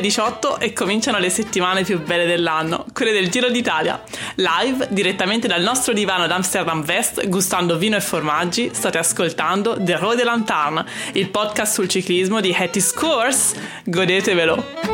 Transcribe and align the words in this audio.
18 0.00 0.58
e 0.58 0.72
cominciano 0.72 1.18
le 1.18 1.30
settimane 1.30 1.82
più 1.82 2.00
belle 2.00 2.26
dell'anno, 2.26 2.86
quelle 2.92 3.12
del 3.12 3.28
Giro 3.28 3.50
d'Italia. 3.50 4.02
Live, 4.36 4.88
direttamente 4.90 5.48
dal 5.48 5.62
nostro 5.62 5.92
divano 5.92 6.24
ad 6.24 6.30
Amsterdam 6.30 6.84
West, 6.86 7.28
gustando 7.28 7.76
vino 7.76 7.96
e 7.96 8.00
formaggi, 8.00 8.70
state 8.72 8.98
ascoltando 8.98 9.76
The 9.78 9.96
Road 9.96 10.16
de 10.16 10.24
Lanterne, 10.24 10.84
il 11.12 11.28
podcast 11.28 11.74
sul 11.74 11.88
ciclismo 11.88 12.40
di 12.40 12.54
Hattie 12.56 12.80
Scores. 12.80 13.54
Godetevelo! 13.84 14.87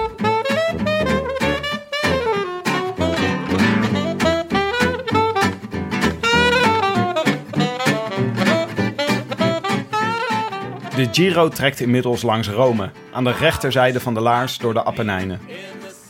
De 11.05 11.11
Giro 11.13 11.49
trekt 11.49 11.81
inmiddels 11.81 12.23
langs 12.23 12.49
Rome, 12.49 12.91
aan 13.13 13.25
de 13.25 13.33
rechterzijde 13.33 14.01
van 14.01 14.15
de 14.15 14.21
Laars 14.21 14.59
door 14.59 14.75
de 14.75 14.83
Appenijnen. 14.83 15.41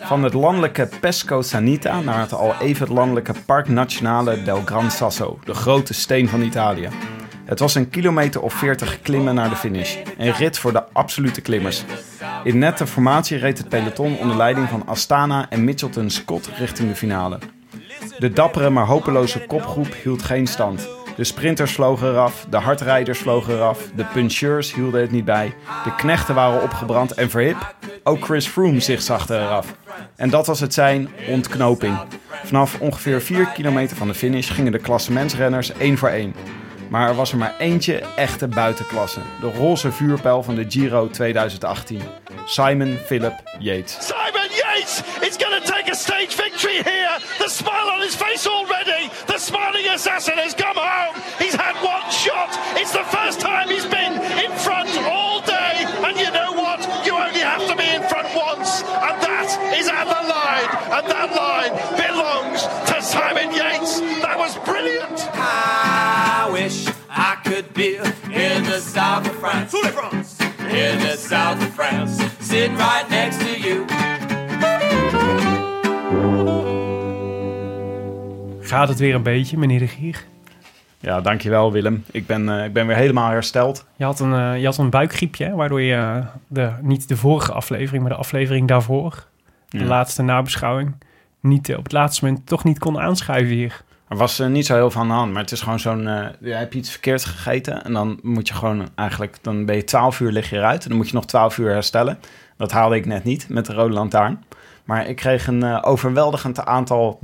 Van 0.00 0.22
het 0.22 0.32
landelijke 0.32 0.88
Pesco 1.00 1.42
Sanita 1.42 2.00
naar 2.00 2.20
het 2.20 2.32
al 2.32 2.54
even 2.60 2.92
landelijke 2.92 3.32
Park 3.46 3.68
Nazionale 3.68 4.42
del 4.42 4.62
Gran 4.64 4.90
Sasso, 4.90 5.38
de 5.44 5.54
grote 5.54 5.94
steen 5.94 6.28
van 6.28 6.42
Italië. 6.42 6.88
Het 7.44 7.58
was 7.58 7.74
een 7.74 7.90
kilometer 7.90 8.40
of 8.40 8.54
40 8.54 9.00
klimmen 9.00 9.34
naar 9.34 9.48
de 9.48 9.56
finish. 9.56 9.96
Een 10.18 10.32
rit 10.32 10.58
voor 10.58 10.72
de 10.72 10.84
absolute 10.92 11.40
klimmers. 11.40 11.84
In 12.44 12.58
nette 12.58 12.86
formatie 12.86 13.38
reed 13.38 13.58
het 13.58 13.68
peloton 13.68 14.18
onder 14.18 14.36
leiding 14.36 14.68
van 14.68 14.86
Astana 14.86 15.50
en 15.50 15.64
Mitchelton 15.64 16.10
Scott 16.10 16.50
richting 16.58 16.88
de 16.88 16.96
finale. 16.96 17.38
De 18.18 18.30
dappere 18.30 18.70
maar 18.70 18.86
hopeloze 18.86 19.46
kopgroep 19.46 19.94
hield 20.02 20.22
geen 20.22 20.46
stand. 20.46 20.88
De 21.16 21.24
sprinters 21.24 21.72
vlogen 21.72 22.08
eraf, 22.08 22.46
de 22.50 22.56
hardrijders 22.56 23.18
vlogen 23.18 23.54
eraf, 23.54 23.78
de 23.94 24.04
puncheurs 24.04 24.74
hielden 24.74 25.00
het 25.00 25.10
niet 25.10 25.24
bij, 25.24 25.54
de 25.84 25.94
knechten 25.94 26.34
waren 26.34 26.62
opgebrand 26.62 27.12
en 27.12 27.30
verhip, 27.30 27.74
ook 28.02 28.24
Chris 28.24 28.46
Froome 28.46 28.80
zich 28.80 29.02
zagde 29.02 29.36
eraf. 29.36 29.74
En 30.16 30.30
dat 30.30 30.46
was 30.46 30.60
het 30.60 30.74
zijn 30.74 31.08
ontknoping. 31.28 31.98
Vanaf 32.44 32.80
ongeveer 32.80 33.20
4 33.20 33.46
kilometer 33.46 33.96
van 33.96 34.08
de 34.08 34.14
finish 34.14 34.52
gingen 34.52 34.72
de 34.72 34.78
klassementsrenners 34.78 35.72
één 35.72 35.98
voor 35.98 36.08
één. 36.08 36.34
Maar 36.88 37.08
er 37.08 37.14
was 37.14 37.32
er 37.32 37.38
maar 37.38 37.54
eentje 37.58 38.02
echte 38.16 38.48
buitenklasse. 38.48 39.20
De 39.40 39.50
roze 39.50 39.92
vuurpijl 39.92 40.42
van 40.42 40.54
de 40.54 40.64
Giro 40.68 41.08
2018. 41.08 42.00
Simon 42.44 42.96
Philip 43.06 43.34
Yates. 43.58 43.96
Simon 44.00 44.43
Yates 44.74 45.02
is 45.22 45.36
going 45.36 45.60
to 45.60 45.66
take 45.66 45.88
a 45.88 45.94
stage 45.94 46.34
victory 46.34 46.82
here. 46.82 47.18
The 47.38 47.48
smile 47.48 47.88
on 47.90 48.00
his 48.00 48.14
face 48.14 48.46
already. 48.46 49.10
The 49.26 49.38
smiling 49.38 49.86
assassin 49.88 50.34
has 50.38 50.54
come 50.54 50.76
home. 50.76 51.14
He's 51.38 51.54
had 51.54 51.74
one 51.82 52.10
shot. 52.10 52.50
It's 52.76 52.92
the 52.92 53.04
first 53.04 53.40
time 53.40 53.68
he's 53.68 53.86
been 53.86 54.14
in 54.14 54.50
front 54.58 54.90
all 55.06 55.40
day. 55.42 55.84
And 56.04 56.18
you 56.18 56.30
know 56.30 56.52
what? 56.52 56.80
You 57.06 57.14
only 57.14 57.40
have 57.40 57.66
to 57.66 57.76
be 57.76 57.88
in 57.88 58.02
front 58.04 58.28
once. 58.34 58.82
And 58.82 59.16
that 59.22 59.48
is 59.76 59.88
at 59.88 60.04
the 60.04 60.22
line. 60.26 60.68
And 60.90 61.06
that 61.10 61.30
line 61.34 61.74
belongs 61.96 62.62
to 62.90 63.02
Simon 63.02 63.54
Yates. 63.54 64.00
That 64.22 64.38
was 64.38 64.56
brilliant. 64.64 65.20
I 65.34 66.48
wish 66.52 66.88
I 67.08 67.36
could 67.44 67.72
be 67.74 67.96
in 67.96 68.64
the 68.64 68.80
south 68.80 69.26
of 69.26 69.36
France. 69.36 69.74
In 69.74 70.98
the 70.98 71.16
south 71.16 71.62
of 71.62 71.72
France, 71.74 72.16
sitting 72.40 72.76
right 72.76 73.08
next 73.10 73.38
to 73.38 73.60
you. 73.60 73.86
Gaat 78.74 78.88
het 78.88 78.98
weer 78.98 79.14
een 79.14 79.22
beetje, 79.22 79.58
meneer 79.58 79.78
de 79.78 79.88
Gier? 79.88 80.24
Ja, 81.00 81.20
dankjewel 81.20 81.72
Willem. 81.72 82.04
Ik 82.10 82.26
ben, 82.26 82.58
eh, 82.58 82.64
ik 82.64 82.72
ben 82.72 82.86
weer 82.86 82.96
helemaal 82.96 83.30
hersteld. 83.30 83.86
Je 83.96 84.04
had 84.04 84.20
een, 84.20 84.34
eh, 84.34 84.58
je 84.58 84.64
had 84.64 84.78
een 84.78 84.90
buikgriepje, 84.90 85.44
hè, 85.44 85.54
waardoor 85.54 85.80
je 85.80 85.94
eh, 85.94 86.26
de, 86.46 86.70
niet 86.80 87.08
de 87.08 87.16
vorige 87.16 87.52
aflevering, 87.52 88.02
maar 88.02 88.12
de 88.12 88.18
aflevering 88.18 88.68
daarvoor, 88.68 89.26
de 89.68 89.78
Ja. 89.78 89.84
laatste 89.84 90.22
nabeschouwing, 90.22 90.94
niet 91.40 91.74
op 91.76 91.82
het 91.82 91.92
laatste 91.92 92.24
moment 92.24 92.46
toch 92.46 92.64
niet 92.64 92.78
kon 92.78 93.00
aanschuiven 93.00 93.54
hier. 93.54 93.82
Er 94.08 94.16
was 94.16 94.38
niet 94.38 94.66
zo 94.66 94.74
heel 94.74 94.90
veel 94.90 95.00
aan 95.00 95.08
de 95.08 95.14
hand, 95.14 95.32
maar 95.32 95.42
het 95.42 95.52
is 95.52 95.60
gewoon 95.60 95.80
zo'n... 95.80 96.02
ja, 96.40 96.58
heb 96.58 96.72
je 96.72 96.78
iets 96.78 96.90
verkeerd 96.90 97.24
gegeten 97.24 97.84
en 97.84 97.92
dan 97.92 98.18
moet 98.22 98.48
je 98.48 98.54
gewoon 98.54 98.88
eigenlijk... 98.94 99.36
Dan 99.42 99.64
ben 99.64 99.76
je 99.76 99.84
12 99.84 100.20
uur 100.20 100.32
lig 100.32 100.50
je 100.50 100.56
eruit 100.56 100.82
en 100.82 100.88
dan 100.88 100.98
moet 100.98 101.08
je 101.08 101.14
nog 101.14 101.26
12 101.26 101.58
uur 101.58 101.70
herstellen. 101.70 102.18
Dat 102.56 102.72
haalde 102.72 102.96
ik 102.96 103.06
net 103.06 103.24
niet 103.24 103.48
met 103.48 103.66
de 103.66 103.72
rode 103.72 103.94
lantaarn. 103.94 104.44
Maar 104.84 105.08
ik 105.08 105.16
kreeg 105.16 105.46
een 105.46 105.62
eh, 105.62 105.78
overweldigend 105.82 106.64
aantal 106.64 107.18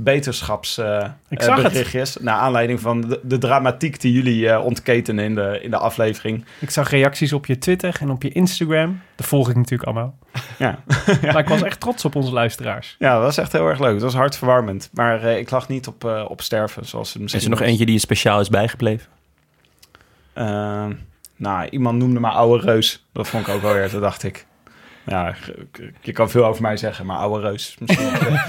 Ik 1.29 1.41
zag 1.41 1.55
het. 1.55 1.63
beterichtjes... 1.63 2.17
naar 2.17 2.35
aanleiding 2.35 2.79
van 2.79 3.01
de, 3.01 3.19
de 3.23 3.37
dramatiek 3.37 4.01
die 4.01 4.13
jullie 4.13 4.49
eh, 4.49 4.65
ontketenen 4.65 5.25
in 5.25 5.35
de, 5.35 5.59
in 5.61 5.69
de 5.69 5.77
aflevering. 5.77 6.45
Ik 6.59 6.69
zag 6.69 6.89
reacties 6.89 7.33
op 7.33 7.45
je 7.45 7.57
Twitter 7.57 7.97
en 7.99 8.09
op 8.09 8.23
je 8.23 8.29
Instagram. 8.29 9.01
Dat 9.15 9.25
volg 9.25 9.49
ik 9.49 9.55
natuurlijk 9.55 9.83
allemaal. 9.83 10.17
Ja. 10.57 10.79
Maar 11.21 11.37
ik 11.39 11.47
was 11.47 11.61
echt 11.69 11.79
trots 11.79 12.05
op 12.05 12.15
onze 12.15 12.31
luisteraars. 12.31 12.95
ja, 12.99 13.13
dat 13.13 13.23
was 13.23 13.37
echt 13.37 13.51
heel 13.51 13.67
erg 13.67 13.79
leuk. 13.79 13.93
Dat 13.93 14.01
was 14.01 14.13
hartverwarmend. 14.13 14.89
Maar 14.93 15.23
eh, 15.23 15.37
ik 15.37 15.49
lag 15.49 15.67
niet 15.67 15.87
op, 15.87 16.05
eh, 16.05 16.25
op 16.27 16.41
sterven, 16.41 16.85
zoals 16.85 17.13
het 17.13 17.21
misschien... 17.21 17.41
Is 17.41 17.47
er 17.47 17.53
nog 17.57 17.67
eentje 17.67 17.85
die 17.85 17.93
je 17.93 17.99
speciaal 17.99 18.39
is 18.39 18.49
bijgebleven? 18.49 19.07
Eh, 20.33 20.85
nou, 21.35 21.67
iemand 21.69 21.97
noemde 21.97 22.19
me 22.19 22.27
oude 22.27 22.65
reus. 22.65 23.05
Dat 23.13 23.27
vond 23.27 23.47
ik 23.47 23.53
ook 23.53 23.61
wel 23.61 23.73
weer, 23.73 23.89
toen 23.89 24.01
dacht 24.01 24.23
ik. 24.23 24.45
Ja, 25.05 25.33
je 26.01 26.11
kan 26.11 26.29
veel 26.29 26.45
over 26.45 26.61
mij 26.61 26.77
zeggen, 26.77 27.05
maar 27.05 27.17
oude 27.17 27.47
reus. 27.47 27.75
Misschien. 27.79 28.09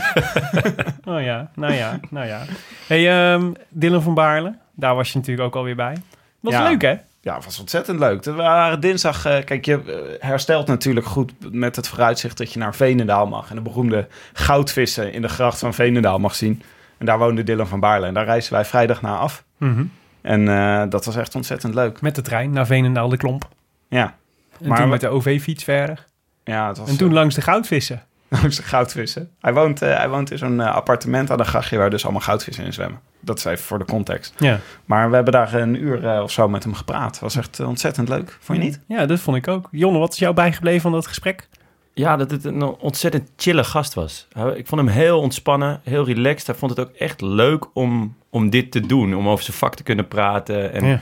Oh 1.15 1.23
ja, 1.23 1.51
nou 1.55 1.73
ja, 1.73 2.01
nou 2.11 2.27
ja. 2.27 2.43
hey, 2.87 3.33
ehm, 3.33 3.53
Dylan 3.69 4.03
van 4.03 4.15
Baarle, 4.15 4.55
daar 4.75 4.95
was 4.95 5.13
je 5.13 5.19
natuurlijk 5.19 5.47
ook 5.47 5.57
alweer 5.57 5.77
bij. 5.77 5.97
Was 6.41 6.53
Ja. 6.53 6.63
leuk, 6.69 6.83
hè? 6.83 6.95
ja, 7.21 7.35
het 7.35 7.45
was 7.45 7.61
ontzettend 7.61 7.99
leuk. 7.99 8.25
We 8.25 8.33
waren 8.33 8.81
dinsdag, 8.81 9.25
eh, 9.25 9.45
kijk, 9.45 9.65
je 9.65 9.83
eh, 9.83 10.27
herstelt 10.29 10.67
natuurlijk 10.67 11.07
goed 11.07 11.33
met 11.51 11.77
het 11.77 11.89
vooruitzicht 11.89 12.39
dat 12.39 12.53
je 12.53 12.59
naar 12.59 12.75
Veenendaal 12.75 13.27
mag. 13.27 13.51
En 13.51 13.57
de 13.57 13.63
beroemde 13.63 14.09
goudvissen 14.33 15.13
in 15.13 15.23
de 15.23 15.29
gracht 15.29 15.59
van 15.59 15.75
Veenendaal 15.75 16.19
mag 16.19 16.35
zien. 16.35 16.63
En 16.99 17.07
daar 17.07 17.19
woonde 17.19 17.43
Dylan 17.43 17.67
van 17.67 17.81
Baarle. 17.81 18.07
En 18.07 18.15
daar 18.15 18.25
reisden 18.25 18.53
wij 18.53 18.65
vrijdag 18.65 19.03
naar 19.03 19.19
af. 19.19 19.45
Mhm. 19.57 19.85
En 20.21 20.49
eh, 20.49 20.83
dat 20.89 21.05
was 21.05 21.17
echt 21.17 21.35
ontzettend 21.35 21.75
leuk. 21.75 22.01
Met 22.01 22.15
de 22.15 22.23
trein 22.23 22.51
naar 22.53 22.67
Veenendaal 22.67 23.09
de 23.09 23.17
Klomp. 23.17 23.49
Ja, 23.89 24.15
En 24.61 24.69
Maar 24.69 24.79
toen 24.79 24.89
met 24.89 25.01
de 25.01 25.09
OV-fiets 25.09 25.65
verder. 25.65 26.05
Ja 26.45 26.69
het 26.69 26.79
was 26.79 26.89
En 26.89 26.97
toen 26.97 27.13
langs 27.13 27.35
de 27.35 27.41
goudvissen. 27.41 28.03
langs 28.29 28.57
de 28.57 28.63
goudvissen. 28.63 29.31
Hij 29.41 29.53
woont, 29.53 29.83
eh, 29.83 29.97
hij 29.97 30.09
woont 30.09 30.31
in 30.31 30.39
zo'n 30.39 30.61
eh, 30.61 30.75
appartement 30.75 31.31
aan 31.31 31.39
een 31.39 31.47
grachtje 31.47 31.77
waar 31.77 31.91
dus 31.91 32.03
allemaal 32.03 32.23
goudvissen 32.23 32.65
in 32.65 32.73
zwemmen. 32.73 33.01
Dat 33.25 33.39
is 33.39 33.45
even 33.45 33.65
voor 33.65 33.79
de 33.79 33.85
context. 33.85 34.35
Ja. 34.39 34.59
Maar 34.85 35.09
we 35.09 35.15
hebben 35.15 35.33
daar 35.33 35.55
een 35.55 35.83
uur 35.83 36.07
eh, 36.07 36.23
of 36.23 36.31
zo 36.31 36.49
met 36.49 36.63
hem 36.65 36.75
gepraat. 36.75 37.19
was 37.19 37.37
echt 37.37 37.61
eh, 37.61 37.69
ontzettend 37.69 38.09
leuk. 38.09 38.39
Vond 38.41 38.59
je 38.59 38.65
niet? 38.65 38.81
Ja, 38.89 39.07
dat 39.07 39.21
vond 39.21 39.37
ik 39.37 39.49
ook. 39.49 39.69
Jonne, 39.71 39.99
wat 39.99 40.13
is 40.13 40.19
jou 40.19 40.35
bijgebleven 40.35 40.81
van 40.81 40.93
dat 40.93 41.07
gesprek? 41.07 41.49
Ja, 41.95 42.17
dat 42.17 42.31
het 42.31 42.45
een 42.45 42.63
ontzettend 42.63 43.31
chille 43.37 43.65
gast 43.65 43.95
was. 43.95 44.29
Ik 44.55 44.67
vond 44.67 44.81
hem 44.81 44.91
heel 44.91 45.21
ontspannen, 45.21 45.81
heel 45.85 46.05
relaxed. 46.05 46.47
Hij 46.47 46.57
vond 46.57 46.77
het 46.77 46.81
ook 46.89 46.95
echt 46.95 47.21
leuk 47.21 47.67
om, 47.75 48.17
om 48.31 48.51
dit 48.51 48.71
te 48.73 48.81
doen. 48.81 49.15
Om 49.17 49.29
over 49.29 49.45
zijn 49.45 49.57
vak 49.57 49.75
te 49.75 49.83
kunnen 49.83 50.09
praten. 50.09 50.73
En 50.73 50.87
Ja. 50.87 51.01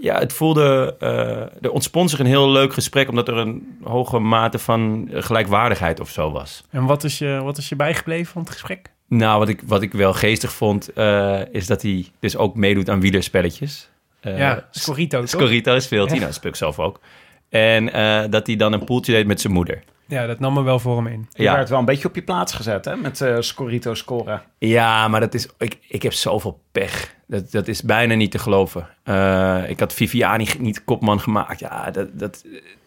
Ja, 0.00 0.18
het 0.18 0.32
voelde... 0.32 0.96
eh 0.98 1.64
er 1.64 1.70
ontspon 1.70 2.08
zich 2.08 2.18
een 2.18 2.26
heel 2.26 2.50
leuk 2.50 2.72
gesprek... 2.72 3.08
omdat 3.08 3.28
er 3.28 3.36
een 3.36 3.78
hoge 3.82 4.18
mate 4.18 4.58
van 4.58 5.08
gelijkwaardigheid 5.12 6.00
of 6.00 6.10
zo 6.10 6.30
was. 6.30 6.64
En 6.70 6.84
wat 6.84 7.04
is 7.04 7.18
je, 7.18 7.40
wat 7.42 7.58
is 7.58 7.68
je 7.68 7.76
bijgebleven 7.76 8.32
van 8.32 8.42
het 8.42 8.50
gesprek? 8.50 8.90
Nou, 9.08 9.38
wat 9.38 9.48
ik, 9.48 9.62
wat 9.66 9.82
ik 9.82 9.92
wel 9.92 10.12
geestig 10.12 10.52
vond... 10.52 10.92
eh, 10.92 11.40
is 11.50 11.66
dat 11.66 11.82
hij 11.82 12.06
dus 12.20 12.36
ook 12.36 12.54
meedoet 12.56 12.90
aan 12.90 13.00
wielerspelletjes. 13.00 13.88
Eh, 14.20 14.38
ja, 14.38 14.66
Scorito? 14.70 15.26
Scorito 15.26 15.78
speelt 15.78 16.10
hij. 16.10 16.18
Ja. 16.18 16.22
Nou, 16.22 16.26
dat 16.26 16.34
speel 16.34 16.50
ik 16.50 16.56
zelf 16.56 16.78
ook. 16.78 17.00
En 17.48 17.84
dat 18.30 18.46
hij 18.46 18.56
dan 18.56 18.72
een 18.72 18.84
poeltje 18.84 19.12
deed 19.12 19.26
met 19.26 19.40
zijn 19.40 19.52
moeder. 19.52 19.82
Ja, 20.08 20.26
dat 20.26 20.38
nam 20.38 20.54
me 20.54 20.62
wel 20.62 20.78
voor 20.78 20.96
hem 20.96 21.06
in. 21.06 21.28
Je 21.32 21.50
werd 21.50 21.68
wel 21.68 21.78
een 21.78 21.84
beetje 21.84 22.08
op 22.08 22.14
je 22.14 22.22
plaats 22.22 22.52
gezet, 22.52 22.84
hè? 22.84 22.96
Met 22.96 23.20
eh 23.20 23.36
Scorito 23.40 23.94
scoren. 23.94 24.42
Ja, 24.58 25.08
maar 25.08 25.20
dat 25.20 25.34
is, 25.34 25.48
ik, 25.58 25.78
ik 25.88 26.02
heb 26.02 26.12
zoveel 26.12 26.60
pech. 26.72 27.14
Dat, 27.26 27.50
dat 27.50 27.68
is 27.68 27.82
bijna 27.82 28.14
niet 28.14 28.30
te 28.30 28.38
geloven. 28.38 28.88
Eh, 29.02 29.62
ik 29.68 29.80
had 29.80 29.92
Viviani 29.92 30.48
niet 30.58 30.84
kopman 30.84 31.20
gemaakt. 31.20 31.58
Ja, 31.60 31.90
dat, 31.90 32.18
dat, 32.18 32.42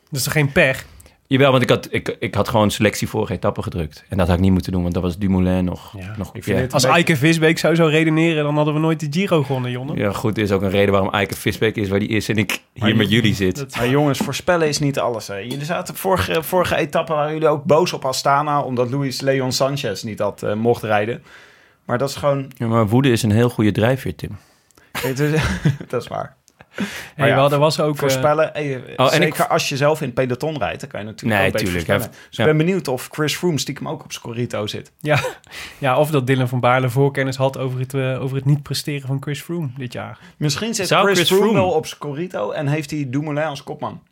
Dat 0.09 0.19
is 0.19 0.23
toch 0.23 0.33
geen 0.33 0.51
pech? 0.51 0.85
Jawel, 1.31 1.51
want 1.51 1.63
ik 1.63 1.69
had, 1.69 1.87
ik, 1.91 2.15
ik 2.19 2.35
had 2.35 2.49
gewoon 2.49 2.71
selectie 2.71 3.07
vorige 3.09 3.33
etappe 3.33 3.61
gedrukt. 3.61 4.03
En 4.09 4.17
dat 4.17 4.27
had 4.27 4.35
ik 4.35 4.41
niet 4.41 4.51
moeten 4.51 4.71
doen, 4.71 4.81
want 4.81 4.93
dat 4.93 5.03
was 5.03 5.17
Dumoulin 5.17 5.63
nog. 5.65 5.93
Ja, 5.97 6.13
nog 6.17 6.35
ik 6.35 6.43
vind 6.43 6.59
het- 6.59 6.73
Als 6.73 6.83
Eike 6.83 7.15
Visbeek 7.15 7.57
zou 7.59 7.75
zo 7.75 7.85
redeneren, 7.85 8.43
dan 8.43 8.55
hadden 8.55 8.73
we 8.73 8.79
nooit 8.79 8.99
de 8.99 9.07
Giro 9.09 9.43
gewonnen, 9.43 9.71
Jonne. 9.71 9.95
Ja, 9.97 10.11
goed, 10.11 10.37
er 10.37 10.43
is 10.43 10.51
ook 10.51 10.61
een 10.61 10.69
reden 10.69 10.91
waarom 10.91 11.11
Eike 11.13 11.35
Visbeek 11.35 11.75
is 11.75 11.89
waar 11.89 11.99
die 11.99 12.07
is 12.07 12.29
en 12.29 12.37
ik 12.37 12.61
hier 12.73 12.95
met 12.95 13.09
jullie 13.09 13.33
zit. 13.35 13.55
Dat- 13.55 13.75
Maar 13.75 13.89
jongens, 13.89 14.17
voorspellen 14.19 14.67
is 14.67 14.79
niet 14.79 14.99
alles. 14.99 15.27
Hè. 15.27 15.35
Jullie 15.35 15.65
zaten 15.65 15.95
vorige, 15.95 16.43
vorige 16.43 16.75
etappe 16.75 17.13
waren 17.13 17.33
jullie 17.33 17.47
ook 17.47 17.63
boos 17.63 17.93
op 17.93 18.05
Astana... 18.05 18.61
omdat 18.61 18.89
Luis 18.91 19.21
Leon 19.21 19.51
Sanchez 19.51 20.03
niet 20.03 20.19
had 20.19 20.43
eh, 20.43 20.53
mocht 20.53 20.83
rijden. 20.83 21.23
Maar 21.85 21.97
dat 21.97 22.09
is 22.09 22.15
gewoon... 22.15 22.51
Ja, 22.55 22.67
maar 22.67 22.87
woede 22.87 23.11
is 23.11 23.23
een 23.23 23.31
heel 23.31 23.49
goede 23.49 23.71
drijfveer, 23.71 24.15
Tim. 24.15 24.37
dat 25.87 26.01
is 26.01 26.07
waar. 26.07 26.35
Hey, 27.15 27.27
ja, 27.29 27.35
wel, 27.35 27.51
er 27.51 27.59
was 27.59 27.79
ook... 27.79 27.93
eh, 27.93 27.99
Voorspellen, 27.99 28.53
eh, 28.53 28.63
zeker 29.07 29.27
ik- 29.27 29.39
als 29.39 29.69
je 29.69 29.77
zelf 29.77 29.99
in 30.01 30.05
het 30.05 30.15
peloton 30.15 30.57
rijdt... 30.57 30.79
dan 30.79 30.89
kan 30.89 30.99
je 30.99 31.05
natuurlijk 31.05 31.39
Nee, 31.41 31.49
ook 31.51 31.57
tuurlijk, 31.57 31.85
voorspellen. 31.85 32.07
Dus 32.27 32.37
ja. 32.37 32.43
ik 32.43 32.49
ben 32.49 32.65
benieuwd 32.65 32.87
of 32.87 33.07
Chris 33.11 33.35
Froome 33.35 33.57
stiekem 33.59 33.87
ook 33.87 34.03
op 34.03 34.11
Scorito 34.11 34.67
zit. 34.67 34.91
ja, 34.99 35.19
ja, 35.77 35.97
of 35.99 36.09
dat 36.11 36.27
Dylan 36.27 36.47
van 36.47 36.59
Baarle 36.59 36.89
voorkennis 36.89 37.35
had 37.35 37.57
over 37.57 37.79
het, 37.79 37.93
eh, 37.93 38.21
over 38.21 38.35
het 38.35 38.45
niet 38.45 38.63
presteren 38.63 39.07
van 39.07 39.17
Chris 39.21 39.41
Froome 39.41 39.69
dit 39.77 39.93
jaar. 39.93 40.17
Misschien 40.37 40.73
zit 40.75 40.87
Chris, 40.87 41.17
Chris 41.17 41.27
Froome 41.31 41.53
wel 41.53 41.69
op 41.69 41.85
Scorito... 41.85 42.51
en 42.51 42.67
heeft 42.67 42.91
hij 42.91 43.05
Dumoulin 43.09 43.43
als 43.43 43.63
kopman. 43.63 44.01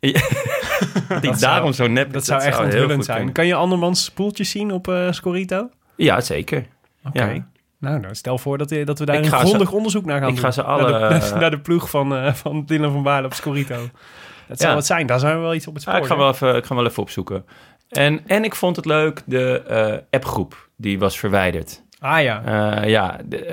Die 1.20 1.36
daarom 1.36 1.72
zo 1.72 1.86
nep 1.86 2.12
Dat 2.12 2.24
zou 2.24 2.42
echt 2.42 2.56
heel 2.56 2.64
onthullend 2.64 2.92
goed 2.94 3.04
zijn. 3.04 3.16
kunnen. 3.16 3.34
Kan 3.34 3.46
je 3.46 3.54
andermans 3.54 4.10
poeltjes 4.10 4.50
zien 4.50 4.72
op 4.72 4.88
eh 4.88 5.12
Scorito? 5.12 5.68
Ja, 5.96 6.20
zeker. 6.20 6.66
Oké. 7.04 7.24
Ja. 7.24 7.46
Nou, 7.78 8.00
nou, 8.00 8.14
stel 8.14 8.38
voor 8.38 8.58
dat, 8.58 8.70
eh, 8.70 8.86
dat 8.86 8.98
we 8.98 9.04
daar 9.04 9.16
Ik 9.16 9.24
een 9.24 9.30
ze- 9.30 9.36
grondig 9.36 9.72
onderzoek 9.72 10.04
naar 10.04 10.18
gaan 10.20 10.28
ik 10.28 10.34
doen. 10.34 10.44
ga 10.44 10.50
ze 10.50 10.62
alle, 10.62 10.90
Naar 10.90 11.20
de, 11.20 11.34
naar 11.40 11.50
de 11.50 11.58
ploeg 11.60 11.90
van, 11.90 12.16
eh, 12.16 12.32
van 12.32 12.64
Dylan 12.64 12.92
van 12.92 13.02
Baarle 13.02 13.26
op 13.26 13.34
Scorito. 13.34 13.76
Dat 14.48 14.60
zou 14.60 14.74
wat 14.74 14.86
zijn. 14.86 15.06
Daar 15.06 15.18
zijn 15.18 15.34
we 15.36 15.40
wel 15.42 15.54
iets 15.54 15.66
op 15.66 15.72
het 15.74 15.82
spoor. 15.82 15.94
Ja, 15.94 16.00
ik, 16.00 16.06
ga 16.06 16.16
wel 16.16 16.28
even, 16.28 16.56
ik 16.56 16.64
ga 16.64 16.74
wel 16.74 16.86
even 16.86 17.02
opzoeken. 17.02 17.44
En, 17.88 18.20
en 18.26 18.44
ik 18.44 18.54
vond 18.54 18.76
het 18.76 18.84
leuk, 18.84 19.22
de 19.26 19.62
eh, 19.62 19.94
appgroep, 20.10 20.68
die 20.76 20.98
was 20.98 21.18
verwijderd. 21.18 21.82
Ah 21.98 22.22
ja. 22.22 22.84
Ja, 22.84 23.16
de, 23.24 23.44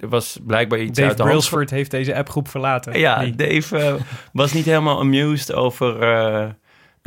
er 0.00 0.08
was 0.08 0.38
blijkbaar 0.46 0.78
iets 0.78 0.96
Dave 0.98 1.08
uit 1.08 1.16
de 1.16 1.22
Brailsford 1.22 1.70
heeft 1.70 1.90
deze 1.90 2.16
appgroep 2.16 2.48
verlaten. 2.48 2.98
Ja, 2.98 3.20
Nee. 3.20 3.34
Dave 3.34 3.96
was 4.32 4.52
niet 4.52 4.64
helemaal 4.64 4.98
amused 4.98 5.52
over 5.52 5.96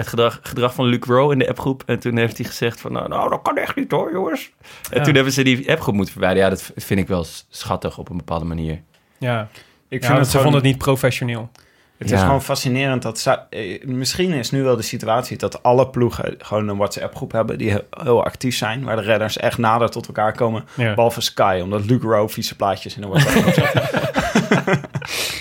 het 0.02 0.10
gedrag, 0.10 0.40
gedrag 0.44 0.74
van 0.74 0.86
Luc 0.86 1.00
Rowe 1.06 1.34
in 1.34 1.40
de 1.40 1.48
appgroep. 1.50 1.84
En 1.86 2.00
toen 2.00 2.18
heeft 2.18 2.38
hij 2.38 2.46
gezegd 2.46 2.82
van, 2.82 2.92
nou, 2.92 3.08
nou 3.10 3.30
dat 3.30 3.42
kan 3.42 3.58
echt 3.58 3.76
niet 3.76 3.92
hoor, 3.92 4.12
jongens. 4.12 4.52
En 4.92 4.98
Ja. 4.98 5.04
toen 5.04 5.16
hebben 5.16 5.34
ze 5.34 5.44
die 5.44 5.72
appgroep 5.72 5.94
moeten 5.96 6.14
verwijderen. 6.14 6.50
Ja, 6.50 6.56
dat 6.56 6.72
vind 6.86 7.00
ik 7.00 7.08
wel 7.08 7.26
schattig 7.50 7.98
op 7.98 8.10
een 8.10 8.18
bepaalde 8.18 8.46
manier. 8.46 8.82
Ja, 9.18 9.48
Ik 9.90 10.02
ja 10.02 10.08
vind 10.08 10.20
het 10.20 10.26
ze 10.28 10.32
gewoon- 10.32 10.44
vonden 10.44 10.62
het 10.62 10.64
niet 10.72 10.78
professioneel. 10.78 11.50
Het 11.98 12.12
is 12.12 12.22
gewoon 12.22 12.42
fascinerend 12.42 13.02
dat... 13.02 13.46
eh, 13.50 13.84
misschien 13.86 14.32
is 14.32 14.52
nu 14.52 14.64
wel 14.64 14.76
de 14.76 14.82
situatie 14.82 15.38
dat 15.38 15.64
alle 15.64 15.88
ploegen 15.90 16.36
gewoon 16.38 16.68
een 16.68 16.78
WhatsApp-groep 16.78 17.32
hebben... 17.32 17.58
die 17.58 17.70
heel, 17.90 18.24
actief 18.24 18.56
zijn, 18.56 18.84
waar 18.84 18.96
de 18.96 19.02
redders 19.02 19.38
echt 19.38 19.58
nader 19.58 19.90
tot 19.90 20.08
elkaar 20.08 20.34
komen. 20.34 20.66
Ja. 20.76 20.94
Behalve 20.94 21.22
Sky, 21.22 21.60
omdat 21.64 21.86
Luke 21.86 22.08
Rowe 22.08 22.30
vieze 22.30 22.56
plaatjes 22.56 22.96
in 22.96 23.02
de 23.02 23.08
WhatsApp 23.08 23.54
zet. 23.54 24.80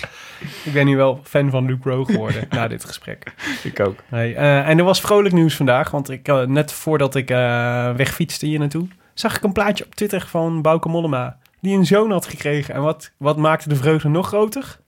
Ik 0.71 0.77
ben 0.77 0.85
nu 0.85 0.95
wel 0.97 1.19
fan 1.23 1.49
van 1.49 1.65
Luke 1.65 1.89
Rowe 1.89 2.05
geworden 2.11 2.43
na 2.49 2.67
dit 2.67 2.85
gesprek. 2.85 3.33
Ik 3.63 3.79
ook. 3.79 3.95
Nee, 4.09 4.35
eh, 4.35 4.67
en 4.69 4.77
er 4.77 4.83
was 4.83 5.01
vrolijk 5.01 5.33
nieuws 5.33 5.55
vandaag, 5.55 5.91
want 5.91 6.09
ik, 6.09 6.27
eh, 6.27 6.41
net 6.41 6.71
voordat 6.73 7.15
ik 7.15 7.29
eh, 7.29 7.37
wegfietste 7.95 8.45
hier 8.45 8.59
naartoe, 8.59 8.87
zag 9.13 9.35
ik 9.37 9.43
een 9.43 9.51
plaatje 9.51 9.85
op 9.85 9.95
Twitter 9.95 10.25
van 10.27 10.61
Bauke 10.61 10.89
Mollema, 10.89 11.37
die 11.61 11.77
een 11.77 11.85
zoon 11.85 12.11
had 12.11 12.25
gekregen. 12.27 12.73
En 12.73 12.81
wat, 12.81 13.11
wat 13.17 13.37
maakte 13.37 13.69
de 13.69 13.75
vreugde 13.75 14.09
nog 14.09 14.27
groter? 14.27 14.79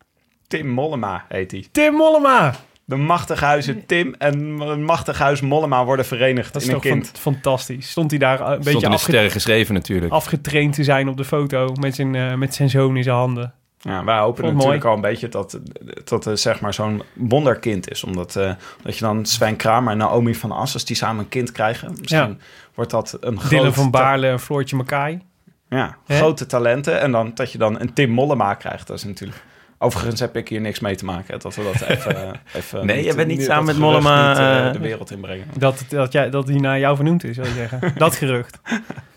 Tim 0.48 0.68
Mollema 0.68 1.26
heet 1.30 1.52
hij. 1.52 1.66
Tim 1.72 1.94
Mollema! 1.94 2.54
De 2.86 2.96
machtighuizen 2.96 3.86
Tim 3.86 4.16
en 4.18 4.54
machtighuis 4.84 5.42
Mollema 5.42 5.86
worden 5.86 6.06
verenigd 6.06 6.54
Dat 6.54 6.62
is 6.62 6.68
in 6.68 6.74
een 6.74 6.82
toch 6.82 6.92
kind. 6.92 7.06
fan- 7.08 7.34
fantastisch. 7.34 7.90
Stond 7.90 8.10
hij 8.10 8.20
daar 8.20 8.40
een 8.40 8.46
Stond 8.46 8.58
beetje 8.64 8.74
in 8.74 8.80
de 8.90 8.96
afge- 8.96 9.10
sterren 9.12 9.32
geschreven 9.32 9.74
natuurlijk. 9.74 10.12
afgetraind 10.12 10.74
te 10.74 10.84
zijn 10.84 11.08
op 11.08 11.18
de 11.18 11.26
foto 11.26 11.74
met 11.80 11.96
zijn, 11.96 12.16
eh, 12.16 12.34
met 12.34 12.56
zijn 12.56 12.70
zoon 12.70 12.98
in 12.98 13.04
zijn 13.04 13.16
handen. 13.16 13.54
Ja, 13.84 14.04
wij 14.04 14.18
hopen 14.18 14.44
Vond 14.44 14.56
natuurlijk 14.56 14.84
mooi. 14.84 14.96
al 14.96 15.04
een 15.04 15.12
beetje 15.12 15.30
dat 15.30 15.60
dat 16.04 16.26
het 16.26 16.40
zeg 16.40 16.62
maar 16.62 16.74
zo'n 16.74 17.04
wonderkind 17.14 17.90
is. 17.90 18.04
Omdat 18.04 18.36
eh, 18.36 18.52
dat 18.82 18.98
je 18.98 19.06
dan 19.06 19.26
Sven 19.26 19.56
Kramer 19.56 19.92
en 19.92 19.98
Naomi 19.98 20.36
van 20.36 20.52
As, 20.52 20.74
als 20.74 20.86
die 20.86 20.96
samen 20.96 21.24
een 21.24 21.30
kind 21.30 21.52
krijgen, 21.52 21.96
misschien 22.00 22.40
wordt 22.74 22.92
dat 22.92 23.18
een 23.20 23.40
Dylan 23.50 23.62
groot 23.62 23.74
van 23.74 23.92
Baarle 23.92 24.28
en 24.28 24.40
Floortje 24.40 24.76
Makai. 24.76 25.22
Ja, 25.70 25.98
grote 26.08 26.46
talenten. 26.46 27.02
En 27.02 27.12
dan 27.12 27.32
dat 27.36 27.52
je 27.52 27.58
dan 27.58 27.80
een 27.80 27.94
Tim 27.94 28.10
Mollema 28.10 28.54
krijgt. 28.54 28.88
Dat 28.88 28.98
is 28.98 29.04
natuurlijk... 29.04 29.44
Overigens 29.78 30.20
heb 30.20 30.36
ik 30.36 30.48
hier 30.48 30.62
niks 30.62 30.80
mee 30.80 30.96
te 30.96 31.06
maken. 31.06 31.34
hè, 31.34 31.38
Dat 31.38 31.56
we 31.56 31.64
dat 31.64 31.82
even... 31.82 32.16
even 32.54 32.86
Nee, 32.86 33.04
je 33.04 33.16
bent 33.16 33.28
niet 33.28 33.44
samen 33.44 33.66
met 33.66 33.78
Mollema, 33.78 34.30
niet, 34.30 34.38
eh, 34.38 34.68
eh, 34.68 34.74
de 34.74 34.80
wereld 34.80 35.12
inbrengen. 35.12 35.48
Dat, 35.58 35.86
dat, 35.90 36.12
jij, 36.12 36.30
dat 36.30 36.48
hij 36.48 36.58
naar 36.58 36.80
jou 36.80 36.96
vernoemd 36.96 37.24
is, 37.24 37.38
wil 37.38 37.46
je 37.46 37.54
zeggen. 37.54 37.94
dat 37.98 38.16
gerucht. 38.16 38.60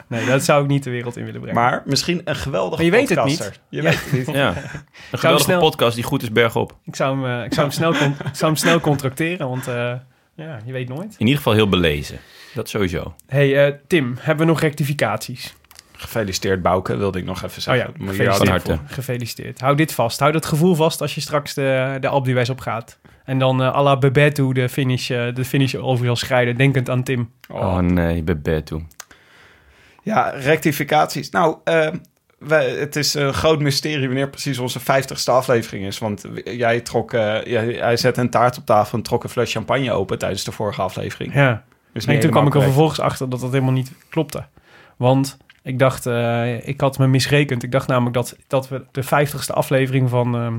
Nee, 0.08 0.26
dat 0.26 0.44
zou 0.44 0.62
ik 0.62 0.68
niet 0.68 0.82
de 0.84 0.90
wereld 0.90 1.16
in 1.16 1.24
willen 1.24 1.40
brengen. 1.40 1.60
Maar 1.62 1.82
misschien 1.84 2.20
een 2.24 2.36
geweldige 2.36 2.76
Maar 2.76 2.84
je 2.84 2.90
weet 2.90 3.08
het 3.08 3.18
podcaster. 3.18 3.46
niet. 3.46 3.60
Je 3.68 3.76
Ja. 3.76 3.82
weet 3.82 4.04
het 4.04 4.12
niet. 4.26 4.36
Ja, 4.36 4.48
een 5.12 5.18
geweldige 5.18 5.44
snel- 5.44 5.60
podcast 5.60 5.94
die 5.94 6.04
goed 6.04 6.22
is 6.22 6.32
bergop. 6.32 6.76
Ik 6.84 6.96
zou 6.96 7.20
hem, 7.22 7.38
eh, 7.38 7.44
ik 7.44 7.52
zou 7.54 7.66
hem, 7.66 7.76
snel, 7.76 7.92
con- 7.92 8.14
ik 8.30 8.34
zou 8.34 8.50
hem 8.52 8.56
snel 8.56 8.80
contracteren, 8.80 9.48
want 9.48 9.66
eh, 9.68 9.92
ja, 10.36 10.58
je 10.64 10.72
weet 10.72 10.88
nooit. 10.88 11.14
In 11.18 11.18
ieder 11.18 11.36
geval 11.36 11.52
heel 11.52 11.68
belezen. 11.68 12.18
Dat 12.54 12.68
sowieso. 12.68 13.14
hey, 13.26 13.66
eh, 13.66 13.72
Tim, 13.86 14.16
hebben 14.20 14.46
we 14.46 14.52
nog 14.52 14.60
rectificaties? 14.60 15.54
Gefeliciteerd 15.92 16.62
Bouke, 16.62 16.96
wilde 16.96 17.18
ik 17.18 17.24
nog 17.24 17.36
even 17.42 17.48
Oh 17.48 17.62
zeggen. 17.62 17.84
ja, 17.98 18.04
Moet 18.04 18.16
je 18.16 18.22
gefeliciteerd. 18.22 18.62
Van. 18.62 18.80
Gefeliciteerd. 18.86 19.60
Hou 19.60 19.76
dit 19.76 19.92
vast. 19.94 20.18
Hou 20.20 20.32
dat 20.32 20.46
gevoel 20.46 20.74
vast 20.74 21.00
als 21.00 21.14
je 21.14 21.20
straks 21.20 21.54
de, 21.54 21.96
de 22.00 22.08
Alpe 22.08 22.28
d'Huez 22.28 22.48
op 22.48 22.60
gaat. 22.60 22.98
En 23.24 23.38
dan 23.38 23.62
eh 23.62 23.74
à 23.74 23.82
la 23.82 23.96
Bebeto 23.98 24.52
de 24.52 24.68
finish, 24.68 25.06
de 25.08 25.44
finish 25.44 25.74
over 25.74 26.06
zal 26.06 26.16
schrijden, 26.16 26.56
denkend 26.56 26.90
aan 26.90 27.02
Tim. 27.02 27.30
Oh, 27.48 27.78
nee, 27.78 28.22
Bebeto. 28.22 28.82
Ja, 30.06 30.28
rectificaties. 30.30 31.30
Nou, 31.30 31.56
eh, 31.64 31.88
wij- 32.38 32.70
het 32.70 32.96
is 32.96 33.14
een 33.14 33.34
groot 33.34 33.60
mysterie 33.60 34.06
wanneer 34.06 34.28
precies 34.30 34.58
onze 34.58 34.80
50ste 34.80 35.30
aflevering 35.30 35.86
is. 35.86 35.98
Want 35.98 36.24
jij 36.44 36.80
trok, 36.80 37.12
eh, 37.12 37.44
jij, 37.44 37.64
hij 37.72 37.96
zette 37.96 38.20
een 38.20 38.30
taart 38.30 38.58
op 38.58 38.66
tafel 38.66 38.98
en 38.98 39.04
trok 39.04 39.24
een 39.24 39.30
fles 39.30 39.52
champagne 39.52 39.92
open 39.92 40.18
tijdens 40.18 40.44
de 40.44 40.52
vorige 40.52 40.82
aflevering. 40.82 41.34
Ja. 41.34 41.64
Dus 41.92 42.04
En 42.04 42.20
toen 42.20 42.30
kwam 42.30 42.46
ik 42.46 42.54
er 42.54 42.62
vervolgens 42.62 43.00
achter 43.00 43.28
dat 43.28 43.40
dat 43.40 43.52
helemaal 43.52 43.72
niet 43.72 43.92
klopte. 44.08 44.44
Want 44.96 45.36
ik 45.62 45.78
dacht, 45.78 46.06
eh, 46.06 46.68
ik 46.68 46.80
had 46.80 46.98
me 46.98 47.06
misrekend. 47.06 47.62
Ik 47.62 47.72
dacht 47.72 47.88
namelijk 47.88 48.14
dat, 48.14 48.36
dat 48.46 48.68
we 48.68 48.84
de 48.92 49.02
50ste 49.02 49.52
aflevering 49.52 50.10
van 50.10 50.34
ehm, 50.36 50.58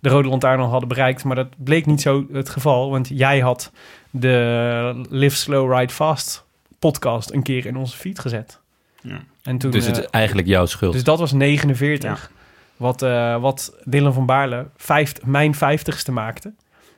de 0.00 0.08
Rode 0.08 0.28
Lantaarn 0.28 0.60
al 0.60 0.70
hadden 0.70 0.88
bereikt. 0.88 1.24
Maar 1.24 1.36
dat 1.36 1.48
bleek 1.56 1.86
niet 1.86 2.00
zo 2.00 2.26
het 2.32 2.48
geval. 2.48 2.90
Want 2.90 3.08
jij 3.12 3.38
had 3.40 3.72
de 4.10 5.06
Live 5.10 5.36
Slow 5.36 5.78
Ride 5.78 5.92
Fast 5.92 6.44
podcast 6.78 7.32
een 7.32 7.42
keer 7.42 7.66
in 7.66 7.76
onze 7.76 7.96
feed 7.96 8.18
gezet. 8.18 8.60
Ja. 9.08 9.18
En 9.42 9.58
toen, 9.58 9.70
Dus 9.70 9.86
het 9.86 9.96
eh, 9.96 10.02
is 10.02 10.10
eigenlijk 10.10 10.48
jouw 10.48 10.66
schuld. 10.66 10.92
dus 10.92 11.04
dat 11.04 11.18
was 11.18 11.32
49. 11.32 12.30
Wat, 12.76 13.02
eh, 13.02 13.40
wat 13.40 13.74
Dylan 13.84 14.12
van 14.12 14.26
Baarle 14.26 14.66
vijft, 14.76 15.26
mijn 15.26 15.54
50ste 15.54 16.12
maakte. 16.12 16.52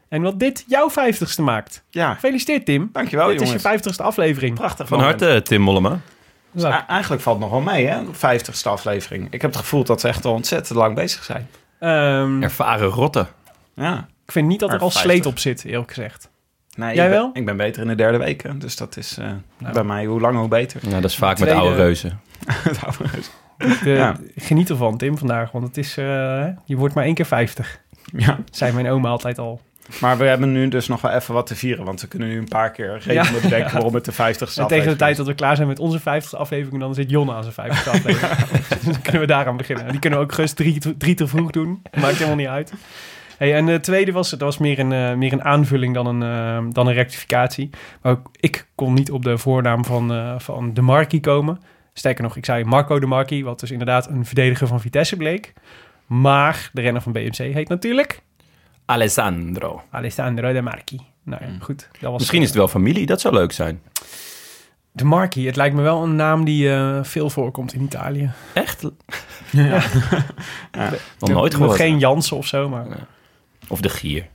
En 0.09 0.23
wat 0.23 0.38
dit 0.38 0.64
jouw 0.69 0.90
50ste 0.90 1.43
maakt. 1.43 1.85
Ja, 1.90 2.14
Gefeliciteerd 2.14 2.64
Tim. 2.64 2.88
dankjewel 2.93 3.26
dit 3.26 3.35
jongens. 3.40 3.55
is 3.55 3.62
je 3.62 3.69
50ste 3.69 4.02
aflevering. 4.05 4.55
Prachtig 4.55 4.88
Van 4.88 4.99
moment. 4.99 5.21
harte, 5.21 5.43
Tim 5.43 5.61
Mollema. 5.61 5.99
Dus 6.52 6.62
eigenlijk 6.88 7.23
valt 7.23 7.40
het 7.40 7.50
nog 7.50 7.64
wel 7.64 7.73
mee, 7.75 7.87
hè? 7.87 8.00
50ste 8.12 8.62
aflevering. 8.69 9.26
Ik 9.31 9.43
heb 9.43 9.50
het 9.50 9.61
gevoel 9.61 9.85
dat 9.85 10.00
ze 10.00 10.09
echt 10.09 10.25
al 10.25 10.33
ontzettend 10.33 10.79
lang 10.79 10.95
bezig 10.95 11.25
zijn. 11.25 11.49
Ehm, 11.79 12.43
Ervaren 12.43 12.88
rotte. 12.88 13.26
Ja. 13.75 14.09
ik 14.26 14.33
vind 14.33 14.49
niet 14.49 14.61
dat 14.61 14.73
er 14.73 14.79
al 14.79 14.90
50. 14.90 15.11
sleet 15.11 15.26
op 15.26 15.38
zit, 15.38 15.64
eerlijk 15.64 15.88
gezegd. 15.93 16.31
Nee, 16.81 16.95
Jij 16.95 17.05
ik 17.05 17.11
ben- 17.11 17.21
wel? 17.21 17.31
Ik 17.33 17.45
ben 17.45 17.57
beter 17.57 17.83
in 17.83 17.89
de 17.89 17.95
derde 17.95 18.19
week, 18.19 18.43
hè. 18.43 18.59
dus 18.59 18.77
dat 18.77 18.97
is 18.97 19.19
eh, 19.19 19.27
Nou. 19.59 19.73
bij 19.75 19.85
mij 19.85 20.05
hoe 20.05 20.21
langer 20.21 20.39
hoe 20.41 20.49
beter. 20.49 20.81
Ja, 20.89 21.01
dat 21.01 21.11
is 21.11 21.17
vaak 21.17 21.37
Tweede- 21.37 21.55
met 21.55 21.63
oude 21.65 21.77
reuzen. 21.83 22.21
Ik, 23.59 23.81
eh, 23.85 23.97
Ja. 23.97 24.17
Geniet 24.37 24.71
ervan, 24.71 24.97
Tim, 24.97 25.19
vandaag. 25.19 25.51
Want 25.53 25.67
het 25.67 25.77
is, 25.77 25.97
eh, 25.97 26.47
je 26.65 26.77
wordt 26.77 26.95
maar 26.95 27.05
één 27.05 27.15
keer 27.15 27.27
50. 27.27 27.81
ja. 28.17 28.39
Zei 28.51 28.73
mijn 28.73 28.89
oma 28.89 29.09
altijd 29.09 29.39
al. 29.39 29.61
Maar 30.01 30.19
we 30.19 30.25
hebben 30.25 30.53
nu 30.53 30.69
dus 30.69 30.89
nog 30.89 31.01
wel 31.01 31.11
even 31.11 31.35
wat 31.35 31.47
te 31.47 31.57
vieren, 31.57 31.85
want 31.85 32.01
we 32.01 32.07
kunnen 32.09 32.29
nu 32.29 32.39
een 32.39 32.49
paar 32.49 32.71
keer 32.71 32.99
redenen 33.05 33.35
Ja. 33.35 33.41
bedenken 33.41 33.73
waarom 33.73 33.95
het 33.95 34.05
de 34.05 34.13
50ste 34.13 34.61
En 34.61 34.67
tegen 34.67 34.89
de 34.91 34.97
tijd 34.97 35.17
dat 35.17 35.27
we 35.27 35.35
klaar 35.35 35.57
zijn 35.57 35.69
met 35.69 35.79
onze 35.79 35.99
50ste 36.01 36.37
aflevering, 36.37 36.81
dan 36.81 36.95
zit 36.95 37.11
Jon 37.11 37.31
aan 37.31 37.43
zijn 37.43 37.55
50ste 37.55 37.91
aflevering. 37.91 38.37
dus 38.69 38.83
dan 38.93 39.03
kunnen 39.03 39.21
we 39.21 39.27
daaraan 39.27 39.57
beginnen. 39.57 39.89
Die 39.91 39.99
kunnen 40.01 40.19
we 40.19 40.25
ook 40.25 40.33
gerust 40.33 40.57
drie, 40.57 40.97
drie 40.97 41.15
te 41.15 41.27
vroeg 41.27 41.51
doen. 41.51 41.83
Maakt 42.01 42.15
helemaal 42.15 42.37
niet 42.37 42.47
uit. 42.47 42.73
Hey, 43.40 43.54
en 43.54 43.66
de 43.66 43.80
tweede 43.80 44.12
was, 44.12 44.30
dat 44.30 44.40
was 44.40 44.59
meer 44.59 44.78
een, 44.78 44.92
eh, 44.92 45.14
meer 45.14 45.32
een 45.32 45.44
aanvulling 45.44 45.94
dan 45.94 46.06
een, 46.06 46.23
eh, 46.23 46.73
dan 46.73 46.87
een 46.87 46.92
rectificatie. 46.92 47.70
Maar 48.02 48.12
ook 48.12 48.30
ik 48.40 48.66
kon 48.75 48.94
niet 48.94 49.11
op 49.11 49.25
de 49.25 49.38
voornaam 49.38 49.85
van, 49.85 50.12
eh, 50.12 50.38
van 50.38 50.75
De 50.75 50.82
Marquis 50.82 51.20
komen. 51.20 51.61
Sterker 51.92 52.23
nog, 52.23 52.37
ik 52.37 52.44
zei 52.44 52.64
Marco 52.64 52.99
De 52.99 53.06
Marquis, 53.06 53.42
wat 53.42 53.61
dus 53.61 53.70
inderdaad 53.70 54.09
een 54.09 54.25
verdediger 54.25 54.66
van 54.66 54.80
Vitesse 54.80 55.16
bleek. 55.16 55.52
Maar 56.06 56.70
de 56.73 56.80
renner 56.80 57.02
van 57.02 57.12
BMC 57.12 57.37
heet 57.37 57.68
natuurlijk 57.68 58.23
Alessandro. 58.85 59.82
Alessandro 59.90 60.52
De 60.52 60.62
Marquis. 60.62 61.00
Nou 61.25 61.44
ja, 61.44 61.50
goed. 61.61 61.88
Dat 62.00 62.11
was, 62.11 62.20
Misschien 62.20 62.42
is 62.42 62.49
het 62.49 62.56
wel 62.56 62.68
familie, 62.68 63.06
dat 63.06 63.20
zou 63.20 63.35
leuk 63.35 63.52
zijn. 63.52 63.82
De 64.92 65.04
Marquis, 65.04 65.44
het 65.44 65.56
lijkt 65.56 65.75
me 65.75 65.82
wel 65.82 66.02
een 66.02 66.16
naam 66.16 66.44
die 66.44 66.73
eh, 66.73 66.99
veel 67.02 67.30
voorkomt 67.30 67.73
in 67.73 67.82
Italië. 67.82 68.30
Echt? 68.52 68.90
Ja. 69.50 69.82
Nog 71.18 71.30
nooit 71.30 71.52
Nog 71.52 71.61
gehoord. 71.61 71.76
geen 71.76 71.99
Jansen 71.99 72.37
of 72.37 72.47
zo, 72.47 72.68
maar... 72.68 72.87
Of 73.71 73.81
de 73.81 73.89
Gier. 73.89 74.27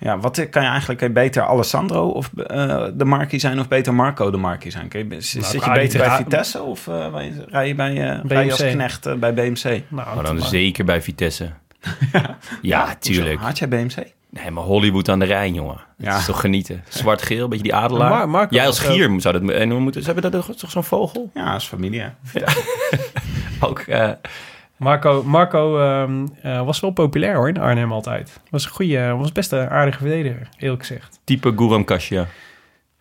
Ja, 0.00 0.18
wat 0.18 0.48
kan 0.50 0.62
je 0.62 0.68
eigenlijk 0.68 0.98
kan 0.98 1.08
je 1.08 1.14
beter 1.14 1.42
Alessandro 1.42 2.08
of 2.08 2.30
eh, 2.36 2.84
de 2.94 3.04
Marquis 3.04 3.40
zijn 3.40 3.60
of 3.60 3.68
beter 3.68 3.94
Marco 3.94 4.30
de 4.30 4.36
Marquis 4.36 4.72
zijn? 4.72 4.88
Kun 4.88 5.08
je, 5.08 5.20
zit 5.20 5.52
je 5.52 5.70
beter 5.72 5.98
bij 5.98 6.16
Vitesse 6.16 6.62
of 6.62 6.88
eh, 6.88 7.06
rij 7.12 7.24
je- 7.24 7.44
rij 7.48 7.68
je 7.68 7.74
bij, 7.74 7.92
rij 8.26 8.44
je 8.44 8.50
als 8.50 8.60
knecht 8.60 9.18
bij 9.20 9.34
BMC? 9.34 9.62
Nou, 9.88 10.14
Maar 10.14 10.24
dan 10.24 10.40
zeker 10.40 10.84
bij 10.84 11.02
Vitesse. 11.02 11.50
ja, 12.62 12.94
tuurlijk. 12.94 13.28
Hoezo? 13.30 13.46
Had 13.46 13.58
jij 13.58 13.68
BMC? 13.68 14.12
Nee, 14.30 14.50
maar 14.50 14.64
Hollywood 14.64 15.08
aan 15.08 15.18
de 15.18 15.24
Rijn, 15.24 15.54
jongen. 15.54 15.74
Dat 15.96 16.06
Ja. 16.06 16.18
is 16.18 16.24
toch 16.24 16.40
genieten. 16.40 16.84
Zwart-geel, 16.88 17.48
beetje 17.48 17.62
die 17.64 17.74
adelaar. 17.74 18.10
Mar- 18.10 18.28
Marco 18.28 18.54
Jij 18.54 18.66
als 18.66 18.86
ook- 18.86 18.92
gier 18.92 19.20
zou 19.20 19.40
dat... 19.40 19.50
En 19.54 19.70
hoe 19.70 19.80
moeten, 19.80 20.02
ze 20.02 20.12
hebben 20.12 20.30
dat 20.30 20.58
toch 20.58 20.70
zo'n 20.70 20.84
vogel? 20.84 21.30
Ja, 21.34 21.52
als 21.52 21.66
familie. 21.68 22.04
Ook, 23.60 23.78
eh, 23.78 24.10
Marco, 24.78 25.22
Marco 25.22 25.80
ehm, 25.80 26.26
eh, 26.42 26.64
was 26.64 26.80
wel 26.80 26.90
populair 26.90 27.34
hoor 27.34 27.48
in 27.48 27.60
Arnhem 27.60 27.92
altijd. 27.92 28.40
Was 28.50 28.64
een 28.64 28.70
goede, 28.70 29.14
was 29.16 29.32
best 29.32 29.52
een 29.52 29.68
aardige 29.68 29.98
verdediger, 29.98 30.48
eerlijk 30.58 30.80
gezegd. 30.86 31.20
type 31.24 31.52
Guram 31.56 31.84
Kasia. 31.84 32.26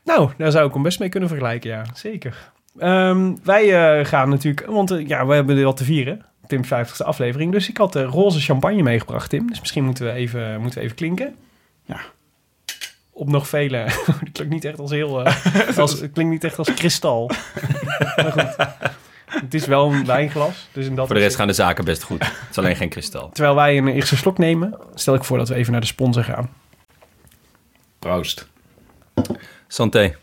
Nou, 0.03 0.29
daar 0.37 0.51
zou 0.51 0.67
ik 0.67 0.73
hem 0.73 0.83
best 0.83 0.99
mee 0.99 1.09
kunnen 1.09 1.29
vergelijken, 1.29 1.69
ja. 1.69 1.83
Zeker. 1.93 2.51
Ehm, 2.77 3.35
wij 3.43 3.97
eh, 3.99 4.05
gaan 4.05 4.29
natuurlijk, 4.29 4.65
want 4.65 4.91
eh, 4.91 5.07
ja, 5.07 5.25
we 5.25 5.33
hebben 5.33 5.63
wat 5.63 5.77
te 5.77 5.83
vieren. 5.83 6.25
Tim's 6.47 6.67
50ste 6.67 7.05
aflevering. 7.05 7.51
Dus 7.51 7.69
ik 7.69 7.77
had 7.77 7.95
eh, 7.95 8.03
roze 8.03 8.39
champagne 8.39 8.83
meegebracht, 8.83 9.29
Tim. 9.29 9.47
Dus 9.47 9.59
misschien 9.59 9.83
moeten 9.83 10.05
we 10.05 10.11
even, 10.11 10.61
moeten 10.61 10.79
we 10.79 10.85
even 10.85 10.97
klinken. 10.97 11.35
Ja. 11.85 11.99
Op 13.11 13.29
nog 13.29 13.47
vele... 13.47 13.77
Het 14.23 14.31
klinkt 14.31 14.53
niet 14.53 14.65
echt 14.65 14.79
als 14.79 14.91
heel... 14.91 15.25
eh, 15.25 15.77
als, 15.77 15.99
het 15.99 16.11
klinkt 16.11 16.31
niet 16.31 16.43
echt 16.43 16.57
als 16.57 16.73
kristal. 16.73 17.31
maar 18.15 18.31
goed. 18.31 18.55
Het 19.41 19.53
is 19.53 19.65
wel 19.65 19.91
een 19.91 20.05
wijnglas. 20.05 20.67
Dus 20.71 20.85
in 20.85 20.95
dat 20.95 21.07
Voor 21.07 21.15
de 21.15 21.21
rest 21.21 21.35
gaan 21.35 21.47
de 21.47 21.53
zaken 21.53 21.85
best 21.85 22.03
goed. 22.03 22.23
Het 22.23 22.47
is 22.49 22.57
alleen 22.57 22.75
geen 22.75 22.89
kristal. 22.89 23.29
Terwijl 23.29 23.55
wij 23.55 23.77
een 23.77 23.87
eerste 23.87 24.17
slok 24.17 24.37
nemen, 24.37 24.77
stel 24.93 25.13
ik 25.13 25.23
voor 25.23 25.37
dat 25.37 25.49
we 25.49 25.55
even 25.55 25.71
naar 25.71 25.81
de 25.81 25.87
sponsor 25.87 26.23
gaan. 26.23 26.49
Proost. 27.99 28.47
Santé. 29.67 30.15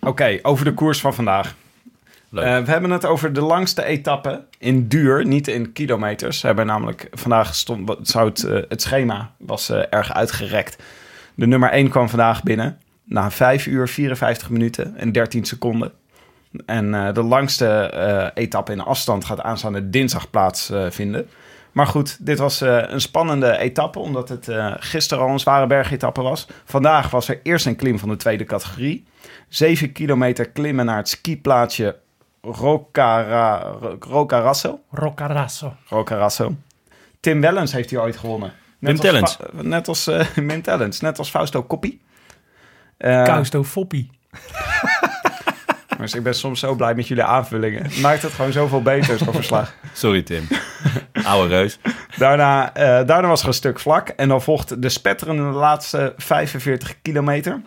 Oké, 0.00 0.38
over 0.42 0.64
de 0.64 0.74
koers 0.74 1.00
van 1.00 1.14
vandaag. 1.14 1.54
Leuk. 2.34 2.44
Eh, 2.44 2.64
we 2.64 2.70
hebben 2.70 2.90
het 2.90 3.04
over 3.04 3.32
de 3.32 3.40
langste 3.40 3.84
etappe 3.84 4.44
in 4.58 4.88
duur, 4.88 5.26
niet 5.26 5.48
in 5.48 5.72
kilometers. 5.72 6.40
We 6.40 6.46
hebben 6.46 6.66
namelijk 6.66 7.08
vandaag 7.10 7.54
stond, 7.54 7.88
wat 7.88 8.08
zou 8.08 8.28
het, 8.28 8.44
eh, 8.44 8.62
het 8.68 8.82
schema 8.82 9.30
was 9.38 9.68
eh, 9.68 9.82
erg 9.90 10.12
uitgerekt. 10.12 10.82
De 11.34 11.46
nummer 11.46 11.72
1 11.72 11.88
kwam 11.88 12.08
vandaag 12.08 12.42
binnen 12.42 12.78
na 13.04 13.30
5 13.30 13.66
uur 13.66 13.88
54 13.88 14.50
minuten 14.50 14.96
en 14.96 15.12
13 15.12 15.44
seconden. 15.44 15.92
En 16.66 16.94
eh, 16.94 17.12
de 17.14 17.22
langste 17.22 17.66
eh, 17.66 18.42
etappe 18.44 18.72
in 18.72 18.80
afstand 18.80 19.24
gaat 19.24 19.40
aanstaande 19.40 19.90
dinsdag 19.90 20.30
plaatsvinden. 20.30 21.28
maar 21.72 21.86
goed, 21.86 22.26
dit 22.26 22.38
was 22.38 22.60
eh, 22.60 22.82
een 22.86 23.00
spannende 23.00 23.56
etappe, 23.58 23.98
omdat 23.98 24.28
het 24.28 24.48
eh, 24.48 24.74
gisteren 24.78 25.24
al 25.24 25.30
een 25.30 25.38
zware 25.40 25.66
bergetappe 25.66 26.22
was. 26.22 26.46
Vandaag 26.64 27.10
was 27.10 27.28
er 27.28 27.40
eerst 27.42 27.66
een 27.66 27.76
klim 27.76 27.98
van 27.98 28.08
de 28.08 28.16
tweede 28.16 28.44
categorie. 28.44 29.04
7 29.48 29.92
kilometer 29.92 30.48
klimmen 30.50 30.84
naar 30.86 30.96
het 30.96 31.08
skiplaatsje 31.08 31.96
Rocara, 32.42 33.72
Rocarasso. 34.00 34.80
Roccarasso. 34.90 35.74
Rocarasso. 35.88 36.54
Tim 37.20 37.40
Wellens 37.40 37.72
heeft 37.72 37.90
hier 37.90 38.00
ooit 38.00 38.16
gewonnen. 38.16 38.52
Als 38.82 39.00
Tellens. 39.00 39.34
Fa- 39.36 39.62
Net 39.62 39.88
als 39.88 40.08
uh, 40.08 40.88
net 41.00 41.18
als 41.18 41.30
Fausto 41.30 41.64
Coppi. 41.66 42.00
Eh, 42.96 43.24
Kausto 43.24 43.62
Foppie. 43.64 44.10
ik 46.12 46.22
ben 46.22 46.34
soms 46.34 46.60
zo 46.60 46.74
blij 46.74 46.94
met 46.94 47.08
jullie 47.08 47.22
aanvullingen. 47.22 48.00
Maakt 48.00 48.22
het 48.22 48.32
gewoon 48.32 48.52
zoveel 48.52 48.82
beter, 48.82 49.18
zo'n 49.18 49.32
verslag. 49.32 49.74
Sorry, 49.92 50.22
Tim. 50.22 50.46
Oude 51.24 51.48
reus. 51.48 51.78
Daarna, 52.16 52.74
eh, 52.74 53.06
daarna 53.06 53.28
was 53.28 53.42
er 53.42 53.48
een 53.48 53.54
stuk 53.54 53.80
vlak. 53.80 54.08
En 54.08 54.28
dan 54.28 54.42
volgt 54.42 54.82
de 54.82 54.88
spetterende 54.88 55.42
laatste 55.42 56.14
45 56.16 57.02
kilometer. 57.02 57.62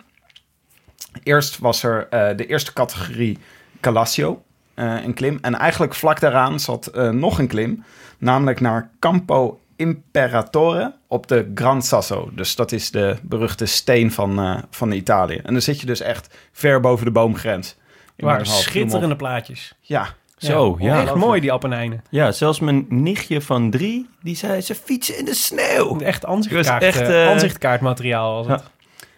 Eerst 1.22 1.58
was 1.58 1.82
er 1.82 2.06
eh, 2.10 2.36
de 2.36 2.46
eerste 2.46 2.72
categorie 2.72 3.38
Calasio, 3.80 4.42
eh, 4.74 5.04
een 5.04 5.14
klim. 5.14 5.38
En 5.40 5.54
eigenlijk 5.54 5.94
vlak 5.94 6.20
daaraan 6.20 6.60
zat 6.60 6.90
nog 7.12 7.38
een 7.38 7.48
klim. 7.48 7.84
Namelijk 8.18 8.60
naar 8.60 8.90
Campo 8.98 9.60
Imperatore 9.76 10.94
op 11.06 11.26
de 11.26 11.50
Gran 11.54 11.82
Sasso. 11.82 12.30
Dus 12.34 12.54
dat 12.54 12.72
is 12.72 12.90
de 12.90 13.16
beruchte 13.22 13.66
steen 13.66 14.12
van, 14.12 14.64
van 14.70 14.92
Italië. 14.92 15.36
En 15.36 15.52
dan 15.52 15.62
zit 15.62 15.80
je 15.80 15.86
dus 15.86 16.00
echt 16.00 16.34
ver 16.52 16.80
boven 16.80 17.04
de 17.04 17.10
boomgrens. 17.10 17.76
In 18.18 18.26
Waren 18.26 18.46
schitterende 18.46 19.16
plaatjes. 19.16 19.74
Ja, 19.80 20.14
Zo, 20.36 20.76
ja. 20.80 21.02
Echt 21.02 21.14
mooi, 21.14 21.40
die 21.40 21.52
Appenijnen. 21.52 22.02
Ja, 22.10 22.32
zelfs 22.32 22.60
mijn 22.60 22.86
nichtje 22.88 23.40
van 23.40 23.70
drie, 23.70 24.08
die 24.22 24.36
zei 24.36 24.60
ze 24.60 24.74
fietsen 24.74 25.18
in 25.18 25.24
de 25.24 25.34
sneeuw. 25.34 26.00
Echt 26.00 26.20
Die 26.20 26.28
was 26.30 26.36
aanzichtkaart, 26.36 26.82
echt, 26.82 27.00
eh, 27.00 27.22
eh, 27.24 27.30
aanzichtkaartmateriaal 27.30 28.34
was 28.34 28.46
het. 28.46 28.62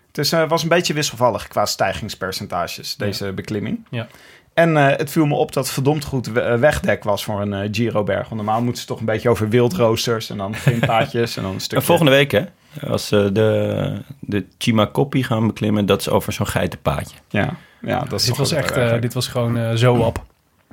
Het 0.07 0.19
is, 0.19 0.33
eh, 0.33 0.49
was 0.49 0.62
een 0.62 0.69
beetje 0.69 0.95
wisselvallig 0.95 1.49
qua 1.49 1.66
stijgingspercentages, 1.66 2.97
deze 2.97 3.33
beklimming. 3.33 3.87
Ja. 3.90 4.07
En 4.54 4.76
eh, 4.76 4.97
het 4.97 5.11
viel 5.11 5.26
me 5.26 5.35
op 5.35 5.52
dat 5.52 5.64
het 5.64 5.73
verdomd 5.73 6.04
goed 6.04 6.26
we- 6.26 6.59
wegdek 6.59 7.04
was 7.04 7.25
voor 7.25 7.40
een 7.40 7.75
Giro-berg. 7.75 8.28
Want 8.28 8.35
normaal 8.42 8.62
moeten 8.62 8.80
ze 8.83 8.88
toch 8.88 8.99
een 8.99 9.04
beetje 9.04 9.28
over 9.28 9.49
wildroosters 9.49 10.30
en 10.30 10.37
dan 10.37 10.54
finpaadjes 10.69 11.37
en 11.37 11.42
dan 11.42 11.52
een 11.52 11.61
stukje... 11.61 11.76
En 11.76 11.83
volgende 11.83 12.11
week, 12.11 12.30
hè, 12.30 12.45
als 12.89 13.07
ze 13.07 13.31
de, 13.33 14.00
de 14.21 14.47
Chimacopi 14.59 15.23
gaan 15.23 15.47
beklimmen, 15.47 15.87
dat 15.87 16.00
is 16.00 16.09
over 16.09 16.33
zo'n 16.33 16.47
geitenpaadje. 16.47 17.17
Ja, 17.29 17.55
ja 17.81 17.99
dat 17.99 18.21
is 18.21 18.27
Dit 18.27 18.37
was 18.37 18.50
wel 18.50 18.61
echt, 18.61 18.77
eh, 18.77 19.00
dit 19.00 19.15
was 19.15 19.27
gewoon 19.29 19.57
eh, 19.59 19.73
zo 19.75 19.95
op. 19.95 20.25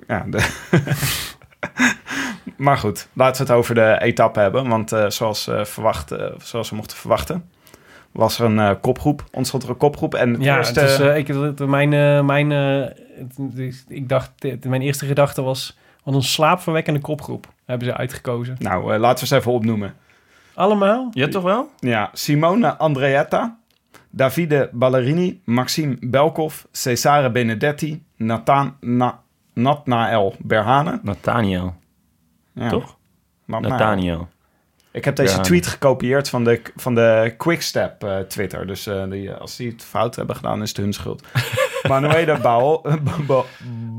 Ja, 0.08 0.26
de- 0.30 0.50
maar 2.58 2.78
goed, 2.78 3.08
laten 3.14 3.46
we 3.46 3.52
het 3.52 3.60
over 3.62 3.76
de 3.76 3.98
etappe 4.02 4.40
hebben. 4.40 4.68
Want 4.70 4.92
eh, 4.92 5.10
zoals, 5.10 5.48
eh, 5.48 5.64
verwacht, 5.66 6.12
eh, 6.12 6.26
zoals 6.44 6.70
we 6.70 6.76
mochten 6.76 6.98
verwachten, 6.98 7.50
was 8.12 8.40
er 8.40 8.46
een 8.46 8.60
eh, 8.60 8.72
kopgroep. 8.82 9.24
Ontstond 9.32 9.64
er 9.64 9.70
een 9.70 9.78
kopgroep. 9.78 10.16
En 10.16 10.34
het 10.34 10.44
Ja, 10.44 10.58
eerste... 10.58 10.80
het 10.80 10.90
is, 10.90 11.00
eh, 11.00 11.18
ik, 11.18 11.58
mijn, 11.68 12.26
mijn, 12.26 12.52
eh, 12.52 12.82
het- 13.56 13.86
ik 13.88 14.10
dacht, 14.10 14.32
mijn 14.66 14.82
eerste 14.82 15.06
gedachte 15.06 15.42
was, 15.42 15.78
wat 16.04 16.14
een 16.14 16.22
slaapverwekkende 16.24 17.00
kopgroep 17.00 17.48
hebben 17.66 17.88
ze 17.88 17.94
uitgekozen. 17.96 18.56
Nou, 18.60 18.98
laten 18.98 19.26
we 19.28 19.32
eens 19.36 19.40
even 19.42 19.52
opnoemen. 19.52 19.94
Allemaal? 20.58 21.08
Ja, 21.12 21.28
toch 21.28 21.44
wel? 21.44 21.70
Ja, 21.80 22.10
Simone 22.14 22.78
Andreetta, 22.78 23.58
Davide 24.10 24.70
Ballerini, 24.74 25.42
Maxime 25.46 25.98
Belkov, 26.00 26.64
Cesare 26.72 27.32
Benedetti, 27.32 28.04
Nathan, 28.16 28.76
Na, 28.80 29.22
Natnael 29.54 30.36
Berhane. 30.40 31.00
Nathaniel, 31.04 31.76
Ja, 32.54 32.70
toch? 32.70 32.98
Natnael. 33.46 33.72
Nathaniel. 33.72 34.28
Ik 34.92 35.06
heb 35.06 35.16
deze 35.16 35.28
Berhane. 35.30 35.48
tweet 35.48 35.68
gekopieerd 35.68 36.30
van 36.30 36.44
de, 36.44 36.62
van 36.76 36.96
de 36.96 37.34
Quickstep 37.38 38.04
eh, 38.04 38.20
Twitter. 38.20 38.68
Dus 38.68 38.88
eh, 38.88 39.04
die, 39.10 39.32
als 39.34 39.56
die 39.56 39.70
het 39.72 39.84
fout 39.84 40.16
hebben 40.16 40.36
gedaan, 40.36 40.62
is 40.62 40.70
het 40.70 40.78
hun 40.78 40.94
schuld. 40.94 41.24
Manuela 41.88 42.40
Bao... 42.40 42.82
Bo- 43.28 43.46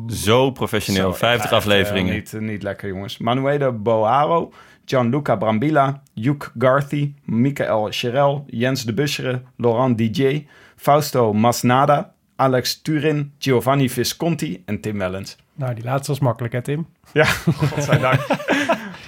Zo 0.06 0.50
professioneel, 0.50 1.10
Zo, 1.12 1.16
50 1.18 1.42
echt, 1.42 1.52
eh, 1.52 1.58
afleveringen. 1.58 2.14
niet, 2.14 2.32
niet 2.32 2.62
lekker, 2.62 2.88
jongens. 2.88 3.18
Manuela 3.18 3.72
Boaro, 3.72 4.52
Gianluca 4.88 5.36
Brambilla, 5.36 6.00
Hugh 6.14 6.50
Garthy, 6.58 7.14
Michael 7.24 7.88
Cherel, 7.90 8.44
Jens 8.46 8.84
de 8.84 8.92
Buschere, 8.94 9.42
Laurent 9.56 9.98
DJ, 9.98 10.46
Fausto 10.76 11.32
Masnada, 11.32 12.12
Alex 12.36 12.80
Turin, 12.82 13.32
Giovanni 13.38 13.88
Visconti 13.90 14.62
en 14.66 14.80
Tim 14.80 14.98
Wellens. 14.98 15.36
Nou, 15.54 15.74
die 15.74 15.84
laatste 15.84 16.10
was 16.10 16.20
makkelijk 16.20 16.52
hè, 16.54 16.62
Tim? 16.62 16.86
Ja, 17.12 17.24
godzijdank. 17.70 18.26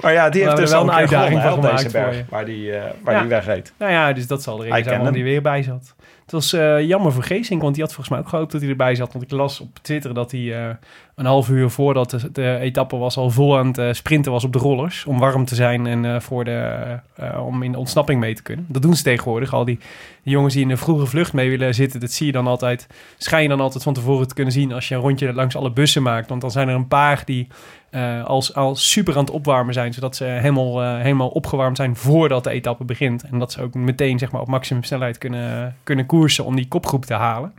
maar 0.03 0.13
ja, 0.13 0.31
die 0.31 0.43
heeft 0.43 0.57
dus 0.57 0.71
er 0.71 0.77
wel 0.77 0.85
een 0.89 0.93
uitdaging 0.93 1.41
gewonnen, 1.41 1.63
van 1.63 1.71
op 1.71 1.77
deze 1.77 1.91
berg, 1.91 2.25
waar 2.29 2.45
die, 2.45 2.73
eh, 2.73 2.91
waar 3.03 3.15
Ja. 3.15 3.21
die 3.21 3.29
wegreed. 3.29 3.73
Nou 3.77 3.93
ja, 3.93 4.13
dus 4.13 4.27
dat 4.27 4.43
zal 4.43 4.67
I 4.67 4.83
zijn 4.83 5.03
hij 5.05 5.23
weer 5.23 5.43
bij 5.43 5.63
zat. 5.63 5.95
Het 6.31 6.39
was 6.39 6.53
eh, 6.53 6.87
jammer 6.87 7.13
voor 7.13 7.23
Geesink, 7.23 7.63
want 7.63 7.75
die 7.75 7.83
had 7.83 7.93
volgens 7.93 8.15
mij 8.15 8.25
ook 8.25 8.29
gehoopt 8.29 8.53
dat 8.53 8.61
hij 8.61 8.71
erbij 8.71 8.95
zat. 8.95 9.13
Want 9.13 9.25
ik 9.25 9.31
las 9.31 9.61
op 9.61 9.79
Twitter 9.83 10.15
dat 10.15 10.31
hij 10.31 10.69
eh, 10.69 10.75
een 11.15 11.25
half 11.25 11.49
uur 11.49 11.71
voordat 11.71 12.11
de, 12.11 12.33
de 12.33 12.57
etappe 12.61 12.97
was 12.97 13.17
al 13.17 13.31
vol 13.31 13.59
aan 13.59 13.67
het 13.67 13.79
eh, 13.79 13.93
sprinten 13.93 14.33
was 14.33 14.45
op 14.45 14.53
de 14.53 14.59
rollers. 14.59 15.05
Om 15.05 15.19
warm 15.19 15.45
te 15.45 15.55
zijn 15.55 15.87
en 15.87 16.23
voor 16.23 16.45
de, 16.45 16.99
om 17.45 17.63
in 17.63 17.73
de 17.73 17.79
ontsnapping 17.79 18.21
mee 18.21 18.35
te 18.35 18.43
kunnen. 18.43 18.67
Dat 18.69 18.83
doen 18.83 18.97
ze 18.97 19.03
tegenwoordig. 19.03 19.53
Al 19.53 19.65
die, 19.65 19.79
die 20.23 20.33
jongens 20.33 20.55
die 20.55 20.63
in 20.63 20.69
de 20.69 20.77
vroege 20.77 21.07
vlucht 21.07 21.33
mee 21.33 21.51
willen 21.51 21.75
zitten, 21.75 22.01
dat 22.01 22.13
zie 22.13 22.27
je 22.27 22.33
dan 22.33 22.47
altijd. 22.47 22.87
Schijn 23.17 23.43
je 23.43 23.49
dan 23.49 23.61
altijd 23.61 23.83
van 23.83 23.95
tevoren 23.95 24.29
te 24.29 24.35
kunnen 24.35 24.53
zien 24.53 24.73
als 24.73 24.89
je 24.89 24.95
een 24.95 25.01
rondje 25.01 25.33
langs 25.33 25.57
alle 25.57 25.73
bussen 25.73 26.03
maakt. 26.03 26.29
Want 26.29 26.41
dan 26.41 26.51
zijn 26.51 26.69
er 26.69 26.75
een 26.75 26.89
paar 26.89 27.23
die 27.25 27.49
eh, 27.91 28.25
als, 28.25 28.55
als 28.55 28.91
super 28.91 29.15
aan 29.15 29.25
het 29.25 29.31
opwarmen 29.31 29.75
zijn, 29.75 29.93
zodat 29.93 30.17
ze 30.17 30.25
helemaal, 30.25 30.83
eh, 30.83 31.01
helemaal 31.01 31.29
opgewarmd 31.29 31.77
zijn 31.77 31.97
voordat 31.97 32.45
de 32.45 32.51
etappe 32.51 32.85
begint. 32.85 33.23
En 33.23 33.39
dat 33.39 33.53
ze 33.53 33.63
ook 33.63 33.75
meteen 33.75 34.19
zeg 34.19 34.31
maar, 34.31 34.41
op 34.41 34.49
maximum 34.49 34.83
snelheid 34.83 35.19
kunnen, 35.19 35.77
kunnen 35.83 36.07
koersen 36.07 36.45
om 36.45 36.57
die 36.57 36.69
kopgroep 36.69 37.05
te 37.05 37.15
halen. 37.15 37.55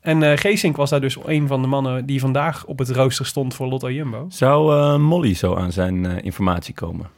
En 0.00 0.22
eh 0.22 0.38
Geesink 0.38 0.76
was 0.76 0.90
daar 0.90 1.00
dus 1.00 1.16
een 1.24 1.46
van 1.46 1.62
de 1.62 1.68
mannen 1.68 2.06
die 2.06 2.20
vandaag 2.20 2.64
op 2.64 2.78
het 2.78 2.90
rooster 2.90 3.26
stond 3.26 3.54
voor 3.54 3.66
Lotto 3.66 3.90
Jumbo. 3.90 4.26
Zou 4.28 4.98
Molly 4.98 5.34
zo 5.34 5.54
aan 5.54 5.72
zijn 5.72 6.22
informatie 6.22 6.74
komen? 6.74 7.17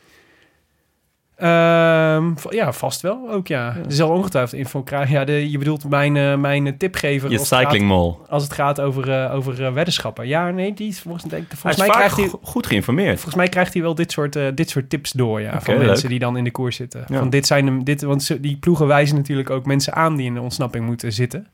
Ehm, 1.40 2.30
ja, 2.48 2.72
vast 2.72 3.00
wel 3.00 3.30
ook, 3.30 3.46
ja. 3.46 3.66
Er 3.76 3.92
zal 3.92 4.10
ongetwijfeld 4.10 4.60
info 4.60 4.82
krijgen. 4.82 5.14
Ja, 5.14 5.24
de, 5.24 5.50
je 5.50 5.58
bedoelt 5.58 5.88
mijn, 5.88 6.16
eh, 6.16 6.36
mijn 6.36 6.76
tipgever 6.76 7.30
Je 7.30 7.38
als 7.38 7.50
het 7.50 7.58
gaat- 7.58 7.70
cycling 7.70 7.88
mall. 7.88 8.14
als 8.28 8.42
het 8.42 8.52
gaat 8.52 8.80
over, 8.80 9.10
eh, 9.24 9.34
over 9.34 9.64
eh, 9.64 9.72
weddenschappen. 9.72 10.26
Ja, 10.28 10.50
nee, 10.50 10.74
die 10.74 10.88
is 10.88 11.00
volgens, 11.00 11.24
denk, 11.24 11.46
Hij 11.48 11.56
volgens, 11.56 11.82
is 11.82 11.88
mij 11.88 11.96
krijgt 11.96 12.16
hij, 12.16 12.26
go- 12.28 12.40
goed 12.42 12.66
geïnformeerd. 12.66 13.14
volgens 13.14 13.34
mij 13.34 13.48
krijgt 13.48 13.72
hij 13.72 13.82
wel 13.82 13.94
dit 13.94 14.12
soort, 14.12 14.36
eh, 14.36 14.46
dit 14.54 14.70
soort 14.70 14.90
tips 14.90 15.12
door, 15.12 15.40
ja. 15.40 15.60
Van 15.60 15.76
leuk. 15.76 15.86
mensen 15.86 16.08
die 16.08 16.18
dan 16.18 16.36
in 16.36 16.44
de 16.44 16.50
koers 16.50 16.76
zitten. 16.76 17.04
Ja. 17.08 17.18
Van 17.18 17.30
dit 17.30 17.46
zijn 17.46 17.66
hem, 17.66 17.84
dit, 17.84 18.02
want 18.02 18.22
ze- 18.22 18.40
die 18.40 18.56
ploegen 18.56 18.86
wijzen 18.86 19.16
natuurlijk 19.16 19.50
ook 19.50 19.66
mensen 19.66 19.94
aan 19.94 20.16
die 20.16 20.26
in 20.26 20.34
de 20.34 20.40
ontsnapping 20.40 20.86
moeten 20.86 21.12
zitten. 21.12 21.46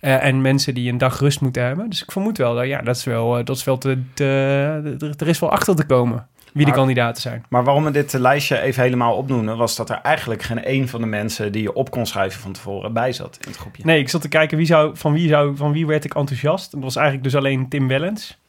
Eh, 0.00 0.24
en 0.24 0.40
mensen 0.40 0.74
die 0.74 0.90
een 0.92 0.98
dag 0.98 1.18
rust 1.20 1.40
moeten 1.40 1.62
hebben. 1.64 1.90
Dus 1.90 2.02
ik 2.02 2.10
vermoed 2.12 2.38
wel, 2.38 2.54
dat 2.54 2.66
ja, 2.66 2.80
dat 2.82 2.96
is 2.96 3.04
wel, 3.04 3.38
eh, 3.38 3.44
dat 3.44 3.56
is 3.56 3.64
wel 3.64 3.78
te, 3.78 3.98
te, 4.14 4.24
er- 5.00 5.14
er 5.16 5.28
is 5.28 5.38
wel 5.38 5.50
achter 5.50 5.76
te 5.76 5.84
komen 5.86 6.26
wie 6.52 6.64
de 6.66 6.72
kandidaten 6.72 7.22
zijn. 7.22 7.44
Maar 7.48 7.64
waarom 7.64 7.84
we 7.84 7.90
dit 7.90 8.12
lijstje 8.12 8.60
even 8.60 8.82
helemaal 8.82 9.16
opnoemen, 9.16 9.56
was 9.56 9.76
dat 9.76 9.90
er 9.90 10.00
eigenlijk 10.02 10.42
geen 10.42 10.64
één 10.64 10.88
van 10.88 11.00
de 11.00 11.06
mensen 11.06 11.52
die 11.52 11.62
je 11.62 11.72
op 11.72 11.90
kon 11.90 12.06
schrijven 12.06 12.40
van 12.40 12.52
tevoren 12.52 12.92
bij 12.92 13.12
zat 13.12 13.38
in 13.40 13.48
het 13.50 13.56
groepje. 13.60 13.82
Nee, 13.86 13.98
ik 13.98 14.08
zat 14.08 14.20
te 14.20 14.28
kijken 14.28 14.56
wie 14.56 14.66
zou, 14.66 14.96
van, 14.96 15.12
wie 15.12 15.28
zou, 15.28 15.56
van 15.56 15.72
wie 15.72 15.86
werd 15.86 16.04
ik 16.04 16.14
enthousiast. 16.14 16.70
Dat 16.72 16.82
was 16.82 16.96
eigenlijk 16.96 17.24
dus 17.24 17.36
alleen 17.36 17.68
Tim 17.68 17.88
Wellens. 17.88 18.40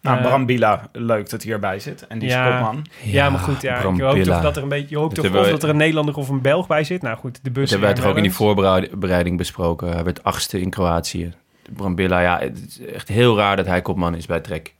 Nou, 0.00 0.16
Eh, 0.18 0.22
Bram 0.24 0.46
Bila, 0.46 0.88
leuk 0.92 1.30
dat 1.30 1.42
hij 1.42 1.52
erbij 1.52 1.78
zit. 1.78 2.06
En 2.06 2.18
die 2.18 2.28
is 2.28 2.34
Ja. 2.34 2.50
kopman. 2.50 2.84
Ja, 3.02 3.30
maar 3.30 3.40
goed, 3.40 3.62
ja, 3.62 3.78
Bram 3.80 3.94
ik 3.94 4.00
hoop 4.00 4.16
toch 4.22 4.40
dat 4.42 4.56
er 4.56 4.62
een 4.62 4.68
beetje, 4.68 4.86
je 4.90 4.96
hoopt 4.96 5.14
Dat 5.14 5.14
toch 5.14 5.24
hebben 5.24 5.40
of 5.40 5.46
we- 5.46 5.52
dat 5.52 5.62
er 5.62 5.68
een 5.68 5.76
Nederlander 5.76 6.16
of 6.16 6.28
een 6.28 6.40
Belg 6.40 6.66
bij 6.66 6.84
zit. 6.84 7.02
Nou 7.02 7.16
goed, 7.16 7.38
de 7.42 7.50
bus. 7.50 7.70
Dat 7.70 7.70
hebben 7.70 7.88
wij 7.88 7.98
toch 7.98 8.10
ook 8.10 8.16
in 8.16 8.22
die 8.22 8.32
voorbereiding 8.32 9.36
besproken. 9.36 9.92
Hij 9.92 10.04
werd 10.04 10.24
achtste 10.24 10.60
in 10.60 10.70
Kroatië. 10.70 11.32
Brambilla, 11.72 12.20
ja, 12.20 12.38
het 12.40 12.64
is 12.68 12.80
echt 12.92 13.08
heel 13.08 13.36
raar 13.36 13.56
dat 13.56 13.66
hij 13.66 13.82
kopman 13.82 14.14
is 14.14 14.26
bij 14.26 14.40
Trek. 14.40 14.74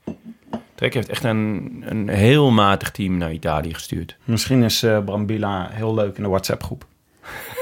Trek 0.75 0.93
heeft 0.93 1.09
echt 1.09 1.23
een, 1.23 1.83
een 1.85 2.07
heel 2.09 2.51
matig 2.51 2.91
team 2.91 3.17
naar 3.17 3.31
Italië 3.31 3.73
gestuurd. 3.73 4.17
Misschien 4.23 4.63
is 4.63 4.83
eh 4.83 4.99
Bram 5.03 5.25
Bila 5.25 5.67
heel 5.71 5.93
leuk 5.93 6.17
in 6.17 6.23
de 6.23 6.29
WhatsApp-groep. 6.29 6.85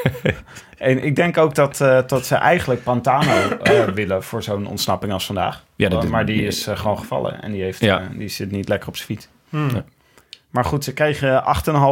en 0.78 1.04
ik 1.04 1.16
denk 1.16 1.38
ook 1.38 1.56
dat, 1.56 1.82
eh, 1.82 2.00
dat 2.08 2.26
ze 2.26 2.36
eigenlijk 2.36 2.84
Pantano 2.84 3.50
eh, 3.64 3.84
willen 4.00 4.24
voor 4.24 4.44
zo'n 4.44 4.68
ontsnapping 4.68 5.12
als 5.14 5.26
vandaag. 5.26 5.64
Ja, 5.76 5.90
dat- 5.90 6.08
maar 6.08 6.26
die 6.26 6.42
is 6.46 6.68
gewoon 6.74 6.98
gevallen 6.98 7.42
en 7.42 7.52
die, 7.52 7.62
heeft, 7.62 7.80
Ja. 7.80 8.10
die 8.18 8.28
zit 8.28 8.52
niet 8.52 8.68
lekker 8.70 8.88
op 8.88 8.96
zijn 8.96 9.08
fiets. 9.08 9.28
Hmm. 9.50 9.70
Ja. 9.70 9.84
Maar 10.54 10.66
goed, 10.66 10.84
ze 10.84 10.94
kregen 10.94 11.44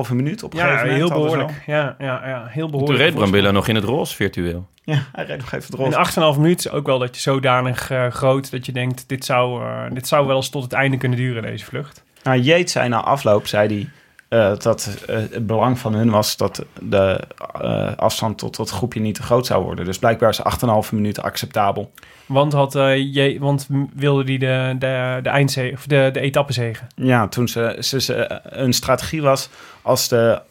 8,5 0.08 0.12
minuut 0.13 0.44
op 0.44 0.53
een 0.53 0.60
Ja, 0.60 0.65
gegeven 0.65 0.88
moment. 0.89 1.10
heel 1.10 1.20
behoorlijk. 1.22 1.51
Ja, 1.65 1.96
ja, 2.00 2.27
ja, 2.27 2.46
heel 2.48 2.70
behoorlijk. 2.70 2.98
Toen 2.98 3.06
reed 3.08 3.15
Brambilla 3.15 3.51
nog 3.51 3.68
in 3.68 3.75
het 3.75 3.84
roze 3.84 4.15
virtueel. 4.15 4.68
Ja, 4.84 5.03
hij 5.12 5.25
reed 5.25 5.38
nog 5.38 5.51
even 5.51 5.65
het 5.65 5.74
roze. 5.96 6.20
In 6.22 6.34
8,5 6.36 6.39
minuten 6.41 6.72
is 6.72 6.77
ook 6.77 6.86
wel 6.86 7.00
dat 7.00 7.15
je 7.15 7.22
zodanig 7.22 7.91
eh, 7.91 8.08
groot 8.08 8.51
dat 8.51 8.65
je 8.65 8.72
denkt, 8.72 9.03
dit 9.10 9.25
zou, 9.25 9.63
eh, 9.63 9.82
dit 9.94 10.08
zou 10.08 10.27
wel 10.27 10.36
eens 10.36 10.50
tot 10.50 10.63
het 10.63 10.74
einde 10.74 10.98
kunnen 10.98 11.18
duren, 11.18 11.41
deze 11.41 11.65
vlucht. 11.65 12.03
Nou, 12.24 12.38
Yates 12.39 12.72
zei 12.72 12.89
na 12.89 13.01
afloop, 13.01 13.48
zei 13.48 13.68
hij, 13.68 13.89
eh, 14.31 14.51
dat 14.57 14.97
eh, 15.07 15.15
het 15.15 15.47
belang 15.47 15.79
van 15.79 15.93
hun 15.93 16.09
was 16.09 16.38
dat 16.38 16.65
de 16.81 17.19
eh, 17.61 17.95
afstand 17.95 18.38
tot 18.38 18.55
dat 18.55 18.69
groepje 18.69 19.00
niet 19.00 19.15
te 19.15 19.23
groot 19.23 19.45
zou 19.45 19.63
worden. 19.63 19.85
Dus 19.85 20.00
blijkbaar 20.00 20.29
is 20.29 20.41
8,5 20.85 20.93
minuten 20.93 21.23
acceptabel. 21.23 21.91
Want, 22.25 22.53
had, 22.53 22.73
je, 22.73 23.38
want 23.39 23.67
wilde 23.93 24.23
die 24.23 24.39
de, 24.39 24.75
de, 24.79 25.19
de 25.23 25.29
eindzege, 25.29 25.73
of 25.73 25.85
de, 25.85 26.09
de 26.13 26.19
etappezege. 26.19 26.83
Ja, 26.95 27.27
toen 27.27 27.47
ze, 27.47 27.77
ze, 27.79 28.01
ze 28.01 28.39
een 28.43 28.73
strategie 28.73 29.21
was, 29.21 29.50
als 29.81 30.07
de 30.07 30.41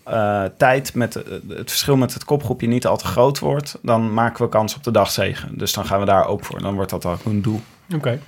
tijd 0.57 0.95
met 0.95 1.15
het 1.49 1.71
verschil 1.71 1.97
met 1.97 2.15
het 2.15 2.25
kopgroepje 2.25 2.67
niet 2.67 2.87
al 2.87 2.97
te 2.97 3.07
groot 3.07 3.39
wordt, 3.39 3.79
dan 3.83 4.15
maken 4.15 4.45
we 4.45 4.51
kans 4.51 4.77
op 4.77 4.85
de 4.85 4.91
dagzegen. 4.91 5.59
Dus 5.59 5.73
dan 5.73 5.87
gaan 5.87 6.01
we 6.01 6.07
daar 6.07 6.27
ook 6.27 6.45
voor. 6.45 6.63
Dan 6.63 6.75
wordt 6.75 6.91
dat 6.91 7.07
ook 7.07 7.25
een 7.25 7.43
doel. 7.43 7.61
Oké. 7.95 8.21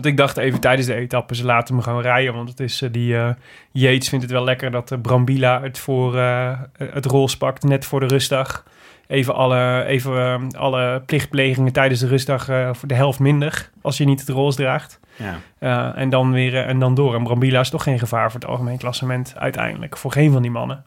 Want 0.00 0.12
ik 0.12 0.18
dacht 0.18 0.36
even 0.36 0.60
tijdens 0.60 0.86
de 0.86 0.94
etappe, 0.94 1.34
ze 1.34 1.44
laten 1.44 1.74
me 1.74 1.82
gewoon 1.82 2.02
rijden. 2.02 2.34
Want 2.34 2.48
het 2.48 2.60
is 2.60 2.82
eh, 2.82 2.92
die 2.92 3.16
eh 3.16 3.30
Yates 3.70 4.08
vindt 4.08 4.24
het 4.24 4.32
wel 4.32 4.44
lekker 4.44 4.70
dat 4.70 4.90
uh, 4.90 4.98
Brambila 5.00 5.62
het 5.62 5.78
voor 5.78 6.18
eh, 6.18 6.58
het 6.76 7.04
rols 7.04 7.36
pakt 7.36 7.62
net 7.62 7.84
voor 7.84 8.00
de 8.00 8.06
rustdag. 8.06 8.64
Even 9.06 9.34
alle, 9.34 9.84
even, 9.84 10.16
eh, 10.52 10.60
alle 10.60 11.02
plichtplegingen 11.06 11.72
tijdens 11.72 12.00
de 12.00 12.06
rustdag 12.06 12.48
eh, 12.48 12.70
voor 12.72 12.88
de 12.88 12.94
helft 12.94 13.18
minder. 13.18 13.70
Als 13.82 13.96
je 13.96 14.04
niet 14.04 14.20
het 14.20 14.28
rols 14.28 14.56
draagt. 14.56 15.00
Ja. 15.16 15.38
Eh, 15.58 16.00
en, 16.00 16.10
dan 16.10 16.32
weer, 16.32 16.54
eh, 16.54 16.68
en 16.68 16.78
dan 16.78 16.94
door. 16.94 17.14
En 17.14 17.22
Brambila 17.22 17.60
is 17.60 17.70
toch 17.70 17.82
geen 17.82 17.98
gevaar 17.98 18.30
voor 18.30 18.40
het 18.40 18.48
algemeen 18.48 18.78
klassement 18.78 19.34
uiteindelijk. 19.36 19.96
Voor 19.96 20.12
geen 20.12 20.32
van 20.32 20.42
die 20.42 20.50
mannen. 20.50 20.84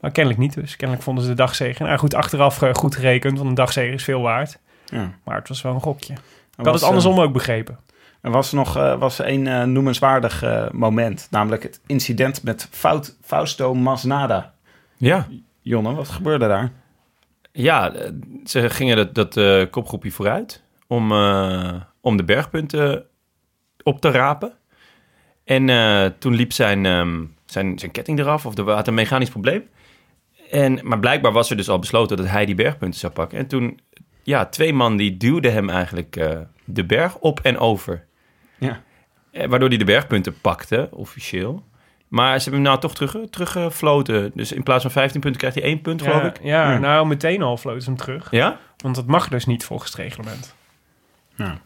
Maar 0.00 0.10
kennelijk 0.10 0.42
niet 0.42 0.54
dus. 0.54 0.76
Kennelijk 0.76 1.04
vonden 1.04 1.24
ze 1.24 1.30
de 1.30 1.36
dagzegen. 1.36 1.86
Nou 1.86 1.98
goed, 1.98 2.14
achteraf 2.14 2.62
eh, 2.62 2.74
goed 2.74 2.94
gerekend. 2.94 3.36
Want 3.36 3.48
een 3.48 3.54
dagzegen 3.54 3.94
is 3.94 4.04
veel 4.04 4.20
waard. 4.20 4.58
Ja. 4.84 5.10
Maar 5.24 5.36
het 5.36 5.48
was 5.48 5.62
wel 5.62 5.74
een 5.74 5.80
gokje. 5.80 6.12
Ik 6.58 6.64
had 6.64 6.74
het 6.74 6.82
andersom 6.82 7.20
ook 7.20 7.32
begrepen. 7.32 7.78
Er 8.22 8.30
was 8.30 8.52
nog 8.52 8.76
eh, 8.76 8.98
was 8.98 9.18
een 9.18 9.46
eh, 9.46 9.62
noemenswaardig 9.62 10.42
eh, 10.42 10.70
moment, 10.70 11.28
namelijk 11.30 11.62
het 11.62 11.80
incident 11.86 12.42
met 12.42 12.68
Fout, 12.70 13.16
Fausto 13.22 13.74
Masnada. 13.74 14.54
Ja, 14.96 15.28
Jonne, 15.60 15.94
wat 15.94 16.08
gebeurde 16.08 16.48
daar? 16.48 16.72
ja 17.52 17.92
ze 18.44 18.70
gingen 18.70 18.96
dat, 18.96 19.34
dat 19.34 19.70
kopgroepje 19.70 20.10
vooruit 20.10 20.62
om, 20.86 21.12
om 22.00 22.16
de 22.16 22.24
bergpunten 22.24 23.06
op 23.82 24.00
te 24.00 24.10
rapen. 24.10 24.52
En 25.44 25.66
toen 26.18 26.34
liep 26.34 26.52
zijn, 26.52 26.86
ehm, 26.86 27.24
zijn, 27.46 27.78
zijn 27.78 27.90
ketting 27.90 28.18
eraf 28.18 28.46
of 28.46 28.58
er 28.58 28.70
had 28.70 28.86
een 28.86 28.94
mechanisch 28.94 29.30
probleem. 29.30 29.68
En, 30.50 30.80
maar 30.82 30.98
blijkbaar 30.98 31.32
was 31.32 31.50
er 31.50 31.56
dus 31.56 31.68
al 31.68 31.78
besloten 31.78 32.16
dat 32.16 32.28
hij 32.28 32.46
die 32.46 32.54
bergpunten 32.54 33.00
zou 33.00 33.12
pakken. 33.12 33.38
En 33.38 33.46
toen, 33.46 33.80
ja, 34.22 34.46
twee 34.46 34.72
man 34.72 34.96
die 34.96 35.16
duwden 35.16 35.52
hem 35.52 35.70
eigenlijk 35.70 36.40
de 36.64 36.84
berg 36.84 37.18
op 37.18 37.40
en 37.40 37.58
over. 37.58 38.06
Ja. 38.62 38.82
Eh, 39.30 39.46
waardoor 39.48 39.68
hij 39.68 39.78
de 39.78 39.84
bergpunten 39.84 40.40
pakte, 40.40 40.88
officieel. 40.90 41.64
Maar 42.08 42.36
ze 42.40 42.42
hebben 42.50 42.52
hem 42.52 42.62
nou 42.62 42.80
toch 42.80 42.94
terug, 42.94 43.30
teruggefloten. 43.30 44.30
Dus 44.34 44.52
in 44.52 44.62
plaats 44.62 44.82
van 44.82 44.90
15 44.90 45.20
punten 45.20 45.40
krijgt 45.40 45.56
hij 45.58 45.66
één 45.66 45.80
punt, 45.80 46.02
geloof 46.02 46.22
ja, 46.22 46.28
ik. 46.28 46.38
Ja, 46.42 46.72
Ja. 46.72 46.78
nou 46.78 47.06
meteen 47.06 47.42
al 47.42 47.56
floot 47.56 47.82
ze 47.82 47.88
hem 47.88 47.98
terug. 47.98 48.30
Ja? 48.30 48.58
Want 48.76 48.94
dat 48.94 49.06
mag 49.06 49.28
dus 49.28 49.46
niet 49.46 49.64
volgens 49.64 49.90
het 49.90 50.00
reglement. 50.00 50.54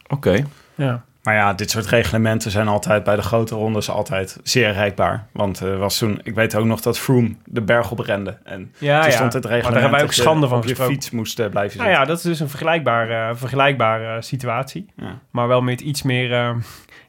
Oké. 0.08 0.44
Ja. 0.74 1.04
Maar 1.26 1.34
ja, 1.34 1.52
dit 1.52 1.70
soort 1.70 1.86
reglementen 1.86 2.50
zijn 2.50 2.68
altijd 2.68 3.04
bij 3.04 3.16
de 3.16 3.22
grote 3.22 3.54
rondes 3.54 3.90
altijd 3.90 4.38
zeer 4.42 4.72
rijkbaar. 4.72 5.26
Want 5.32 5.60
er 5.60 5.78
was 5.78 5.98
toen, 5.98 6.20
ik 6.22 6.34
weet 6.34 6.54
ook 6.54 6.64
nog 6.64 6.80
dat 6.80 6.98
Froome 6.98 7.34
de 7.44 7.60
berg 7.60 7.90
op 7.90 7.98
rende. 7.98 8.36
En 8.44 8.72
Ja, 8.78 9.00
toen 9.00 9.10
ja. 9.10 9.16
stond 9.16 9.32
het 9.32 9.44
Maar 9.44 9.52
reglement 9.52 9.72
daar 9.72 9.82
hebben 9.82 9.90
wij 9.90 10.02
ook 10.02 10.12
schande 10.12 10.48
van 10.48 10.58
op 10.58 10.64
je 10.64 10.76
fiets 10.76 11.10
moest 11.10 11.38
eh, 11.38 11.48
blijven 11.48 11.78
Nou 11.78 11.88
zitten. 11.88 12.04
ja, 12.04 12.08
dat 12.08 12.16
is 12.16 12.22
dus 12.22 12.40
een 12.40 12.48
vergelijkbare, 12.48 13.34
vergelijkbare 13.34 14.22
situatie. 14.22 14.86
Ja. 14.96 15.18
Maar 15.30 15.48
wel 15.48 15.62
met 15.62 15.80
iets 15.80 16.02
meer... 16.02 16.56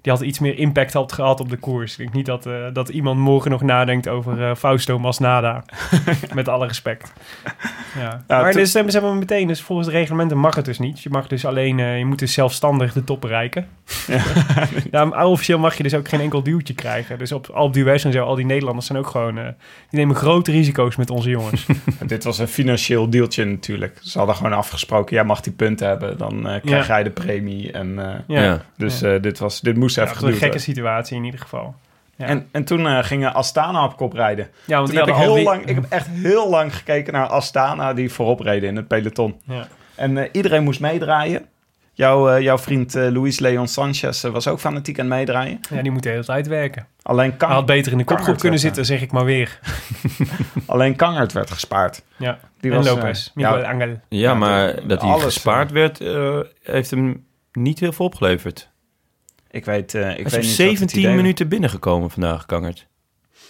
eh, 0.07 0.13
die 0.13 0.17
had 0.17 0.21
iets 0.21 0.39
meer 0.39 0.57
impact 0.57 0.93
had 0.93 1.11
gehad 1.11 1.39
op 1.39 1.49
de 1.49 1.57
koers. 1.57 1.91
Ik 1.91 1.97
denk 1.97 2.13
niet 2.13 2.25
dat, 2.25 2.45
eh, 2.45 2.53
dat 2.73 2.89
iemand 2.89 3.19
morgen 3.19 3.51
nog 3.51 3.61
nadenkt 3.61 4.07
over 4.07 4.43
eh, 4.43 4.55
Fausto 4.55 4.99
Masnada. 4.99 5.63
met 6.33 6.47
alle 6.47 6.67
respect. 6.67 7.13
Ja. 7.95 8.23
Ja, 8.27 8.41
maar 8.41 8.53
dus 8.53 8.73
hebben 8.73 8.91
ze 8.91 8.99
hebben 8.99 9.17
meteen... 9.17 9.47
Dus 9.47 9.61
volgens 9.61 9.87
de 9.87 9.93
reglementen 9.93 10.37
mag 10.37 10.55
het 10.55 10.65
dus 10.65 10.79
niet. 10.79 11.03
Je 11.03 11.09
mag 11.09 11.27
dus 11.27 11.45
alleen... 11.45 11.79
eh, 11.79 11.97
je 11.97 12.05
moet 12.05 12.19
dus 12.19 12.33
zelfstandig 12.33 12.93
de 12.93 13.03
top 13.03 13.21
bereiken. 13.21 13.67
Ja, 14.91 15.25
officieel 15.25 15.59
mag 15.59 15.77
je 15.77 15.83
dus 15.83 15.93
ook 15.93 16.09
geen 16.09 16.19
enkel 16.19 16.43
duwtje 16.43 16.73
krijgen. 16.73 17.17
Dus 17.17 17.31
op 17.31 17.49
Alpe 17.49 17.79
d'Huez 17.79 18.05
en 18.05 18.11
zo, 18.11 18.23
al 18.23 18.35
die 18.35 18.45
Nederlanders 18.45 18.85
zijn 18.85 18.97
ook 18.97 19.07
gewoon... 19.07 19.37
eh, 19.37 19.43
die 19.89 19.99
nemen 19.99 20.15
grote 20.15 20.51
risico's 20.51 20.95
met 20.95 21.09
onze 21.09 21.29
jongens. 21.29 21.65
Dit 22.05 22.23
was 22.23 22.39
een 22.39 22.47
financieel 22.47 23.09
deeltje 23.09 23.45
natuurlijk. 23.45 23.99
Ze 24.01 24.17
hadden 24.17 24.35
gewoon 24.35 24.53
afgesproken, 24.53 25.15
jij 25.15 25.23
mag 25.23 25.41
die 25.41 25.53
punten 25.53 25.87
hebben, 25.87 26.17
dan 26.17 26.47
eh, 26.47 26.61
krijg 26.61 26.87
jij 26.87 27.03
de 27.03 27.09
premie. 27.09 27.71
En, 27.71 27.99
eh, 27.99 28.19
Ja, 28.27 28.61
dus 28.77 29.01
eh, 29.01 29.21
dit, 29.21 29.39
was, 29.39 29.61
dit 29.61 29.77
moest 29.77 29.95
even 30.03 30.21
was 30.21 30.31
een 30.31 30.37
gekke 30.37 30.59
situatie 30.59 31.17
in 31.17 31.23
ieder 31.23 31.39
geval. 31.39 31.75
Ja, 32.15 32.25
En, 32.25 32.47
en 32.51 32.63
toen 32.63 32.87
eh, 32.87 33.03
gingen 33.03 33.33
Astana 33.33 33.83
op 33.83 33.97
kop 33.97 34.13
rijden. 34.13 34.47
ja 34.65 34.75
want 34.77 34.87
Toen 34.89 34.97
heb 34.97 35.07
ik, 35.07 35.15
heel 35.15 35.41
lang, 35.43 35.65
ik 35.65 35.75
heb 35.75 35.85
echt 35.89 36.07
heel 36.07 36.49
lang 36.49 36.75
gekeken 36.75 37.13
naar 37.13 37.27
Astana 37.27 37.93
die 37.93 38.11
voorop 38.11 38.39
reden 38.39 38.69
in 38.69 38.75
het 38.75 38.87
peloton. 38.87 39.35
Ja. 39.43 39.67
En 39.95 40.17
eh, 40.17 40.29
iedereen 40.31 40.63
moest 40.63 40.79
meedraaien. 40.79 41.45
Jouw, 41.93 42.29
eh, 42.29 42.41
jouw 42.41 42.57
vriend 42.57 42.95
eh, 42.95 43.11
Luis 43.11 43.39
Leon 43.39 43.67
Sanchez 43.67 44.21
was 44.23 44.47
ook 44.47 44.59
fanatiek 44.59 44.99
aan 44.99 45.05
het 45.05 45.15
meedraaien. 45.15 45.59
ja, 45.69 45.81
die 45.81 45.91
moet 45.91 46.03
de 46.03 46.09
hele 46.09 46.25
tijd 46.25 46.47
werken. 46.47 46.87
Alleen, 47.01 47.29
Kang, 47.37 47.51
Hij 47.51 47.59
had 47.59 47.65
beter 47.67 47.91
in 47.91 47.97
de 47.97 48.03
Kangert 48.03 48.19
kopgroep 48.25 48.41
kunnen 48.41 48.59
zitten, 48.59 48.85
zeg 48.85 49.01
ik 49.01 49.11
maar 49.11 49.25
weer. 49.25 49.59
alleen 50.65 50.95
Kangert 50.95 51.33
werd 51.33 51.51
gespaard. 51.51 52.01
Ja. 52.17 52.39
Die 52.59 52.71
en 52.71 52.77
was, 52.77 52.87
Lopez, 52.87 53.31
Miguel 53.33 53.57
ja, 53.59 53.69
Angel. 53.71 53.87
Ja, 53.87 53.99
Ja, 54.09 54.33
maar 54.33 54.87
dat- 54.87 55.01
hij 55.01 55.09
alles, 55.11 55.23
gespaard 55.23 55.71
werd, 55.71 56.01
eh, 56.01 56.39
heeft 56.63 56.91
hem 56.91 57.25
niet 57.51 57.79
heel 57.79 57.91
veel 57.91 58.05
opgeleverd. 58.05 58.66
Ik 59.57 59.65
weet, 59.65 59.93
eh, 59.93 60.01
ik 60.01 60.07
Hij 60.07 60.15
weet 60.15 60.25
is 60.25 60.31
niet 60.33 60.33
op 60.33 60.37
wat 60.39 60.47
het 60.49 60.57
17 60.57 60.99
idee 60.99 61.11
was. 61.11 61.21
minuten 61.21 61.47
binnengekomen 61.47 62.09
vandaag, 62.09 62.45
Kangert. 62.45 62.87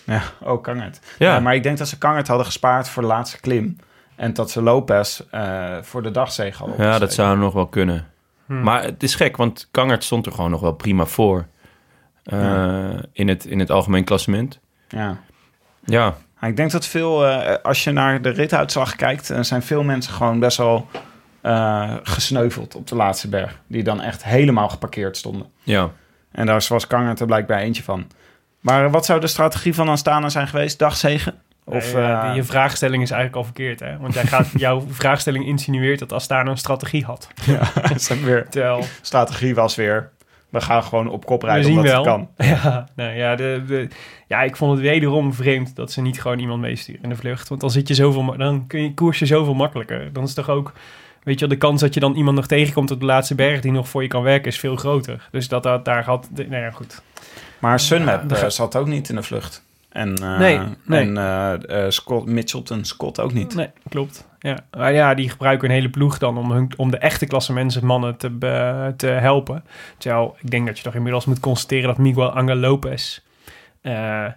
Ja, 0.03 0.21
ook 0.43 0.63
Kangert. 0.63 0.99
Ja. 1.19 1.33
Ja. 1.33 1.39
maar 1.39 1.55
ik 1.55 1.63
denk 1.63 1.77
dat 1.77 1.87
ze 1.87 1.97
Kangert 1.97 2.27
hadden 2.27 2.45
gespaard 2.45 2.89
voor 2.89 3.01
de 3.01 3.07
laatste 3.07 3.39
klim. 3.39 3.77
En 4.15 4.33
dat 4.33 4.51
ze 4.51 4.61
Lopez 4.61 5.19
eh, 5.31 5.77
voor 5.81 6.03
de 6.03 6.11
dagzege 6.11 6.57
hadden 6.57 6.85
Ja, 6.85 6.99
dat 6.99 7.13
zou 7.13 7.37
nog 7.37 7.53
wel 7.53 7.67
kunnen. 7.67 8.07
Hmm. 8.45 8.61
Maar 8.63 8.83
het 8.83 9.03
is 9.03 9.15
gek, 9.15 9.37
want 9.37 9.67
Kangert 9.71 10.03
stond 10.03 10.25
er 10.25 10.31
gewoon 10.31 10.51
nog 10.51 10.61
wel 10.61 10.71
prima 10.73 11.05
voor. 11.05 11.45
eh, 12.23 12.41
Ja. 12.41 13.01
in, 13.13 13.27
het, 13.27 13.45
in 13.45 13.59
het 13.59 13.71
algemeen 13.71 14.03
klassement. 14.03 14.59
Ja. 14.87 15.17
Ja, 15.85 16.15
ik 16.41 16.55
denk 16.55 16.71
dat 16.71 16.85
veel, 16.85 17.25
eh, 17.27 17.55
als 17.63 17.83
je 17.83 17.91
naar 17.91 18.21
de 18.21 18.29
rituitslag 18.29 18.95
kijkt, 18.95 19.31
zijn 19.41 19.61
veel 19.63 19.83
mensen 19.83 20.13
gewoon 20.13 20.39
best 20.39 20.57
wel 20.57 20.87
eh, 21.47 21.95
gesneuveld 22.03 22.75
op 22.75 22.87
de 22.87 22.95
laatste 22.95 23.29
berg. 23.29 23.59
Die 23.67 23.83
dan 23.83 24.01
echt 24.01 24.23
helemaal 24.23 24.69
geparkeerd 24.69 25.17
stonden. 25.17 25.47
ja. 25.63 25.91
En 26.31 26.45
daar 26.45 26.65
was 26.69 26.87
Kangert 26.87 27.19
er 27.19 27.25
blijkbaar 27.25 27.59
eentje 27.59 27.83
van. 27.83 28.07
Maar 28.59 28.91
wat 28.91 29.05
zou 29.05 29.19
de 29.19 29.27
strategie 29.27 29.73
van 29.73 29.89
Astana 29.89 30.29
zijn 30.29 30.47
geweest? 30.47 30.79
Dagzegen? 30.79 31.33
Of, 31.63 31.93
Nee, 31.93 32.03
eh, 32.03 32.31
je 32.35 32.43
vraagstelling 32.43 33.03
is 33.03 33.11
eigenlijk 33.11 33.39
al 33.39 33.43
verkeerd, 33.43 33.79
hè? 33.79 33.97
Want 33.97 34.13
jij 34.13 34.23
gaat, 34.23 34.47
jouw 34.67 34.83
vraagstelling 34.89 35.45
insinueert 35.45 35.99
dat 35.99 36.13
Astana 36.13 36.51
een 36.51 36.57
strategie 36.57 37.05
had. 37.05 37.27
ja, 37.45 37.71
weer, 38.23 38.49
Terwijl, 38.49 38.83
strategie 39.01 39.55
was 39.55 39.75
weer, 39.75 40.11
we 40.49 40.61
gaan 40.61 40.83
gewoon 40.83 41.09
op 41.09 41.25
kop 41.25 41.41
we 41.41 41.47
rijden 41.47 41.65
zien 41.65 41.75
omdat 41.77 41.91
wel. 41.91 42.03
het 42.03 42.07
kan. 42.07 42.29
Ja, 42.47 42.87
nou, 42.95 43.15
ja, 43.15 43.35
de, 43.35 43.63
de, 43.67 43.87
ja, 44.27 44.41
ik 44.41 44.55
vond 44.55 44.71
het 44.71 44.81
wederom 44.81 45.33
vreemd 45.33 45.75
dat 45.75 45.91
ze 45.91 46.01
niet 46.01 46.21
gewoon 46.21 46.39
iemand 46.39 46.61
meesturen 46.61 47.03
in 47.03 47.09
de 47.09 47.15
vlucht. 47.15 47.47
Want 47.47 47.61
dan, 47.61 47.71
zit 47.71 47.87
je 47.87 47.93
zoveel, 47.93 48.37
dan 48.37 48.67
kun 48.67 48.81
je 48.81 48.93
koers 48.93 49.19
je 49.19 49.25
zoveel 49.25 49.53
makkelijker. 49.53 50.13
Dan 50.13 50.23
is 50.23 50.33
toch 50.33 50.49
ook, 50.49 50.73
weet 51.27 51.39
je 51.39 51.47
wel, 51.47 51.57
de 51.57 51.65
kans 51.65 51.81
dat 51.81 51.93
je 51.93 51.99
dan 51.99 52.15
iemand 52.15 52.35
nog 52.35 52.47
tegenkomt 52.47 52.91
op 52.91 52.99
de 52.99 53.05
laatste 53.05 53.35
berg 53.35 53.61
die 53.61 53.71
nog 53.71 53.89
voor 53.89 54.01
je 54.01 54.07
kan 54.07 54.23
werken 54.23 54.51
is 54.51 54.59
veel 54.59 54.75
groter. 54.75 55.27
Dus 55.31 55.47
dat, 55.47 55.63
dat 55.63 55.85
daar 55.85 56.03
had, 56.03 56.29
nou 56.35 56.55
ja, 56.55 56.71
goed. 56.71 57.01
Maar 57.59 57.79
Sunweb 57.79 58.29
Ja, 58.29 58.35
eh, 58.35 58.49
zat 58.49 58.75
ook 58.75 58.87
niet 58.87 59.09
in 59.09 59.15
de 59.15 59.23
vlucht. 59.23 59.63
En, 59.89 60.15
eh, 60.15 60.39
Nee, 60.39 60.59
nee. 60.85 60.99
en 60.99 61.17
eh, 61.67 61.85
Scott, 61.89 62.25
Mitchelton 62.25 62.85
Scott 62.85 63.19
ook 63.19 63.33
niet. 63.33 63.55
Nee, 63.55 63.69
klopt. 63.89 64.27
Ja. 64.39 64.57
Maar 64.71 64.93
ja, 64.93 65.13
die 65.13 65.29
gebruiken 65.29 65.69
een 65.69 65.75
hele 65.75 65.89
ploeg 65.89 66.17
dan 66.17 66.37
om, 66.37 66.51
hun, 66.51 66.71
om 66.77 66.91
de 66.91 66.97
echte 66.97 67.25
klasse 67.25 67.53
mensen, 67.53 67.85
mannen 67.85 68.17
te, 68.17 68.93
te 68.97 69.07
helpen. 69.07 69.63
Terwijl 69.97 70.35
ik 70.41 70.51
denk 70.51 70.67
dat 70.67 70.77
je 70.77 70.83
toch 70.83 70.95
inmiddels 70.95 71.25
moet 71.25 71.39
constateren 71.39 71.87
dat 71.87 71.97
Miguel 71.97 72.31
Angel 72.31 72.55
Lopez 72.55 73.19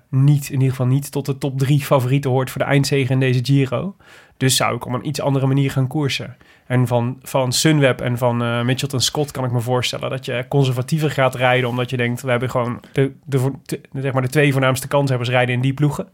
niet, 0.09 0.47
in 0.47 0.53
ieder 0.53 0.71
geval 0.71 0.87
niet 0.87 1.13
tot 1.13 1.27
de 1.27 1.39
top 1.39 1.59
drie 1.59 1.81
favorieten 1.81 2.31
hoort 2.31 2.51
voor 2.51 2.61
de 2.61 2.67
eindzege 2.67 3.13
in 3.13 3.21
deze 3.21 3.41
Giro. 3.43 3.97
Dus 4.37 4.57
zou 4.57 4.77
ik 4.77 4.87
op 4.87 4.93
een 4.93 5.07
iets 5.07 5.21
andere 5.21 5.47
manier 5.47 5.71
gaan 5.71 5.87
koersen. 5.87 6.37
En 6.71 6.87
van, 6.87 7.19
van 7.23 7.53
Sunweb 7.53 8.01
en 8.01 8.19
van 8.19 8.43
eh 8.43 8.63
Mitchelton 8.63 9.01
Scott 9.01 9.31
kan 9.31 9.45
ik 9.45 9.51
me 9.53 9.61
voorstellen 9.61 10.11
dat 10.11 10.25
je 10.25 10.45
conservatiever 10.49 11.11
gaat 11.11 11.35
rijden. 11.35 11.69
Omdat 11.69 11.91
je 11.91 11.97
denkt, 11.97 12.23
we 12.23 12.31
hebben 12.31 12.51
gewoon 12.51 12.81
de, 12.93 13.13
de, 13.25 13.39
voor- 13.39 13.53
de- 13.65 13.81
zeg 13.93 14.13
maar 14.13 14.23
de 14.23 14.29
twee 14.29 14.53
voornaamste 14.53 14.89
kanshebbers 14.89 15.29
rijden 15.31 15.55
in 15.55 15.61
die 15.61 15.75
ploegen. 15.75 16.09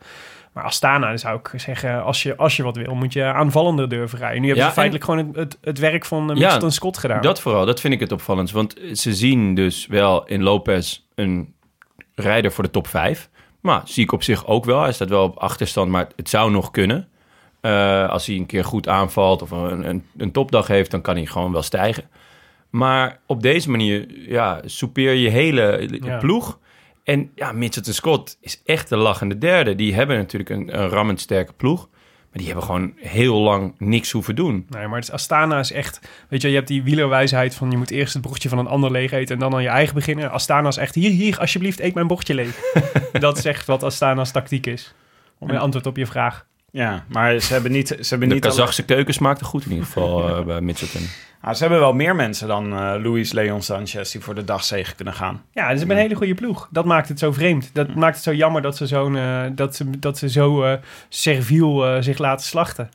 Maar 0.53 0.65
Astana 0.65 1.17
zou 1.17 1.39
ik 1.39 1.61
zeggen, 1.61 2.05
als 2.05 2.23
je, 2.23 2.37
als 2.37 2.57
je 2.57 2.63
wat 2.63 2.77
wil, 2.77 2.95
moet 2.95 3.13
je 3.13 3.25
aanvallender 3.25 3.89
durven 3.89 4.19
rijden. 4.19 4.41
Nu 4.41 4.47
hebben 4.47 4.65
Ja, 4.65 4.71
ze 4.71 4.77
feitelijk 4.77 5.05
gewoon 5.05 5.27
het, 5.27 5.37
het, 5.37 5.59
het 5.61 5.79
werk 5.79 6.05
van 6.05 6.23
uh, 6.23 6.29
Ja, 6.29 6.35
Mitchelton 6.35 6.71
Scott 6.71 6.99
gedaan. 6.99 7.23
Dat 7.23 7.41
vooral, 7.41 7.67
dat 7.67 7.81
vind 7.81 7.95
ik 7.95 8.01
het 8.01 8.13
opvallend. 8.13 8.51
Want 8.51 8.75
ze 8.93 9.15
zien 9.15 9.55
dus 9.55 9.87
wel 9.87 10.27
in 10.27 10.43
Lopez 10.43 11.01
een 11.15 11.55
rijder 12.15 12.53
voor 12.53 12.65
de 12.65 12.71
top 12.71 12.87
5. 12.87 13.29
Maar 13.61 13.83
zie 13.85 14.03
ik 14.05 14.13
op 14.13 14.23
zich 14.23 14.47
ook 14.47 14.65
wel. 14.65 14.83
Hij 14.83 14.93
staat 14.93 15.09
wel 15.09 15.23
op 15.25 15.37
achterstand, 15.37 15.91
maar 15.91 16.07
het 16.17 16.29
zou 16.29 16.51
nog 16.51 16.71
kunnen. 16.71 17.09
Eh, 17.67 18.09
als 18.09 18.27
hij 18.27 18.37
een 18.37 18.47
keer 18.47 18.65
goed 18.65 18.89
aanvalt 18.89 19.43
of 19.43 19.51
een, 19.51 19.89
een, 19.89 20.05
een 20.17 20.33
topdag 20.33 20.67
heeft, 20.67 20.91
dan 20.91 21.01
kan 21.01 21.17
hij 21.17 21.27
gewoon 21.27 21.53
wel 21.53 21.63
stijgen. 21.63 22.05
Maar 22.71 23.19
op 23.27 23.43
deze 23.43 23.71
manier 23.71 24.07
ja, 24.29 24.61
soupeer 24.65 25.13
je 25.13 25.29
hele 25.29 25.89
Ja. 26.03 26.17
ploeg. 26.17 26.59
En 27.05 27.31
ja, 27.35 27.53
Mitchelton 27.53 27.93
Scott 27.93 28.39
is 28.41 28.63
echt 28.65 28.89
de 28.89 28.97
lachende 28.97 29.39
derde. 29.39 29.75
Die 29.75 29.95
hebben 29.95 30.17
natuurlijk 30.17 30.51
een, 30.51 30.79
een 30.81 30.89
rammend 30.89 31.21
sterke 31.21 31.53
ploeg. 31.53 31.89
Maar 32.31 32.45
die 32.45 32.47
hebben 32.47 32.65
gewoon 32.65 32.93
heel 32.97 33.37
lang 33.37 33.75
niks 33.79 34.11
hoeven 34.11 34.35
doen. 34.37 34.67
Nee, 34.69 34.87
maar 34.87 34.99
het 34.99 35.09
is, 35.09 35.15
Astana 35.15 35.59
is 35.59 35.73
echt... 35.73 36.01
Weet 36.29 36.43
je, 36.43 36.49
je 36.49 36.55
hebt 36.55 36.69
die 36.69 36.83
wielerwijsheid 36.83 37.55
van... 37.55 37.71
je 37.71 37.77
moet 37.77 37.91
eerst 37.91 38.13
het 38.15 38.23
bochtje 38.23 38.49
van 38.49 38.59
een 38.59 38.67
ander 38.67 38.91
leeg 38.91 39.13
eten... 39.13 39.35
en 39.35 39.41
dan 39.41 39.55
aan 39.55 39.63
je 39.63 39.69
eigen 39.69 39.95
beginnen. 39.95 40.31
Astana 40.31 40.69
is 40.69 40.77
echt... 40.77 40.95
hier, 40.95 41.11
hier, 41.11 41.39
alsjeblieft, 41.39 41.81
eet 41.81 41.95
mijn 41.95 42.07
bochtje 42.07 42.35
leeg. 42.35 42.61
dat 43.13 43.39
is 43.39 43.45
echt 43.45 43.67
wat 43.67 43.83
Astana's 43.83 44.31
tactiek 44.31 44.67
is. 44.67 44.95
Om 45.39 45.51
een 45.51 45.59
antwoord 45.59 45.87
op 45.87 45.97
je 45.97 46.07
vraag. 46.07 46.47
Ja, 46.77 47.05
maar 47.09 47.39
ze 47.39 47.53
hebben 47.53 47.73
niet... 47.73 47.89
Ze 47.89 47.95
hebben 48.09 48.29
De 48.29 48.35
niet 48.35 48.45
alle- 48.45 48.55
Kazachse 48.55 48.85
keuken 48.85 49.15
smaakte 49.15 49.45
goed 49.45 49.65
in 49.65 49.71
ieder 49.71 49.87
geval 49.87 50.29
eh, 50.29 50.45
bij 50.45 50.61
Mitchelton. 50.61 51.09
Ah, 51.41 51.55
ze 51.55 51.61
hebben 51.61 51.81
wel 51.81 51.93
meer 51.93 52.17
mensen 52.17 52.49
dan 52.49 52.73
eh 52.73 52.95
Luis 53.03 53.33
Leon 53.33 53.63
Sanchez 53.63 54.13
die 54.13 54.21
voor 54.21 54.35
de 54.35 54.45
dagzegen 54.45 54.97
kunnen 54.97 55.15
gaan. 55.15 55.43
Ja, 55.53 55.63
dus 55.63 55.73
ze 55.73 55.79
hebben 55.79 55.97
een 55.97 56.03
hele 56.03 56.15
goede 56.15 56.35
ploeg. 56.35 56.69
Dat 56.71 56.85
maakt 56.85 57.09
het 57.09 57.19
zo 57.19 57.33
vreemd. 57.33 57.71
Dat 57.73 57.95
maakt 57.95 58.15
het 58.15 58.25
zo 58.25 58.33
jammer 58.35 58.63
dat 58.63 58.77
ze, 58.77 58.87
zo'n, 58.87 59.17
eh, 59.17 59.43
dat 59.53 59.77
ze, 59.77 59.99
dat 59.99 60.19
ze 60.19 60.29
zo 60.31 60.63
eh, 60.63 60.73
serviel 61.09 61.87
eh, 61.87 62.03
zich 62.03 62.19
laten 62.19 62.47
slachten. 62.47 62.91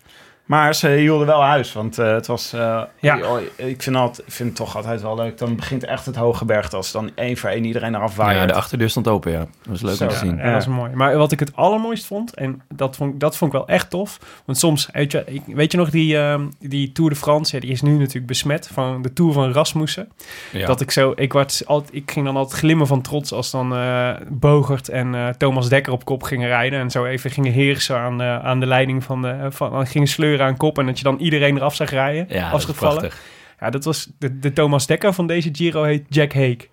Maar 0.51 0.75
ze 0.75 0.89
hielden 0.89 1.27
wel 1.27 1.41
huis, 1.43 1.73
want 1.73 1.97
eh, 1.97 2.11
het 2.11 2.27
was... 2.27 2.53
eh, 2.53 2.81
Ja. 2.99 3.19
Ik, 3.55 3.81
vind 3.81 3.95
altijd, 3.95 4.27
ik 4.27 4.33
vind 4.33 4.49
het 4.49 4.57
toch 4.57 4.75
altijd 4.75 5.01
wel 5.01 5.15
leuk. 5.15 5.37
Dan 5.37 5.55
begint 5.55 5.83
echt 5.83 6.05
het 6.05 6.15
hoge 6.15 6.45
berg 6.45 6.73
als 6.73 6.91
dan 6.91 7.11
één 7.15 7.37
voor 7.37 7.49
één 7.49 7.65
iedereen 7.65 7.95
eraf 7.95 8.15
waait. 8.15 8.37
ja, 8.37 8.45
de 8.45 8.53
achterdeur 8.53 8.89
stond 8.89 9.07
open, 9.07 9.31
ja. 9.31 9.37
Dat 9.37 9.47
was 9.63 9.81
leuk 9.81 9.95
Zo, 9.95 10.03
om 10.03 10.09
te 10.09 10.15
zien. 10.15 10.37
Ja, 10.37 10.43
dat 10.43 10.53
was 10.53 10.67
mooi. 10.67 10.91
Maar 10.93 11.17
wat 11.17 11.31
ik 11.31 11.39
het 11.39 11.55
allermooist 11.55 12.05
vond, 12.05 12.33
en 12.35 12.61
dat 12.73 12.95
vond, 12.95 13.19
dat 13.19 13.37
vond 13.37 13.53
ik 13.53 13.57
wel 13.59 13.67
echt 13.67 13.89
tof. 13.89 14.19
Want 14.45 14.57
soms, 14.57 14.89
weet 14.91 15.11
je, 15.11 15.23
ik- 15.25 15.41
weet 15.55 15.71
je 15.71 15.77
nog, 15.77 15.89
die, 15.89 16.17
ehm, 16.17 16.47
die 16.59 16.91
Tour 16.91 17.09
de 17.09 17.15
France, 17.15 17.55
ja, 17.55 17.61
die 17.61 17.71
is 17.71 17.81
nu 17.81 17.97
natuurlijk 17.97 18.25
besmet 18.27 18.69
van 18.73 19.01
de 19.01 19.13
Tour 19.13 19.33
van 19.33 19.51
Rasmussen. 19.51 20.09
Ja. 20.51 20.65
Dat 20.65 20.81
ik 20.81 20.91
zo, 20.91 21.13
ik, 21.15 21.33
werd 21.33 21.61
altijd, 21.65 21.95
ik 21.95 22.11
ging 22.11 22.25
dan 22.25 22.35
altijd 22.37 22.59
glimmen 22.59 22.87
van 22.87 23.01
trots 23.01 23.33
als 23.33 23.51
dan 23.51 23.75
eh 23.75 24.09
Bogert 24.29 24.89
en 24.89 25.15
eh, 25.15 25.27
Thomas 25.27 25.69
Dekker 25.69 25.93
op 25.93 26.05
kop 26.05 26.23
gingen 26.23 26.47
rijden. 26.47 26.79
En 26.79 26.91
zo 26.91 27.05
even 27.05 27.31
gingen 27.31 27.51
heersen 27.51 27.97
aan, 27.97 28.21
eh, 28.21 28.39
aan 28.43 28.59
de 28.59 28.65
leiding 28.65 29.03
van 29.03 29.21
de, 29.21 29.35
van, 29.49 29.87
gingen 29.87 30.07
sleuren 30.07 30.39
aan 30.41 30.57
kop. 30.57 30.77
En 30.79 30.85
dat 30.85 30.97
je 30.97 31.03
dan 31.03 31.17
iedereen 31.19 31.55
eraf 31.57 31.75
zag 31.75 31.89
rijden, 31.89 32.25
ja, 32.29 32.43
dat 32.43 32.51
als 32.53 32.65
gevallen. 32.65 32.97
prachtig. 32.97 33.21
Ja, 33.59 33.69
dat 33.69 33.83
was 33.83 34.09
de, 34.19 34.39
de 34.39 34.53
Thomas 34.53 34.87
Dekker 34.87 35.13
van 35.13 35.27
deze 35.27 35.49
Giro 35.51 35.83
heet 35.83 36.05
Jack 36.09 36.33
Hake. 36.33 36.67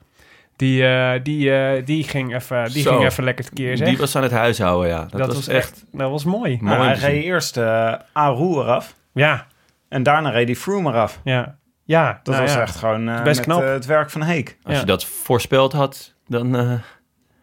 Die, 0.57 0.87
eh, 0.87 1.21
die, 1.23 1.53
eh, 1.55 1.85
die, 1.87 2.05
ging 2.05 2.35
even, 2.35 2.73
die 2.73 2.83
Zo. 2.83 2.91
ging 2.97 3.05
even 3.05 3.25
lekker 3.25 3.45
tekeer, 3.45 3.77
zeg. 3.77 3.89
Die 3.89 3.99
was 3.99 4.17
aan 4.17 4.23
het 4.23 4.33
huishouden, 4.33 4.89
ja. 4.91 4.99
Dat, 5.01 5.11
dat, 5.11 5.27
was, 5.27 5.37
was 5.37 5.49
echt, 5.49 5.85
dat 5.93 6.11
was 6.11 6.25
mooi. 6.25 6.59
mooi. 6.61 6.77
Nou, 6.77 6.87
hij 6.89 6.95
reed 6.95 7.25
eerst 7.25 7.57
eh 7.57 7.93
Aru 8.13 8.55
eraf 8.59 8.95
Ja, 9.13 9.47
en 9.89 10.03
daarna 10.03 10.31
reed 10.31 10.47
hij 10.47 10.57
Froome 10.57 10.91
eraf. 10.91 11.21
ja. 11.25 11.57
Ja, 11.85 12.21
Dat 12.23 12.35
nou 12.35 12.47
was 12.47 12.55
ja. 12.55 12.61
echt 12.61 12.77
gewoon 12.77 13.09
eh, 13.09 13.23
Best 13.23 13.37
met, 13.47 13.57
knap. 13.57 13.63
het 13.63 13.87
werk 13.87 14.11
van 14.11 14.23
Heek. 14.23 14.59
Als 14.63 14.75
Ja. 14.75 14.81
je 14.81 14.87
dat 14.87 15.05
voorspeld 15.05 15.73
had, 15.73 16.15
dan 16.27 16.57
eh. 16.57 16.73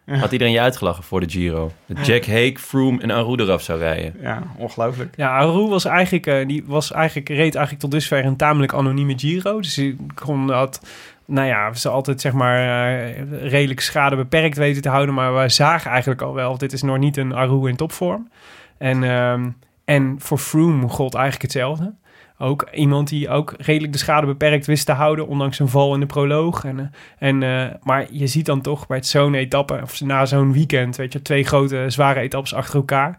Had 0.06 0.32
iedereen 0.32 0.52
je 0.52 0.60
uitgelachen 0.60 1.04
voor 1.04 1.20
de 1.20 1.30
Giro. 1.30 1.72
Dat 1.86 2.06
Jack 2.06 2.26
Hake, 2.26 2.58
Froome 2.58 3.02
en 3.02 3.10
Aru 3.10 3.34
eraf 3.36 3.62
zou 3.62 3.78
rijden. 3.78 4.14
Ja, 4.20 4.42
ongelooflijk. 4.56 5.14
Ja, 5.16 5.38
Aru 5.38 5.68
was 5.68 5.84
eigenlijk, 5.84 6.26
eh, 6.26 6.46
die 6.46 6.64
was 6.66 6.92
eigenlijk, 6.92 7.28
reed 7.28 7.54
eigenlijk 7.54 7.78
tot 7.78 7.90
dusver 7.90 8.24
een 8.24 8.36
tamelijk 8.36 8.74
anonieme 8.74 9.18
Giro. 9.18 9.60
Dus 9.60 9.76
hij 9.76 9.96
kon 10.14 10.46
dat, 10.46 10.86
nou 11.24 11.46
ja, 11.46 11.74
ze 11.74 11.88
altijd 11.88 12.20
zeg 12.20 12.32
maar 12.32 12.58
eh, 12.58 13.42
redelijk 13.42 13.80
schade 13.80 14.16
beperkt 14.16 14.56
weten 14.56 14.82
te 14.82 14.88
houden. 14.88 15.14
Maar 15.14 15.36
we 15.42 15.48
zagen 15.48 15.90
eigenlijk 15.90 16.22
al 16.22 16.34
wel, 16.34 16.58
dit 16.58 16.72
is 16.72 16.82
nog 16.82 16.98
niet 16.98 17.16
een 17.16 17.34
Aru 17.34 17.68
in 17.68 17.76
topvorm. 17.76 18.30
En, 18.78 19.04
ehm, 19.04 19.48
en 19.84 20.16
voor 20.18 20.38
Froome 20.38 20.88
gold 20.88 21.14
eigenlijk 21.14 21.42
hetzelfde. 21.42 21.94
Ook 22.38 22.68
iemand 22.72 23.08
die 23.08 23.28
ook 23.28 23.54
redelijk 23.58 23.92
de 23.92 23.98
schade 23.98 24.26
beperkt 24.26 24.66
wist 24.66 24.86
te 24.86 24.92
houden, 24.92 25.26
ondanks 25.26 25.58
een 25.58 25.68
val 25.68 25.94
in 25.94 26.00
de 26.00 26.06
proloog. 26.06 26.64
En, 26.64 26.78
eh, 26.78 27.28
en, 27.28 27.42
eh, 27.42 27.74
maar 27.82 28.06
je 28.10 28.26
ziet 28.26 28.46
dan 28.46 28.60
toch 28.60 28.86
bij 28.86 29.02
zo'n 29.02 29.34
etappe, 29.34 29.80
of 29.82 30.00
na 30.00 30.26
zo'n 30.26 30.52
weekend, 30.52 30.96
weet 30.96 31.12
je, 31.12 31.22
twee 31.22 31.44
grote 31.44 31.84
zware 31.88 32.20
etappes 32.20 32.54
achter 32.54 32.74
elkaar. 32.74 33.18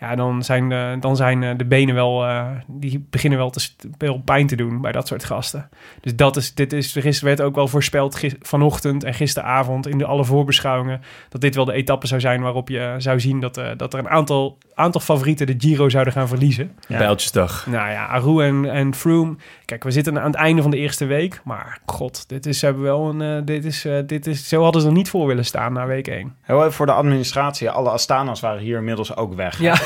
Ja, 0.00 0.14
dan 0.14 0.42
zijn, 0.42 0.68
de, 0.68 0.96
dan 1.00 1.16
zijn 1.16 1.42
eh, 1.42 1.56
de 1.56 1.64
benen 1.64 1.94
wel, 1.94 2.26
eh, 2.26 2.46
die 2.66 3.06
beginnen 3.10 3.38
wel 3.38 3.50
te 3.50 3.70
wel 3.98 4.18
pijn 4.24 4.46
te 4.46 4.56
doen 4.56 4.80
bij 4.80 4.92
dat 4.92 5.06
soort 5.06 5.24
gasten. 5.24 5.68
Dus 6.00 6.16
dat 6.16 6.36
is, 6.36 6.54
dit 6.54 6.72
is, 6.72 6.96
er 6.96 7.06
is, 7.06 7.20
werd 7.20 7.40
ook 7.40 7.54
wel 7.54 7.68
voorspeld 7.68 8.20
vanochtend 8.40 9.04
en 9.04 9.14
gisteravond 9.14 9.86
in 9.86 9.98
de 9.98 10.04
alle 10.04 10.24
voorbeschouwingen, 10.24 11.00
dat 11.28 11.40
dit 11.40 11.54
wel 11.54 11.64
de 11.64 11.72
etappe 11.72 12.06
zou 12.06 12.20
zijn 12.20 12.42
waarop 12.42 12.68
je 12.68 12.94
zou 12.98 13.20
zien 13.20 13.40
dat, 13.40 13.56
eh, 13.56 13.70
dat 13.76 13.92
er 13.92 13.98
een 13.98 14.08
aantal, 14.08 14.58
aantal 14.78 15.00
favorieten 15.00 15.46
de 15.46 15.54
Giro 15.58 15.88
zouden 15.88 16.12
gaan 16.12 16.28
verliezen. 16.28 16.72
Ja. 16.88 16.98
Bijltjesdag. 16.98 17.66
Nou 17.66 17.90
ja, 17.90 18.06
Aru 18.06 18.42
en, 18.44 18.70
en 18.70 18.94
Froome. 18.94 19.36
Kijk, 19.64 19.84
we 19.84 19.90
zitten 19.90 20.20
aan 20.20 20.26
het 20.26 20.34
einde 20.34 20.62
van 20.62 20.70
de 20.70 20.76
eerste 20.76 21.04
week. 21.04 21.40
Maar 21.44 21.78
god, 21.86 22.28
dit 22.28 22.46
is, 22.46 22.62
hebben 22.62 22.82
wel 22.82 23.08
een, 23.08 23.22
eh, 23.22 23.44
dit 23.44 23.64
is, 23.64 23.84
eh, 23.84 23.98
dit 24.06 24.26
is, 24.26 24.48
zo 24.48 24.62
hadden 24.62 24.80
ze 24.82 24.86
er 24.88 24.92
niet 24.94 25.10
voor 25.10 25.26
willen 25.26 25.44
staan 25.44 25.72
na 25.72 25.86
week 25.86 26.06
1. 26.06 26.36
Heel 26.40 26.60
even 26.60 26.72
voor 26.72 26.86
de 26.86 26.92
administratie. 26.92 27.70
Alle 27.70 27.90
Astana's 27.90 28.40
waren 28.40 28.60
hier 28.60 28.76
inmiddels 28.78 29.16
ook 29.16 29.34
weg. 29.34 29.58
Ja, 29.68 29.76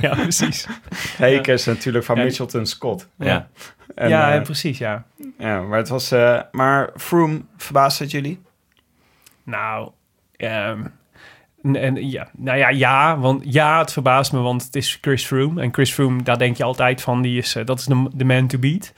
ja 0.00 0.14
precies. 0.14 0.66
Heek 1.16 1.46
is 1.46 1.64
natuurlijk 1.64 2.04
van 2.04 2.16
Ja. 2.16 2.22
Mitchelton 2.22 2.66
Scott. 2.66 3.08
Ja. 3.18 3.48
En, 3.94 4.08
ja, 4.08 4.34
eh, 4.34 4.42
precies, 4.42 4.78
ja. 4.78 5.04
ja, 5.38 5.60
maar 5.60 5.78
het 5.78 5.88
was... 5.88 6.10
eh, 6.12 6.40
maar 6.50 6.90
Froome, 6.96 7.40
verbaasde 7.56 8.02
het 8.04 8.12
jullie? 8.12 8.40
Nou, 9.44 9.90
ehm, 10.36 10.80
n- 10.80 10.92
en, 11.74 12.10
ja, 12.10 12.28
nou 12.36 12.58
ja, 12.58 12.68
ja, 12.68 13.18
want 13.18 13.42
ja, 13.44 13.78
het 13.78 13.92
verbaast 13.92 14.32
me, 14.32 14.38
want 14.40 14.64
het 14.64 14.76
is 14.76 14.98
Chris 15.00 15.26
Froome. 15.26 15.62
En 15.62 15.72
Chris 15.74 15.92
Froome, 15.92 16.22
daar 16.22 16.38
denk 16.38 16.56
je 16.56 16.64
altijd 16.64 17.02
van, 17.02 17.22
die 17.22 17.38
is, 17.38 17.54
eh, 17.54 17.64
dat 17.64 17.78
is 17.78 17.84
de, 17.84 18.08
de 18.14 18.24
man 18.24 18.46
to 18.46 18.58
beat. 18.58 18.92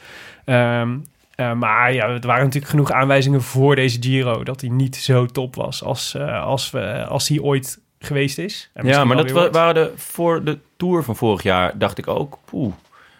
Ehm, 0.45 0.97
eh, 1.35 1.53
maar 1.53 1.93
ja, 1.93 2.07
er 2.07 2.27
waren 2.27 2.45
natuurlijk 2.45 2.71
genoeg 2.71 2.93
aanwijzingen 2.93 3.43
voor 3.43 3.75
deze 3.77 3.97
Giro 4.03 4.45
dat 4.45 4.61
hij 4.61 4.71
niet 4.71 4.97
zo 4.97 5.27
top 5.27 5.55
was 5.55 5.83
als, 5.85 6.15
eh, 6.15 6.43
als, 6.45 6.71
we, 6.71 7.05
als 7.09 7.29
hij 7.29 7.41
ooit 7.41 7.81
geweest 7.99 8.39
is. 8.39 8.71
Ja, 8.83 9.05
maar 9.05 9.17
dat 9.17 9.31
wa- 9.31 9.51
waren 9.51 9.75
de, 9.75 9.93
voor 9.97 10.45
de 10.45 10.59
Tour 10.77 11.03
van 11.03 11.17
vorig 11.17 11.43
jaar, 11.43 11.79
dacht 11.79 11.99
ik 11.99 12.09
ook, 12.09 12.39
poeh. 12.45 12.73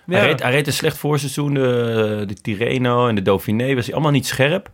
Ja. 0.07 0.17
Hij, 0.17 0.27
reed, 0.27 0.43
hij 0.43 0.51
reed 0.51 0.67
een 0.67 0.73
slecht 0.73 0.99
voorseizoen, 0.99 1.55
de, 1.55 2.25
de 2.27 2.35
Tirreno 2.35 3.09
en 3.09 3.15
de 3.15 3.23
Dauphiné, 3.23 3.75
was 3.75 3.85
hij 3.85 3.95
allemaal 3.95 4.13
niet 4.13 4.27
scherp. 4.27 4.71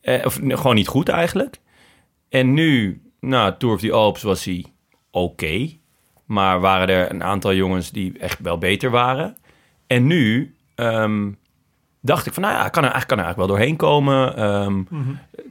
Eh, 0.00 0.24
of 0.26 0.38
gewoon 0.42 0.74
niet 0.74 0.88
goed 0.88 1.08
eigenlijk. 1.08 1.56
En 2.28 2.52
nu, 2.52 3.00
nou, 3.20 3.54
Tour 3.58 3.74
of 3.74 3.80
the 3.80 3.92
Alps 3.92 4.22
was 4.22 4.44
hij 4.44 4.64
oké. 5.10 5.68
maar 6.24 6.60
waren 6.60 6.88
er 6.88 7.10
een 7.10 7.22
aantal 7.24 7.54
jongens 7.54 7.90
die 7.90 8.18
echt 8.18 8.38
wel 8.40 8.58
beter 8.58 8.90
waren. 8.90 9.36
En 9.86 10.06
nu 10.06 10.54
ehm, 10.74 11.30
dacht 12.00 12.26
ik 12.26 12.32
van, 12.32 12.42
nou 12.42 12.54
ja, 12.54 12.60
hij 12.60 12.70
kan 12.70 12.84
er, 12.84 12.90
eigenlijk- 12.92 13.08
kan 13.08 13.18
er 13.18 13.24
eigenlijk 13.24 13.36
wel 13.36 13.58
doorheen 13.58 13.76
komen. 13.76 14.36
Ehm, 14.36 14.76
Mhm. 14.88 15.10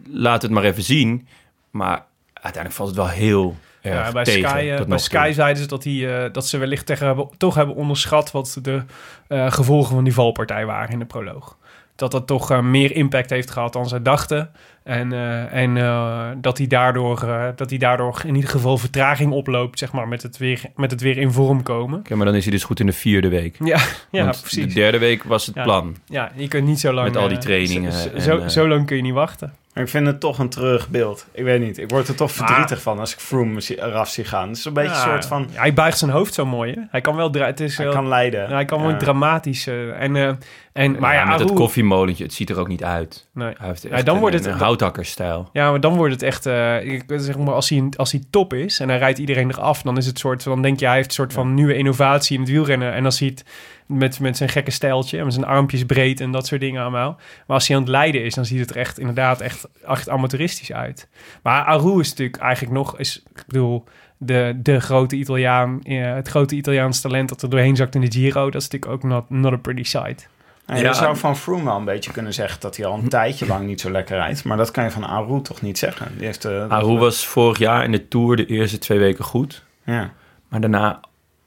Laat 0.10 0.42
het 0.42 0.52
maar 0.52 0.64
even 0.64 0.84
zien. 0.84 1.28
Maar 1.72 2.06
uiteindelijk 2.34 2.74
valt 2.74 2.88
het 2.90 2.98
wel 2.98 3.08
heel, 3.08 3.56
erg 3.82 4.06
Ja, 4.06 4.12
bij 4.12 4.24
tegen. 4.24 4.50
Sky, 4.50 4.58
eh, 4.80 4.86
bij 4.86 4.98
Sky 4.98 5.32
zeiden 5.34 5.62
ze 5.62 5.68
dat, 5.68 5.84
hij, 5.84 6.24
eh, 6.26 6.34
dat 6.34 6.48
ze 6.48 6.58
wellicht 6.58 6.86
tegen 6.86 7.06
hebben, 7.06 7.30
toch 7.38 7.56
hebben 7.56 7.76
onderschat 7.76 8.32
wat 8.32 8.60
de 8.62 8.84
eh, 9.28 9.52
gevolgen 9.52 9.96
van 9.96 10.04
die 10.04 10.14
valpartij 10.14 10.66
waren 10.66 10.92
in 10.92 11.00
de 11.00 11.06
proloog. 11.06 11.58
Dat 11.98 12.12
dat 12.12 12.28
toch 12.28 12.52
eh, 12.52 12.60
meer 12.62 12.96
impact 12.96 13.30
heeft 13.30 13.52
gehad 13.52 13.74
dan 13.74 13.88
ze 13.88 14.02
dachten. 14.02 14.52
En, 14.88 15.14
eh, 15.14 15.54
en 15.54 15.78
eh, 15.78 16.28
dat, 16.38 16.58
hij 16.58 16.68
daardoor, 16.68 17.24
eh, 17.24 17.46
dat 17.56 17.70
hij 17.70 17.80
daardoor 17.80 18.22
in 18.26 18.36
ieder 18.36 18.50
geval 18.50 18.78
vertraging 18.78 19.32
oploopt, 19.32 19.80
zeg 19.80 19.92
maar, 19.92 20.08
met 20.08 20.22
het 20.24 20.38
weer, 20.38 20.62
met 20.76 20.92
het 20.92 21.02
weer 21.02 21.18
in 21.18 21.32
vorm 21.32 21.64
komen. 21.64 22.00
Oké, 22.00 22.16
maar 22.16 22.26
dan 22.26 22.36
is 22.36 22.44
hij 22.44 22.52
dus 22.52 22.64
goed 22.64 22.80
in 22.80 22.86
de 22.86 22.94
vierde 22.94 23.28
week. 23.30 23.56
Ja, 23.64 23.80
ja 24.12 24.24
Want 24.24 24.42
precies. 24.42 24.68
De 24.68 24.74
derde 24.74 24.98
week 24.98 25.24
was 25.24 25.46
het 25.46 25.56
Ja. 25.56 25.64
plan. 25.64 25.96
Ja, 26.06 26.32
je 26.36 26.48
kunt 26.48 26.68
niet 26.68 26.80
zo 26.80 26.94
lang... 26.94 27.08
Met 27.08 27.18
al 27.18 27.28
die 27.28 27.38
trainingen 27.38 27.92
Zo, 27.92 28.10
en, 28.10 28.22
zo, 28.22 28.48
zo 28.48 28.68
lang 28.68 28.86
kun 28.86 28.96
je 28.96 29.02
niet 29.02 29.14
wachten. 29.14 29.54
Maar 29.74 29.86
ik 29.86 29.92
vind 29.92 30.08
het 30.08 30.20
toch 30.20 30.40
een 30.40 30.50
terug 30.50 30.90
beeld. 30.90 31.28
Ik 31.32 31.44
weet 31.44 31.60
niet. 31.62 31.78
Ik 31.78 31.90
word 31.90 32.08
er 32.08 32.16
toch 32.16 32.32
verdrietig 32.32 32.82
van 32.82 33.00
als 33.00 33.14
ik 33.14 33.20
Froome 33.20 33.62
eraf 33.76 34.10
zie 34.10 34.24
gaan. 34.24 34.48
Het 34.48 34.58
is 34.58 34.66
een 34.66 34.74
beetje 34.74 34.92
Ja, 34.92 35.04
een 35.04 35.10
soort 35.10 35.26
van... 35.26 35.48
Hij 35.52 35.74
buigt 35.74 35.98
zijn 35.98 36.12
hoofd 36.12 36.34
zo 36.34 36.46
mooi, 36.46 36.74
hè? 36.74 36.82
Hij 36.90 37.02
kan 37.02 37.16
wel... 37.16 37.32
Het 37.32 37.60
is 37.60 37.78
Hij 37.78 37.86
wel, 37.86 37.96
kan 37.96 38.08
leiden. 38.08 38.50
Hij 38.50 38.66
kan 38.66 38.82
wel 38.82 38.90
Ja. 38.90 38.98
dramatisch... 38.98 39.68
en, 39.68 40.16
eh, 40.16 40.32
en, 40.78 41.00
maar 41.00 41.14
ja, 41.14 41.20
ja, 41.20 41.26
met 41.30 41.40
het 41.40 41.48
Aru- 41.50 41.58
koffiemolentje, 41.60 42.24
het 42.24 42.34
ziet 42.34 42.50
er 42.50 42.60
ook 42.60 42.68
niet 42.68 42.84
uit. 42.84 43.28
Nee. 43.34 43.54
Hij 43.58 43.68
heeft 43.68 43.82
Ja, 43.84 43.90
echt 43.90 44.06
dan 44.06 44.16
een, 44.16 44.22
wordt 44.22 44.36
het- 44.36 44.46
een 44.46 44.54
houthakkerstijl. 44.54 45.50
Ja, 45.54 45.70
maar 45.70 45.80
dan 45.80 45.96
wordt 45.96 46.14
het 46.14 46.22
echt... 46.24 46.46
eh, 46.46 46.86
ik, 46.94 47.04
zeg 47.08 47.38
maar, 47.38 47.54
als 47.54 47.70
hij, 47.70 47.90
als 47.98 48.12
hij 48.12 48.22
top 48.30 48.54
is 48.54 48.80
en 48.80 48.90
hij 48.90 48.98
rijdt 48.98 49.18
iedereen 49.20 49.50
eraf... 49.50 49.82
dan 49.82 49.98
is 49.98 50.06
het 50.06 50.20
soort... 50.20 50.44
Dan 50.44 50.62
denk 50.62 50.80
je, 50.80 50.86
hij 50.86 50.96
heeft 50.96 51.08
een 51.08 51.14
soort 51.14 51.34
van 51.34 51.54
nieuwe 51.54 51.76
innovatie 51.78 52.36
in 52.36 52.42
het 52.42 52.52
wielrennen. 52.52 52.94
En 52.94 53.04
dan 53.04 53.12
zie 53.12 53.28
je 53.30 53.34
het 53.34 53.46
met, 53.86 54.20
met 54.20 54.38
zijn 54.38 54.50
gekke 54.50 54.72
stijltje... 54.72 55.18
en 55.18 55.24
met 55.24 55.34
zijn 55.34 55.46
armpjes 55.46 55.86
breed 55.86 56.20
en 56.20 56.32
dat 56.32 56.48
soort 56.48 56.62
dingen 56.62 56.82
allemaal. 56.82 57.16
Maar 57.48 57.56
als 57.58 57.68
hij 57.68 57.76
aan 57.78 57.82
het 57.84 57.92
leiden 57.92 58.24
is... 58.24 58.34
dan 58.34 58.46
ziet 58.46 58.60
het 58.60 58.70
er 58.70 58.78
echt 58.78 59.00
inderdaad 59.00 59.42
echt, 59.42 59.68
echt 59.88 60.10
amateuristisch 60.10 60.72
uit. 60.74 61.08
Maar 61.44 61.64
Aru 61.64 62.00
is 62.00 62.10
natuurlijk 62.10 62.38
eigenlijk 62.42 62.74
nog... 62.74 62.98
Is, 63.00 63.24
ik 63.36 63.44
bedoel, 63.48 63.84
de, 64.18 64.54
de 64.64 64.80
grote 64.80 65.16
Italiaan... 65.16 65.80
eh, 65.84 66.14
het 66.14 66.28
grote 66.28 66.56
Italiaans 66.56 67.02
talent 67.02 67.30
dat 67.30 67.42
er 67.42 67.50
doorheen 67.50 67.76
zakt 67.76 67.96
in 67.96 68.02
de 68.02 68.12
Giro... 68.12 68.50
dat 68.50 68.62
is 68.62 68.68
natuurlijk 68.70 68.92
ook 69.04 69.10
not, 69.12 69.30
not 69.30 69.54
a 69.54 69.58
pretty 69.58 69.84
sight. 69.84 70.30
En 70.68 70.78
je 70.78 70.84
Ja. 70.84 70.94
zou 70.94 71.18
van 71.18 71.38
Froome 71.38 71.64
wel 71.64 71.76
een 71.78 71.86
beetje 71.86 72.12
kunnen 72.12 72.34
zeggen 72.34 72.60
dat 72.62 72.78
hij 72.78 72.86
al 72.86 72.98
een 72.98 73.10
tijdje 73.10 73.46
lang 73.48 73.66
niet 73.66 73.82
zo 73.82 73.92
lekker 73.92 74.18
rijdt. 74.18 74.44
Maar 74.44 74.58
dat 74.58 74.72
kan 74.72 74.84
je 74.84 74.92
van 74.92 75.04
Aru 75.08 75.42
toch 75.42 75.62
niet 75.62 75.78
zeggen. 75.78 76.12
Die 76.18 76.26
heeft, 76.26 76.46
eh, 76.46 76.68
Aru 76.68 76.98
was 76.98 77.28
vorig 77.28 77.58
jaar 77.58 77.84
in 77.84 77.92
de 77.92 78.08
Tour 78.08 78.36
de 78.36 78.46
eerste 78.46 78.78
twee 78.78 79.00
weken 79.00 79.24
goed. 79.24 79.64
Ja, 79.84 80.14
Maar 80.48 80.62
daarna 80.62 81.00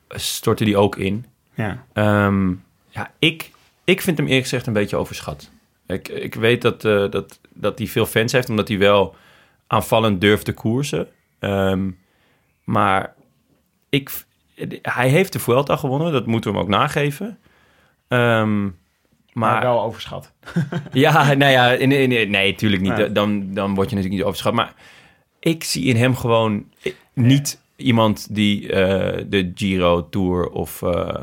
stortte 0.08 0.64
hij 0.64 0.76
ook 0.76 0.96
in. 0.96 1.26
ja. 1.54 1.84
Ehm, 1.92 2.48
ja, 2.88 3.10
ik, 3.18 3.50
ik 3.84 4.00
vind 4.00 4.16
hem 4.16 4.26
eerlijk 4.26 4.44
gezegd 4.44 4.66
een 4.66 4.72
beetje 4.72 4.96
overschat. 4.96 5.50
Ik, 5.86 6.08
ik 6.08 6.34
weet 6.34 6.62
dat, 6.62 6.84
eh, 6.84 7.10
dat, 7.10 7.38
dat 7.54 7.78
hij 7.78 7.86
veel 7.86 8.06
fans 8.06 8.32
heeft, 8.32 8.48
omdat 8.48 8.68
hij 8.68 8.78
wel 8.78 9.14
aanvallend 9.66 10.20
durft 10.20 10.44
te 10.44 10.52
koersen. 10.52 11.08
Ehm, 11.38 11.90
maar 12.64 13.14
ik, 13.88 14.10
hij 14.82 15.08
heeft 15.08 15.32
de 15.32 15.38
Vuelta 15.38 15.76
gewonnen, 15.76 16.12
dat 16.12 16.26
moeten 16.26 16.50
we 16.50 16.56
hem 16.56 16.66
ook 16.66 16.72
nageven. 16.72 17.38
Ehm, 18.08 18.68
Maar, 19.32 19.52
maar 19.52 19.62
wel 19.62 19.82
overschat. 19.82 20.32
ja, 20.92 21.34
nou 21.34 21.50
ja, 21.52 21.70
in, 21.72 21.92
in, 21.92 22.30
nee, 22.30 22.54
tuurlijk 22.54 22.82
niet. 22.82 22.96
Nee. 22.96 23.12
Dan, 23.12 23.54
dan 23.54 23.74
word 23.74 23.90
je 23.90 23.94
natuurlijk 23.96 24.20
niet 24.20 24.28
overschat. 24.28 24.52
Maar 24.54 24.74
ik 25.40 25.64
zie 25.64 25.84
in 25.84 25.96
hem 25.96 26.16
gewoon 26.16 26.64
niet 27.14 27.60
iemand 27.76 28.34
die 28.34 28.72
eh, 28.72 29.24
de 29.28 29.50
Giro 29.54 30.08
Tour 30.08 30.48
of 30.50 30.82
eh, 30.82 31.14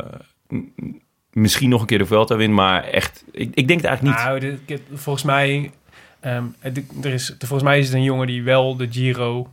misschien 1.32 1.70
nog 1.70 1.82
een 1.82 1.88
keer 1.88 1.98
de 1.98 2.06
Vuelta 2.06 2.36
wint, 2.36 2.54
maar 2.54 2.84
echt, 2.84 3.24
ik, 3.32 3.50
ik 3.54 3.68
denk 3.68 3.82
het 3.82 3.90
eigenlijk 3.90 4.18
niet. 4.18 4.26
Nou, 4.68 4.80
volgens 4.94 5.24
mij, 5.26 5.72
ehm, 6.20 6.44
het- 6.60 6.84
er 7.02 7.14
is, 7.14 7.36
volgens 7.40 7.64
mij 7.64 7.80
is 7.80 7.86
het 7.86 7.96
een 7.96 8.04
jongen 8.04 8.28
die 8.28 8.44
wel 8.44 8.76
de 8.78 8.88
Giro 8.92 9.52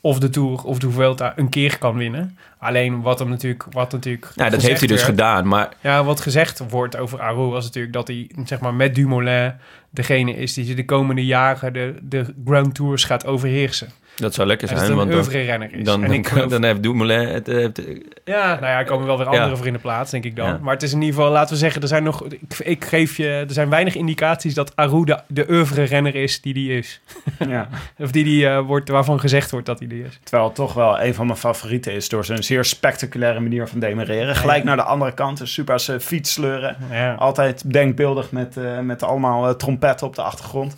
of 0.00 0.18
de 0.18 0.28
Tour 0.28 0.62
of 0.64 0.78
de 0.78 0.90
Vuelta 0.90 1.32
een 1.36 1.48
keer 1.48 1.78
kan 1.78 1.96
winnen. 1.96 2.38
Alleen 2.58 3.02
wat 3.02 3.18
hem 3.18 3.28
natuurlijk, 3.28 3.64
wat 3.70 3.92
natuurlijk. 3.92 4.32
nou, 4.34 4.50
dat 4.50 4.62
heeft 4.62 4.78
hij 4.78 4.88
dus 4.88 4.96
werd- 4.96 5.10
gedaan, 5.10 5.48
maar 5.48 5.68
Ja, 5.80 6.04
wat 6.04 6.20
gezegd 6.20 6.62
wordt 6.68 6.96
over 6.96 7.20
Aru 7.20 7.48
was 7.48 7.64
natuurlijk 7.64 7.92
dat 7.94 8.08
hij 8.08 8.30
zeg 8.44 8.60
maar 8.60 8.74
met 8.74 8.94
Dumoulin 8.94 9.52
degene 9.90 10.36
is 10.36 10.54
die 10.54 10.74
de 10.74 10.84
komende 10.84 11.24
jaren 11.26 11.72
de, 11.72 11.94
de 12.02 12.34
Grand 12.44 12.74
Tours 12.74 13.04
gaat 13.04 13.26
overheersen. 13.26 13.88
Dat 14.20 14.34
zou 14.34 14.46
lekker 14.48 14.68
zijn. 14.68 14.80
het 14.80 14.88
een 14.88 14.96
Want 14.96 15.08
dan, 15.08 15.18
oeuvre 15.18 15.40
renner 15.40 15.72
is. 15.74 15.84
dan, 15.84 16.04
en 16.04 16.12
ik 16.12 16.22
dan, 16.22 16.32
geloof- 16.32 16.50
dan 16.50 16.64
heeft 16.64 16.82
Dumoulin 16.82 17.28
het, 17.28 17.48
eh, 17.48 17.56
het, 17.62 17.82
Ja, 18.24 18.46
nou 18.46 18.66
ja, 18.66 18.78
er 18.78 18.84
komen 18.84 19.06
wel 19.06 19.16
weer 19.18 19.26
anderen 19.26 19.48
Ja. 19.50 19.56
voor 19.56 19.66
in 19.66 19.72
de 19.72 19.78
plaats, 19.78 20.10
denk 20.10 20.24
ik 20.24 20.36
dan. 20.36 20.46
Ja. 20.48 20.58
Maar 20.62 20.72
het 20.74 20.82
is 20.82 20.92
in 20.92 21.00
ieder 21.00 21.14
geval, 21.14 21.30
laten 21.30 21.52
we 21.52 21.58
zeggen, 21.58 21.82
er 21.82 21.88
zijn 21.88 22.02
nog, 22.02 22.24
ik, 22.24 22.58
ik 22.58 22.84
geef 22.84 23.16
je, 23.16 23.28
er 23.28 23.52
zijn 23.52 23.68
weinig 23.70 23.94
indicaties 23.94 24.54
dat 24.54 24.76
Aru 24.76 25.04
de, 25.04 25.18
de 25.26 25.46
oeuvre 25.50 25.82
renner 25.82 26.14
is 26.14 26.40
die 26.40 26.54
die 26.54 26.76
is. 26.78 27.00
ja. 27.48 27.68
Of 27.98 28.10
die 28.10 28.24
die 28.24 28.48
eh, 28.48 28.60
wordt, 28.60 28.88
waarvan 28.88 29.20
gezegd 29.20 29.50
wordt 29.50 29.66
dat 29.66 29.78
hij 29.78 29.88
die 29.88 30.04
is. 30.04 30.18
Terwijl 30.22 30.44
het 30.44 30.54
toch 30.54 30.72
wel 30.74 31.00
een 31.00 31.14
van 31.14 31.26
mijn 31.26 31.38
favorieten 31.38 31.92
is 31.92 32.08
door 32.08 32.24
zijn 32.24 32.42
zeer 32.42 32.64
spectaculaire 32.64 33.40
manier 33.40 33.68
van 33.68 33.80
demereren. 33.80 34.36
Gelijk 34.36 34.64
naar 34.64 34.76
de 34.76 34.82
andere 34.82 35.12
kant, 35.14 35.40
een 35.40 35.46
super 35.48 35.72
als, 35.72 35.88
eh, 35.88 35.98
fiets 35.98 36.32
sleuren. 36.32 36.76
Ja. 36.90 37.14
Altijd 37.14 37.72
denkbeeldig 37.72 38.30
met, 38.32 38.56
eh, 38.56 38.78
met 38.78 39.02
allemaal 39.02 39.48
eh, 39.48 39.54
trompetten 39.54 40.06
op 40.06 40.14
de 40.14 40.22
achtergrond. 40.22 40.76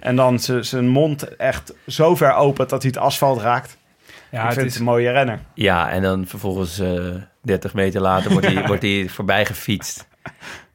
En 0.00 0.16
dan 0.16 0.38
zijn 0.38 0.88
mond 0.88 1.36
echt 1.36 1.74
zo 1.86 2.14
ver 2.16 2.34
open 2.34 2.68
dat 2.68 2.82
hij 2.82 2.90
het 2.94 3.00
asfalt 3.04 3.40
raakt. 3.40 3.76
Ja, 4.30 4.38
ik 4.40 4.44
het 4.44 4.54
vind 4.54 4.66
is, 4.66 4.72
het 4.72 4.80
een 4.82 4.88
mooie 4.88 5.10
renner. 5.10 5.38
ja, 5.54 5.90
en 5.90 6.02
dan 6.02 6.26
vervolgens 6.26 6.78
eh 6.78 7.14
30 7.42 7.74
meter 7.74 8.00
later 8.00 8.30
wordt 8.32 8.46
hij, 8.46 8.66
wordt 8.66 8.82
hij 8.82 9.06
voorbij 9.08 9.46
gefietst. 9.46 10.08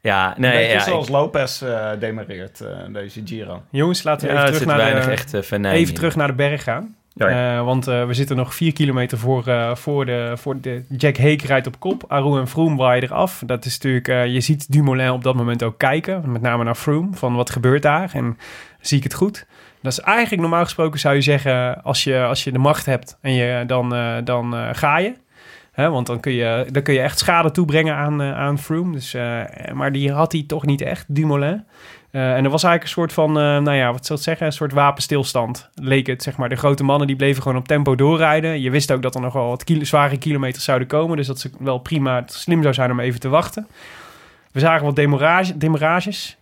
Ja, 0.00 0.34
nee, 0.38 0.50
Beetje 0.56 0.72
ja, 0.72 0.80
zoals 0.80 1.06
ik- 1.06 1.12
Lopez 1.12 1.62
eh 1.62 1.90
demereert, 1.98 2.60
eh, 2.60 2.68
deze 2.92 3.22
Giro. 3.24 3.62
jongens, 3.70 4.02
laten 4.02 4.28
we 4.28 4.32
ja, 4.34 4.38
even, 4.40 4.44
terug 4.52 4.58
zit 4.58 4.68
naar, 4.68 4.76
weinig 4.86 5.04
de, 5.04 5.10
echt 5.10 5.32
even 5.72 5.94
terug 5.94 6.16
naar 6.16 6.26
de 6.26 6.34
berg 6.34 6.62
gaan. 6.62 6.96
Eh, 7.14 7.64
want 7.64 7.86
eh, 7.86 8.06
we 8.06 8.14
zitten 8.14 8.36
nog 8.36 8.54
vier 8.54 8.72
kilometer 8.72 9.18
voor, 9.18 9.46
eh, 9.46 9.74
voor, 9.74 10.06
de, 10.06 10.32
voor 10.36 10.60
de... 10.60 10.84
Jack 10.88 11.16
Hake 11.16 11.46
rijdt 11.46 11.66
op 11.66 11.80
kop. 11.80 12.04
Aru 12.08 12.38
en 12.38 12.48
Froome 12.48 12.76
waaien 12.76 13.02
eraf. 13.02 13.42
Dat 13.46 13.64
is 13.64 13.78
natuurlijk... 13.78 14.30
je 14.32 14.40
ziet 14.40 14.72
Dumoulin 14.72 15.10
op 15.10 15.22
dat 15.22 15.34
moment 15.34 15.62
ook 15.62 15.78
kijken. 15.78 16.32
Met 16.32 16.42
name 16.42 16.64
naar 16.64 16.74
Froome. 16.74 17.08
Van 17.12 17.34
wat 17.34 17.50
gebeurt 17.50 17.82
daar? 17.82 18.10
En 18.12 18.38
zie 18.80 18.98
ik 18.98 19.04
het 19.04 19.14
goed? 19.14 19.46
Dat 19.82 19.92
is 19.92 20.00
eigenlijk 20.00 20.42
normaal 20.42 20.64
gesproken 20.64 21.00
zou 21.00 21.14
je 21.14 21.20
zeggen... 21.20 21.82
Als 21.82 22.04
je, 22.04 22.22
als 22.22 22.44
je 22.44 22.52
de 22.52 22.58
macht 22.58 22.86
hebt 22.86 23.18
en 23.20 23.32
je, 23.32 23.64
dan, 23.66 23.88
dan 24.24 24.54
ga 24.74 24.98
je. 24.98 25.14
Hè, 25.72 25.90
want 25.90 26.06
dan 26.06 26.20
kun, 26.20 26.32
je, 26.32 26.66
dan 26.70 26.82
kun 26.82 26.94
je 26.94 27.00
echt 27.00 27.18
schade 27.18 27.50
toebrengen 27.50 27.94
aan, 27.94 28.22
aan 28.22 28.58
Froome. 28.58 28.92
Dus, 28.92 29.16
maar 29.72 29.92
die 29.92 30.12
had 30.12 30.32
hij 30.32 30.44
toch 30.46 30.66
niet 30.66 30.80
echt, 30.80 31.14
Dumoulin. 31.14 31.64
Eh, 32.14 32.36
en 32.36 32.44
er 32.44 32.50
was 32.50 32.62
eigenlijk 32.62 32.82
een 32.82 32.88
soort 32.88 33.12
van, 33.12 33.28
eh, 33.28 33.42
nou 33.42 33.72
ja, 33.72 33.92
wat 33.92 34.06
zal 34.06 34.16
ik 34.16 34.22
zeggen, 34.22 34.46
een 34.46 34.52
soort 34.52 34.72
wapenstilstand. 34.72 35.68
Leek 35.74 36.06
het, 36.06 36.22
zeg 36.22 36.36
maar. 36.36 36.48
De 36.48 36.56
grote 36.56 36.84
mannen 36.84 37.06
die 37.06 37.16
bleven 37.16 37.42
gewoon 37.42 37.58
op 37.58 37.68
tempo 37.68 37.94
doorrijden. 37.94 38.60
Je 38.60 38.70
wist 38.70 38.92
ook 38.92 39.02
dat 39.02 39.14
er 39.14 39.20
nog 39.20 39.32
wel 39.32 39.48
wat 39.48 39.64
kilo, 39.64 39.84
zware 39.84 40.18
kilometers 40.18 40.64
zouden 40.64 40.88
komen. 40.88 41.16
Dus 41.16 41.26
dat 41.26 41.40
ze 41.40 41.50
wel 41.58 41.78
prima 41.78 42.16
het 42.16 42.32
slim 42.32 42.62
zou 42.62 42.74
zijn 42.74 42.90
om 42.90 43.00
even 43.00 43.20
te 43.20 43.28
wachten. 43.28 43.66
We 44.52 44.60
zagen 44.60 44.84
wat 44.84 44.96
demarage, 44.96 45.58
demarages. 45.58 46.36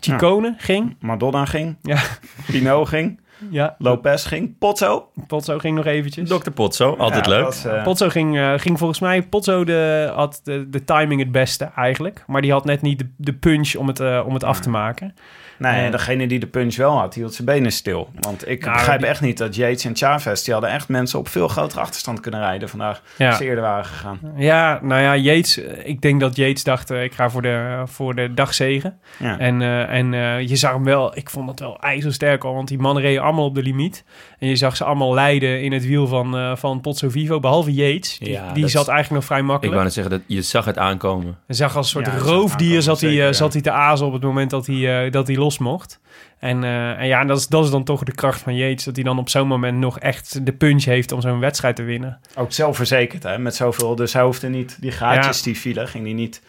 Chicone 0.00 0.54
ging. 0.58 0.96
Madonna 1.00 1.44
ging, 1.44 1.76
Ja, 1.82 2.00
Pinot 2.46 2.88
ging, 2.88 3.20
ja. 3.50 3.74
Lopez 3.78 4.26
ging, 4.26 4.58
Potso. 4.58 5.08
Potso 5.26 5.58
ging 5.58 5.76
nog 5.76 5.86
eventjes. 5.86 6.28
Dr. 6.28 6.50
Potso, 6.50 6.94
altijd 6.96 7.26
Ja, 7.26 7.32
leuk. 7.32 7.48
is, 7.48 7.64
eh, 7.64 7.82
Potso 7.82 8.08
ging, 8.08 8.38
eh, 8.38 8.52
ging 8.56 8.78
volgens 8.78 9.00
mij... 9.00 9.22
Potso 9.22 9.64
de, 9.64 10.10
had 10.14 10.40
de, 10.44 10.68
de 10.70 10.84
timing 10.84 11.20
het 11.20 11.32
beste 11.32 11.70
eigenlijk. 11.76 12.24
Maar 12.26 12.40
die 12.42 12.52
had 12.52 12.64
net 12.64 12.82
niet 12.82 12.98
de, 12.98 13.06
de 13.16 13.32
punch 13.32 13.74
om 13.74 13.86
het, 13.86 14.00
eh, 14.00 14.22
om 14.26 14.34
het 14.34 14.44
af 14.44 14.60
te 14.60 14.70
maken. 14.70 15.14
Nee, 15.62 15.90
degene 15.90 16.26
die 16.26 16.38
de 16.38 16.46
punch 16.46 16.76
wel 16.76 16.98
had, 16.98 17.12
die 17.12 17.22
hield 17.22 17.34
zijn 17.34 17.46
benen 17.46 17.72
stil. 17.72 18.08
Want 18.20 18.48
ik 18.48 18.60
Nou, 18.64 18.72
begrijp 18.76 18.98
die- 18.98 19.08
echt 19.08 19.20
niet 19.20 19.38
dat 19.38 19.54
Yates 19.54 19.84
en 19.84 19.96
Chavez... 19.96 20.42
die 20.42 20.52
hadden 20.52 20.70
echt 20.72 20.88
mensen 20.88 21.18
op 21.18 21.28
veel 21.28 21.48
grotere 21.48 21.80
achterstand 21.80 22.20
kunnen 22.20 22.40
rijden 22.40 22.68
vandaag... 22.68 23.02
Ja. 23.18 23.28
als 23.28 23.36
ze 23.36 23.44
eerder 23.44 23.64
waren 23.64 23.84
gegaan. 23.84 24.18
Ja, 24.36 24.78
nou 24.82 25.02
ja, 25.02 25.16
Yates... 25.16 25.58
Ik 25.84 26.00
denk 26.00 26.20
dat 26.20 26.36
Yates 26.36 26.64
dacht, 26.64 26.90
eh, 26.90 27.02
ik 27.02 27.12
ga 27.14 27.30
voor 27.30 27.42
de, 27.42 27.82
voor 27.84 28.14
de 28.14 28.34
dagzegen. 28.34 28.98
Ja. 29.18 29.38
En, 29.38 29.62
eh, 29.62 29.88
en 29.98 30.14
eh, 30.14 30.40
je 30.48 30.56
zag 30.56 30.72
hem 30.72 30.84
wel, 30.84 31.16
ik 31.16 31.30
vond 31.30 31.46
dat 31.46 31.58
wel 31.58 31.80
ijzersterk 31.80 32.44
al, 32.44 32.54
want 32.54 32.68
die 32.68 32.78
mannen 32.78 33.02
reden 33.02 33.22
allemaal 33.22 33.44
op 33.44 33.54
de 33.54 33.62
limiet. 33.62 34.04
En 34.38 34.48
je 34.48 34.56
zag 34.56 34.76
ze 34.76 34.84
allemaal 34.84 35.14
lijden 35.14 35.62
in 35.62 35.72
het 35.72 35.86
wiel 35.86 36.06
van, 36.06 36.36
eh 36.36 36.56
van 36.56 36.80
Pozzo 36.80 37.08
Vivo, 37.08 37.40
behalve 37.40 37.72
Yates. 37.72 38.18
Die, 38.18 38.30
Ja, 38.30 38.52
die 38.52 38.68
zat 38.68 38.82
is- 38.82 38.88
eigenlijk 38.88 39.10
nog 39.10 39.24
vrij 39.24 39.38
Ik 39.38 39.44
makkelijk. 39.44 39.72
wou 39.74 39.84
net 39.84 39.92
zeggen, 39.94 40.12
dat 40.12 40.22
je 40.26 40.42
zag 40.42 40.64
het 40.64 40.78
aankomen. 40.78 41.38
Hij 41.46 41.56
zag 41.56 41.76
als 41.76 41.94
een 41.94 42.04
soort 42.04 42.20
roofdier 42.22 42.60
aankomen, 42.64 42.82
zat 42.82 43.00
hij, 43.00 43.08
zeker, 43.10 43.24
eh, 43.24 43.30
ja. 43.30 43.36
zat 43.36 43.52
hij 43.52 43.62
te 43.62 43.70
azen 43.70 44.06
op 44.06 44.12
het 44.12 44.22
moment 44.22 44.50
dat 44.50 44.66
hij, 44.66 45.04
eh, 45.04 45.12
dat 45.12 45.26
hij 45.26 45.36
los 45.36 45.51
mocht. 45.58 46.00
En, 46.38 46.64
eh, 46.64 46.98
en 46.98 47.06
ja, 47.06 47.24
dat 47.24 47.38
is, 47.38 47.46
dat 47.46 47.64
is 47.64 47.70
dan 47.70 47.84
toch 47.84 48.02
de 48.02 48.14
kracht 48.14 48.40
van 48.40 48.54
Yates, 48.56 48.84
dat 48.84 48.94
hij 48.94 49.04
dan 49.04 49.18
op 49.18 49.28
zo'n 49.28 49.46
moment 49.46 49.78
nog 49.78 49.98
echt 49.98 50.46
de 50.46 50.52
punch 50.52 50.84
heeft 50.84 51.12
om 51.12 51.20
zo'n 51.20 51.38
wedstrijd 51.40 51.76
te 51.76 51.82
winnen. 51.82 52.20
Ook 52.34 52.52
zelfverzekerd, 52.52 53.22
hè, 53.22 53.38
met 53.38 53.54
zoveel. 53.54 53.94
Dus 53.96 54.12
hij 54.12 54.22
hoefde 54.22 54.48
niet, 54.48 54.76
die 54.80 54.92
gaatjes 54.92 55.36
Ja. 55.38 55.44
die 55.44 55.58
vielen, 55.58 55.88
ging 55.88 56.04
hij 56.04 56.12
niet 56.12 56.42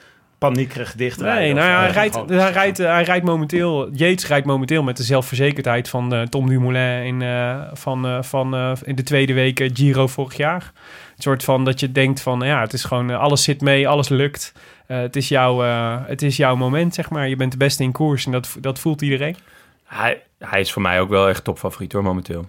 paniekerig 0.50 0.96
dichtrijden. 0.96 1.42
Nee, 1.42 1.54
nou 1.54 1.68
ja, 1.68 1.80
hij 1.80 1.88
eh, 1.88 1.94
rijdt, 1.94 2.16
hij, 2.30 2.52
rijdt, 2.52 2.78
hij 2.78 3.04
rijdt 3.04 3.26
momenteel... 3.26 3.90
Yates 3.92 4.28
rijdt 4.28 4.46
momenteel 4.46 4.84
met 4.84 4.98
de 4.98 5.04
zelfverzekerdheid 5.04 5.90
van 5.90 6.14
eh, 6.14 6.22
Tom 6.22 6.50
Dumoulin 6.50 7.06
in, 7.06 7.22
eh, 7.22 7.62
van, 7.74 8.06
eh, 8.06 8.24
van, 8.24 8.56
eh, 8.56 8.72
in 8.84 8.96
de 8.96 9.04
tweede 9.04 9.34
week 9.34 9.60
eh, 9.60 9.70
Giro 9.74 10.08
vorig 10.08 10.38
jaar. 10.38 10.72
Een 11.16 11.22
soort 11.22 11.44
van 11.44 11.66
dat 11.66 11.80
je 11.80 11.92
denkt 11.92 12.22
van, 12.22 12.40
ja, 12.40 12.62
het 12.62 12.74
is 12.74 12.84
gewoon, 12.84 13.10
eh, 13.10 13.20
alles 13.20 13.44
zit 13.44 13.62
mee, 13.62 13.88
alles 13.88 14.10
lukt. 14.10 14.54
Eh, 14.88 14.98
het, 14.98 15.16
is 15.16 15.28
jouw, 15.28 15.64
eh, 15.64 15.98
het 16.06 16.22
is 16.22 16.38
jouw 16.38 16.56
moment, 16.56 16.94
zeg 16.94 17.10
maar. 17.10 17.30
Je 17.30 17.36
bent 17.36 17.52
de 17.52 17.58
beste 17.58 17.84
in 17.84 17.92
koers 17.92 18.26
en 18.26 18.32
dat, 18.32 18.58
dat 18.60 18.80
voelt 18.80 19.02
iedereen. 19.02 19.36
Hij, 19.84 20.24
hij 20.40 20.60
is 20.60 20.72
voor 20.72 20.82
mij 20.82 21.02
ook 21.02 21.10
wel 21.10 21.30
echt 21.30 21.44
topfavoriet 21.44 21.92
hoor, 21.92 22.04
momenteel. 22.04 22.46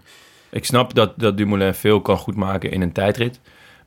Ik 0.50 0.64
snap 0.64 0.94
dat, 0.94 1.12
dat 1.16 1.36
Dumoulin 1.36 1.74
veel 1.74 2.00
kan 2.00 2.16
goedmaken 2.16 2.70
in 2.70 2.82
een 2.82 2.92
tijdrit. 2.92 3.40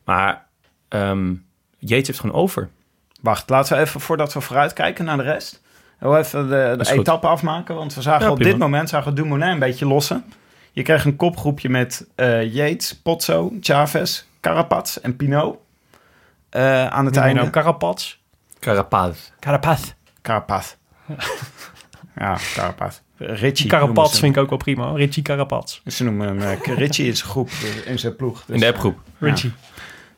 Maar 0.04 0.46
ehm 0.88 1.34
Yates 1.80 2.08
heeft 2.08 2.20
gewoon 2.20 2.36
over. 2.36 2.70
Wacht, 3.22 3.50
laten 3.50 3.76
we 3.76 3.82
even, 3.84 4.00
voordat 4.02 4.34
we 4.34 4.42
vooruit 4.42 4.74
kijken 4.74 5.06
naar 5.06 5.18
de 5.18 5.24
rest... 5.24 5.62
Heel 5.98 6.18
even 6.18 6.48
de, 6.50 6.74
de 6.78 6.86
goed. 6.86 6.98
etappe 7.00 7.28
afmaken. 7.28 7.76
Want 7.76 7.94
we 7.94 8.02
zagen 8.02 8.26
Ja, 8.26 8.30
op 8.32 8.36
prima. 8.36 8.52
dit 8.52 8.60
moment 8.60 8.90
zagen 8.90 9.10
we 9.14 9.22
Dumoulin 9.22 9.48
een 9.48 9.60
beetje 9.60 9.86
lossen. 9.86 10.26
Je 10.72 10.82
kreeg 10.82 11.06
een 11.06 11.16
kopgroepje 11.16 11.70
met 11.70 12.08
eh 12.16 12.54
Yates, 12.54 12.96
Potso, 12.96 13.54
Chavez, 13.62 14.24
Carapaz 14.42 14.98
en 14.98 15.16
Pinot. 15.16 15.58
Eh, 16.50 16.88
aan 16.88 17.06
het 17.06 17.14
Noem 17.14 17.24
einde... 17.24 17.40
nou 17.40 17.52
Carapaz? 17.52 18.18
Carapaz. 18.60 19.18
Carapaz. 19.40 19.94
Carapaz. 20.22 20.76
ja, 22.16 22.38
Carapaz. 22.54 23.00
Richie. 23.18 23.70
Carapaz 23.70 24.20
vind 24.20 24.36
ik 24.36 24.42
ook 24.42 24.50
wel 24.50 24.58
prima. 24.58 24.92
Richie 24.92 25.24
Carapaz. 25.24 25.82
Ze 25.86 26.04
noemen 26.04 26.28
hem 26.28 26.42
eh, 26.42 26.76
Richie 26.78 27.06
in 27.08 27.16
zijn 27.18 27.30
groep, 27.30 27.50
in 27.86 28.00
zijn 28.00 28.16
ploeg. 28.16 28.44
Dus, 28.46 28.56
In 28.56 28.62
de 28.62 28.68
appgroep. 28.68 29.00
Richie. 29.20 29.54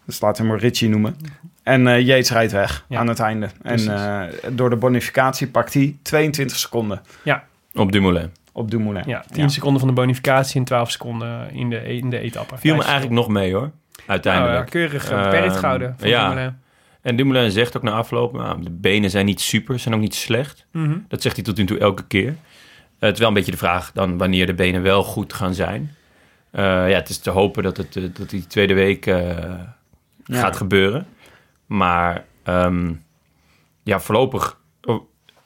Dus 0.05 0.21
laten 0.21 0.43
we 0.43 0.49
hem 0.49 0.57
maar 0.59 0.69
Richie 0.69 0.89
noemen. 0.89 1.15
En 1.63 1.87
eh 1.87 1.99
Yates 2.05 2.31
rijdt 2.31 2.51
weg 2.51 2.85
Ja. 2.89 2.99
aan 2.99 3.07
het 3.07 3.19
einde. 3.19 3.49
En 3.61 3.79
eh, 3.95 4.21
door 4.51 4.69
de 4.69 4.75
bonificatie 4.75 5.47
pakt 5.47 5.73
hij 5.73 5.95
22 6.01 6.57
seconden 6.57 7.01
Op 7.73 7.91
Dumoulin. 7.91 8.31
op 8.53 8.71
Dumoulin. 8.71 9.03
Ja, 9.05 9.23
10 9.31 9.49
seconden 9.49 9.79
van 9.79 9.87
de 9.89 9.95
bonificatie 9.95 10.59
en 10.59 10.65
12 10.65 10.91
seconden 10.91 11.51
in 11.51 11.69
de, 11.69 11.83
in 11.83 12.09
de 12.09 12.19
etappe. 12.19 12.57
Viel 12.57 12.75
me 12.75 12.83
eigenlijk 12.83 13.13
nog 13.13 13.27
mee 13.27 13.51
hoor. 13.53 13.61
Nou, 13.61 13.71
ja, 13.95 14.03
Uiteindelijk. 14.05 14.69
keurig 14.69 15.09
Ehm, 15.09 15.17
uh, 15.19 15.23
beperkt 15.23 15.55
gehouden 15.57 15.95
voor 15.97 16.07
ja. 16.07 16.29
Dumoulin. 16.29 16.57
En 17.01 17.15
Dumoulin 17.15 17.51
zegt 17.51 17.77
ook 17.77 17.83
na 17.83 17.91
afloop, 17.91 18.33
nou, 18.33 18.63
de 18.63 18.69
benen 18.71 19.09
zijn 19.09 19.25
niet 19.25 19.41
super, 19.41 19.79
zijn 19.79 19.95
ook 19.95 20.01
niet 20.01 20.15
slecht. 20.15 20.65
Mhm. 20.71 20.97
Dat 21.07 21.21
zegt 21.21 21.35
hij 21.35 21.45
tot 21.45 21.57
nu 21.57 21.65
toe 21.65 21.77
elke 21.79 22.03
keer. 22.07 22.27
Eh, 22.27 22.35
het 22.99 23.13
is 23.13 23.19
wel 23.19 23.27
een 23.27 23.33
beetje 23.33 23.51
de 23.51 23.57
vraag 23.57 23.91
dan 23.91 24.17
wanneer 24.17 24.45
de 24.45 24.53
benen 24.53 24.81
wel 24.81 25.03
goed 25.03 25.33
gaan 25.33 25.53
zijn. 25.53 25.95
Eh, 26.51 26.63
ja, 26.63 26.95
het 26.95 27.09
is 27.09 27.17
te 27.17 27.29
hopen 27.29 27.63
dat, 27.63 27.77
het, 27.77 27.95
eh, 27.95 28.03
dat 28.13 28.29
die 28.29 28.47
tweede 28.47 28.73
week 28.73 29.05
eh, 29.05 29.27
Ja. 30.23 30.39
gaat 30.39 30.57
gebeuren. 30.57 31.05
Maar 31.69 32.25
ehm, 32.43 32.93
ja, 33.83 33.99
voorlopig, 33.99 34.59
oh, 34.81 35.01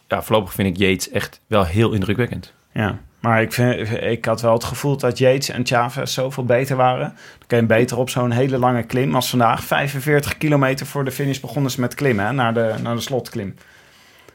ja, 0.08 0.22
voorlopig 0.22 0.54
vind 0.54 0.68
ik 0.68 0.78
Yates 0.78 1.10
echt 1.10 1.42
wel 1.48 1.66
heel 1.66 1.94
indrukwekkend. 1.94 2.54
Ja, 2.72 3.00
maar 3.20 3.42
ik, 3.42 3.54
vind, 3.54 3.92
ik 4.02 4.26
had 4.26 4.42
wel 4.42 4.54
het 4.54 4.64
gevoel 4.64 4.98
dat 4.98 5.18
Yates 5.18 5.50
en 5.50 5.66
Chavez 5.66 6.14
zoveel 6.14 6.46
beter 6.46 6.76
waren. 6.76 7.08
Dan 7.38 7.48
kun 7.48 7.58
je 7.58 7.66
beter 7.66 7.98
op 7.98 8.10
zo'n 8.10 8.32
hele 8.32 8.58
lange 8.58 8.84
klim 8.84 9.16
als 9.16 9.30
vandaag. 9.30 9.64
45 9.64 10.38
kilometer 10.38 10.86
voor 10.86 11.06
de 11.06 11.12
finish 11.12 11.40
begonnen 11.40 11.72
ze 11.72 11.80
met 11.80 11.94
klimmen, 11.94 12.26
hè, 12.26 12.32
naar, 12.32 12.54
de, 12.54 12.76
naar 12.82 12.96
de 12.96 13.02
slotklim. 13.02 13.56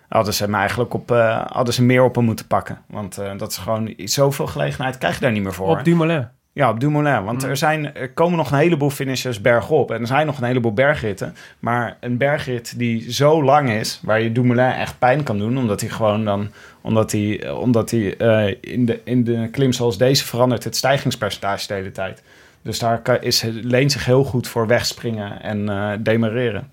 Hadden 0.08 0.34
ze 0.34 0.44
hem 0.44 0.54
eigenlijk 0.54 0.94
op, 0.94 1.10
eh, 1.10 1.46
hadden 1.46 1.74
ze 1.74 1.82
meer 1.82 2.02
op 2.02 2.14
hem 2.14 2.24
moeten 2.24 2.46
pakken. 2.46 2.78
Want 2.86 3.18
eh, 3.18 3.38
dat 3.38 3.50
is 3.50 3.56
gewoon 3.56 3.94
zoveel 3.96 4.46
gelegenheid 4.46 4.98
krijg 4.98 5.14
je 5.14 5.20
daar 5.20 5.32
niet 5.32 5.42
meer 5.42 5.54
voor. 5.54 5.78
Op 5.78 5.84
Dumoulin. 5.84 6.28
Ja, 6.58 6.70
op 6.70 6.80
Dumoulin. 6.80 7.24
Want 7.24 7.42
er, 7.42 7.56
zijn, 7.56 7.94
er 7.94 8.10
komen 8.10 8.36
nog 8.36 8.50
een 8.50 8.58
heleboel 8.58 8.90
finishes 8.90 9.40
bergop. 9.40 9.90
En 9.90 10.00
er 10.00 10.06
zijn 10.06 10.26
nog 10.26 10.38
een 10.38 10.46
heleboel 10.46 10.72
bergritten. 10.72 11.34
Maar 11.58 11.96
een 12.00 12.16
bergrit 12.16 12.78
die 12.78 13.12
zo 13.12 13.42
lang 13.42 13.70
is, 13.70 14.00
waar 14.02 14.20
je 14.20 14.32
Dumoulin 14.32 14.72
echt 14.72 14.98
pijn 14.98 15.22
kan 15.22 15.38
doen, 15.38 15.58
omdat 15.58 15.80
hij 15.80 15.90
gewoon 15.90 16.24
dan, 16.24 16.50
omdat 16.80 17.12
hij, 17.12 17.50
omdat 17.50 17.90
hij 17.90 18.16
eh, 18.16 18.56
in, 18.60 18.86
de, 18.86 19.00
in 19.04 19.24
de 19.24 19.48
klim 19.50 19.72
zoals 19.72 19.98
deze 19.98 20.24
verandert 20.24 20.64
het 20.64 20.76
stijgingspercentage 20.76 21.66
de 21.66 21.74
hele 21.74 21.92
tijd. 21.92 22.22
Dus 22.62 22.78
daar 22.78 22.98
kan, 22.98 23.20
is, 23.20 23.42
leent 23.62 23.92
zich 23.92 24.04
heel 24.04 24.24
goed 24.24 24.48
voor 24.48 24.66
wegspringen 24.66 25.42
en 25.42 25.68
eh 25.68 25.92
demareren. 26.00 26.70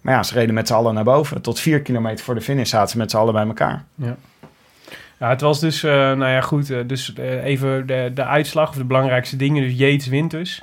Maar 0.00 0.14
ja, 0.14 0.22
ze 0.22 0.34
reden 0.34 0.54
met 0.54 0.66
z'n 0.66 0.74
allen 0.74 0.94
naar 0.94 1.04
boven. 1.04 1.42
Tot 1.42 1.60
vier 1.60 1.82
kilometer 1.82 2.24
voor 2.24 2.34
de 2.34 2.40
finish 2.40 2.70
zaten 2.70 2.90
ze 2.90 2.98
met 2.98 3.10
z'n 3.10 3.16
allen 3.16 3.32
bij 3.32 3.46
elkaar. 3.46 3.84
Ja, 3.94 4.16
het 5.18 5.40
was 5.40 5.60
dus, 5.60 5.82
eh, 5.82 5.92
nou 5.92 6.28
ja, 6.28 6.40
goed. 6.40 6.70
eh, 6.70 6.78
dus 6.86 7.12
eh, 7.14 7.44
even 7.44 7.86
de, 7.86 8.10
de 8.14 8.24
uitslag 8.24 8.68
of 8.68 8.76
de 8.76 8.84
belangrijkste 8.84 9.36
dingen. 9.36 9.62
Dus 9.62 9.78
Yates 9.78 10.06
wint 10.06 10.30
dus. 10.30 10.62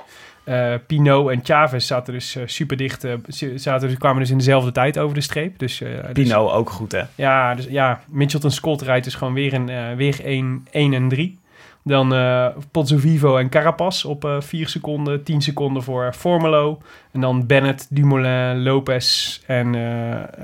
Pinot 0.86 1.30
en 1.30 1.40
Chavez 1.42 1.86
zaten 1.86 2.12
dus 2.12 2.38
super 2.44 2.76
dicht. 2.76 3.06
zaten 3.54 3.88
dus, 3.88 3.98
kwamen 3.98 4.20
dus 4.20 4.30
in 4.30 4.38
dezelfde 4.38 4.72
tijd 4.72 4.98
over 4.98 5.14
de 5.14 5.20
streep. 5.20 5.58
Dus, 5.58 5.78
dus- 5.78 6.12
Pino 6.12 6.50
ook 6.50 6.70
goed, 6.70 6.92
hè? 6.92 7.02
ja, 7.14 7.54
dus, 7.54 7.66
ja, 7.68 8.00
Mitchelton 8.08 8.50
Scott 8.50 8.82
rijdt 8.82 9.04
dus 9.04 9.14
gewoon 9.14 9.34
weer, 9.34 9.54
een, 9.54 9.96
weer 9.96 10.24
1, 10.24 10.66
1 10.70 10.92
en 10.94 11.08
3. 11.08 11.38
Dan 11.84 12.14
eh 12.14 12.46
Pozzovivo 12.70 13.36
en 13.36 13.48
Carapaz 13.48 14.04
op 14.04 14.24
eh 14.24 14.40
4 14.40 14.68
seconden, 14.68 15.22
10 15.22 15.42
seconden 15.42 15.82
voor 15.82 16.12
Formelo. 16.12 16.80
En 17.12 17.20
dan 17.20 17.46
Bennett, 17.46 17.86
Dumoulin, 17.90 18.62
Lopez 18.62 19.38
en 19.46 19.72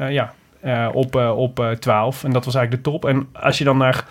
ja, 0.08 0.34
eh, 0.62 0.88
op, 0.92 1.16
eh, 1.16 1.38
op 1.38 1.60
eh, 1.60 1.70
12. 1.70 2.24
En 2.24 2.32
dat 2.32 2.44
was 2.44 2.54
eigenlijk 2.54 2.84
de 2.84 2.90
top. 2.90 3.04
En 3.04 3.28
als 3.32 3.58
je 3.58 3.64
dan 3.64 3.76
naar 3.76 4.04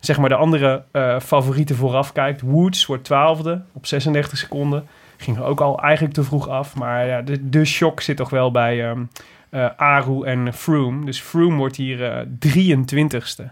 zeg 0.00 0.18
maar, 0.18 0.28
de 0.28 0.34
andere 0.34 0.84
eh, 0.90 1.20
favorieten 1.20 1.76
vooraf 1.76 2.12
kijkt. 2.12 2.40
Woods 2.40 2.86
wordt 2.86 3.08
12e 3.08 3.50
op 3.72 3.86
36 3.86 4.38
seconden. 4.38 4.86
Ging 5.16 5.40
ook 5.40 5.60
al 5.60 5.80
eigenlijk 5.80 6.14
te 6.14 6.24
vroeg 6.24 6.48
af. 6.48 6.76
Maar 6.76 7.06
ja, 7.06 7.22
de, 7.22 7.48
de 7.48 7.64
shock 7.64 8.00
zit 8.00 8.16
toch 8.16 8.30
wel 8.30 8.50
bij 8.50 8.88
ehm 8.88 9.02
eh, 9.50 9.68
Aru 9.76 10.22
en 10.22 10.52
Froome. 10.52 11.04
Dus 11.04 11.20
Froome 11.20 11.56
wordt 11.56 11.76
hier 11.76 12.04
eh 12.04 12.26
23ste. 12.46 13.44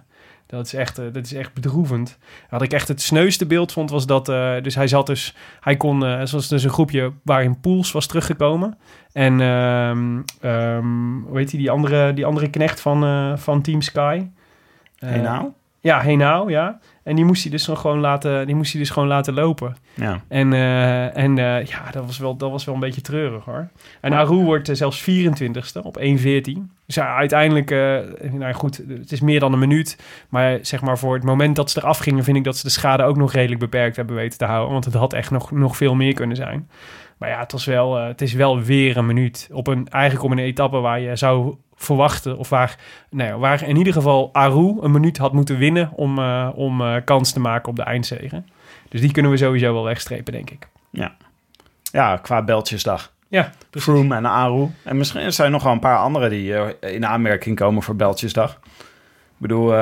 Dat 0.47 0.67
is, 0.67 0.75
echt, 0.75 0.99
eh, 0.99 1.05
dat 1.13 1.25
is 1.25 1.33
echt 1.33 1.55
bedroevend. 1.55 2.19
Wat 2.51 2.63
ik 2.63 2.73
echt 2.73 2.89
het 2.89 3.03
sneuste 3.03 3.47
beeld 3.47 3.73
vond, 3.73 3.91
was 3.91 4.07
dat... 4.07 4.29
eh, 4.29 4.55
dus 4.63 4.75
hij 4.75 4.89
zat 4.89 5.07
dus... 5.07 5.35
Hij 5.61 5.77
kon... 5.77 6.05
eh 6.05 6.19
het 6.19 6.31
was 6.31 6.49
dus 6.49 6.65
een 6.65 6.71
groepje 6.71 7.13
waarin 7.23 7.61
Poels 7.61 7.93
was 7.93 8.07
teruggekomen. 8.07 8.79
En... 9.13 9.41
ehm 9.41 10.21
ehm, 10.41 11.21
hoe 11.27 11.39
heet 11.39 11.51
die? 11.51 11.59
Die 11.59 11.71
andere, 11.71 12.13
die 12.15 12.27
andere 12.27 12.51
knecht 12.51 12.81
van, 12.81 13.39
van 13.39 13.63
Team 13.63 13.81
Sky. 13.81 14.27
Hey 14.99 15.21
nou? 15.21 15.49
Ja, 15.81 16.01
Henao, 16.01 16.51
ja. 16.51 16.79
En 17.07 17.17
die 17.17 17.25
moest 17.25 17.43
hij 17.43 17.51
dus 17.51 17.65
dan 17.65 17.77
gewoon 17.77 18.01
laten, 18.01 18.47
die 18.47 18.55
moest 18.55 18.73
hij 18.73 18.81
dus 18.81 18.91
gewoon 18.91 19.09
laten 19.09 19.35
lopen. 19.35 19.77
Ja. 19.95 20.21
En, 20.29 20.53
eh, 20.53 21.17
en 21.17 21.39
eh, 21.39 21.65
ja, 21.65 21.91
dat 21.91 22.07
was, 22.07 22.19
wel, 22.19 22.37
dat 22.37 22.51
was 22.51 22.65
wel 22.65 22.75
een 22.75 22.81
beetje 22.81 23.01
treurig 23.01 23.45
hoor. 23.45 23.69
En 24.01 24.13
Aru 24.13 24.35
wordt 24.35 24.69
eh, 24.69 24.75
zelfs 24.75 25.03
24ste 25.11 25.83
op 25.83 25.99
1.14. 25.99 26.03
Dus 26.87 26.99
uiteindelijk, 26.99 27.71
nou 28.33 28.53
goed, 28.53 28.83
het 28.89 29.13
is 29.13 29.21
meer 29.21 29.41
dan 29.41 29.53
een 29.53 29.59
minuut. 29.59 29.99
Maar 30.29 30.59
zeg 30.63 30.81
maar 30.81 30.99
voor 30.99 31.15
het 31.15 31.25
moment 31.25 31.57
dat 31.57 31.71
ze 31.71 31.79
eraf 31.79 31.99
gingen, 31.99 32.25
vind 32.25 32.37
ik 32.37 32.45
dat 32.45 32.57
ze 32.57 32.63
de 32.63 32.73
schade 32.73 33.03
ook 33.03 33.17
nog 33.17 33.33
redelijk 33.33 33.61
beperkt 33.61 33.97
hebben 33.97 34.17
weten 34.17 34.39
te 34.39 34.45
houden. 34.45 34.73
Want 34.73 34.85
het 34.85 34.95
had 34.95 35.13
echt 35.13 35.31
nog, 35.31 35.51
nog 35.51 35.77
veel 35.77 35.95
meer 35.95 36.15
kunnen 36.15 36.37
zijn. 36.37 36.69
Maar 37.17 37.29
ja, 37.29 37.39
het, 37.39 37.53
was 37.53 37.65
wel, 37.65 37.99
eh, 37.99 38.07
het 38.07 38.21
is 38.21 38.33
wel 38.33 38.61
weer 38.61 38.97
een 38.97 39.07
minuut. 39.07 39.49
Op 39.53 39.67
een, 39.67 39.89
eigenlijk 39.89 40.25
op 40.25 40.31
een 40.31 40.45
etappe 40.45 40.79
waar 40.79 41.01
je 41.01 41.17
zou 41.17 41.57
verwachten, 41.75 42.39
of 42.39 42.49
waar, 42.49 42.79
nou 43.11 43.31
ja, 43.31 43.39
waar 43.39 43.69
in 43.69 43.77
ieder 43.77 43.93
geval 43.93 44.31
Aru 44.33 44.77
een 44.81 44.91
minuut 44.91 45.17
had 45.17 45.33
moeten 45.33 45.59
winnen 45.59 45.91
om, 45.95 46.19
eh, 46.19 46.49
om 46.55 46.81
eh, 46.81 46.97
kans 47.05 47.33
te 47.33 47.41
maken 47.41 47.69
op 47.69 47.77
de 47.77 47.83
eindzege. 47.83 48.43
Dus 48.89 49.01
die 49.01 49.13
kunnen 49.13 49.31
we 49.31 49.37
sowieso 49.37 49.73
wel 49.73 49.85
wegstrepen, 49.85 50.33
denk 50.33 50.51
ik. 50.51 50.69
Ja, 51.93 52.17
qua 52.17 52.43
Beltjesdag. 52.43 53.13
Ja, 53.29 53.53
precies. 53.71 53.89
Froome 53.89 54.15
en 54.15 54.27
Aru. 54.27 54.69
En 54.83 54.97
misschien 54.97 55.21
er 55.21 55.33
zijn 55.33 55.51
nog 55.51 55.63
wel 55.63 55.73
een 55.73 55.79
paar 55.79 55.99
andere 55.99 56.29
die 56.29 56.79
in 56.81 57.07
aanmerking 57.07 57.57
komen 57.57 57.83
voor 57.83 57.97
Beltjesdag. 57.97 58.61
Ik 58.79 59.37
bedoel, 59.37 59.73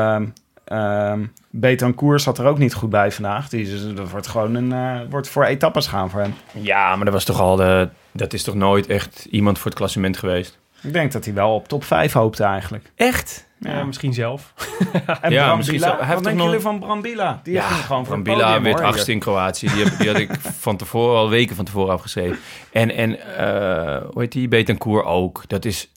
ehm 0.64 0.80
ehm 0.80 1.24
Betancourt 1.50 2.22
zat 2.22 2.38
er 2.38 2.46
ook 2.46 2.58
niet 2.58 2.74
goed 2.74 2.90
bij 2.90 3.12
vandaag. 3.12 3.48
Die, 3.48 3.62
is- 3.74 3.94
dat 3.94 4.10
wordt 4.10 4.26
gewoon 4.26 4.54
een, 4.54 4.72
eh, 4.72 5.00
wordt 5.10 5.28
voor 5.28 5.44
etappes 5.44 5.86
gaan 5.86 6.10
voor 6.10 6.20
hem. 6.20 6.34
Ja, 6.52 6.96
maar 6.96 7.04
dat 7.04 7.14
was 7.14 7.24
toch 7.24 7.40
al 7.40 7.56
de, 7.56 7.88
dat 8.12 8.32
is 8.32 8.42
toch 8.42 8.54
nooit 8.54 8.86
echt 8.86 9.26
iemand 9.30 9.58
voor 9.58 9.66
het 9.70 9.78
klassement 9.78 10.16
geweest. 10.18 10.58
Ik 10.82 10.92
denk 10.92 11.12
dat 11.12 11.24
hij 11.24 11.34
wel 11.34 11.54
op 11.54 11.68
top 11.68 11.84
5 11.84 12.12
hoopte 12.12 12.44
eigenlijk. 12.44 12.90
Echt? 12.96 13.46
Ja, 13.60 13.84
misschien 13.84 14.12
zelf. 14.14 14.52
En 15.20 15.30
Ja, 15.32 15.56
misschien. 15.56 15.80
Hij 15.82 15.90
heeft 15.90 16.00
wat 16.00 16.08
denken 16.22 16.36
nog- 16.36 16.46
jullie 16.46 16.60
van 16.60 16.78
Brambila? 16.78 17.40
Die 17.42 17.60
ging 17.60 17.84
gewoon 17.84 18.06
voor 18.06 18.14
het 18.14 18.24
Brambila 18.24 18.46
podium, 18.54 18.72
werd 18.72 18.80
achtste 18.84 19.12
in 19.12 19.18
Kroatië. 19.18 19.66
Die, 19.68 19.84
heb, 19.84 19.98
die 19.98 20.08
had 20.08 20.18
ik 20.18 20.30
van 20.66 20.76
tevoren, 20.76 21.16
al 21.18 21.28
weken 21.28 21.56
van 21.56 21.64
tevoren 21.64 21.92
afgeschreven. 21.92 22.38
En, 22.72 22.90
en 22.94 23.36
eh, 23.36 24.02
hoe 24.12 24.20
heet 24.22 24.32
die? 24.32 24.48
Betancourt 24.48 25.06
ook. 25.06 25.42
Dat 25.46 25.64
is, 25.64 25.90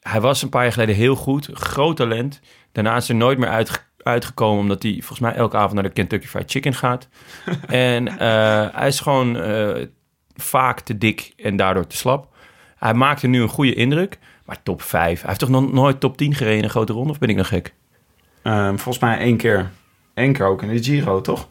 hij 0.00 0.20
was 0.20 0.42
een 0.42 0.48
paar 0.48 0.62
jaar 0.62 0.72
geleden 0.72 0.94
heel 0.94 1.14
goed. 1.16 1.48
Groot 1.52 1.96
talent. 1.96 2.40
Daarna 2.72 2.96
is 2.96 3.08
er 3.08 3.14
nooit 3.14 3.38
meer 3.38 3.48
uitge- 3.48 3.78
uitgekomen... 4.02 4.60
omdat 4.60 4.82
hij 4.82 4.92
volgens 4.92 5.18
mij 5.20 5.34
elke 5.34 5.56
avond 5.56 5.72
naar 5.74 5.82
de 5.82 5.90
Kentucky 5.90 6.26
Fried 6.26 6.50
Chicken 6.50 6.74
gaat. 6.74 7.08
en 7.68 8.08
eh, 8.08 8.66
hij 8.72 8.88
is 8.88 9.00
gewoon 9.00 9.36
eh, 9.36 9.86
vaak 10.34 10.80
te 10.80 10.98
dik 10.98 11.32
en 11.36 11.56
daardoor 11.56 11.86
te 11.86 11.96
slap. 11.96 12.28
Hij 12.76 12.94
maakte 12.94 13.26
nu 13.26 13.42
een 13.42 13.48
goede 13.48 13.74
indruk. 13.74 14.18
Maar 14.44 14.62
top 14.62 14.82
5. 14.82 15.18
Hij 15.20 15.28
heeft 15.28 15.40
toch 15.40 15.48
nog 15.48 15.72
nooit 15.72 16.00
top 16.00 16.16
10 16.16 16.34
gereden 16.34 16.58
in 16.58 16.64
een 16.64 16.70
grote 16.70 16.92
ronde? 16.92 17.10
Of 17.10 17.18
ben 17.18 17.28
ik 17.28 17.36
nog 17.36 17.48
gek? 17.48 17.74
Ehm, 18.42 18.76
volgens 18.76 18.98
mij 18.98 19.18
één 19.18 19.36
keer. 19.36 19.70
Eén 20.14 20.32
keer 20.32 20.46
ook 20.46 20.62
in 20.62 20.68
de 20.68 20.82
Giro, 20.82 21.20
toch? 21.20 21.48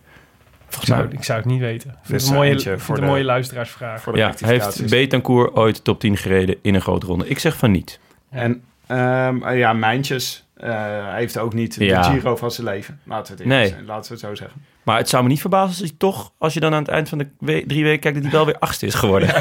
Ik 0.70 0.86
zou, 0.86 1.08
ik 1.10 1.24
zou 1.24 1.40
het 1.40 1.48
niet 1.48 1.60
weten. 1.60 1.90
Ik 1.90 1.96
vind 2.02 2.22
het 2.22 2.30
een 2.30 2.36
mooie, 2.36 2.72
ik 2.74 2.80
voor 2.80 2.96
de- 2.96 3.02
mooie 3.02 3.24
luisteraarsvraag. 3.24 4.02
Voor 4.02 4.14
de 4.14 4.20
Ja, 4.20 4.34
heeft 4.38 4.90
Betancourt 4.90 5.56
ooit 5.56 5.84
top 5.84 6.00
10 6.00 6.18
gereden 6.18 6.56
in 6.62 6.76
een 6.76 6.82
grote 6.82 7.06
ronde? 7.06 7.28
Ik 7.28 7.40
zeg 7.40 7.58
van 7.58 7.72
niet. 7.72 8.00
En 8.30 8.64
ehm, 8.88 9.44
eh, 9.44 9.58
ja, 9.58 9.74
Mijntjes 9.74 10.48
eh, 10.60 11.14
heeft 11.14 11.38
ook 11.38 11.54
niet 11.54 11.76
Ja. 11.76 12.02
de 12.02 12.10
Giro 12.10 12.36
van 12.36 12.52
zijn 12.52 12.68
leven. 12.68 13.00
Laten 13.06 13.26
we 13.26 13.32
het, 13.32 13.40
eerlijk 13.42 13.60
Nee. 13.60 13.70
zijn. 13.70 13.86
Laten 13.86 14.04
we 14.12 14.18
het 14.18 14.26
zo 14.28 14.36
zeggen. 14.36 14.62
Maar 14.84 14.98
het 14.98 15.10
zou 15.10 15.24
me 15.24 15.30
niet 15.30 15.42
verbazen 15.42 15.68
als 15.70 15.80
hij 15.80 15.92
toch, 15.98 16.34
als 16.38 16.54
je 16.54 16.60
dan 16.60 16.74
aan 16.74 16.82
het 16.82 16.92
eind 16.92 17.10
van 17.10 17.18
de 17.18 17.28
we- 17.40 17.64
drie 17.68 17.84
weken 17.84 18.00
kijkt, 18.00 18.16
dat 18.16 18.26
hij 18.26 18.36
wel 18.36 18.46
weer 18.46 18.60
achtste 18.60 18.86
is 18.86 18.94
geworden. 18.94 19.30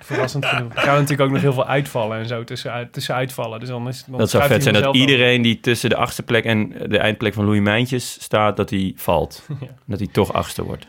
Verrassend 0.00 0.46
genoeg. 0.46 0.74
Er 0.74 0.80
gaan 0.82 0.94
natuurlijk 0.94 1.20
ook 1.20 1.30
nog 1.30 1.40
heel 1.40 1.52
veel 1.52 1.66
uitvallen 1.66 2.18
en 2.18 2.26
zo 2.26 2.44
tussen, 2.44 2.88
tussen 2.90 3.14
uitvallen. 3.14 3.60
Dus 3.60 3.68
dan 3.68 3.88
is, 3.88 4.04
dan 4.04 4.18
dat 4.18 4.30
zou 4.30 4.42
vet 4.42 4.52
hij 4.52 4.60
zijn 4.60 4.84
dat 4.84 4.94
iedereen 4.94 5.42
die 5.42 5.60
tussen 5.60 5.88
de 5.90 5.96
achtste 5.96 6.22
plek 6.22 6.44
en 6.44 6.68
de 6.88 6.98
eindplek 6.98 7.34
van 7.34 7.44
Louis 7.44 7.60
Mijntjes 7.60 8.12
staat, 8.22 8.56
dat 8.56 8.70
hij 8.70 8.92
valt. 8.96 9.46
Dat 9.86 9.98
hij 9.98 10.08
toch 10.12 10.32
achtste 10.32 10.64
wordt. 10.64 10.86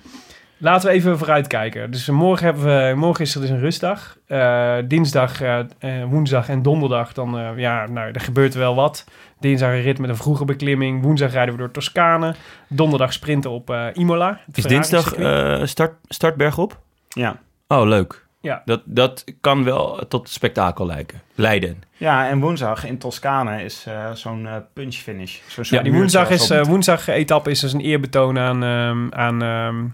Laten 0.64 0.90
we 0.90 0.96
even 0.96 1.18
vooruitkijken. 1.18 1.92
Dus 1.92 2.10
morgen, 2.10 2.46
hebben 2.46 2.64
we, 2.64 2.96
morgen 2.96 3.26
is 3.26 3.36
er 3.36 3.42
dus 3.42 3.50
een 3.50 3.60
rustdag. 3.60 4.18
Eh, 4.28 4.78
dinsdag, 4.86 5.42
eh, 5.42 5.60
eh, 5.60 6.06
woensdag 6.10 6.50
en 6.50 6.62
donderdag, 6.62 7.14
dan 7.14 7.40
eh, 7.40 7.50
ja, 7.56 7.88
nou, 7.88 8.12
er 8.12 8.22
gebeurt 8.22 8.54
wel 8.54 8.76
wat. 8.76 9.06
Dinsdag 9.40 9.70
een 9.70 9.82
rit 9.82 10.00
met 10.00 10.10
een 10.10 10.16
vroege 10.18 10.46
beklimming. 10.46 11.02
Woensdag 11.04 11.32
rijden 11.32 11.54
we 11.54 11.60
door 11.60 11.72
Toscane. 11.72 12.36
Donderdag 12.68 13.14
sprinten 13.14 13.52
op 13.52 13.70
eh, 13.70 13.86
Imola. 13.94 14.40
het 14.46 14.58
Is 14.58 14.64
Ferrari 14.64 14.90
dinsdag 14.90 15.14
eh, 15.14 15.66
start, 15.66 15.94
startberg 16.08 16.58
op? 16.58 16.80
Ja. 17.10 17.40
Oh, 17.68 17.88
leuk. 17.88 18.26
Ja. 18.42 18.62
Dat, 18.66 18.82
dat 18.86 19.24
kan 19.42 19.64
wel 19.64 20.06
tot 20.08 20.30
spektakel 20.30 20.86
lijken. 20.86 21.22
leiden. 21.36 21.84
ja, 21.98 22.30
en 22.30 22.40
woensdag 22.40 22.86
in 22.86 22.98
Toscane 22.98 23.64
is 23.64 23.86
eh, 23.88 24.12
zo'n 24.12 24.48
punch 24.74 24.96
finish. 24.96 25.40
Zo'n 25.48 25.64
Ja, 25.68 25.82
die 25.82 25.94
woensdag 25.94 26.30
is 26.30 26.62
woensdag 26.62 27.08
etappe 27.08 27.50
is 27.50 27.60
dus 27.60 27.74
een 27.74 27.82
eerbetoon 27.82 28.40
aan, 28.40 28.64
ehm, 28.64 29.14
aan 29.14 29.42
ehm, 29.42 29.78
eh, 29.86 29.92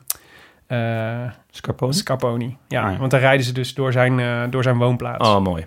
Scarponi? 1.51 1.93
Scarponi. 1.93 2.57
Ja, 2.67 2.83
Ah, 2.85 2.91
ja. 2.91 2.97
want 2.97 3.11
dan 3.11 3.19
rijden 3.19 3.45
ze 3.45 3.51
dus 3.53 3.73
door 3.73 3.91
zijn, 3.91 4.19
eh, 4.19 4.43
door 4.49 4.63
zijn 4.63 4.77
woonplaats. 4.77 5.27
Oh, 5.29 5.39
mooi. 5.41 5.65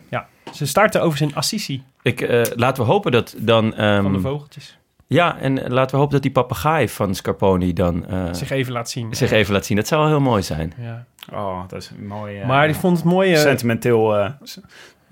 Ze 0.53 0.67
starten 0.67 1.03
over 1.03 1.19
zijn 1.19 1.35
Assisi 1.35 1.83
Ik, 2.03 2.21
eh, 2.21 2.43
laten 2.55 2.85
we 2.85 2.91
hopen 2.91 3.13
dat 3.13 3.35
dan... 3.39 3.75
ehm, 3.75 4.03
van 4.03 4.13
de 4.13 4.21
vogeltjes. 4.21 4.79
ja, 5.07 5.39
en 5.39 5.69
laten 5.69 5.91
we 5.91 5.97
hopen 5.97 6.13
dat 6.13 6.23
die 6.23 6.31
papegaai 6.31 6.89
van 6.89 7.15
Scarponi 7.15 7.73
dan 7.73 8.07
eh, 8.07 8.25
zich, 8.27 8.37
Zich 8.37 8.51
even 8.51 8.73
laat 8.73 8.91
zien. 8.91 9.13
even 9.21 9.53
laat 9.53 9.65
zien. 9.65 9.77
Dat 9.77 9.87
zou 9.87 10.01
wel 10.01 10.11
heel 10.11 10.21
mooi 10.21 10.43
zijn. 10.43 10.73
Ja. 10.79 11.05
Oh, 11.33 11.61
dat 11.69 11.83
is 11.83 11.91
mooi... 11.99 12.41
eh, 12.41 12.47
Maar 12.47 12.69
ik 12.69 12.75
vond 12.75 12.97
het 12.97 13.07
mooi... 13.07 13.33
eh, 13.33 13.41
Sentimenteel. 13.41 14.17
eh, 14.19 14.25
eh, 14.25 14.33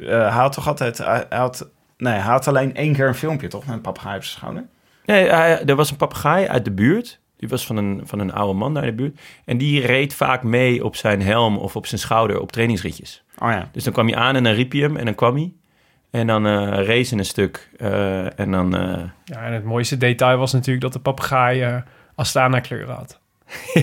hij 0.09 0.29
had 0.31 0.53
toch 0.53 0.67
altijd... 0.69 0.99
Hij 0.99 1.25
hij 1.29 1.39
had, 1.39 1.69
nee, 1.97 2.13
hij 2.13 2.23
had 2.33 2.49
alleen 2.49 2.75
één 2.75 2.93
keer 2.93 3.09
een 3.09 3.15
filmpje, 3.15 3.49
toch? 3.49 3.67
Met 3.67 3.75
een 3.75 3.81
papegaai 3.81 4.17
op 4.17 4.25
zijn 4.25 4.37
schouder. 4.39 4.65
Nee, 5.05 5.29
hij- 5.31 5.65
er 5.65 5.77
was 5.77 5.91
een 5.91 5.97
papegaai 5.97 6.47
uit 6.47 6.65
de 6.65 6.71
buurt. 6.73 7.21
Die 7.39 7.49
was 7.49 7.67
van 7.67 7.77
een, 7.77 8.01
van 8.05 8.19
een 8.19 8.33
oude 8.33 8.59
man 8.59 8.75
daar 8.75 8.83
in 8.85 8.89
de 8.97 9.03
buurt. 9.03 9.21
En 9.45 9.59
die 9.59 9.87
reed 9.87 10.15
vaak 10.15 10.43
mee 10.43 10.85
op 10.85 10.97
zijn 10.97 11.23
helm 11.23 11.57
of 11.59 11.77
op 11.77 11.87
zijn 11.87 12.01
schouder 12.01 12.41
op 12.41 12.53
trainingsritjes. 12.53 13.23
Oh 13.39 13.51
ja. 13.51 13.69
Dus 13.73 13.85
dan 13.85 13.93
kwam 13.93 14.07
hij 14.07 14.17
aan 14.17 14.37
en 14.37 14.43
dan 14.45 14.53
riep 14.53 14.73
hij 14.73 14.81
hem 14.81 14.97
en 14.97 15.05
dan 15.05 15.15
kwam 15.15 15.35
hij. 15.35 15.53
En 16.11 16.27
dan 16.27 16.47
eh 16.47 16.85
race 16.87 17.13
in 17.13 17.19
een 17.19 17.25
stuk. 17.25 17.71
eh, 17.77 18.39
en 18.39 18.51
dan... 18.51 18.77
eh, 18.77 19.03
ja, 19.25 19.43
en 19.43 19.53
het 19.53 19.65
mooiste 19.65 19.97
detail 19.97 20.39
was 20.39 20.53
natuurlijk 20.53 20.81
dat 20.81 20.93
de 20.93 20.99
papegaai 21.01 21.83
Astana 22.15 22.61
kleuren 22.61 22.95
had. 22.95 23.21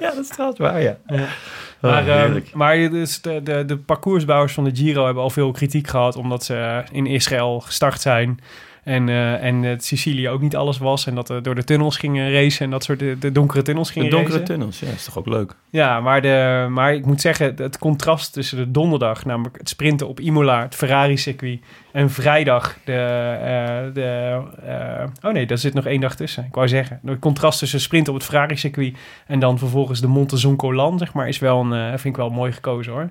Ja, 0.00 0.10
dat 0.14 0.18
is 0.24 0.28
trouwens 0.28 0.58
waar, 0.60 0.82
ja. 0.82 0.96
maar, 1.06 1.36
Oh, 1.80 2.04
heerlijk. 2.04 2.54
maar 2.54 2.76
dus 2.76 3.20
de, 3.22 3.42
de, 3.42 3.64
de 3.64 3.76
parcoursbouwers 3.76 4.52
van 4.52 4.64
de 4.64 4.74
Giro 4.76 5.04
hebben 5.04 5.22
al 5.22 5.30
veel 5.30 5.50
kritiek 5.50 5.86
gehad... 5.88 6.16
omdat 6.16 6.44
ze 6.44 6.82
in 6.92 7.06
Israël 7.06 7.60
gestart 7.60 8.00
zijn... 8.00 8.40
En, 8.88 9.08
eh, 9.08 9.44
en 9.44 9.62
het 9.62 9.84
Sicilië 9.84 10.28
ook 10.28 10.40
niet 10.40 10.56
alles 10.56 10.78
was. 10.78 11.06
En 11.06 11.14
dat 11.14 11.28
er 11.28 11.42
door 11.42 11.54
de 11.54 11.64
tunnels 11.64 11.96
gingen 11.96 12.32
racen. 12.32 12.64
En 12.64 12.70
dat 12.70 12.84
soort 12.84 12.98
de, 12.98 13.16
de 13.18 13.32
donkere 13.32 13.62
tunnels 13.62 13.86
De 13.86 13.92
gingen 13.92 14.10
donkere 14.10 14.38
racen. 14.38 14.54
tunnels, 14.54 14.80
ja, 14.80 14.86
is 14.86 15.04
toch 15.04 15.18
ook 15.18 15.26
leuk. 15.26 15.54
Ja, 15.70 16.00
maar, 16.00 16.22
de, 16.22 16.66
maar 16.70 16.94
ik 16.94 17.06
moet 17.06 17.20
zeggen, 17.20 17.54
het 17.56 17.78
contrast 17.78 18.32
tussen 18.32 18.56
de 18.58 18.70
donderdag, 18.70 19.24
namelijk 19.24 19.58
het 19.58 19.68
sprinten 19.68 20.08
op 20.08 20.20
Imola, 20.20 20.62
het 20.62 20.74
Ferrari-circuit, 20.74 21.60
en 21.92 22.10
vrijdag 22.10 22.76
de... 22.84 22.92
eh, 22.92 23.94
de 23.94 24.40
eh, 24.66 25.28
oh 25.28 25.32
nee, 25.32 25.46
daar 25.46 25.58
zit 25.58 25.74
nog 25.74 25.86
één 25.86 26.00
dag 26.00 26.16
tussen. 26.16 26.44
Ik 26.44 26.54
wou 26.54 26.68
zeggen, 26.68 27.00
het 27.04 27.18
contrast 27.18 27.58
tussen 27.58 27.80
sprinten 27.80 28.12
op 28.12 28.18
het 28.18 28.28
Ferrari-circuit 28.28 28.96
en 29.26 29.38
dan 29.38 29.58
vervolgens 29.58 30.00
de 30.00 30.06
Monte 30.06 30.36
Zoncolan, 30.36 30.98
zeg 30.98 31.12
maar, 31.12 31.28
is 31.28 31.38
wel 31.38 31.60
een, 31.60 31.72
eh, 31.72 31.88
vind 31.88 32.04
ik 32.04 32.16
wel 32.16 32.30
mooi 32.30 32.52
gekozen 32.52 32.92
hoor. 32.92 33.08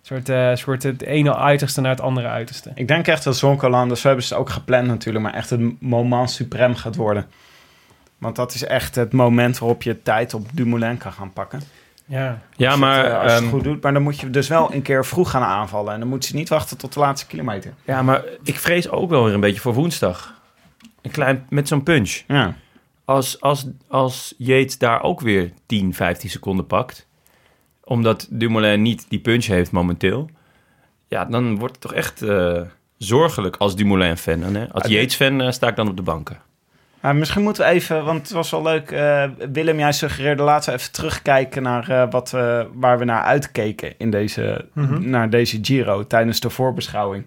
Een 0.00 0.06
soort, 0.24 0.28
eh, 0.28 0.54
soort 0.54 0.82
het 0.82 1.02
ene 1.02 1.36
uiterste 1.36 1.80
naar 1.80 1.90
het 1.90 2.00
andere 2.00 2.26
uiterste. 2.28 2.70
Ik 2.74 2.88
denk 2.88 3.06
echt 3.06 3.24
dat 3.24 3.36
Zonkolan, 3.36 3.88
dus 3.88 4.00
zo 4.00 4.06
hebben 4.06 4.26
ze 4.26 4.32
het 4.32 4.42
ook 4.42 4.50
gepland 4.50 4.86
natuurlijk, 4.86 5.24
maar 5.24 5.34
echt 5.34 5.50
een 5.50 5.76
moment 5.80 6.42
suprême 6.42 6.74
gaat 6.74 6.96
worden. 6.96 7.26
Want 8.18 8.36
dat 8.36 8.54
is 8.54 8.64
echt 8.64 8.94
het 8.94 9.12
moment 9.12 9.58
waarop 9.58 9.82
je 9.82 10.02
tijd 10.02 10.34
op 10.34 10.46
Dumoulin 10.52 10.98
kan 10.98 11.12
gaan 11.12 11.32
pakken. 11.32 11.60
Ja, 12.04 12.42
Ja, 12.56 12.66
Als 12.66 12.74
je 12.74 12.80
maar, 12.80 13.04
het, 13.04 13.12
eh, 13.12 13.14
als 13.14 13.24
je 13.24 13.30
het 13.30 13.42
ehm, 13.42 13.50
goed 13.52 13.64
doet. 13.64 13.82
Maar 13.82 13.92
dan 13.92 14.02
moet 14.02 14.20
je 14.20 14.30
dus 14.30 14.48
wel 14.48 14.74
een 14.74 14.82
keer 14.82 15.04
vroeg 15.04 15.30
gaan 15.30 15.42
aanvallen. 15.42 15.92
En 15.92 16.00
dan 16.00 16.08
moet 16.08 16.26
je 16.26 16.34
niet 16.34 16.48
wachten 16.48 16.78
tot 16.78 16.92
de 16.92 17.00
laatste 17.00 17.26
kilometer. 17.26 17.74
ja, 17.84 18.02
maar 18.02 18.24
ik 18.42 18.58
vrees 18.58 18.88
ook 18.90 19.10
wel 19.10 19.24
weer 19.24 19.34
een 19.34 19.40
beetje 19.40 19.60
voor 19.60 19.74
woensdag. 19.74 20.40
Een 21.02 21.10
klein, 21.10 21.46
met 21.48 21.68
zo'n 21.68 21.82
punch. 21.82 22.22
Ja. 22.26 22.54
Als, 23.04 23.40
als, 23.40 23.66
als 23.88 24.34
Yates 24.38 24.78
daar 24.78 25.02
ook 25.02 25.20
weer 25.20 25.52
10, 25.66 25.94
15 25.94 26.30
seconden 26.30 26.66
pakt... 26.66 27.06
omdat 27.88 28.26
Dumoulin 28.30 28.82
niet 28.82 29.06
die 29.08 29.18
punch 29.20 29.44
heeft 29.44 29.70
momenteel... 29.72 30.30
ja, 31.08 31.24
dan 31.24 31.58
wordt 31.58 31.72
het 31.72 31.82
toch 31.82 31.94
echt 31.94 32.22
eh, 32.22 32.60
zorgelijk 32.98 33.56
als 33.56 33.76
Dumoulin-fan. 33.76 34.72
Als 34.72 34.86
Yates-fan 34.88 35.40
eh, 35.40 35.50
sta 35.50 35.68
ik 35.68 35.76
dan 35.76 35.88
op 35.88 35.96
de 35.96 36.02
banken. 36.02 36.38
Maar 37.00 37.16
misschien 37.16 37.42
moeten 37.42 37.64
we 37.64 37.70
even, 37.70 38.04
want 38.04 38.20
het 38.22 38.30
was 38.30 38.50
wel 38.50 38.62
leuk. 38.62 38.90
eh, 38.90 39.24
Willem, 39.52 39.78
jij 39.78 39.92
suggereerde 39.92 40.42
laten 40.42 40.72
we 40.72 40.78
even 40.78 40.92
terugkijken 40.92 41.62
naar 41.62 41.88
eh, 41.90 42.10
wat 42.10 42.30
we, 42.30 42.66
waar 42.74 42.98
we 42.98 43.04
naar 43.04 43.22
uitkeken 43.22 43.94
in 43.98 44.10
deze, 44.10 44.64
Mhm. 44.72 45.10
naar 45.10 45.30
deze 45.30 45.58
Giro 45.62 46.06
tijdens 46.06 46.40
de 46.40 46.50
voorbeschouwing. 46.50 47.24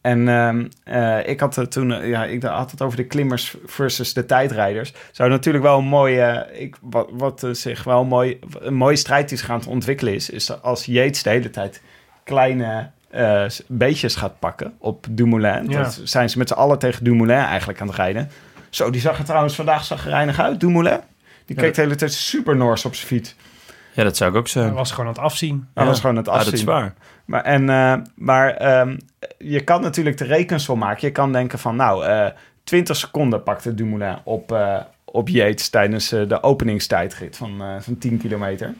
En 0.00 0.28
ehm, 0.28 0.66
eh, 0.84 1.28
ik 1.28 1.40
had 1.40 1.54
het 1.56 1.70
toen, 1.72 1.92
eh, 1.92 2.08
ja, 2.08 2.24
ik 2.24 2.42
had 2.42 2.70
het 2.70 2.82
over 2.82 2.96
de 2.96 3.04
klimmers 3.06 3.54
versus 3.66 4.12
de 4.12 4.26
tijdrijders. 4.26 4.92
Zou 5.10 5.30
natuurlijk 5.30 5.64
wel 5.64 5.78
een 5.78 5.84
mooie, 5.84 6.46
ik, 6.52 6.76
wat, 6.80 7.08
wat 7.12 7.42
eh, 7.42 7.50
zich 7.52 7.84
wel 7.84 8.04
mooi, 8.04 8.38
een 8.58 8.74
mooie 8.74 8.96
strijd 8.96 9.28
die 9.28 9.38
zich 9.38 9.50
aan 9.50 9.58
het 9.58 9.68
ontwikkelen 9.68 10.14
is, 10.14 10.30
is 10.30 10.46
dat 10.46 10.62
als 10.62 10.84
Yates 10.84 11.22
de 11.22 11.30
hele 11.30 11.50
tijd 11.50 11.82
kleine 12.24 12.90
s- 13.48 13.62
beetjes 13.66 14.14
gaat 14.14 14.38
pakken 14.38 14.72
op 14.78 15.06
Dumoulin. 15.10 15.68
Ja. 15.68 15.82
Dan 15.82 15.90
zijn 16.04 16.30
ze 16.30 16.38
met 16.38 16.48
z'n 16.48 16.54
allen 16.54 16.78
tegen 16.78 17.04
Dumoulin 17.04 17.36
eigenlijk 17.36 17.80
aan 17.80 17.86
het 17.86 17.96
rijden. 17.96 18.30
Zo, 18.70 18.90
die 18.90 19.00
zag 19.00 19.18
er 19.18 19.24
trouwens 19.24 19.54
vandaag 19.54 19.84
zagrijnig 19.84 20.38
uit, 20.40 20.60
Dumoulin. 20.60 21.00
Die 21.46 21.56
Ja. 21.56 21.62
keek 21.62 21.74
de 21.74 21.80
hele 21.80 21.94
tijd 21.94 22.12
super 22.12 22.56
Noors 22.56 22.84
op 22.84 22.94
zijn 22.94 23.06
fiets. 23.06 23.34
Ja, 23.92 24.02
dat 24.04 24.16
zou 24.16 24.30
ik 24.30 24.36
ook 24.36 24.42
hij 24.44 24.52
zeggen. 24.52 24.74
was 24.74 24.90
gewoon 24.90 25.06
aan 25.06 25.12
het 25.12 25.22
afzien. 25.22 25.68
Hij 25.74 25.82
Ja. 25.84 25.90
was 25.90 26.00
gewoon 26.00 26.16
het 26.16 26.26
Ja, 26.26 26.32
afzien. 26.32 26.50
dat 26.50 26.58
is 26.60 26.64
waar. 26.66 26.94
Maar, 27.24 27.42
en, 27.42 27.68
eh, 27.68 27.94
maar 28.14 28.50
ehm, 28.56 28.96
je 29.38 29.60
kan 29.64 29.80
natuurlijk 29.82 30.18
de 30.18 30.24
rekensom 30.24 30.78
maken. 30.78 31.06
Je 31.06 31.12
kan 31.12 31.32
denken 31.32 31.58
van, 31.58 31.76
nou, 31.76 32.04
eh 32.04 32.26
20 32.64 32.96
seconden 32.96 33.42
pakte 33.42 33.74
Dumoulin 33.74 34.16
op, 34.24 34.52
eh, 34.52 34.76
op 35.04 35.28
Yates 35.28 35.68
tijdens 35.68 36.08
de 36.08 36.42
openingstijdrit 36.42 37.36
van, 37.36 37.62
eh, 37.62 37.66
van 37.80 37.98
10 37.98 38.18
kilometer. 38.18 38.74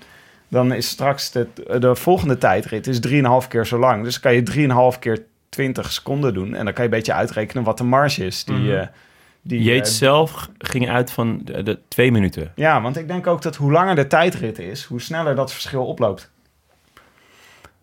Dan 0.49 0.73
is 0.73 0.89
straks 0.89 1.31
de, 1.31 1.47
de 1.79 1.95
volgende 1.95 2.39
tijdrit 2.39 2.87
is 2.87 3.01
3,5 3.01 3.49
keer 3.49 3.67
zo 3.67 3.79
lang. 3.79 4.05
Dus 4.05 4.21
kan 4.21 4.35
je 4.35 4.43
3,5 4.43 4.99
keer 4.99 5.23
20 5.49 5.93
seconden 5.93 6.35
doen. 6.35 6.55
En 6.55 6.65
dan 6.65 6.75
kan 6.75 6.85
je 6.85 6.91
een 6.91 6.97
beetje 6.97 7.13
uitrekenen 7.13 7.65
wat 7.65 7.79
de 7.79 7.85
marge 7.85 8.27
is. 8.27 8.45
Die, 8.45 8.77
eh, 8.77 8.87
die, 9.43 9.63
Yates 9.63 9.91
eh, 9.91 9.97
zelf 9.97 10.51
ging 10.59 10.89
uit 10.89 11.11
van 11.11 11.41
de, 11.45 11.63
de 11.63 11.79
twee 11.89 12.13
minuten. 12.13 12.53
ja, 12.55 12.81
want 12.81 12.97
ik 12.97 13.09
denk 13.09 13.27
ook 13.27 13.43
dat 13.43 13.57
hoe 13.57 13.73
langer 13.73 13.95
de 13.95 14.07
tijdrit 14.07 14.59
is, 14.59 14.85
hoe 14.85 15.01
sneller 15.01 15.35
dat 15.35 15.53
verschil 15.53 15.87
oploopt. 15.87 16.31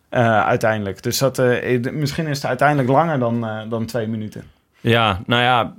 Eh, 0.10 0.46
uiteindelijk. 0.46 1.04
Dus 1.04 1.18
dat, 1.18 1.40
eh, 1.40 1.82
misschien 1.92 2.28
is 2.28 2.38
het 2.38 2.46
uiteindelijk 2.46 2.90
langer 2.90 3.20
dan, 3.20 3.70
dan 3.70 3.86
twee 3.86 4.08
minuten. 4.08 4.44
Ja, 4.80 5.22
nou 5.26 5.42
ja, 5.42 5.74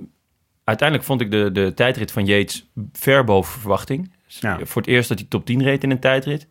uiteindelijk 0.63 1.07
vond 1.07 1.21
ik 1.21 1.31
de, 1.31 1.51
de 1.51 1.73
tijdrit 1.73 2.11
van 2.11 2.25
Yates 2.25 2.69
ver 2.93 3.23
boven 3.23 3.59
verwachting. 3.59 4.11
Ja. 4.27 4.59
Voor 4.63 4.81
het 4.81 4.91
eerst 4.91 5.09
dat 5.09 5.19
hij 5.19 5.27
top 5.29 5.45
10 5.45 5.63
reed 5.63 5.83
in 5.83 5.91
een 5.91 5.99
tijdrit. 5.99 6.47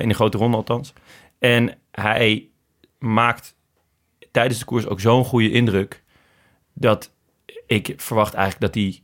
In 0.00 0.08
de 0.08 0.14
grote 0.14 0.38
ronde 0.38 0.56
althans. 0.56 0.92
En 1.38 1.74
hij 1.90 2.48
maakt 2.98 3.54
tijdens 4.30 4.58
de 4.58 4.64
koers 4.64 4.86
ook 4.86 5.00
zo'n 5.00 5.24
goede 5.24 5.50
indruk... 5.50 6.02
dat 6.72 7.12
ik 7.70 7.94
verwacht 7.96 8.34
eigenlijk 8.34 8.72
dat 8.72 8.82
hij... 8.82 9.00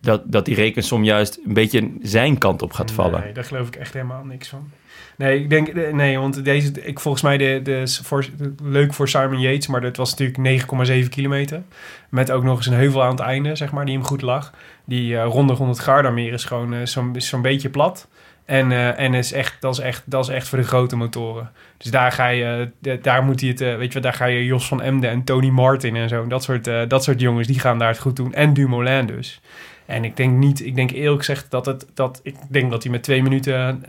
Dat, 0.00 0.22
dat 0.32 0.44
die 0.44 0.54
rekensom 0.54 1.04
juist 1.04 1.40
een 1.44 1.54
beetje 1.54 1.92
zijn 2.02 2.38
kant 2.38 2.62
op 2.62 2.72
gaat 2.72 2.90
vallen. 2.90 3.20
Nee, 3.20 3.32
daar 3.32 3.44
geloof 3.44 3.66
ik 3.66 3.76
echt 3.76 3.92
helemaal 3.92 4.24
niks 4.24 4.48
van. 4.48 4.70
Nee, 5.16 5.40
ik 5.40 5.50
denk, 5.50 5.68
eh, 5.68 5.92
nee, 5.92 6.18
want 6.18 6.44
deze, 6.44 6.72
ik 6.82 7.00
volgens 7.00 7.22
mij 7.22 7.36
de, 7.36 7.60
de, 7.62 7.98
voor, 8.02 8.26
leuk 8.62 8.94
voor 8.94 9.08
Simon 9.08 9.40
Yates, 9.40 9.66
maar 9.66 9.80
dat 9.80 9.96
was 9.96 10.14
natuurlijk 10.14 10.68
9,7 11.04 11.08
kilometer. 11.08 11.62
Met 12.08 12.30
ook 12.30 12.42
nog 12.42 12.56
eens 12.56 12.66
een 12.66 12.72
heuvel 12.72 13.02
aan 13.02 13.10
het 13.10 13.20
einde, 13.20 13.56
zeg 13.56 13.72
maar, 13.72 13.84
die 13.84 13.94
hem 13.94 14.04
goed 14.04 14.22
lag. 14.22 14.52
Die 14.84 15.16
eh 15.16 15.24
ronde 15.24 15.52
rond 15.52 15.76
het 15.76 15.84
Gardameer 15.84 16.32
is 16.32 16.44
gewoon 16.44 16.86
zo'n 16.86 17.16
is 17.16 17.28
zo'n 17.28 17.42
beetje 17.42 17.70
plat. 17.70 18.08
En, 18.50 18.72
eh, 18.72 18.98
en 18.98 19.14
is 19.14 19.32
echt, 19.32 19.56
dat, 19.60 19.72
is 19.72 19.78
echt, 19.78 20.02
dat 20.06 20.28
is 20.28 20.34
echt 20.34 20.48
voor 20.48 20.58
de 20.58 20.64
grote 20.64 20.96
motoren. 20.96 21.50
Dus 21.76 21.90
daar 21.90 22.12
ga 22.12 22.28
je, 22.28 22.70
eh, 22.82 23.02
daar 23.02 23.24
moet 23.24 23.40
hij 23.40 23.48
het, 23.48 23.60
eh, 23.60 23.76
weet 23.76 23.92
je 23.92 24.00
daar 24.00 24.12
ga 24.12 24.24
je 24.24 24.44
Jos 24.44 24.66
van 24.66 24.82
Emden 24.82 25.10
en 25.10 25.24
Tony 25.24 25.48
Martin 25.48 25.96
en 25.96 26.08
zo. 26.08 26.26
Dat 26.26 26.42
soort, 26.42 26.64
dat 26.88 27.04
soort 27.04 27.20
jongens, 27.20 27.46
die 27.46 27.60
gaan 27.60 27.78
daar 27.78 27.88
het 27.88 27.98
goed 27.98 28.16
doen. 28.16 28.34
En 28.34 28.52
Dumoulin 28.52 29.06
dus. 29.06 29.40
En 29.86 30.04
ik 30.04 30.16
denk 30.16 30.36
niet, 30.36 30.66
ik 30.66 30.74
denk 30.74 30.90
eerlijk 30.90 31.24
gezegd 31.24 31.50
dat 31.50 31.66
het, 31.66 31.86
dat, 31.94 32.20
ik 32.22 32.34
denk 32.48 32.70
dat 32.70 32.82
hij 32.82 32.92
met 32.92 33.02
twee 33.02 33.22
minuten 33.22 33.84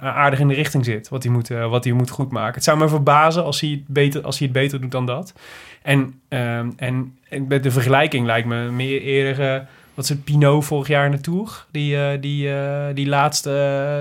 aardig 0.00 0.40
in 0.40 0.48
de 0.48 0.54
richting 0.54 0.84
zit. 0.84 1.08
Wat 1.08 1.22
hij 1.22 1.32
moet, 1.32 1.48
wat 1.48 1.84
hij 1.84 1.92
moet 1.92 2.10
goed 2.10 2.30
maken. 2.30 2.54
Het 2.54 2.64
zou 2.64 2.78
me 2.78 2.88
verbazen 2.88 3.44
als 3.44 3.60
hij 3.60 3.70
het 3.70 3.86
beter, 3.86 4.22
als 4.22 4.38
hij 4.38 4.48
het 4.48 4.56
beter 4.56 4.80
doet 4.80 4.90
dan 4.90 5.06
dat. 5.06 5.32
En, 5.82 6.20
ehm, 6.28 6.70
en, 6.76 7.18
en 7.28 7.46
met 7.48 7.62
de 7.62 7.70
vergelijking 7.70 8.26
lijkt 8.26 8.46
me 8.46 8.70
meer 8.70 9.00
eerder, 9.00 9.66
wat 9.98 10.06
is 10.06 10.16
het, 10.16 10.24
Pinot 10.24 10.64
vorig 10.64 10.88
jaar 10.88 11.04
in 11.04 11.10
de 11.10 11.20
Tour? 11.20 11.66
Die, 11.70 11.96
eh, 11.96 12.20
die, 12.20 12.52
eh, 12.52 12.94
die 12.94 13.06
laatste, 13.06 13.50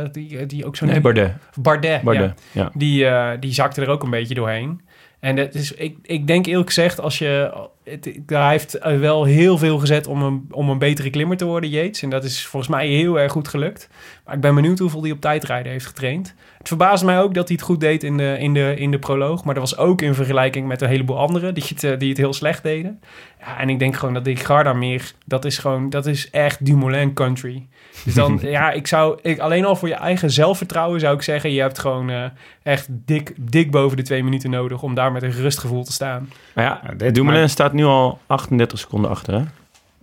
eh, 0.06 0.14
die, 0.14 0.46
die 0.46 0.66
ook 0.66 0.76
zo'n... 0.76 0.88
Nee, 0.88 1.02
Bardet. 1.02 1.34
Bardet, 1.56 2.02
Bardet, 2.02 2.42
ja. 2.52 2.62
ja. 2.62 2.72
Die, 2.74 3.40
die 3.40 3.54
zakte 3.54 3.82
er 3.82 3.90
ook 3.90 4.04
een 4.04 4.10
beetje 4.10 4.36
doorheen. 4.36 4.82
En 5.20 5.36
dat 5.36 5.54
is, 5.54 5.72
ik, 5.72 5.98
ik 6.02 6.28
denk 6.28 6.46
eerlijk 6.46 6.68
gezegd, 6.68 7.00
als 7.00 7.18
je, 7.18 7.52
het, 7.90 8.10
hij 8.26 8.50
heeft 8.50 8.74
eh, 8.74 9.00
wel 9.00 9.24
heel 9.24 9.58
veel 9.58 9.78
gezet 9.78 10.08
om 10.08 10.22
een, 10.22 10.46
om 10.52 10.70
een 10.70 10.78
betere 10.78 11.10
klimmer 11.10 11.38
te 11.38 11.46
worden, 11.46 11.70
Yates. 11.70 12.02
En 12.02 12.10
dat 12.10 12.24
is 12.24 12.46
volgens 12.46 12.72
mij 12.72 12.88
heel 12.88 13.20
erg 13.20 13.32
goed 13.32 13.48
gelukt. 13.48 13.90
Maar 14.26 14.36
ik 14.36 14.42
ben 14.42 14.56
benieuwd 14.56 14.80
hoeveel 14.80 15.02
hij 15.02 15.12
op 15.12 15.22
tijdrijden 15.22 15.72
heeft 15.72 15.86
getraind. 15.86 16.36
Het 16.58 16.68
verbaasde 16.68 17.06
mij 17.06 17.22
ook 17.22 17.34
dat 17.34 17.48
hij 17.48 17.56
het 17.56 17.66
goed 17.66 17.80
deed 17.80 18.04
in 18.04 18.18
de, 18.18 18.36
in 18.40 18.54
de, 18.54 18.74
in 18.78 18.92
de 18.92 19.00
proloog. 19.00 19.44
Maar 19.44 19.54
dat 19.54 19.70
was 19.70 19.78
ook 19.78 20.02
in 20.02 20.14
vergelijking 20.14 20.68
met 20.68 20.82
een 20.82 20.88
heleboel 20.88 21.18
anderen 21.18 21.54
die 21.54 21.64
het, 21.68 21.84
eh, 21.84 22.00
die 22.00 22.10
het 22.10 22.18
heel 22.18 22.34
slecht 22.34 22.64
deden. 22.64 23.00
Ja, 23.40 23.60
en 23.60 23.70
ik 23.70 23.80
denk 23.80 23.96
gewoon 23.96 24.14
dat 24.14 24.26
Dick 24.26 24.40
Garda 24.40 24.74
meer... 24.74 25.12
Dat 25.26 25.46
is 25.46 25.58
gewoon... 25.58 25.90
Dat 25.90 26.06
is 26.06 26.30
echt 26.30 26.66
Dumoulin 26.66 27.14
country. 27.14 27.68
Dus 28.04 28.14
dan... 28.14 28.40
ja, 28.58 28.72
ik 28.72 28.88
zou... 28.88 29.20
Ik, 29.22 29.40
alleen 29.40 29.66
al 29.66 29.76
voor 29.76 29.88
je 29.88 29.94
eigen 29.94 30.32
zelfvertrouwen 30.32 31.00
zou 31.00 31.16
ik 31.16 31.22
zeggen... 31.22 31.52
Je 31.52 31.62
hebt 31.62 31.80
gewoon 31.80 32.10
eh, 32.10 32.24
echt 32.64 32.88
dik, 32.90 33.34
dik 33.38 33.72
boven 33.72 33.98
de 33.98 34.04
twee 34.04 34.24
minuten 34.24 34.50
nodig... 34.50 34.84
om 34.84 34.94
daar 34.94 35.12
met 35.12 35.24
een 35.24 35.34
gerust 35.34 35.60
gevoel 35.60 35.84
te 35.84 35.92
staan. 35.92 36.30
Maar 36.54 36.64
ja, 36.64 37.10
Dumoulin 37.12 37.40
maar- 37.40 37.50
staat 37.50 37.74
nu 37.78 37.86
al 37.86 38.20
38 38.28 38.80
seconden 38.80 39.10
achter, 39.12 39.34
hè? 39.34 39.44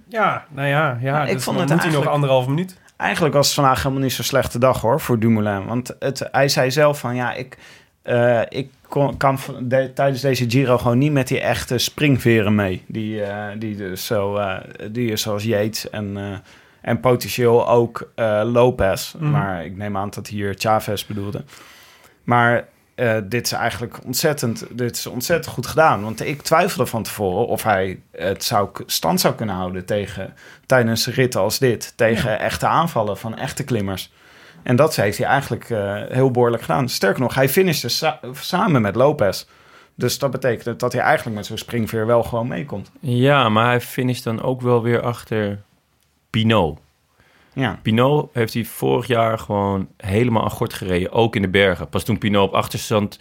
Ja, 0.08 0.44
nou 0.50 0.68
ja. 0.68 0.98
ja 1.00 1.24
ik 1.26 1.32
dus 1.32 1.44
vond 1.44 1.58
het 1.58 1.68
moet 1.68 1.68
hij 1.68 1.76
nog 1.76 1.82
eigenlijk- 1.84 2.10
anderhalve 2.10 2.48
minuut. 2.50 2.78
Eigenlijk 2.96 3.34
was 3.34 3.46
het 3.46 3.54
vandaag 3.54 3.82
helemaal 3.82 4.02
niet 4.02 4.12
zo'n 4.12 4.24
slechte 4.24 4.58
dag 4.58 4.80
hoor 4.80 5.00
voor 5.00 5.18
Dumoulin. 5.18 5.66
Want 5.66 5.96
het, 5.98 6.28
hij 6.32 6.48
zei 6.48 6.70
zelf 6.70 6.98
van 6.98 7.14
ja, 7.14 7.32
ik, 7.34 7.58
eh, 8.02 8.40
ik 8.48 8.70
kon, 8.88 9.16
kan 9.16 9.38
van 9.38 9.68
de- 9.68 9.92
tijdens 9.94 10.20
deze 10.22 10.50
Giro 10.50 10.78
gewoon 10.78 10.98
niet 10.98 11.12
met 11.12 11.28
die 11.28 11.40
echte 11.40 11.78
springveren 11.78 12.54
mee. 12.54 12.84
Die, 12.86 13.22
eh, 13.22 13.44
die, 13.58 13.76
dus 13.76 14.06
zo, 14.06 14.36
eh, 14.36 14.56
die 14.90 15.10
is 15.10 15.22
zoals 15.22 15.42
Yates 15.44 15.90
en, 15.90 16.16
eh, 16.16 16.38
en 16.80 17.00
potentieel 17.00 17.68
ook 17.68 18.10
eh, 18.14 18.40
Lopez. 18.44 19.12
Mhm. 19.14 19.30
Maar 19.30 19.64
ik 19.64 19.76
neem 19.76 19.96
aan 19.96 20.10
dat 20.10 20.26
hier 20.26 20.54
Chavez 20.58 21.06
bedoelde. 21.06 21.44
Maar 22.24 22.64
eh, 22.94 23.16
dit 23.24 23.44
is 23.46 23.52
eigenlijk 23.52 23.98
ontzettend, 24.04 24.64
dit 24.70 24.96
is 24.96 25.06
ontzettend 25.06 25.54
goed 25.54 25.66
gedaan. 25.66 26.02
Want 26.02 26.26
ik 26.26 26.42
twijfelde 26.42 26.86
van 26.90 27.02
tevoren 27.02 27.46
of 27.46 27.62
hij 27.62 28.00
het 28.10 28.44
zou, 28.44 28.68
stand 28.86 29.20
zou 29.20 29.34
kunnen 29.34 29.54
houden 29.54 29.84
tegen, 29.84 30.34
tijdens 30.66 31.06
ritten 31.06 31.40
als 31.40 31.58
dit. 31.58 31.92
Tegen 31.96 32.38
echte 32.38 32.66
aanvallen 32.66 33.18
van 33.18 33.36
echte 33.38 33.64
klimmers. 33.64 34.12
En 34.62 34.76
dat 34.76 34.96
heeft 34.96 35.18
hij 35.18 35.26
eigenlijk 35.26 35.70
eh, 35.70 36.02
heel 36.08 36.30
behoorlijk 36.30 36.62
gedaan. 36.62 36.88
Sterker 36.88 37.20
nog, 37.20 37.34
hij 37.34 37.48
finishte 37.48 37.88
sa- 37.88 38.20
samen 38.32 38.82
met 38.82 38.94
Lopez. 38.94 39.44
Dus 39.94 40.18
dat 40.18 40.30
betekent 40.30 40.80
dat 40.80 40.92
hij 40.92 41.02
eigenlijk 41.02 41.36
met 41.36 41.46
zo'n 41.46 41.58
springveer 41.58 42.06
wel 42.06 42.22
gewoon 42.22 42.48
meekomt. 42.48 42.90
Ja, 43.00 43.48
maar 43.48 43.66
hij 43.66 43.80
finisht 43.80 44.24
dan 44.24 44.42
ook 44.42 44.60
wel 44.60 44.82
weer 44.82 45.02
achter 45.02 45.62
Pinot. 46.30 46.78
Ja. 47.54 47.78
Pinot 47.82 48.30
heeft 48.32 48.54
hij 48.54 48.64
vorig 48.64 49.06
jaar 49.06 49.38
gewoon 49.38 49.88
helemaal 49.96 50.42
aan 50.42 50.50
gort 50.50 50.72
gereden, 50.72 51.12
ook 51.12 51.36
in 51.36 51.42
de 51.42 51.48
bergen. 51.48 51.88
Pas 51.88 52.04
toen 52.04 52.18
Pinot 52.18 52.48
op 52.48 52.54
achterstand 52.54 53.18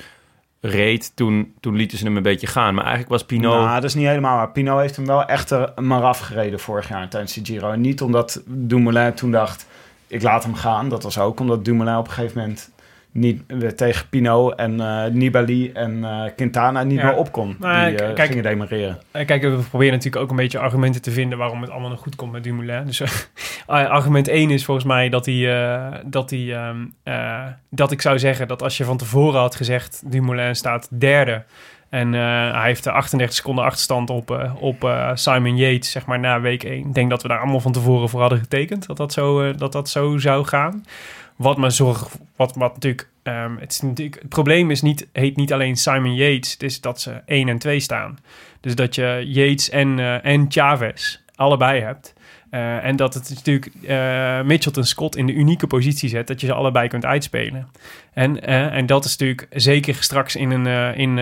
reed, 0.62 1.16
toen, 1.16 1.54
toen 1.60 1.76
lieten 1.76 1.98
ze 1.98 2.06
hem 2.06 2.18
een 2.18 2.24
beetje 2.24 2.48
gaan. 2.48 2.74
Maar 2.74 2.84
eigenlijk 2.84 3.12
was 3.12 3.24
Pinot... 3.24 3.54
Nou, 3.54 3.74
dat 3.74 3.84
is 3.84 3.94
niet 3.94 4.08
helemaal 4.08 4.36
waar. 4.36 4.52
Pinot 4.52 4.80
heeft 4.80 4.96
hem 4.96 5.06
wel 5.06 5.26
echt 5.26 5.50
er 5.50 5.74
maar 5.82 6.04
afgereden 6.04 6.60
vorig 6.60 6.90
jaar 6.90 7.10
tijdens 7.10 7.34
de 7.34 7.46
Giro. 7.46 7.72
En 7.72 7.82
niet 7.82 8.02
omdat 8.02 8.42
Dumoulin 8.46 9.14
toen 9.14 9.32
dacht, 9.32 9.68
ik 10.08 10.22
laat 10.22 10.44
hem 10.44 10.56
gaan. 10.56 10.90
Dat 10.90 11.04
was 11.04 11.20
ook 11.20 11.40
omdat 11.40 11.66
Dumoulin 11.66 11.98
op 11.98 12.08
een 12.08 12.14
gegeven 12.14 12.40
moment 12.40 12.72
niet 13.14 13.42
eh, 13.48 13.68
tegen 13.68 14.10
Pinot 14.10 14.56
en 14.56 14.80
eh, 14.80 15.12
Nibali 15.12 15.72
en 15.72 16.04
eh, 16.04 16.22
Quintana 16.36 16.84
niet 16.84 17.00
Ja. 17.00 17.06
meer 17.06 17.16
op 17.16 17.32
kon. 17.32 17.56
Maar 17.60 17.88
die 17.90 17.96
kijk- 18.14 18.28
gingen 18.28 18.44
demereren. 18.44 18.98
Eh, 19.12 19.26
Kijk, 19.26 19.42
we 19.42 19.58
proberen 19.70 19.94
natuurlijk 19.94 20.24
ook 20.24 20.30
een 20.30 20.36
beetje 20.36 20.60
argumenten 20.60 21.02
te 21.02 21.12
vinden 21.12 21.38
waarom 21.38 21.62
het 21.62 21.70
allemaal 21.70 21.90
nog 21.90 22.00
goed 22.00 22.16
komt 22.16 22.32
met 22.32 22.44
Dumoulin. 22.44 22.86
Dus 22.86 23.02
argument 23.68 24.28
1 24.28 24.50
is 24.50 24.66
volgens 24.66 24.86
mij 24.86 25.10
dat 25.10 25.26
hij, 25.26 26.02
dat 26.06 26.30
hij, 26.30 26.54
ehm, 26.56 26.78
eh, 27.04 27.42
dat 27.70 27.92
ik 27.92 28.02
zou 28.02 28.20
zeggen 28.20 28.48
dat 28.48 28.64
als 28.64 28.78
je 28.78 28.84
van 28.84 28.98
tevoren 28.98 29.40
had 29.40 29.56
gezegd 29.56 30.02
Dumoulin 30.06 30.56
staat 30.56 30.88
derde 31.00 31.44
en 31.90 32.14
hij 32.14 32.66
heeft 32.66 32.84
de 32.84 32.92
38 32.92 33.36
seconden 33.36 33.64
achterstand 33.66 34.10
op, 34.10 34.54
op 34.60 34.90
Simon 35.14 35.58
Yates, 35.58 35.92
zeg 35.92 36.06
maar 36.06 36.20
na 36.20 36.42
week 36.42 36.64
1. 36.64 36.74
Ik 36.88 36.94
denk 36.94 37.10
dat 37.10 37.22
we 37.22 37.28
daar 37.28 37.40
allemaal 37.40 37.60
van 37.60 37.72
tevoren 37.72 38.10
voor 38.10 38.20
hadden 38.22 38.40
getekend, 38.40 38.88
dat 38.88 38.98
dat 38.98 39.14
zo, 39.14 39.52
dat 39.56 39.72
dat 39.72 39.90
zo 39.90 40.18
zou 40.18 40.46
gaan. 40.46 40.84
Wat 41.36 41.58
me 41.58 41.70
zorg, 41.70 42.08
wat, 42.36 42.56
wat 42.56 42.74
natuurlijk, 42.74 43.10
ehm, 43.24 43.58
het, 43.58 43.84
probleem 44.30 44.72
is 44.72 44.82
niet, 44.82 45.08
heet 45.12 45.36
niet 45.36 45.54
alleen 45.54 45.76
Simon 45.76 46.16
Yates, 46.16 46.52
het 46.52 46.64
is 46.64 46.82
dat 46.82 47.02
ze 47.02 47.22
1 47.26 47.50
en 47.50 47.58
2 47.58 47.80
staan. 47.80 48.18
Dus 48.60 48.76
dat 48.76 48.96
je 48.96 49.24
Yates 49.28 49.70
en, 49.70 50.00
eh, 50.00 50.26
en 50.26 50.46
Chavez 50.50 51.20
allebei 51.36 51.82
hebt. 51.82 52.13
Eh, 52.54 52.86
en 52.86 52.96
dat 52.96 53.14
het 53.14 53.30
natuurlijk 53.30 53.72
eh 53.88 54.42
Mitchelton 54.42 54.84
Scott 54.84 55.16
in 55.16 55.26
de 55.26 55.34
unieke 55.34 55.68
positie 55.68 56.10
zet 56.10 56.28
dat 56.28 56.42
je 56.42 56.48
ze 56.48 56.54
allebei 56.54 56.88
kunt 56.88 57.06
uitspelen. 57.06 57.68
En, 58.14 58.42
eh, 58.42 58.76
en 58.76 58.86
dat 58.86 59.06
is 59.06 59.18
natuurlijk 59.18 59.48
zeker 59.50 59.96
straks 59.96 60.36
in 60.36 60.52
een, 60.52 60.96
in, 60.96 61.14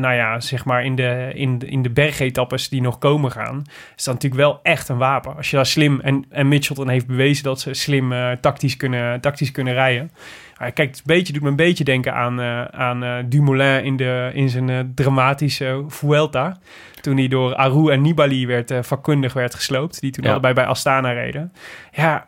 nou 0.00 0.14
ja, 0.14 0.40
zeg 0.40 0.64
maar 0.64 0.84
in 0.84 0.94
de, 0.94 1.30
in, 1.34 1.60
in 1.66 1.82
de 1.82 1.90
bergetappes 1.90 2.68
die 2.68 2.80
nog 2.80 2.98
komen 2.98 3.30
gaan, 3.30 3.64
is 3.96 4.04
dat 4.04 4.14
natuurlijk 4.14 4.42
wel 4.42 4.60
echt 4.62 4.88
een 4.88 4.96
wapen. 4.98 5.36
Als 5.36 5.50
je 5.50 5.56
daar 5.56 5.66
slim, 5.66 6.00
en, 6.00 6.24
en 6.30 6.48
Mitchelton 6.48 6.88
heeft 6.88 7.06
bewezen 7.06 7.44
dat 7.44 7.60
ze 7.60 7.74
slim 7.74 8.12
tactisch, 8.40 8.76
kunnen, 8.76 9.20
tactisch 9.20 9.50
kunnen 9.50 9.74
rijden. 9.74 10.10
Maar 10.58 10.72
kijk, 10.72 10.88
het 10.88 10.98
een 10.98 11.02
beetje, 11.06 11.32
doet 11.32 11.42
me 11.42 11.48
een 11.48 11.56
beetje 11.56 11.84
denken 11.84 12.14
aan, 12.14 12.40
eh, 12.40 12.64
aan 12.64 13.04
eh, 13.04 13.16
Dumoulin 13.26 13.84
in, 13.84 13.96
de, 13.96 14.30
in 14.34 14.48
zijn 14.48 14.68
eh, 14.70 14.78
dramatische 14.94 15.84
Vuelta. 15.88 16.56
Toen 17.00 17.16
hij 17.16 17.28
door 17.28 17.54
Aru 17.54 17.90
en 17.90 18.02
Nibali 18.02 18.46
werd, 18.46 18.72
vakkundig 18.80 19.32
werd 19.32 19.54
gesloopt. 19.54 20.00
Die 20.00 20.10
toen 20.10 20.24
Ja. 20.24 20.30
allebei 20.30 20.54
bij 20.54 20.64
Astana 20.64 21.10
reden. 21.12 21.52
Ja, 21.92 22.24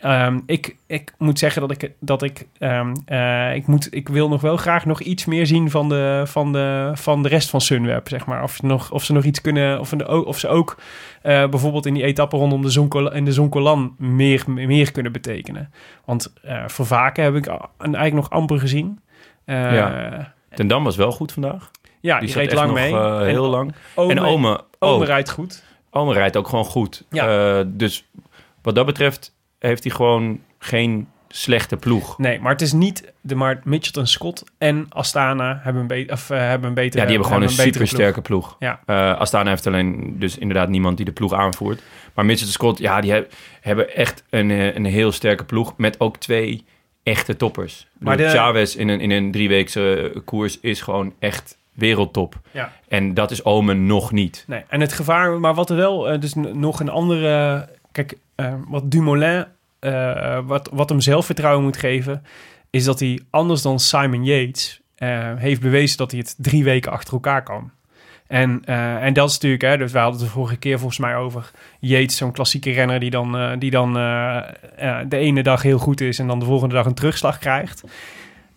ehm, 0.00 0.40
ik, 0.46 0.76
ik 0.86 1.12
moet 1.18 1.38
zeggen 1.38 1.60
dat 1.60 1.70
ik... 1.70 1.92
Dat 2.00 2.22
ik, 2.22 2.46
ehm, 2.58 2.94
eh, 3.04 3.54
ik, 3.54 3.66
moet, 3.66 3.94
ik 3.94 4.08
wil 4.08 4.28
nog 4.28 4.40
wel 4.40 4.56
graag 4.56 4.84
nog 4.86 5.00
iets 5.00 5.24
meer 5.24 5.46
zien 5.46 5.70
van 5.70 5.88
de, 5.88 6.22
van 6.26 6.52
de, 6.52 6.90
van 6.94 7.22
de 7.22 7.28
rest 7.28 7.50
van 7.50 7.60
Sunweb, 7.60 8.08
zeg 8.08 8.26
maar. 8.26 8.42
Of, 8.42 8.52
ze 8.54 8.66
nog, 8.66 8.90
of 8.90 9.04
ze 9.04 9.12
nog 9.12 9.24
iets 9.24 9.40
kunnen... 9.40 9.80
Of, 9.80 10.02
ook- 10.02 10.26
of 10.26 10.38
ze 10.38 10.48
ook 10.48 10.76
eh, 11.22 11.48
bijvoorbeeld 11.48 11.86
in 11.86 11.94
die 11.94 12.02
etappe 12.04 12.36
rondom 12.36 12.62
de 12.62 12.70
Zonkolan, 12.70 13.12
en 13.12 13.24
de 13.24 13.32
Zonkolan 13.32 13.94
meer, 13.98 14.44
meer 14.46 14.92
kunnen 14.92 15.12
betekenen. 15.12 15.72
Want 16.04 16.32
eh 16.42 16.64
voor 16.66 16.86
Vaken 16.86 17.24
heb 17.24 17.34
ik 17.34 17.46
eigenlijk 17.78 18.14
nog 18.14 18.30
amper 18.30 18.58
gezien. 18.58 19.00
Ja. 19.46 20.32
Ten 20.54 20.66
Dam 20.66 20.84
was 20.84 20.96
wel 20.96 21.12
goed 21.12 21.32
vandaag. 21.32 21.70
ja, 22.00 22.20
Die 22.20 22.32
reed 22.32 22.52
lang 22.52 22.66
nog 22.66 22.76
mee. 22.76 22.94
En 22.96 23.26
heel 23.26 23.48
lang. 23.48 23.74
Ome, 23.94 24.12
en 24.12 24.18
Ome 24.20 24.60
Ome 24.78 25.04
rijdt 25.04 25.30
goed. 25.30 25.64
Ome 25.90 26.12
rijdt 26.12 26.36
ook 26.36 26.48
gewoon 26.48 26.64
goed. 26.64 27.04
Ja. 27.10 27.62
Dus 27.66 28.08
wat 28.62 28.74
dat 28.74 28.86
betreft 28.86 29.34
heeft 29.60 29.84
hij 29.84 29.92
gewoon 29.92 30.40
geen 30.58 31.08
slechte 31.28 31.76
ploeg. 31.76 32.18
Nee, 32.18 32.40
maar 32.40 32.52
het 32.52 32.60
is 32.62 32.72
niet 32.72 33.12
de 33.20 33.34
maar 33.34 33.60
Mitchelton 33.64 34.06
Scott 34.06 34.44
en 34.58 34.86
Astana 34.88 35.60
hebben 35.62 35.82
een, 35.82 35.88
be 35.88 36.06
of, 36.12 36.30
eh, 36.30 36.38
hebben 36.38 36.68
een 36.68 36.74
betere 36.74 36.98
Ja, 37.02 37.08
die 37.08 37.16
hebben 37.18 37.24
gewoon 37.34 37.42
een 37.42 37.56
betere 37.56 37.86
supersterke 37.86 38.20
ploeg. 38.20 38.56
Ja. 38.58 38.80
Eh, 38.86 39.18
Astana 39.18 39.50
heeft 39.50 39.66
alleen 39.66 40.16
dus 40.18 40.38
inderdaad 40.38 40.68
niemand 40.68 40.96
die 40.96 41.06
de 41.06 41.12
ploeg 41.12 41.32
aanvoert. 41.32 41.82
Maar 42.14 42.24
Mitchell 42.24 42.48
Scott, 42.48 42.78
ja, 42.78 43.00
die 43.00 43.12
heb- 43.12 43.32
hebben 43.60 43.94
echt 43.94 44.24
een, 44.30 44.50
eh, 44.50 44.74
een 44.74 44.84
heel 44.84 45.12
sterke 45.12 45.44
ploeg 45.44 45.74
met 45.76 46.00
ook 46.00 46.16
twee 46.16 46.64
echte 47.02 47.36
toppers. 47.36 47.86
Maar 47.98 48.16
de- 48.16 48.28
Chavez 48.28 48.74
in 48.74 48.88
een, 48.88 49.00
in 49.00 49.10
een 49.10 49.30
drieweekse 49.32 50.12
koers 50.24 50.60
is 50.60 50.80
gewoon 50.80 51.12
echt 51.18 51.58
wereldtop. 51.72 52.34
Ja. 52.50 52.72
En 52.88 53.14
dat 53.14 53.30
is 53.30 53.44
Omen 53.44 53.86
nog 53.86 54.12
niet. 54.12 54.44
Nee, 54.46 54.62
en 54.68 54.80
het 54.80 54.92
gevaar, 54.92 55.40
maar 55.40 55.54
wat 55.54 55.70
er 55.70 55.76
wel, 55.76 56.20
dus 56.20 56.34
nog 56.34 56.80
een 56.80 56.88
andere, 56.88 57.68
kijk, 57.92 58.18
eh, 58.34 58.54
wat 58.68 58.90
Dumoulin, 58.90 59.46
eh, 59.80 60.38
wat, 60.46 60.68
wat 60.72 60.88
hem 60.88 61.00
zelfvertrouwen 61.00 61.64
moet 61.64 61.76
geven, 61.76 62.22
is 62.70 62.84
dat 62.84 63.00
hij 63.00 63.20
anders 63.30 63.62
dan 63.62 63.80
Simon 63.80 64.24
Yates 64.24 64.80
eh, 64.94 65.34
heeft 65.36 65.60
bewezen 65.60 65.96
dat 65.96 66.10
hij 66.10 66.20
het 66.20 66.34
drie 66.38 66.64
weken 66.64 66.92
achter 66.92 67.12
elkaar 67.12 67.42
kan. 67.42 67.70
En, 68.26 68.62
eh, 68.64 69.04
en 69.04 69.12
dat 69.12 69.28
is 69.28 69.34
natuurlijk, 69.34 69.62
hè, 69.62 69.76
dus 69.76 69.92
we 69.92 69.98
hadden 69.98 70.20
het 70.20 70.28
de 70.28 70.34
vorige 70.34 70.56
keer 70.56 70.78
volgens 70.78 70.98
mij 70.98 71.16
over 71.16 71.50
Yates, 71.78 72.16
zo'n 72.16 72.32
klassieke 72.32 72.70
renner 72.70 73.00
die 73.00 73.10
dan, 73.10 73.58
die 73.58 73.70
dan 73.70 73.92
de 73.92 75.16
ene 75.16 75.42
dag 75.42 75.62
heel 75.62 75.78
goed 75.78 76.00
is 76.00 76.18
en 76.18 76.26
dan 76.26 76.38
de 76.38 76.44
volgende 76.44 76.74
dag 76.74 76.86
een 76.86 76.94
terugslag 76.94 77.38
krijgt. 77.38 77.84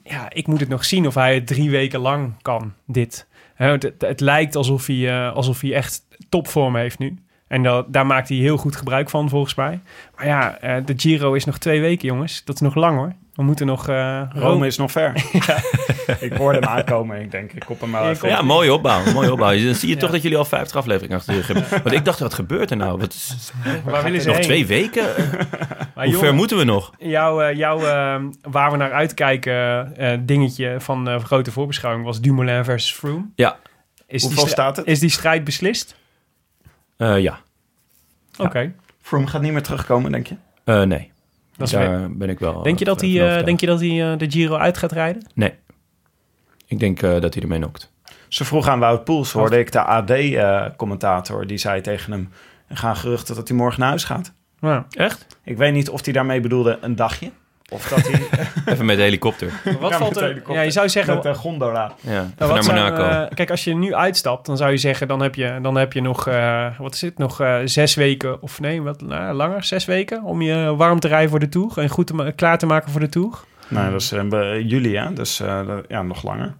Ja, 0.04 0.30
ik 0.30 0.48
moet 0.48 0.60
het 0.60 0.70
nog 0.70 0.86
zien 0.86 1.08
of 1.08 1.14
hij 1.14 1.34
het 1.34 1.48
drie 1.48 1.70
weken 1.70 2.00
lang 2.00 2.42
kan, 2.42 2.74
dit. 2.86 3.28
Het, 3.54 3.84
het, 3.84 4.02
het 4.02 4.20
lijkt 4.20 4.56
alsof 4.56 4.86
hij, 4.86 5.30
alsof 5.30 5.62
hij 5.62 5.74
echt 5.74 6.02
topvorm 6.30 6.76
heeft 6.76 7.00
nu. 7.00 7.23
En 7.54 7.64
dat, 7.64 7.86
daar 7.94 8.06
maakt 8.06 8.30
hij 8.30 8.38
heel 8.38 8.58
goed 8.58 8.76
gebruik 8.76 9.10
van, 9.10 9.30
volgens 9.30 9.56
mij. 9.56 9.80
Maar 10.16 10.26
ja, 10.26 10.58
eh, 10.58 10.76
de 10.86 10.94
Giro 10.98 11.34
is 11.34 11.46
nog 11.46 11.58
twee 11.58 11.82
weken, 11.82 12.08
jongens. 12.08 12.42
Dat 12.46 12.56
is 12.56 12.62
nog 12.62 12.76
lang, 12.76 12.98
hoor. 12.98 13.14
We 13.36 13.44
moeten 13.44 13.66
nog... 13.66 13.88
eh, 13.88 14.22
Rome 14.34 14.68
is 14.68 14.78
nog 14.78 14.92
ver. 14.92 15.14
ik 16.20 16.34
hoorde 16.34 16.60
hem 16.60 16.68
aankomen. 16.68 17.22
Ik 17.22 17.32
denk, 17.32 17.52
ik 17.52 17.64
kop 17.66 17.82
hem 17.82 17.90
maar 17.90 18.10
even. 18.10 18.30
Ja, 18.30 18.42
mooie 18.42 18.74
opbouw. 18.74 19.12
Mooie 19.14 19.32
opbouw. 19.32 19.50
Dan 19.64 19.76
zie 19.76 19.88
je 19.90 19.94
Ja. 19.94 20.00
toch 20.00 20.12
dat 20.12 20.22
jullie 20.22 20.38
al 20.38 20.46
50 20.46 20.76
afleveringen 20.76 21.18
achter 21.18 21.34
de 21.34 21.40
rug 21.40 21.48
hebben. 21.48 21.84
Want 21.84 21.96
ik 21.96 22.06
dacht, 22.06 22.20
wat 22.20 22.34
gebeurt 22.34 22.72
er 22.72 22.78
nou? 22.78 23.00
Wat 23.00 23.14
is, 23.14 23.52
Waar 23.86 24.04
willen 24.04 24.22
ze 24.22 24.28
nog 24.28 24.36
heen? 24.36 24.46
twee 24.46 24.66
weken? 24.66 25.06
Maar 25.96 26.06
Hoe 26.06 26.16
ver 26.18 26.34
moeten 26.34 26.58
we 26.58 26.64
nog? 26.64 26.92
Jouw, 27.00 27.42
eh, 27.42 27.56
jouw 27.58 27.80
waar 28.42 28.72
we 28.72 28.78
naar 28.78 28.92
uitkijken 28.92 29.96
eh, 29.98 30.18
dingetje 30.22 30.76
van 30.80 31.06
de 31.06 31.20
grote 31.20 31.52
voorbeschouwing 31.52 32.06
was 32.06 32.22
Dumoulin 32.22 32.64
versus 32.64 32.92
Froome. 32.94 33.26
Ja. 33.36 33.58
Is 34.08 34.22
Hoeveel 34.24 34.44
die 34.44 34.52
staat 34.52 34.78
het? 34.78 34.86
Is 34.86 35.00
die 35.00 35.10
strijd 35.10 35.44
beslist? 35.44 35.96
Eh, 36.98 37.20
ja. 37.22 37.40
Oké. 38.38 38.74
Froome 39.02 39.28
gaat 39.28 39.42
niet 39.42 39.52
meer 39.52 39.64
terugkomen, 39.64 40.12
denk 40.12 40.28
je? 40.28 40.36
Eh, 40.64 40.82
nee. 40.82 41.12
Dat 41.58 41.68
is 41.68 41.74
Daar 41.74 42.12
ben 42.12 42.30
ik 42.30 42.40
wel. 42.40 42.64
Denk 42.64 42.80
je 42.80 42.86
dat 42.86 43.02
eh, 43.02 43.08
hij, 43.10 43.10
eh, 43.18 43.22
overtuigd. 43.24 43.46
denk 43.46 43.60
je 43.60 43.66
dat 43.66 43.80
hij 43.80 44.12
eh, 44.12 44.18
de 44.18 44.32
Giro 44.32 44.56
uit 44.56 44.78
gaat 44.78 44.92
rijden? 44.92 45.26
Nee. 45.34 45.54
Ik 46.68 46.80
denk 46.80 47.02
eh, 47.02 47.20
dat 47.22 47.34
hij 47.34 47.44
ermee 47.44 47.60
nokt. 47.60 47.92
Ze 48.28 48.46
vroeg 48.46 48.68
aan 48.68 48.80
Wout 48.80 49.04
Poels, 49.04 49.32
hoorde 49.32 49.60
ik 49.60 49.72
de 49.72 49.82
AD-commentator, 49.82 51.48
die 51.48 51.58
zei 51.58 51.82
tegen 51.82 52.12
hem... 52.12 52.30
Er 52.68 52.78
gaan 52.78 52.96
geruchten 52.96 53.36
dat 53.36 53.48
hij 53.48 53.58
morgen 53.58 53.80
naar 53.80 53.90
huis 53.90 54.04
gaat. 54.04 54.34
Ja. 54.60 54.86
Echt? 54.90 55.28
Ik 55.44 55.58
weet 55.58 55.74
niet 55.74 55.90
of 55.90 56.04
hij 56.04 56.14
daarmee 56.14 56.40
bedoelde 56.40 56.78
een 56.82 56.96
dagje. 56.96 57.32
Of 57.72 57.88
dat 57.90 58.08
hij 58.08 58.22
Even 58.74 58.86
met 58.86 58.98
de 58.98 59.02
helikopter. 59.04 59.52
Wat 59.80 59.90
Ja, 59.92 59.98
valt 59.98 60.14
de 60.14 60.20
er? 60.20 60.26
helikopter. 60.28 60.56
Ja, 60.56 60.62
je 60.62 60.72
zou 60.72 60.90
zeggen. 60.90 61.16
met 61.16 61.26
een 61.26 61.36
gondola. 61.36 61.94
Ja, 62.02 62.12
Nou, 62.12 62.28
wat 62.38 62.66
naar 62.68 62.96
zou, 62.96 63.02
eh, 63.02 63.24
kijk, 63.34 63.50
als 63.52 63.64
je 63.64 63.76
nu 63.76 63.96
uitstapt, 63.96 64.46
dan 64.46 64.58
zou 64.58 64.72
je 64.72 64.78
zeggen, 64.78 65.08
dan 65.08 65.22
heb 65.22 65.36
je, 65.36 65.60
dan 65.62 65.76
heb 65.76 65.94
je 65.94 66.02
nog, 66.02 66.28
eh, 66.28 66.80
wat 66.80 66.94
is 66.94 67.02
het, 67.02 67.18
nog 67.18 67.42
eh, 67.42 67.58
zes 67.66 67.96
weken, 67.96 68.42
of 68.42 68.60
nee, 68.60 68.82
wat 68.82 69.02
nou, 69.02 69.34
langer, 69.36 69.64
zes 69.64 69.86
weken, 69.86 70.24
om 70.24 70.42
je 70.42 70.76
warm 70.76 71.00
te 71.00 71.08
rijden 71.08 71.30
voor 71.30 71.40
de 71.40 71.50
Tour 71.50 71.78
en 71.78 71.90
goed 71.90 72.08
te 72.08 72.34
klaar 72.36 72.58
te 72.58 72.66
maken 72.66 72.92
voor 72.92 73.00
de 73.02 73.10
Tour. 73.10 73.40
Nou, 73.68 73.92
dat 73.92 74.02
is 74.02 74.12
eh, 74.12 74.24
bij 74.24 74.62
juli, 74.62 74.96
hè? 74.98 75.14
Dus 75.14 75.40
eh, 75.40 75.62
ja, 75.88 76.02
nog 76.02 76.24
langer. 76.24 76.54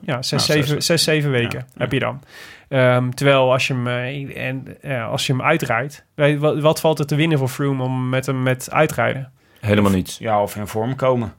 Ja, 0.00 0.22
zes, 0.22 0.30
Nou, 0.30 0.42
zeven, 0.42 0.68
zes- 0.68 0.86
zes, 0.86 1.02
zeven 1.04 1.30
weken 1.30 1.58
Ja, 1.58 1.64
ja. 1.74 1.80
heb 1.80 1.92
je 1.92 1.98
dan. 1.98 2.22
Ehm, 2.68 3.10
terwijl 3.10 3.52
als 3.52 3.66
je 3.66 3.74
hem, 3.74 3.86
eh, 3.86 4.46
en, 4.46 4.76
eh, 4.82 5.08
als 5.10 5.26
je 5.26 5.32
hem 5.32 5.42
uitrijdt, 5.42 6.04
wat, 6.38 6.60
wat 6.60 6.80
valt 6.80 6.98
er 6.98 7.06
te 7.06 7.14
winnen 7.14 7.38
voor 7.38 7.48
Froome 7.48 7.82
om 7.82 8.08
met 8.08 8.26
hem 8.26 8.42
met 8.42 8.68
uitrijden? 8.72 9.32
Helemaal 9.60 9.90
niets. 9.90 10.18
Ja, 10.18 10.42
of 10.42 10.56
in 10.56 10.66
vorm 10.66 10.96
komen. 10.96 11.34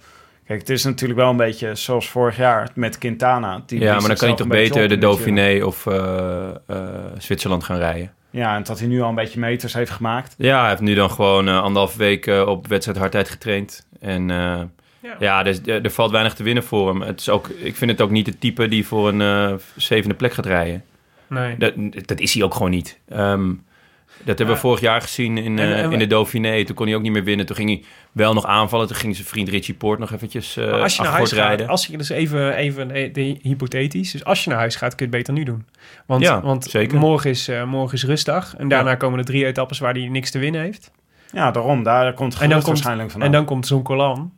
Kijk, 0.45 0.59
het 0.59 0.69
is 0.69 0.83
natuurlijk 0.83 1.19
wel 1.19 1.29
een 1.29 1.37
beetje 1.37 1.75
zoals 1.75 2.09
vorig 2.09 2.37
jaar 2.37 2.69
met 2.75 2.97
Quintana. 2.97 3.63
Die 3.65 3.79
Ja, 3.79 3.85
maar 3.85 3.93
dan 3.93 4.01
kan 4.01 4.09
je 4.09 4.17
zichzelf 4.17 4.37
toch 4.37 4.47
beter 4.47 4.87
de. 4.87 4.97
Dauphiné 4.97 5.63
of 5.65 5.85
eh, 5.85 6.49
eh, 6.67 6.77
Zwitserland 7.17 7.63
gaan 7.63 7.77
rijden. 7.77 8.11
Ja, 8.31 8.55
en 8.55 8.63
dat 8.63 8.79
hij 8.79 8.87
nu 8.87 9.01
al 9.01 9.09
een 9.09 9.15
beetje 9.15 9.39
meters 9.39 9.73
heeft 9.73 9.91
gemaakt. 9.91 10.35
Ja, 10.37 10.59
hij 10.59 10.69
heeft 10.69 10.81
nu 10.81 10.93
dan 10.93 11.11
gewoon 11.11 11.47
eh, 11.47 11.61
anderhalf 11.61 11.95
week 11.95 12.27
eh, 12.27 12.47
op 12.47 12.67
wedstrijd 12.67 12.97
hardheid 12.97 13.29
getraind. 13.29 13.85
En 13.99 14.29
eh, 14.31 14.61
ja, 15.19 15.43
dus, 15.43 15.59
er, 15.65 15.83
er 15.83 15.91
valt 15.91 16.11
weinig 16.11 16.33
te 16.33 16.43
winnen 16.43 16.63
voor 16.63 16.87
hem. 16.87 17.01
Het 17.01 17.19
is 17.19 17.29
ook, 17.29 17.47
ik 17.47 17.75
vind 17.75 17.91
het 17.91 18.01
ook 18.01 18.09
niet 18.09 18.25
het 18.25 18.41
type 18.41 18.67
die 18.67 18.87
voor 18.87 19.07
een 19.07 19.21
eh, 19.21 19.53
zevende 19.75 20.15
plek 20.15 20.33
gaat 20.33 20.45
rijden. 20.45 20.83
Nee. 21.27 21.57
Dat, 21.57 21.73
dat 22.05 22.19
is 22.19 22.33
hij 22.33 22.43
ook 22.43 22.53
gewoon 22.53 22.71
niet. 22.71 22.99
Ehm, 23.09 23.51
dat 24.23 24.37
hebben 24.37 24.55
we 24.55 24.61
vorig 24.61 24.79
jaar 24.79 25.01
gezien 25.01 25.37
in, 25.37 25.59
En- 25.59 25.73
eh, 25.73 25.83
en- 25.83 25.91
in 25.91 25.99
de 25.99 26.07
Dauphiné. 26.07 26.63
Toen 26.63 26.75
kon 26.75 26.85
hij 26.87 26.95
ook 26.95 27.01
niet 27.01 27.11
meer 27.11 27.23
winnen. 27.23 27.45
Toen 27.45 27.55
ging 27.55 27.69
hij 27.69 27.83
wel 28.11 28.33
nog 28.33 28.45
aanvallen. 28.45 28.87
Toen 28.87 28.95
ging 28.95 29.15
zijn 29.15 29.27
vriend 29.27 29.49
Richie 29.49 29.73
Poort 29.73 29.99
nog 29.99 30.11
eventjes 30.13 30.57
uh, 30.57 30.71
Maar 30.71 30.81
als 30.81 30.95
je 30.95 31.01
naar 31.01 31.11
huis 31.11 31.29
gaat, 31.31 31.39
rijden. 31.47 31.67
als 31.67 31.85
je 31.85 31.97
dus 31.97 32.09
even, 32.09 32.53
even 32.55 32.91
eh, 32.91 33.13
de, 33.13 33.37
hypothetisch, 33.41 34.11
dus 34.11 34.23
als 34.23 34.43
je 34.43 34.49
naar 34.49 34.59
huis 34.59 34.75
gaat, 34.75 34.95
kun 34.95 35.05
je 35.09 35.11
het 35.15 35.21
beter 35.25 35.33
nu 35.33 35.43
doen. 35.43 35.65
Want, 36.05 36.21
Ja, 36.21 36.41
want 36.41 36.63
zeker. 36.65 36.97
morgen 36.97 37.29
is, 37.29 37.47
eh, 37.47 37.63
morgen 37.63 37.93
is 37.93 38.03
rustdag 38.05 38.55
en 38.57 38.67
daarna 38.67 38.89
Ja. 38.89 38.95
komen 38.95 39.19
er 39.19 39.25
drie 39.25 39.45
etappes 39.45 39.79
waar 39.79 39.93
hij 39.93 40.07
niks 40.07 40.31
te 40.31 40.39
winnen 40.39 40.61
heeft. 40.61 40.91
Ja, 41.31 41.51
daarom. 41.51 41.83
Daar 41.83 42.13
komt 42.13 42.33
En 42.33 42.39
het 42.41 42.49
dan 42.49 42.57
komt, 42.61 42.65
waarschijnlijk 42.73 43.09
vandaan. 43.11 43.29
en 43.29 43.35
dan 43.35 43.45
komt 43.45 43.67
zo'n 43.67 43.83
Colan. 43.83 44.31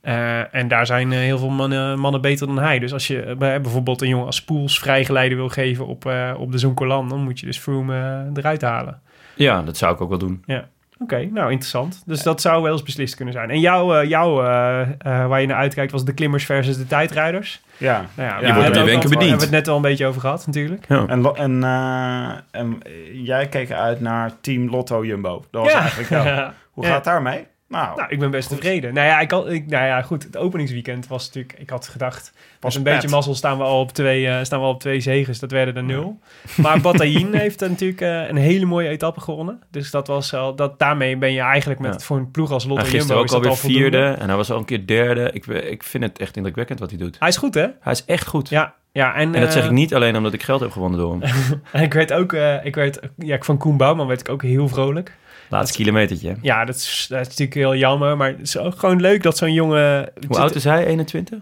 Eh, 0.00 0.54
en 0.54 0.68
daar 0.68 0.86
zijn 0.86 1.10
heel 1.10 1.38
veel 1.38 1.48
mannen, 1.50 1.98
mannen 1.98 2.20
beter 2.20 2.46
dan 2.46 2.58
hij. 2.58 2.78
Dus 2.78 2.92
als 2.92 3.06
je 3.06 3.34
bij- 3.38 3.60
bijvoorbeeld 3.60 4.02
een 4.02 4.08
jongen 4.08 4.26
als 4.26 4.44
Poels 4.44 4.78
vrijgeleide 4.78 5.34
wil 5.34 5.48
geven 5.48 5.86
op, 5.86 6.06
eh, 6.06 6.34
op 6.38 6.52
de 6.52 6.58
Zoncolan, 6.58 7.08
dan 7.08 7.22
moet 7.22 7.40
je 7.40 7.46
dus 7.46 7.58
Froome 7.58 8.30
eruit 8.34 8.62
halen. 8.62 9.00
Ja, 9.42 9.62
dat 9.62 9.76
zou 9.76 9.94
ik 9.94 10.00
ook 10.00 10.08
wel 10.08 10.18
doen. 10.18 10.42
Ja. 10.46 10.68
Oké, 10.98 11.16
nou 11.32 11.50
interessant. 11.50 12.02
Dus 12.06 12.22
dat 12.22 12.40
zou 12.40 12.62
wel 12.62 12.72
eens 12.72 12.82
beslist 12.82 13.14
kunnen 13.14 13.34
zijn. 13.34 13.50
En 13.50 13.60
jouw, 13.60 13.94
eh, 13.94 14.08
jouw 14.08 14.42
eh, 14.44 14.80
eh, 14.80 14.88
waar 15.28 15.40
je 15.40 15.46
naar 15.46 15.56
uitkijkt, 15.56 15.92
was 15.92 16.04
de 16.04 16.14
klimmers 16.14 16.44
versus 16.44 16.76
de 16.76 16.86
tijdrijders. 16.86 17.60
Ja. 17.76 17.92
Nou 18.14 18.28
ja, 18.28 18.34
Je 18.38 18.40
we 18.40 18.46
wordt 18.46 18.46
hebben 18.46 18.64
door 18.64 18.64
het 18.72 18.74
Wenke 18.90 18.96
ook 18.96 19.02
al- 19.02 19.08
bediend. 19.08 19.20
hebben 19.20 19.38
we 19.38 19.44
het 19.56 19.64
net 19.64 19.68
al 19.68 19.76
een 19.76 19.82
beetje 19.82 20.06
over 20.06 20.20
gehad, 20.20 20.46
natuurlijk. 20.46 20.84
Ja. 20.88 21.06
En, 21.06 21.34
en, 21.34 21.64
eh, 21.64 22.60
en 22.60 22.78
jij 23.12 23.48
keek 23.48 23.70
uit 23.72 24.00
naar 24.00 24.30
Team 24.40 24.70
Lotto 24.70 25.04
Jumbo. 25.04 25.44
Dat 25.50 25.62
was 25.62 25.72
Ja. 25.72 25.78
eigenlijk 25.80 26.08
jou. 26.24 26.50
Hoe 26.70 26.84
Ja. 26.84 26.90
gaat 26.90 27.04
daarmee? 27.04 27.46
Nou, 27.68 27.96
Nou, 27.96 28.08
ik 28.10 28.18
ben 28.18 28.30
best 28.30 28.48
tevreden. 28.48 28.94
Nou 28.94 29.06
ja, 29.06 29.20
ik 29.20 29.30
had, 29.30 29.48
ik, 29.48 29.66
nou 29.66 29.84
ja, 29.86 30.02
goed. 30.02 30.22
Het 30.22 30.36
openingsweekend 30.36 31.06
was 31.06 31.26
natuurlijk... 31.26 31.54
Ik 31.58 31.70
had 31.70 31.88
gedacht, 31.88 32.32
was 32.60 32.76
met 32.78 32.86
een 32.86 32.92
beetje 32.92 33.08
mazzel 33.08 33.34
staan 33.34 33.58
we 33.58 33.64
al 33.64 33.80
op 33.80 33.92
twee, 33.92 34.26
eh, 34.28 34.44
staan 34.44 34.58
we 34.58 34.64
al 34.64 34.72
op 34.72 34.80
twee 34.80 35.00
zegens. 35.00 35.38
Dat 35.38 35.50
werden 35.50 35.76
er 35.76 35.84
nul. 35.84 36.18
Maar 36.56 36.80
Bataillon 36.80 37.32
heeft 37.44 37.60
natuurlijk 37.60 38.00
eh, 38.00 38.28
een 38.28 38.36
hele 38.36 38.64
mooie 38.64 38.88
etappe 38.88 39.20
gewonnen. 39.20 39.60
Dus 39.70 39.90
dat 39.90 40.06
was 40.06 40.34
al... 40.34 40.54
Dat, 40.54 40.78
daarmee 40.78 41.16
ben 41.16 41.32
je 41.32 41.40
eigenlijk 41.40 41.80
met 41.80 41.92
Ja. 41.94 42.00
voor 42.00 42.16
een 42.16 42.30
ploeg 42.30 42.50
als 42.50 42.64
Lotto 42.64 42.82
Hij 42.82 42.90
Jumbo... 42.92 42.98
gisteren 42.98 43.18
ook 43.20 43.24
is 43.24 43.30
dat 43.32 43.40
alweer 43.44 43.62
al 43.62 43.68
vierde. 43.80 44.16
En 44.20 44.26
hij 44.28 44.36
was 44.36 44.50
al 44.50 44.58
een 44.58 44.64
keer 44.64 44.86
derde. 44.86 45.30
Ik, 45.32 45.46
ik 45.46 45.82
vind 45.82 46.04
het 46.04 46.18
echt 46.18 46.36
indrukwekkend 46.36 46.78
wat 46.78 46.90
hij 46.90 46.98
doet. 46.98 47.16
Hij 47.18 47.28
is 47.28 47.36
goed, 47.36 47.54
hè? 47.54 47.66
Hij 47.80 47.92
is 47.92 48.04
echt 48.04 48.26
goed. 48.26 48.48
Ja. 48.48 48.74
Ja, 48.92 49.14
en, 49.14 49.34
En 49.34 49.40
dat 49.40 49.52
zeg 49.52 49.62
eh, 49.62 49.68
ik 49.68 49.74
niet 49.74 49.94
alleen 49.94 50.16
omdat 50.16 50.32
ik 50.32 50.42
geld 50.42 50.60
heb 50.60 50.70
gewonnen 50.70 50.98
door 51.00 51.10
hem. 51.20 51.22
En 51.72 51.82
ik 51.82 51.92
werd 51.92 52.12
ook... 52.12 52.32
eh, 52.32 52.64
ik 52.64 52.74
werd, 52.74 53.00
ja, 53.16 53.36
van 53.40 53.58
Koen 53.58 53.76
Bouwman 53.76 54.06
werd 54.06 54.20
ik 54.20 54.28
ook 54.28 54.42
heel 54.42 54.68
vrolijk. 54.68 55.16
Laatste 55.48 55.76
kilometertje. 55.76 56.36
Ja, 56.42 56.64
dat 56.64 56.74
is, 56.74 57.06
dat 57.08 57.20
is 57.20 57.26
natuurlijk 57.28 57.54
heel 57.54 57.74
jammer. 57.76 58.16
Maar 58.16 58.28
het 58.28 58.40
is 58.40 58.58
ook 58.58 58.78
gewoon 58.78 59.00
leuk 59.00 59.22
dat 59.22 59.36
zo'n 59.36 59.52
jongen... 59.52 60.12
Hoe 60.28 60.38
oud 60.38 60.54
is 60.54 60.64
hij? 60.64 60.86
21? 60.86 61.38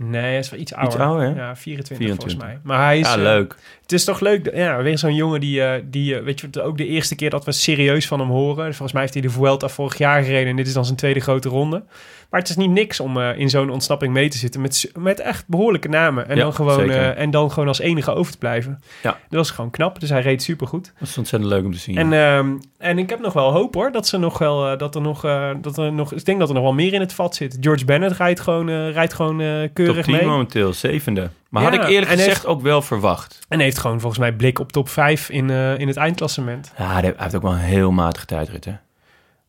Nee, 0.00 0.20
hij 0.20 0.38
is 0.38 0.50
wel 0.50 0.60
iets 0.60 0.74
ouder. 0.74 1.36
Ja, 1.36 1.56
24, 1.56 1.96
24. 1.96 2.16
volgens 2.16 2.36
mij. 2.36 2.58
Maar 2.62 2.84
hij 2.84 2.98
is... 2.98 3.06
Ja, 3.06 3.14
eh, 3.14 3.22
leuk. 3.22 3.56
Het 3.82 3.92
is 3.92 4.04
toch 4.04 4.20
leuk, 4.20 4.54
ja, 4.54 4.82
weer 4.82 4.98
zo'n 4.98 5.14
jongen 5.14 5.40
die, 5.40 5.62
eh, 5.62 5.82
die 5.84 6.16
eh, 6.16 6.22
weet 6.24 6.40
je, 6.40 6.62
ook 6.62 6.76
de 6.76 6.86
eerste 6.86 7.14
keer 7.14 7.30
dat 7.30 7.44
we 7.44 7.52
serieus 7.52 8.06
van 8.06 8.20
hem 8.20 8.28
horen. 8.28 8.64
Volgens 8.64 8.92
mij 8.92 9.00
heeft 9.00 9.14
hij 9.14 9.22
de 9.22 9.30
Vuelta 9.30 9.68
vorig 9.68 9.98
jaar 9.98 10.22
gereden 10.22 10.50
en 10.50 10.56
dit 10.56 10.66
is 10.66 10.72
dan 10.72 10.84
zijn 10.84 10.96
tweede 10.96 11.20
grote 11.20 11.48
ronde. 11.48 11.82
Maar 12.30 12.40
het 12.40 12.48
is 12.48 12.56
niet 12.56 12.70
niks 12.70 13.00
om 13.00 13.16
eh, 13.20 13.38
in 13.38 13.48
zo'n 13.50 13.70
ontsnapping 13.70 14.12
mee 14.12 14.28
te 14.28 14.38
zitten 14.38 14.60
met, 14.60 14.90
met 14.98 15.20
echt 15.20 15.44
behoorlijke 15.46 15.88
namen. 15.88 16.28
En, 16.28 16.36
Ja, 16.36 16.42
dan 16.42 16.52
gewoon, 16.54 16.90
eh, 16.90 17.18
en 17.18 17.30
dan 17.30 17.50
gewoon 17.52 17.68
als 17.68 17.78
enige 17.78 18.14
over 18.14 18.32
te 18.32 18.38
blijven. 18.38 18.80
Ja. 19.02 19.10
Dat 19.10 19.38
was 19.38 19.50
gewoon 19.50 19.70
knap, 19.70 20.00
dus 20.00 20.10
hij 20.10 20.20
reed 20.20 20.42
supergoed. 20.42 20.92
Dat 20.98 21.08
is 21.08 21.18
ontzettend 21.18 21.52
leuk 21.52 21.64
om 21.64 21.72
te 21.72 21.78
zien. 21.78 21.96
En, 21.98 22.12
ehm, 22.12 22.50
en 22.78 22.98
ik 22.98 23.10
heb 23.10 23.20
nog 23.20 23.32
wel 23.32 23.52
hoop 23.52 23.74
hoor, 23.74 23.92
dat 23.92 24.06
ze 24.06 24.18
nog 24.18 24.38
wel, 24.38 24.70
eh, 24.72 24.78
dat 24.78 24.94
er 24.94 25.00
nog, 25.00 25.20
dat 25.60 25.78
er 25.78 25.92
nog, 25.92 26.12
ik 26.12 26.24
denk 26.24 26.38
dat 26.38 26.48
er 26.48 26.54
nog 26.54 26.62
wel 26.64 26.72
meer 26.72 26.92
in 26.92 27.00
het 27.00 27.12
vat 27.12 27.34
zit. 27.36 27.56
George 27.60 27.84
Bennett 27.84 28.16
rijdt 28.16 28.40
gewoon, 28.40 28.70
rijdt 28.90 29.12
gewoon 29.12 29.36
Top 29.38 29.74
keurig 29.74 30.04
10 30.04 30.14
mee. 30.16 30.26
momenteel, 30.26 30.72
zevende. 30.72 31.30
Maar 31.48 31.62
Ja, 31.62 31.70
had 31.70 31.78
ik 31.82 31.88
eerlijk 31.88 32.10
gezegd 32.10 32.28
heeft- 32.28 32.46
ook 32.46 32.60
wel 32.62 32.82
verwacht. 32.82 33.38
En 33.48 33.60
heeft 33.60 33.78
gewoon 33.78 34.00
volgens 34.00 34.20
mij 34.20 34.32
blik 34.32 34.58
op 34.58 34.72
top 34.72 34.88
5 34.88 35.28
in, 35.30 35.50
in 35.50 35.86
het 35.88 35.96
eindklassement. 35.96 36.72
Ja, 36.78 36.92
hij 36.92 37.14
heeft 37.16 37.34
ook 37.36 37.42
wel 37.42 37.52
een 37.52 37.58
heel 37.58 37.90
matige 37.90 38.26
tijdrit, 38.26 38.64
hè? 38.64 38.72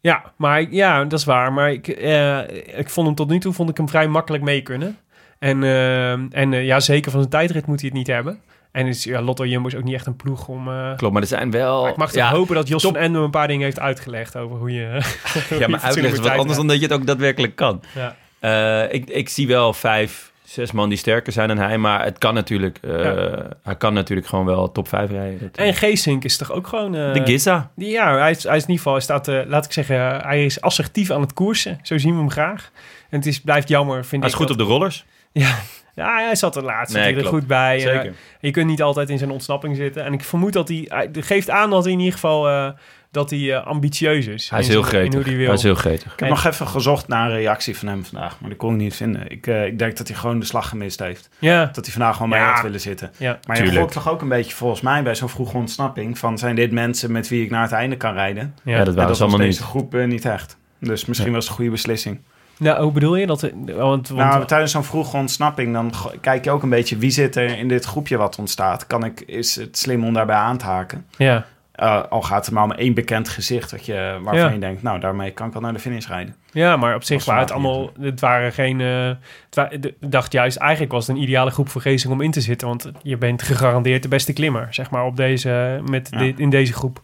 Ja, 0.02 0.24
maar 0.36 0.62
ja, 0.72 1.04
dat 1.06 1.20
is 1.20 1.26
waar. 1.26 1.54
Maar 1.54 1.72
ik, 1.72 1.88
eh, 1.88 2.40
ik 2.78 2.90
vond 2.90 3.08
hem 3.08 3.16
tot 3.16 3.30
nu 3.30 3.40
toe 3.40 3.54
vond 3.54 3.70
ik 3.70 3.78
hem 3.78 3.90
vrij 3.90 4.08
makkelijk 4.08 4.44
mee 4.44 4.62
kunnen. 4.62 4.98
En, 5.40 5.64
eh, 5.64 6.12
en 6.12 6.54
eh, 6.54 6.66
ja, 6.66 6.80
zeker 6.80 7.12
van 7.12 7.20
zijn 7.20 7.32
tijdrit 7.32 7.66
moet 7.66 7.80
hij 7.80 7.90
het 7.90 7.98
niet 7.98 8.08
hebben. 8.08 8.40
En 8.72 8.88
is, 8.88 9.04
ja, 9.04 9.22
Lotto 9.22 9.46
Jumbo 9.46 9.68
is 9.68 9.76
ook 9.76 9.84
niet 9.84 9.94
echt 9.94 10.06
een 10.06 10.16
ploeg 10.16 10.48
om... 10.48 10.68
eh, 10.68 10.96
Klopt, 10.98 11.14
maar 11.14 11.22
er 11.22 11.28
zijn 11.28 11.52
wel... 11.52 11.82
maar 11.82 11.92
ik 11.92 11.98
mag 11.98 12.12
toch 12.12 12.22
ja, 12.22 12.30
hopen 12.30 12.56
dat 12.56 12.68
Jos 12.68 12.82
top- 12.82 12.94
van 12.94 13.02
Ende 13.02 13.20
een 13.20 13.30
paar 13.30 13.48
dingen 13.48 13.64
heeft 13.64 13.80
uitgelegd 13.80 14.36
over 14.36 14.58
hoe 14.58 14.72
je... 14.74 14.86
hoe 14.88 15.44
je 15.50 15.60
Ja, 15.60 15.68
maar 15.68 15.80
fatsoenlijk 15.80 15.84
uitleggen 15.84 16.04
is 16.06 16.20
moet 16.20 16.28
wat 16.30 16.38
anders 16.40 16.58
dan 16.58 16.68
dat 16.68 16.76
je 16.80 16.84
het 16.84 16.94
ook 16.94 17.06
daadwerkelijk 17.06 17.56
kan. 17.56 17.82
Ja. 17.96 18.16
Eh, 18.40 18.94
ik, 18.94 19.10
ik 19.10 19.30
zie 19.30 19.48
wel 19.48 19.74
vijf, 19.74 20.32
zes 20.50 20.72
man 20.72 20.90
die 20.90 20.98
sterker 20.98 21.34
zijn 21.34 21.48
dan 21.48 21.58
hij. 21.58 21.78
Maar 21.78 22.04
het 22.04 22.18
kan 22.18 22.34
natuurlijk... 22.34 22.78
eh, 22.82 23.04
Ja. 23.04 23.48
Hij 23.64 23.76
kan 23.78 23.94
natuurlijk 23.94 24.28
gewoon 24.28 24.46
wel 24.46 24.72
top 24.72 24.88
vijf 24.88 25.10
rijden. 25.10 25.40
Dat- 25.40 25.58
En 25.66 25.74
Geesink 25.74 26.24
is 26.24 26.38
toch 26.38 26.52
ook 26.52 26.68
gewoon... 26.68 26.96
eh, 26.96 27.14
de 27.14 27.22
Giza. 27.26 27.72
die- 27.76 27.90
Ja, 27.92 28.18
hij 28.18 28.32
is, 28.32 28.44
hij 28.44 28.56
is 28.56 28.64
in 28.64 28.70
ieder 28.70 28.76
geval... 28.76 28.94
Hij 28.94 29.02
staat, 29.02 29.28
eh, 29.28 29.40
laat 29.46 29.66
ik 29.66 29.72
zeggen, 29.72 29.98
hij 30.22 30.46
is 30.46 30.62
assertief 30.62 31.12
aan 31.12 31.22
het 31.22 31.34
koersen. 31.34 31.80
Zo 31.82 31.98
zien 31.98 32.14
we 32.14 32.20
hem 32.20 32.30
graag. 32.32 32.72
En 33.10 33.18
het 33.18 33.26
is, 33.26 33.42
blijft 33.42 33.68
jammer, 33.68 34.06
vind 34.06 34.22
Hij 34.24 34.32
is 34.32 34.38
ik. 34.40 34.42
goed 34.42 34.52
op 34.52 34.58
de 34.58 34.64
rollers. 34.64 35.06
Ja, 35.32 35.56
ja, 35.96 36.16
hij 36.26 36.36
zat 36.36 36.56
er 36.56 36.64
laatst 36.64 36.94
Nee, 36.96 37.16
er 37.16 37.26
goed 37.26 37.48
bij. 37.48 37.80
Zeker. 37.80 38.14
je 38.40 38.52
kunt 38.52 38.68
niet 38.68 38.82
altijd 38.82 39.10
in 39.10 39.18
zijn 39.18 39.32
ontsnapping 39.32 39.76
zitten. 39.76 40.04
En 40.06 40.14
ik 40.14 40.24
vermoed 40.24 40.54
dat 40.54 40.68
hij... 40.68 40.86
Hij 40.88 41.10
geeft 41.20 41.50
aan 41.50 41.70
dat 41.70 41.84
hij 41.84 41.94
in 41.94 42.00
ieder 42.00 42.14
geval... 42.14 42.74
dat 43.12 43.30
hij 43.30 43.54
eh, 43.56 43.66
ambitieus 43.68 44.26
is. 44.28 44.50
Hij 44.50 44.60
is 44.60 44.68
heel 44.68 44.82
gretig. 44.82 45.14
hoe 45.14 45.24
hij 45.24 45.36
wil. 45.36 45.46
Hij 45.46 45.56
is 45.56 45.64
heel 45.64 45.76
gretig. 45.76 46.14
Ik 46.14 46.20
heb 46.20 46.30
nog 46.30 46.46
even 46.46 46.68
gezocht 46.68 47.08
naar 47.08 47.30
een 47.30 47.36
reactie 47.36 47.78
van 47.78 47.88
hem 47.88 48.06
vandaag, 48.06 48.40
maar 48.40 48.50
die 48.50 48.58
kon 48.58 48.74
ik 48.74 48.78
niet 48.80 48.96
vinden. 48.96 49.32
Ik, 49.32 49.48
eh, 49.48 49.66
ik 49.66 49.80
denk 49.80 49.98
dat 49.98 50.08
hij 50.08 50.18
gewoon 50.18 50.40
de 50.40 50.46
slag 50.46 50.70
gemist 50.70 51.00
heeft. 51.00 51.30
Ja, 51.40 51.66
Dat 51.66 51.86
hij 51.86 51.94
vandaag 51.94 52.14
gewoon 52.16 52.30
mee 52.30 52.40
Ja. 52.40 52.52
had 52.54 52.62
willen 52.64 52.80
zitten. 52.82 53.12
ja. 53.18 53.40
Maar 53.48 53.64
je 53.66 53.72
gokt 53.78 53.94
toch 53.94 54.10
ook 54.10 54.22
een 54.22 54.28
beetje 54.30 54.56
volgens 54.56 54.82
mij 54.82 55.04
bij 55.04 55.16
zo'n 55.16 55.30
vroege 55.30 55.58
ontsnapping 55.58 56.18
van 56.18 56.38
zijn 56.38 56.56
dit 56.56 56.72
mensen 56.72 57.12
met 57.12 57.28
wie 57.28 57.44
ik 57.44 57.50
naar 57.50 57.62
het 57.62 57.72
einde 57.72 57.98
kan 57.98 58.14
rijden? 58.14 58.54
ja. 58.64 58.72
Ja, 58.72 58.78
dat 58.78 58.88
En 58.88 58.96
waren 58.96 59.16
ze 59.16 59.22
allemaal 59.22 59.40
niet. 59.40 59.50
deze 59.50 59.64
groep 59.64 59.96
eh, 59.96 60.06
niet 60.08 60.26
echt. 60.26 60.58
Dus 60.80 61.06
misschien 61.06 61.32
was 61.32 61.40
het 61.42 61.50
een 61.50 61.56
goede 61.56 61.72
beslissing. 61.72 62.20
Nou, 62.58 62.84
hoe 62.84 62.92
bedoel 62.92 63.16
je 63.16 63.26
dat? 63.26 63.42
Want, 63.42 64.08
want, 64.08 64.10
nou, 64.14 64.46
tijdens 64.46 64.72
zo'n 64.72 64.84
vroege 64.84 65.18
ontsnapping, 65.18 65.74
dan 65.74 65.92
kijk 66.22 66.44
je 66.44 66.52
ook 66.52 66.64
een 66.64 66.70
beetje 66.70 66.98
wie 66.98 67.10
zit 67.12 67.36
er 67.36 67.58
in 67.58 67.68
dit 67.68 67.86
groepje 67.86 68.18
wat 68.18 68.38
ontstaat. 68.40 68.88
Kan 68.88 69.04
ik, 69.04 69.22
is 69.22 69.56
het 69.56 69.78
slim 69.78 70.04
om 70.06 70.14
daarbij 70.14 70.36
aan 70.36 70.58
te 70.58 70.66
haken? 70.66 71.06
ja. 71.18 71.46
Eh, 71.80 72.04
al 72.10 72.22
gaat 72.22 72.46
het 72.46 72.54
maar 72.56 72.64
om 72.64 72.72
één 72.72 72.94
bekend 72.94 73.30
gezicht 73.30 73.72
wat 73.72 73.86
je, 73.86 74.20
waarvan 74.24 74.36
Ja. 74.44 74.50
je 74.50 74.60
denkt, 74.60 74.82
nou, 74.84 75.00
daarmee 75.00 75.32
kan 75.32 75.48
ik 75.48 75.56
al 75.56 75.62
naar 75.62 75.74
de 75.74 75.80
finish 75.80 76.08
rijden. 76.08 76.36
ja, 76.52 76.78
maar 76.78 76.96
op 76.96 77.04
zich 77.04 77.26
waren 77.26 77.42
het 77.42 77.52
allemaal... 77.52 77.92
Het 78.00 78.20
waren 78.20 78.52
geen... 78.54 78.80
het 78.80 79.18
wa- 79.52 79.70
de- 79.80 79.96
ik 80.00 80.12
dacht 80.12 80.32
juist, 80.32 80.58
eigenlijk 80.58 80.92
was 80.92 81.08
het 81.08 81.16
een 81.16 81.22
ideale 81.22 81.52
groep 81.52 81.70
voor 81.70 81.84
om 82.10 82.22
in 82.22 82.32
te 82.32 82.42
zitten. 82.42 82.68
Want 82.68 82.92
je 83.02 83.18
bent 83.18 83.42
gegarandeerd 83.42 84.02
de 84.04 84.08
beste 84.08 84.34
klimmer, 84.34 84.68
zeg 84.70 84.90
maar, 84.90 85.06
op 85.06 85.16
deze, 85.16 85.82
met 85.90 86.08
Ja. 86.12 86.18
dit- 86.18 86.40
in 86.40 86.50
deze 86.50 86.74
groep. 86.74 87.02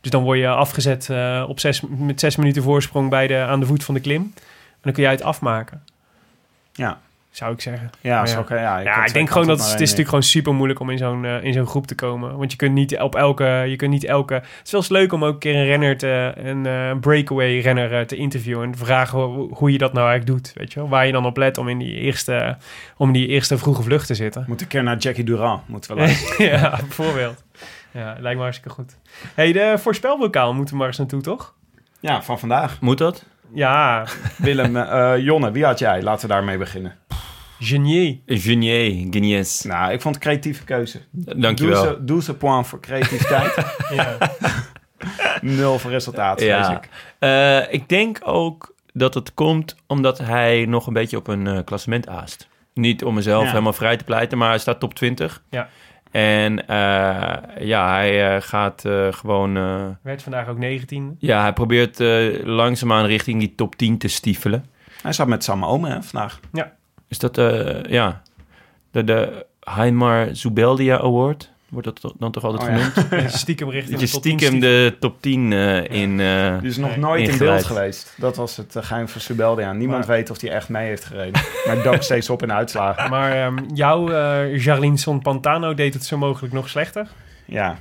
Dus 0.00 0.10
dan 0.10 0.22
word 0.22 0.38
je 0.38 0.48
afgezet 0.48 1.10
eh, 1.10 1.44
op 1.48 1.60
zes, 1.60 1.82
met 1.88 2.20
zes 2.20 2.36
minuten 2.36 2.62
voorsprong 2.62 3.10
bij 3.10 3.26
de, 3.26 3.36
aan 3.38 3.60
de 3.60 3.66
voet 3.66 3.84
van 3.84 3.94
de 3.94 4.00
klim. 4.00 4.22
En 4.22 4.78
dan 4.80 4.92
kun 4.92 5.02
jij 5.02 5.12
het 5.12 5.22
afmaken. 5.22 5.82
Ja. 6.72 6.98
Zou 7.30 7.52
ik 7.52 7.60
zeggen. 7.60 7.90
Ja, 8.00 8.22
Maar 8.22 8.60
ja. 8.60 8.78
ja, 8.78 9.04
ik 9.04 9.12
denk 9.12 9.30
gewoon 9.30 9.46
dat 9.46 9.58
het, 9.58 9.66
is 9.66 9.80
natuurlijk 9.80 10.08
gewoon 10.08 10.22
super 10.22 10.54
moeilijk 10.54 10.80
om 10.80 10.90
in 10.90 10.98
zo'n 10.98 11.24
eh, 11.24 11.44
in 11.44 11.52
zo'n 11.52 11.66
groep 11.66 11.86
te 11.86 11.94
komen. 11.94 12.36
Want 12.36 12.50
je 12.50 12.56
kunt 12.56 12.74
niet 12.74 12.98
op 12.98 13.14
elke, 13.14 13.44
je 13.44 13.76
kunt 13.76 13.90
niet 13.90 14.04
elke. 14.04 14.34
Het 14.34 14.60
is 14.64 14.70
wel 14.70 14.80
eens 14.80 14.90
leuk 14.90 15.12
om 15.12 15.24
ook 15.24 15.32
een 15.32 15.38
keer 15.38 15.54
een 15.54 15.64
renner 15.64 15.96
te, 15.96 16.32
een 16.36 16.66
eh, 16.66 16.98
breakaway 17.00 17.60
renner 17.60 17.94
eh, 17.94 18.04
te 18.04 18.16
interviewen 18.16 18.64
en 18.64 18.72
te 18.72 18.78
vragen 18.78 19.18
hoe, 19.18 19.54
hoe 19.54 19.72
je 19.72 19.78
dat 19.78 19.92
nou 19.92 20.08
eigenlijk 20.08 20.38
doet, 20.38 20.52
weet 20.54 20.72
je 20.72 20.80
wel? 20.80 20.88
Waar 20.88 21.06
je 21.06 21.12
dan 21.12 21.26
op 21.26 21.36
let 21.36 21.58
om 21.58 21.68
in 21.68 21.78
die 21.78 21.94
eerste, 21.94 22.56
om 22.96 23.06
in 23.06 23.12
die 23.12 23.26
eerste 23.26 23.58
vroege 23.58 23.82
vlucht 23.82 24.06
te 24.06 24.14
zitten. 24.14 24.44
Moet 24.46 24.60
een 24.60 24.66
keer 24.66 24.82
naar 24.82 24.96
Jackie 24.96 25.24
Durand. 25.24 25.68
Moeten 25.68 25.96
we 25.96 26.34
ja, 26.52 26.70
bijvoorbeeld. 26.70 27.44
Ja, 27.92 28.16
lijkt 28.18 28.36
me 28.36 28.42
hartstikke 28.42 28.74
goed. 28.74 28.96
hey, 29.34 29.52
de 29.52 29.74
voorspelbokaal 29.78 30.54
moeten 30.54 30.72
we 30.72 30.78
maar 30.78 30.88
eens 30.88 30.98
naartoe, 30.98 31.20
toch? 31.20 31.54
ja, 32.00 32.22
van 32.22 32.38
vandaag. 32.38 32.80
Moet 32.80 32.98
dat? 32.98 33.24
Ja, 33.54 34.06
Willem, 34.36 34.76
eh, 34.76 35.12
Jonne, 35.18 35.50
wie 35.50 35.64
had 35.64 35.78
jij? 35.78 36.02
Laten 36.02 36.28
we 36.28 36.34
daarmee 36.34 36.58
beginnen. 36.58 36.94
genier. 37.60 38.18
Genier, 38.26 39.06
Genies. 39.10 39.62
Nou, 39.62 39.92
ik 39.92 40.00
vond 40.00 40.14
het 40.14 40.24
een 40.24 40.30
creatieve 40.30 40.64
keuze. 40.64 41.00
Dankjewel. 41.10 41.82
Doe 41.82 41.92
ze, 41.94 42.04
doe 42.04 42.22
ze 42.22 42.34
point 42.34 42.66
voor 42.66 42.80
creativiteit. 42.80 43.54
Ja. 43.94 44.16
Nul 45.40 45.78
voor 45.78 45.90
resultaat, 45.90 46.40
Ja. 46.40 46.76
ik. 46.76 46.88
Eh, 47.18 47.72
ik 47.74 47.88
denk 47.88 48.18
ook 48.24 48.74
dat 48.92 49.14
het 49.14 49.34
komt 49.34 49.76
omdat 49.86 50.18
hij 50.18 50.64
nog 50.68 50.86
een 50.86 50.92
beetje 50.92 51.16
op 51.16 51.26
een 51.28 51.46
eh, 51.46 51.58
klassement 51.64 52.08
aast. 52.08 52.48
Niet 52.74 53.04
om 53.04 53.14
mezelf 53.14 53.42
Ja. 53.44 53.48
helemaal 53.50 53.72
vrij 53.72 53.96
te 53.96 54.04
pleiten, 54.04 54.38
maar 54.38 54.48
hij 54.48 54.58
staat 54.58 54.80
top 54.80 54.94
20. 54.94 55.42
Ja. 55.50 55.68
En 56.18 56.66
eh, 56.66 57.66
ja, 57.66 57.88
hij 57.90 58.34
eh, 58.36 58.42
gaat 58.42 58.84
eh, 58.84 59.12
gewoon... 59.12 59.56
eh, 59.56 59.86
Werd 60.02 60.22
vandaag 60.22 60.48
ook 60.48 60.58
19. 60.58 61.16
ja, 61.18 61.40
hij 61.40 61.52
probeert 61.52 62.00
eh, 62.00 62.44
langzaamaan 62.44 63.06
richting 63.06 63.40
die 63.40 63.54
top 63.54 63.76
10 63.76 63.98
te 63.98 64.08
stiefelen. 64.08 64.64
Hij 65.02 65.12
zat 65.12 65.26
met 65.26 65.44
Sam 65.44 65.64
Omen 65.64 65.90
hè, 65.90 66.02
vandaag. 66.02 66.40
Is 67.08 67.18
dat, 67.18 67.38
eh, 67.38 67.82
ja, 67.82 68.22
de, 68.90 69.04
de 69.04 69.46
Heimar 69.60 70.28
Zubeldia 70.32 70.98
Award? 70.98 71.52
Wordt 71.68 71.86
dat 72.02 72.14
dan 72.18 72.30
toch 72.32 72.44
altijd 72.44 72.70
Oh, 72.70 72.76
ja. 72.76 72.84
genoemd? 72.84 73.32
Stiekem 73.42 73.70
richting 73.70 74.00
je 74.00 74.06
de 74.06 74.12
top 74.12 74.22
10 74.22 74.38
stiekem 74.38 74.60
de 74.60 74.96
top 75.00 75.22
10 75.22 75.52
eh, 75.52 75.84
in... 75.90 76.20
eh, 76.20 76.58
Die 76.60 76.68
is 76.70 76.76
nog 76.76 76.96
nooit 76.96 77.28
in 77.28 77.38
beeld 77.38 77.64
geweest. 77.64 78.14
Dat 78.16 78.36
was 78.36 78.56
het 78.56 78.76
uh, 78.76 78.82
geheim 78.82 79.08
van 79.08 79.20
Subeldia. 79.20 79.72
Niemand 79.72 80.06
Maar- 80.06 80.16
weet 80.16 80.30
of 80.30 80.40
hij 80.40 80.50
echt 80.50 80.68
mee 80.68 80.86
heeft 80.88 81.04
gereden. 81.04 81.40
maar 81.66 81.82
dook 81.82 82.02
steeds 82.02 82.30
op 82.30 82.42
in 82.42 82.52
uitslagen. 82.52 83.10
Maar 83.18 83.32
ehm, 83.32 83.56
jouw 83.74 84.08
eh 84.10 84.64
Jarlinson 84.64 85.20
Pantano 85.22 85.74
deed 85.74 85.94
het 85.94 86.04
zo 86.04 86.16
mogelijk 86.18 86.54
nog 86.54 86.68
slechter. 86.68 87.06
Ja, 87.44 87.78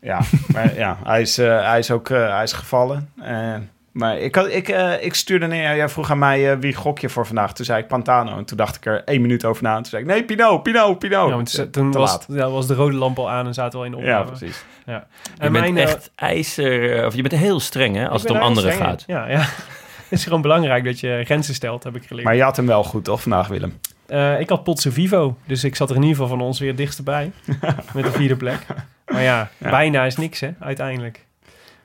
ja. 0.00 0.20
maar 0.52 0.74
ja, 0.76 0.98
hij 1.04 1.20
is, 1.20 1.38
eh, 1.38 1.66
hij 1.68 1.78
is 1.78 1.90
ook 1.90 2.10
eh, 2.10 2.34
hij 2.34 2.42
is 2.42 2.52
gevallen. 2.52 3.10
Eh, 3.22 3.54
maar 3.94 4.18
ik, 4.18 4.34
had, 4.34 4.48
ik, 4.52 4.68
eh, 4.68 5.04
ik 5.04 5.14
stuurde 5.14 5.46
neer, 5.46 5.76
jij 5.76 5.88
vroeg 5.88 6.10
aan 6.10 6.18
mij 6.18 6.50
eh, 6.52 6.56
wie 6.60 6.74
gok 6.74 6.98
je 6.98 7.08
voor 7.08 7.26
vandaag. 7.26 7.52
Toen 7.52 7.64
zei 7.64 7.82
ik 7.82 7.88
Pantano. 7.88 8.36
En 8.38 8.44
toen 8.44 8.56
dacht 8.56 8.76
ik 8.76 8.86
er 8.86 9.02
één 9.04 9.20
minuut 9.20 9.44
over 9.44 9.62
na. 9.62 9.70
En 9.70 9.82
toen 9.82 9.90
zei 9.90 10.02
ik, 10.02 10.08
nee, 10.08 10.24
Pino, 10.24 10.58
Pino, 10.58 10.94
Pino. 10.94 11.28
ja, 11.28 11.34
want 11.34 11.52
Ja, 11.52 11.66
toen 11.70 11.92
was, 11.92 12.10
laat. 12.10 12.26
ja, 12.28 12.50
was 12.50 12.66
de 12.66 12.74
rode 12.74 12.96
lamp 12.96 13.18
al 13.18 13.30
aan 13.30 13.46
en 13.46 13.54
zaten 13.54 13.78
we 13.80 13.86
al 13.86 13.92
in 13.92 13.98
de 13.98 14.06
Ja, 14.06 14.18
opname. 14.20 14.36
precies. 14.38 14.64
je 14.86 14.92
En 14.92 15.02
bent 15.38 15.52
mijn, 15.52 15.76
eh, 15.76 15.82
echt 15.82 16.10
ijzer... 16.14 16.98
eh, 17.00 17.06
Of 17.06 17.14
je 17.14 17.22
bent 17.22 17.40
heel 17.40 17.60
streng, 17.60 17.96
hè? 17.96 18.08
Als 18.08 18.22
het 18.22 18.30
om 18.30 18.36
anderen 18.36 18.72
streng 18.72 18.88
gaat. 18.90 19.04
Ja, 19.06 19.28
ja. 19.28 19.38
Het 19.38 20.06
is 20.18 20.24
gewoon 20.24 20.42
belangrijk 20.42 20.84
dat 20.84 21.00
je 21.00 21.22
grenzen 21.24 21.54
stelt, 21.54 21.84
heb 21.84 21.96
ik 21.96 22.06
geleerd. 22.06 22.26
Maar 22.26 22.36
je 22.36 22.42
had 22.42 22.56
hem 22.56 22.66
wel 22.66 22.84
goed, 22.84 23.04
toch, 23.04 23.22
vandaag, 23.22 23.48
Willem? 23.48 23.78
Eh, 24.06 24.40
ik 24.40 24.48
had 24.48 24.64
Potse 24.64 24.92
Vivo, 24.92 25.36
dus 25.46 25.64
ik 25.64 25.76
zat 25.76 25.90
er 25.90 25.96
in 25.96 26.02
ieder 26.02 26.16
geval 26.16 26.36
van 26.36 26.46
ons 26.46 26.58
weer 26.60 26.76
dichtstbij. 26.76 27.32
met 27.94 28.04
de 28.04 28.12
vierde 28.12 28.36
plek. 28.36 28.58
Maar 29.06 29.22
ja, 29.22 29.48
Ja. 29.58 29.70
bijna 29.70 30.04
is 30.04 30.16
niks, 30.16 30.40
hè, 30.40 30.50
uiteindelijk. 30.60 31.24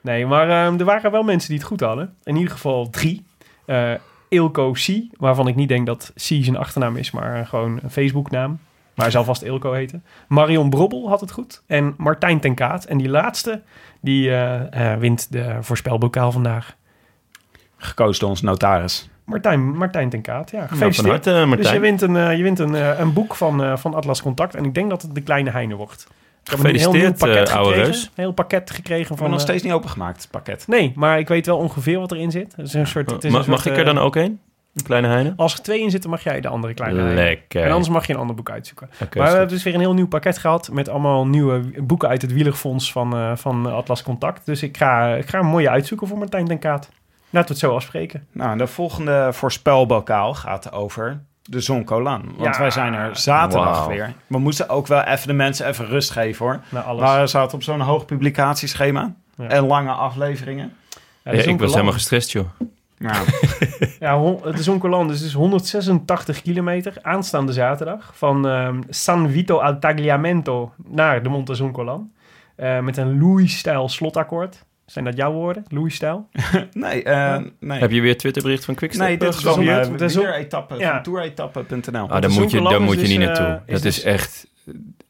Nee, 0.02 0.26
maar 0.26 0.50
ehm, 0.50 0.80
er 0.80 0.86
waren 0.86 1.12
wel 1.12 1.24
mensen 1.24 1.50
die 1.50 1.58
het 1.58 1.68
goed 1.68 1.80
hadden. 1.80 2.16
In 2.24 2.36
ieder 2.36 2.52
geval 2.52 2.90
drie. 2.90 3.26
Eh 3.66 3.94
Ilko 4.30 4.72
C, 4.72 4.88
waarvan 5.18 5.48
ik 5.48 5.56
niet 5.56 5.68
denk 5.68 5.86
dat 5.86 6.12
C 6.16 6.20
zijn 6.20 6.58
achternaam 6.58 6.98
is, 6.98 7.12
maar 7.12 7.40
eh, 7.40 7.48
gewoon 7.48 7.80
een 7.84 7.92
Facebooknaam. 7.92 8.60
Maar 8.96 9.06
hij 9.08 9.12
zal 9.12 9.24
vast 9.24 9.42
Ilko 9.42 9.72
heten. 9.72 10.04
Marion 10.28 10.70
Brobbel 10.70 11.10
had 11.10 11.22
het 11.22 11.32
goed. 11.32 11.64
En 11.68 11.94
Martijn 11.98 12.40
ten 12.40 12.56
Kaat. 12.56 12.86
En 12.86 12.98
die 12.98 13.10
laatste, 13.10 13.62
die 14.02 14.36
eh, 14.36 14.96
wint 14.96 15.32
de 15.32 15.58
voorspelbokaal 15.62 16.32
vandaag. 16.32 16.76
Gekozen 17.78 18.20
door 18.20 18.30
ons 18.30 18.42
notaris. 18.42 19.10
Martijn, 19.24 19.78
Martijn 19.78 20.10
ten 20.10 20.22
Kaat, 20.22 20.52
ja. 20.52 20.58
Nou, 20.58 20.68
van 20.70 20.78
Gefeliciteerd. 20.78 21.26
harte, 21.26 21.46
Martijn. 21.46 21.62
Dus 21.62 21.72
je 21.72 21.80
wint 21.80 22.02
een, 22.02 22.38
je 22.38 22.44
wint 22.44 22.60
een, 22.60 23.02
een 23.02 23.14
boek 23.14 23.36
van, 23.36 23.78
van 23.78 23.94
Atlas 23.94 24.22
Contact. 24.22 24.56
En 24.56 24.66
ik 24.66 24.74
denk 24.74 24.90
dat 24.90 25.02
het 25.02 25.16
de 25.16 25.22
kleine 25.22 25.50
Heine 25.50 25.76
wordt. 25.76 26.08
Ik 26.44 26.50
heb 26.52 26.60
een 26.60 26.66
heel 26.66 26.74
nieuw 26.92 27.02
Gefeliciteerd, 27.02 27.18
pakket 27.18 27.50
eh, 27.50 27.56
oude 27.56 27.70
gekregen. 27.70 27.92
reus. 27.94 28.04
Een 28.04 28.12
heel 28.24 28.32
pakket 28.32 28.72
gekregen 28.72 29.18
van... 29.18 29.30
nog 29.30 29.40
eh, 29.40 29.44
steeds 29.46 29.64
niet 29.64 29.74
opengemaakt, 29.74 30.22
het 30.22 30.32
pakket. 30.32 30.68
Nee, 30.68 30.92
maar 30.96 31.20
ik 31.20 31.28
weet 31.28 31.46
wel 31.46 31.58
ongeveer 31.58 32.00
wat 32.00 32.12
erin 32.12 32.32
zit. 32.32 32.56
Het 32.56 32.66
is 32.68 32.74
een 32.74 32.88
soort, 32.88 33.12
het 33.12 33.24
is 33.24 33.32
Ma- 33.32 33.38
een 33.38 33.44
soort, 33.44 33.56
mag 33.56 33.66
ik 33.66 33.78
er 33.78 33.86
dan 33.86 33.98
eh, 33.98 34.04
ook 34.04 34.16
een? 34.16 34.40
Een 34.76 34.84
kleine 34.84 35.08
heine? 35.08 35.34
Als 35.36 35.54
er 35.54 35.62
twee 35.62 35.82
in 35.82 35.92
zitten, 35.92 36.10
mag 36.10 36.24
jij 36.24 36.42
de 36.42 36.48
andere 36.48 36.74
kleine 36.74 37.00
Heine. 37.02 37.22
Lekker. 37.22 37.64
En 37.64 37.70
anders 37.72 37.90
mag 37.90 38.08
je 38.08 38.14
een 38.14 38.20
ander 38.20 38.36
boek 38.36 38.50
uitzoeken. 38.50 38.90
Oké, 39.02 39.18
maar 39.18 39.28
we 39.28 39.38
hebben 39.38 39.54
dus 39.56 39.64
weer 39.64 39.74
een 39.74 39.80
heel 39.80 39.94
nieuw 39.94 40.08
pakket 40.08 40.38
gehad... 40.38 40.70
met 40.72 40.90
allemaal 40.90 41.28
nieuwe 41.28 41.82
boeken 41.82 42.10
uit 42.10 42.22
het 42.22 42.34
wielerfonds 42.34 42.92
van, 42.92 43.14
eh, 43.16 43.32
van 43.36 43.66
Atlas 43.66 44.04
Contact. 44.04 44.46
Dus 44.46 44.64
ik 44.64 44.78
ga, 44.78 45.16
ik 45.16 45.30
ga 45.30 45.40
een 45.40 45.46
mooie 45.46 45.70
uitzoeken 45.70 46.08
voor 46.08 46.18
Martijn 46.18 46.46
den 46.46 46.60
Kaat. 46.60 46.90
Laten 47.30 47.48
we 47.48 47.54
het 47.60 47.70
zo 47.70 47.76
afspreken. 47.76 48.28
Nou, 48.32 48.58
de 48.58 48.68
volgende 48.68 49.30
voorspelbokaal 49.34 50.34
gaat 50.34 50.72
over 50.72 51.24
de 51.50 51.60
Zoncolan. 51.60 52.22
Want 52.38 52.56
Ja. 52.56 52.62
wij 52.62 52.72
zijn 52.72 52.94
er 52.94 53.16
zaterdag 53.18 53.86
weer. 53.88 54.14
We 54.28 54.38
moesten 54.40 54.70
ook 54.70 54.88
wel 54.88 55.02
even 55.02 55.28
de 55.28 55.34
mensen 55.34 55.68
even 55.68 55.86
rust 55.86 56.12
geven, 56.12 56.46
hoor. 56.46 56.60
Maar 57.00 57.22
we 57.22 57.28
zaten 57.28 57.56
op 57.56 57.64
zo'n 57.64 57.80
hoog 57.80 58.06
publicatieschema. 58.06 59.14
Ja. 59.36 59.48
En 59.48 59.66
lange 59.66 59.92
afleveringen. 59.92 60.74
Ja, 61.24 61.32
Ja, 61.32 61.44
de 61.44 61.50
ik 61.50 61.60
was 61.60 61.72
helemaal 61.72 61.94
gestrest, 61.94 62.32
joh. 62.32 62.46
Nou, 62.98 63.26
Ja, 64.00 64.24
het 64.44 64.60
is 64.60 64.66
Zoncolan, 64.66 65.08
dus 65.08 65.18
het 65.18 65.28
is 65.28 65.34
186 65.34 66.42
kilometer 66.42 66.94
aanstaande 67.02 67.54
zaterdag. 67.54 68.12
Van 68.16 68.48
ehm, 68.48 68.82
San 68.90 69.30
Vito 69.30 69.58
al 69.58 69.80
Tagliamento 69.80 70.74
naar 70.86 71.24
de 71.24 71.30
Monte 71.30 71.56
Zoncolan. 71.56 72.12
Eh, 72.56 72.80
met 72.80 72.98
een 72.98 73.20
Louis-stijl 73.20 73.90
slotakkoord. 73.90 74.66
Zijn 74.90 75.06
dat 75.06 75.16
jouw 75.18 75.32
woorden? 75.32 75.64
Louis-stijl? 75.68 76.30
nee, 76.74 77.04
eh, 77.04 77.38
nee. 77.60 77.80
Heb 77.80 77.92
je 77.92 78.02
weer 78.02 78.18
Twitterbericht 78.18 78.66
van 78.66 78.76
Quickstep? 78.76 79.08
Nee, 79.08 79.18
dit 79.18 79.28
is 79.34 79.36
Dat 79.42 79.58
is 79.58 79.66
van 79.66 79.68
een- 79.76 79.84
uh, 79.92 79.92
dat 79.98 80.02
is 80.10 80.16
een- 80.16 80.34
etappe 80.34 80.76
Ja. 80.76 80.92
van 80.94 81.04
touretappe.nl. 81.04 82.10
Ah, 82.10 82.22
daar 82.22 82.32
moet 82.32 82.52
je, 82.52 82.62
daar 82.62 82.82
moet 82.82 83.02
je 83.02 83.08
niet 83.08 83.20
eh, 83.20 83.26
naartoe. 83.26 83.62
is 83.66 83.74
dat 83.74 83.82
dus- 83.82 83.98
is 83.98 84.04
echt 84.04 84.48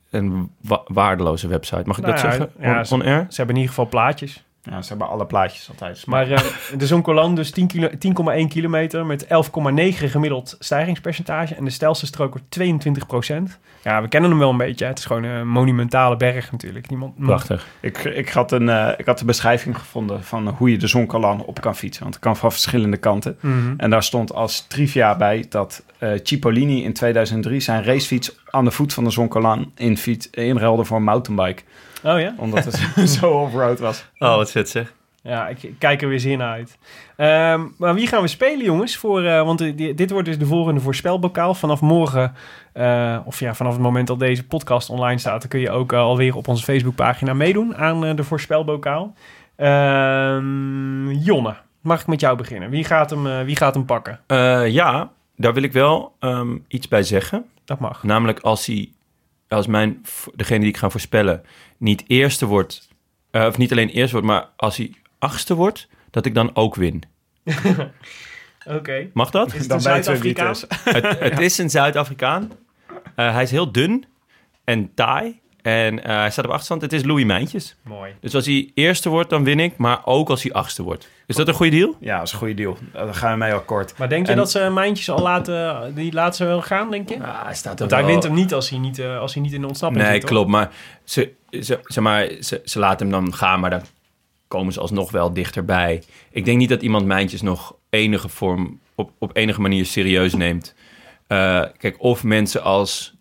een 0.10 0.52
wa- 0.62 0.82
waardeloze 0.86 1.48
website. 1.48 1.82
Mag 1.86 1.98
ik 1.98 2.04
Nou 2.04 2.16
dat 2.16 2.24
ja, 2.24 2.32
zeggen? 2.32 2.50
ja, 2.60 2.78
On, 2.80 2.86
ze- 2.86 2.94
on 2.94 3.02
air? 3.02 3.26
Ze 3.30 3.36
hebben 3.36 3.56
in 3.56 3.62
ieder 3.62 3.76
geval 3.76 3.88
plaatjes. 3.90 4.44
Ja, 4.64 4.82
ze 4.82 4.90
hebben 4.90 5.08
alle 5.10 5.26
plaatjes 5.26 5.70
altijd. 5.70 6.06
Maar 6.06 6.32
eh, 6.32 6.40
de 6.78 6.88
Zoncolan 6.88 7.36
dus 7.36 7.52
10 7.52 7.68
kilo- 7.68 7.90
10,1 8.44 8.48
kilometer 8.48 9.06
met 9.06 9.24
11,9 9.26 9.30
gemiddeld 10.10 10.56
stijgingspercentage. 10.60 11.56
En 11.56 11.64
de 11.66 11.70
stijlste 11.70 12.06
strook 12.06 12.32
wordt 12.32 12.52
22 12.52 13.08
procent. 13.08 13.60
Ja, 13.84 14.02
we 14.02 14.08
kennen 14.08 14.30
hem 14.30 14.40
wel 14.40 14.50
een 14.50 14.58
beetje. 14.58 14.84
hè. 14.84 14.90
Het 14.90 15.00
is 15.00 15.06
gewoon 15.06 15.24
een 15.24 15.48
monumentale 15.48 16.18
berg 16.18 16.52
natuurlijk. 16.52 16.90
Niemand, 16.90 17.18
Prachtig. 17.18 17.68
ik, 17.80 17.98
ik, 17.98 18.30
had 18.30 18.52
een, 18.52 18.70
eh, 18.70 18.90
ik 18.98 19.06
had 19.06 19.20
de 19.20 19.26
beschrijving 19.26 19.78
gevonden 19.78 20.24
van 20.24 20.48
hoe 20.48 20.72
je 20.72 20.78
de 20.78 20.88
Zoncolan 20.88 21.44
op 21.46 21.62
kan 21.62 21.76
fietsen. 21.76 22.02
Want 22.04 22.14
het 22.16 22.24
kan 22.24 22.36
van 22.38 22.52
verschillende 22.52 22.98
kanten. 22.98 23.38
Mhm. 23.42 23.74
En 23.78 23.90
daar 23.90 24.04
stond 24.04 24.34
als 24.34 24.66
trivia 24.68 25.16
bij 25.18 25.46
dat 25.50 25.84
eh, 25.98 26.10
Cipollini 26.24 26.84
in 26.84 26.94
2003 26.94 27.60
zijn 27.60 27.84
racefiets 27.84 28.36
aan 28.46 28.66
de 28.66 28.72
voet 28.72 28.94
van 28.94 29.04
de 29.04 29.10
Zoncolan 29.10 29.72
in 29.76 29.98
fiets, 29.98 30.30
inruilde 30.30 30.84
voor 30.86 30.98
een 30.98 31.04
mountainbike. 31.04 31.62
Oh 32.04 32.20
ja? 32.20 32.34
Omdat 32.38 32.66
het 32.66 33.10
zo 33.20 33.30
off-road 33.32 33.80
was. 33.80 34.06
Oh, 34.18 34.36
wat 34.36 34.52
vet 34.52 34.70
zeg. 34.70 34.94
Ja, 35.24 35.48
ik 35.48 35.72
kijk 35.78 36.02
er 36.02 36.08
weer 36.10 36.20
zin 36.20 36.42
uit. 36.42 36.78
Ehm, 37.16 37.62
maar 37.78 37.94
wie 37.94 38.08
gaan 38.08 38.22
we 38.22 38.28
spelen, 38.28 38.66
jongens? 38.66 38.98
Voor, 38.98 39.24
eh, 39.24 39.44
want 39.46 39.62
eh, 39.62 39.76
di- 39.78 39.94
dit 39.94 40.12
wordt 40.12 40.28
dus 40.28 40.38
de 40.38 40.46
volgende 40.46 40.80
voorspelbokaal. 40.80 41.54
Vanaf 41.54 41.82
morgen, 41.82 42.34
eh, 42.74 43.20
of 43.26 43.40
ja, 43.40 43.54
vanaf 43.54 43.74
het 43.74 43.82
moment 43.82 44.08
dat 44.08 44.20
deze 44.20 44.46
podcast 44.48 44.90
online 44.90 45.20
staat... 45.20 45.40
dan 45.42 45.50
kun 45.50 45.60
je 45.60 45.72
ook 45.72 45.94
alweer 45.94 46.36
op 46.36 46.48
onze 46.48 46.64
Facebookpagina 46.64 47.34
meedoen 47.34 47.76
aan 47.76 48.16
de 48.16 48.24
voorspelbokaal. 48.24 49.14
Ehm, 49.56 51.10
Jonne, 51.12 51.56
mag 51.82 52.02
ik 52.02 52.08
met 52.08 52.20
jou 52.20 52.38
beginnen? 52.38 52.70
Wie 52.70 52.84
gaat 52.84 53.10
hem, 53.10 53.46
wie 53.46 53.56
gaat 53.56 53.74
hem 53.74 53.86
pakken? 53.86 54.20
Eh, 54.28 54.68
ja, 54.68 55.12
daar 55.36 55.54
wil 55.54 55.64
ik 55.64 55.72
wel 55.74 56.16
ehm, 56.20 56.58
iets 56.68 56.88
bij 56.88 57.04
zeggen. 57.04 57.46
Dat 57.66 57.80
mag. 57.80 58.04
Namelijk 58.04 58.40
als 58.40 58.66
hij, 58.66 58.90
als 59.48 59.68
mijn, 59.68 60.02
degene 60.36 60.60
die 60.60 60.70
ik 60.70 60.78
ga 60.78 60.90
voorspellen, 60.90 61.42
niet 61.80 62.04
eerste 62.08 62.46
wordt, 62.46 62.88
eh, 63.32 63.46
of 63.46 63.58
niet 63.58 63.72
alleen 63.72 63.90
eerste 63.90 64.12
wordt, 64.12 64.28
maar 64.28 64.50
als 64.56 64.78
hij 64.78 64.94
achtste 65.20 65.56
wordt, 65.56 65.88
dat 66.12 66.26
ik 66.26 66.34
dan 66.34 66.56
ook 66.56 66.76
win. 66.76 67.04
Oké. 68.66 69.10
Mag 69.14 69.30
dat? 69.30 69.54
Is 69.54 69.60
het 69.60 69.70
Dan 69.70 69.82
Zuid-Afrikaan? 69.82 70.56
het 71.20 71.40
is 71.40 71.58
een 71.58 71.70
Zuid-Afrikaan. 71.70 72.52
Eh, 73.16 73.34
hij 73.34 73.44
is 73.44 73.52
heel 73.52 73.72
dun 73.72 74.06
en 74.64 74.94
taai. 74.94 75.40
En 75.62 76.04
eh, 76.04 76.16
hij 76.16 76.32
staat 76.32 76.46
op 76.46 76.52
achterstand. 76.52 76.82
Het 76.82 76.94
is 76.94 77.04
Louis 77.04 77.26
Mijntjes. 77.26 77.76
Mooi. 77.84 78.14
Dus 78.22 78.36
als 78.36 78.46
hij 78.46 78.72
eerste 78.74 79.10
wordt, 79.10 79.30
dan 79.30 79.44
win 79.44 79.60
ik. 79.60 79.78
Maar 79.78 80.02
ook 80.06 80.30
als 80.30 80.44
hij 80.44 80.52
achtste 80.54 80.84
wordt. 80.84 81.08
Is 81.26 81.36
dat 81.36 81.48
een 81.48 81.54
goede 81.54 81.78
deal? 81.78 81.96
Ja, 82.00 82.18
dat 82.18 82.26
is 82.28 82.32
een 82.34 82.38
goede 82.38 82.54
deal. 82.54 82.78
Daar 82.94 83.14
gaan 83.14 83.32
we 83.32 83.38
mee 83.38 83.54
akkoord. 83.54 83.98
Maar 83.98 84.10
denk 84.10 84.26
je 84.26 84.32
En- 84.32 84.38
dat 84.38 84.52
ze 84.52 84.70
Mijntjes 84.74 85.10
al 85.10 85.20
laten, 85.22 85.92
die 85.96 86.14
laten 86.14 86.36
ze 86.36 86.46
wel 86.46 86.62
gaan, 86.62 86.92
denk 86.92 87.10
je? 87.10 87.16
Ja, 87.16 87.42
hij 87.46 87.56
staat 87.56 87.80
Want 87.80 87.92
hij 87.92 88.06
wint 88.06 88.24
hem 88.24 88.34
niet 88.34 88.54
als 88.54 88.70
hij 88.70 88.80
niet, 88.80 89.00
eh, 89.00 89.20
als 89.20 89.34
hij 89.34 89.44
niet 89.44 89.54
in 89.54 89.62
de 89.62 89.68
ontsnapping 89.68 90.04
Nee, 90.04 90.12
zit, 90.12 90.22
toch? 90.22 90.30
klopt. 90.30 90.50
Maar, 90.50 90.72
ze, 91.04 91.32
ze, 91.50 91.80
zeg 91.84 92.04
maar 92.04 92.30
ze, 92.40 92.62
ze 92.66 92.80
laten 92.80 93.08
hem 93.12 93.24
dan 93.24 93.34
gaan, 93.34 93.60
maar 93.60 93.70
dan 93.70 93.82
komen 94.48 94.74
ze 94.74 94.80
alsnog 94.80 95.12
wel 95.12 95.34
dichterbij. 95.34 96.04
Ik 96.32 96.46
denk 96.46 96.58
niet 96.58 96.70
dat 96.70 96.82
iemand 96.82 97.06
Mijntjes 97.06 97.42
nog 97.42 97.76
enige 97.90 98.30
vorm, 98.30 98.80
op, 98.96 99.12
op 99.20 99.36
enige 99.36 99.62
manier 99.62 99.86
serieus 99.86 100.34
neemt. 100.34 100.76
eh, 101.28 101.64
kijk, 101.78 101.96
of 101.98 102.24
mensen 102.24 102.64
als 102.64 103.14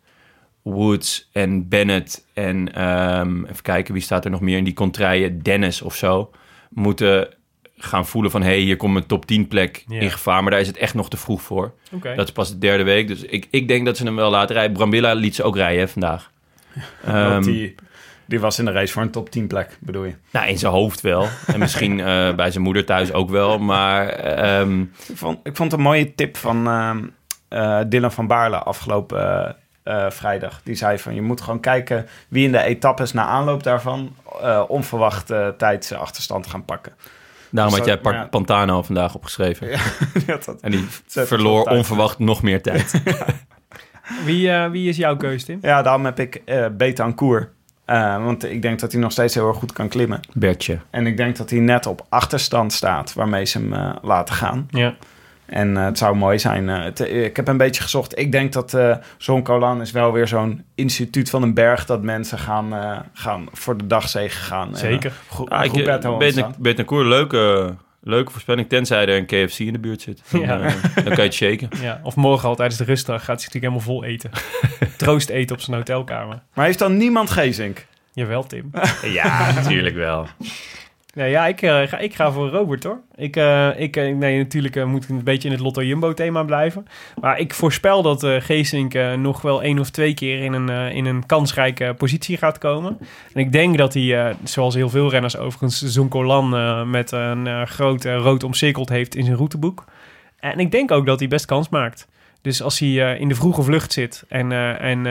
Woods 0.75 1.29
en 1.33 1.69
Bennett 1.69 2.25
en 2.33 2.75
ehm, 2.75 3.45
even 3.45 3.63
kijken, 3.63 3.95
wie 3.95 4.03
staat 4.03 4.25
er 4.25 4.31
nog 4.31 4.41
meer 4.41 4.57
in 4.57 4.65
die 4.65 4.75
contraien? 4.75 5.43
Dennis 5.43 5.83
of 5.83 5.95
zo, 5.95 6.31
moeten 6.69 7.29
gaan 7.77 8.07
voelen 8.07 8.31
van... 8.31 8.43
hé, 8.43 8.49
hey, 8.49 8.59
hier 8.59 8.77
komt 8.77 8.97
een 8.97 9.07
top 9.07 9.27
10 9.27 9.49
plek 9.49 9.85
in 9.89 10.11
gevaar. 10.11 10.43
Maar 10.43 10.51
daar 10.51 10.61
is 10.61 10.67
het 10.67 10.77
echt 10.77 10.95
nog 10.95 11.11
te 11.11 11.17
vroeg 11.17 11.43
voor. 11.43 11.73
Oké. 11.93 12.15
Dat 12.15 12.27
is 12.27 12.33
pas 12.33 12.49
de 12.49 12.59
derde 12.59 12.85
week. 12.85 13.09
Dus 13.09 13.23
ik, 13.23 13.47
ik 13.51 13.69
denk 13.69 13.87
dat 13.87 13.97
ze 13.97 14.05
hem 14.05 14.17
wel 14.17 14.31
laten 14.31 14.55
rijden. 14.55 14.77
Brambilla 14.77 15.13
liet 15.13 15.35
ze 15.35 15.43
ook 15.43 15.57
rijden 15.57 15.81
hè, 15.81 15.89
vandaag. 15.89 16.31
Ehm, 17.05 17.43
die, 17.43 17.75
die 18.25 18.41
was 18.41 18.59
in 18.59 18.65
de 18.65 18.73
race 18.73 18.93
voor 18.93 19.03
een 19.03 19.11
top 19.11 19.31
10 19.31 19.47
plek, 19.47 19.79
bedoel 19.81 20.05
je? 20.05 20.15
nou, 20.31 20.49
in 20.49 20.59
zijn 20.59 20.73
hoofd 20.73 21.01
wel. 21.01 21.29
En 21.47 21.59
misschien 21.59 22.01
eh, 22.09 22.35
bij 22.35 22.51
zijn 22.51 22.65
moeder 22.65 22.85
thuis 22.85 23.13
ook 23.13 23.31
wel. 23.31 23.59
Maar 23.59 24.09
ehm, 24.09 24.81
Ik 24.81 24.89
vond, 25.15 25.39
ik 25.43 25.57
vond 25.57 25.73
een 25.73 25.81
mooie 25.81 26.15
tip 26.15 26.37
van 26.37 26.67
ehm, 26.67 27.05
eh, 27.49 27.81
Dylan 27.87 28.13
van 28.13 28.27
Baarle 28.27 28.59
afgelopen 28.59 29.57
eh, 29.89 30.11
vrijdag. 30.11 30.61
Die 30.65 30.75
zei 30.75 30.99
van, 30.99 31.15
je 31.15 31.23
moet 31.23 31.41
gewoon 31.41 31.61
kijken 31.61 32.07
wie 32.29 32.45
in 32.45 32.53
de 32.53 32.63
etappes 32.63 33.13
na 33.13 33.25
aanloop 33.25 33.63
daarvan... 33.63 34.15
eh 34.43 34.63
onverwacht 34.69 35.31
eh, 35.31 35.49
tijds 35.49 35.93
achterstand 35.93 36.47
gaan 36.47 36.65
pakken. 36.65 36.93
daarom 37.51 37.75
Dus 37.75 37.87
had 37.87 38.01
jij 38.03 38.13
ja. 38.13 38.27
Pantano 38.27 38.83
vandaag 38.83 39.15
opgeschreven. 39.15 39.69
Ja, 39.69 39.79
dat- 40.47 40.61
En 40.61 40.71
die 40.71 40.87
verloor 41.07 41.65
tijd. 41.65 41.77
onverwacht 41.77 42.19
nog 42.19 42.43
meer 42.43 42.63
tijd. 42.63 42.93
Wie, 44.25 44.51
eh, 44.51 44.71
wie 44.71 44.89
is 44.89 44.97
jouw 44.97 45.17
keus, 45.17 45.45
Tim? 45.45 45.59
ja, 45.63 45.83
daarom 45.83 46.05
heb 46.05 46.19
ik 46.21 46.43
eh 46.45 46.67
Betancourt. 46.73 47.49
Eh 47.85 48.25
want 48.25 48.45
ik 48.45 48.63
denk 48.63 48.81
dat 48.81 48.93
hij 48.93 49.01
nog 49.01 49.13
steeds 49.13 49.35
heel 49.35 49.49
erg 49.49 49.57
goed 49.57 49.73
kan 49.73 49.89
klimmen. 49.89 50.21
Bertje. 50.33 50.79
En 50.91 51.07
ik 51.07 51.17
denk 51.17 51.37
dat 51.37 51.51
hij 51.51 51.59
net 51.59 51.87
op 51.87 52.07
achterstand 52.09 52.73
staat 52.73 53.13
waarmee 53.15 53.45
ze 53.45 53.59
hem 53.59 53.73
eh, 53.73 53.91
laten 54.03 54.35
gaan. 54.35 54.67
Ja. 54.71 54.95
En 55.49 55.77
eh, 55.77 55.85
het 55.85 55.99
zou 55.99 56.17
mooi 56.17 56.39
zijn. 56.39 56.69
eh, 56.69 56.83
het- 56.83 57.01
ik 57.01 57.37
heb 57.37 57.49
een 57.49 57.57
beetje 57.57 57.83
gezocht. 57.83 58.19
Ik 58.19 58.33
denk 58.33 58.53
dat 58.53 58.75
eh 58.75 58.97
zo'n 59.19 59.43
Colan 59.43 59.81
is 59.81 59.91
wel 59.91 60.13
weer 60.13 60.29
zo'n 60.29 60.65
instituut 60.75 61.31
van 61.31 61.43
een 61.43 61.55
berg... 61.55 61.85
dat 61.87 62.03
mensen 62.03 62.39
gaan, 62.39 62.75
eh, 62.75 62.99
gaan 63.13 63.47
voor 63.53 63.77
de 63.77 63.87
dagzegen 63.87 64.41
gaan. 64.43 64.69
En, 64.69 64.77
Zeker. 64.77 65.11
eh, 65.29 65.35
Go- 65.35 65.45
Ah, 65.47 65.65
ik, 65.65 65.73
Roberto 65.73 66.13
ontstaan. 66.15 66.55
Betancourt, 66.59 67.07
leuke, 67.07 67.75
leuke 68.01 68.31
voorspelling. 68.33 68.69
Tenzij 68.69 69.07
er 69.07 69.17
een 69.17 69.27
KFC 69.27 69.59
in 69.59 69.73
de 69.73 69.79
buurt 69.79 70.01
zit. 70.03 70.23
Dan, 70.31 70.41
Ja. 70.41 70.61
eh, 70.61 70.73
dan 70.95 71.05
kan 71.05 71.15
je 71.17 71.21
het 71.23 71.35
shaken. 71.35 71.69
Ja, 71.81 72.01
of 72.03 72.17
morgen 72.17 72.49
al 72.49 72.55
tijdens 72.55 72.79
de 72.79 72.85
rustdag 72.85 73.25
gaat 73.25 73.27
hij 73.27 73.35
natuurlijk 73.53 73.65
helemaal 73.65 73.81
vol 73.81 74.05
eten. 74.05 74.31
Troost 74.97 75.29
eten 75.29 75.57
op 75.57 75.63
zijn 75.63 75.77
hotelkamer. 75.77 76.43
Maar 76.55 76.65
heeft 76.65 76.79
dan 76.79 76.97
niemand 76.97 77.31
Gezink? 77.31 77.87
Jawel, 78.13 78.47
Tim. 78.47 78.71
Ja, 79.03 79.53
natuurlijk 79.53 79.95
wel. 79.95 80.27
Nee, 81.19 81.31
ja, 81.31 81.47
ik, 81.47 81.63
eh, 81.63 81.83
ga, 81.83 81.99
ik 81.99 82.15
ga 82.15 82.33
voor 82.33 82.49
Robert, 82.49 82.85
hoor. 82.85 83.01
Ik, 83.15 83.37
eh, 83.37 83.81
ik, 83.81 83.97
eh, 83.97 84.15
nee, 84.15 84.39
natuurlijk 84.39 84.85
moet 84.85 85.03
ik 85.03 85.09
een 85.09 85.25
beetje 85.25 85.49
in 85.49 85.55
het 85.55 85.63
Lotto 85.63 85.83
Jumbo 85.83 86.15
thema 86.15 86.43
blijven. 86.43 86.87
Maar 87.21 87.39
ik 87.39 87.55
voorspel 87.55 88.03
dat 88.03 88.23
Geesink 88.23 88.95
nog 89.17 89.43
wel 89.43 89.63
één 89.63 89.79
of 89.79 89.91
twee 89.91 90.15
keer 90.15 90.43
in 90.45 90.53
een, 90.53 90.93
in 90.93 91.07
een 91.07 91.27
kansrijke 91.27 91.95
positie 91.97 92.37
gaat 92.37 92.59
komen. 92.59 92.99
En 93.33 93.41
ik 93.41 93.53
denk 93.53 93.79
dat 93.79 93.95
hij, 93.95 94.37
zoals 94.45 94.75
heel 94.75 94.89
veel 94.89 95.11
renners 95.11 95.37
overigens, 95.37 95.83
Zonkolan 95.83 96.51
met 96.91 97.13
een 97.13 97.67
groot 97.67 98.05
eh, 98.05 98.17
rood 98.17 98.45
omcirkeld 98.45 98.89
heeft 98.89 99.15
in 99.15 99.25
zijn 99.25 99.37
routeboek. 99.37 99.85
En 100.39 100.59
ik 100.59 100.71
denk 100.71 100.91
ook 100.91 101.07
dat 101.07 101.19
hij 101.19 101.29
best 101.29 101.47
kans 101.47 101.69
maakt. 101.69 102.09
Dus 102.43 102.63
als 102.63 102.79
hij 102.79 103.19
in 103.19 103.29
de 103.29 103.35
vroege 103.35 103.63
vlucht 103.63 103.93
zit 103.93 104.25
en, 104.29 104.53
en 104.81 105.05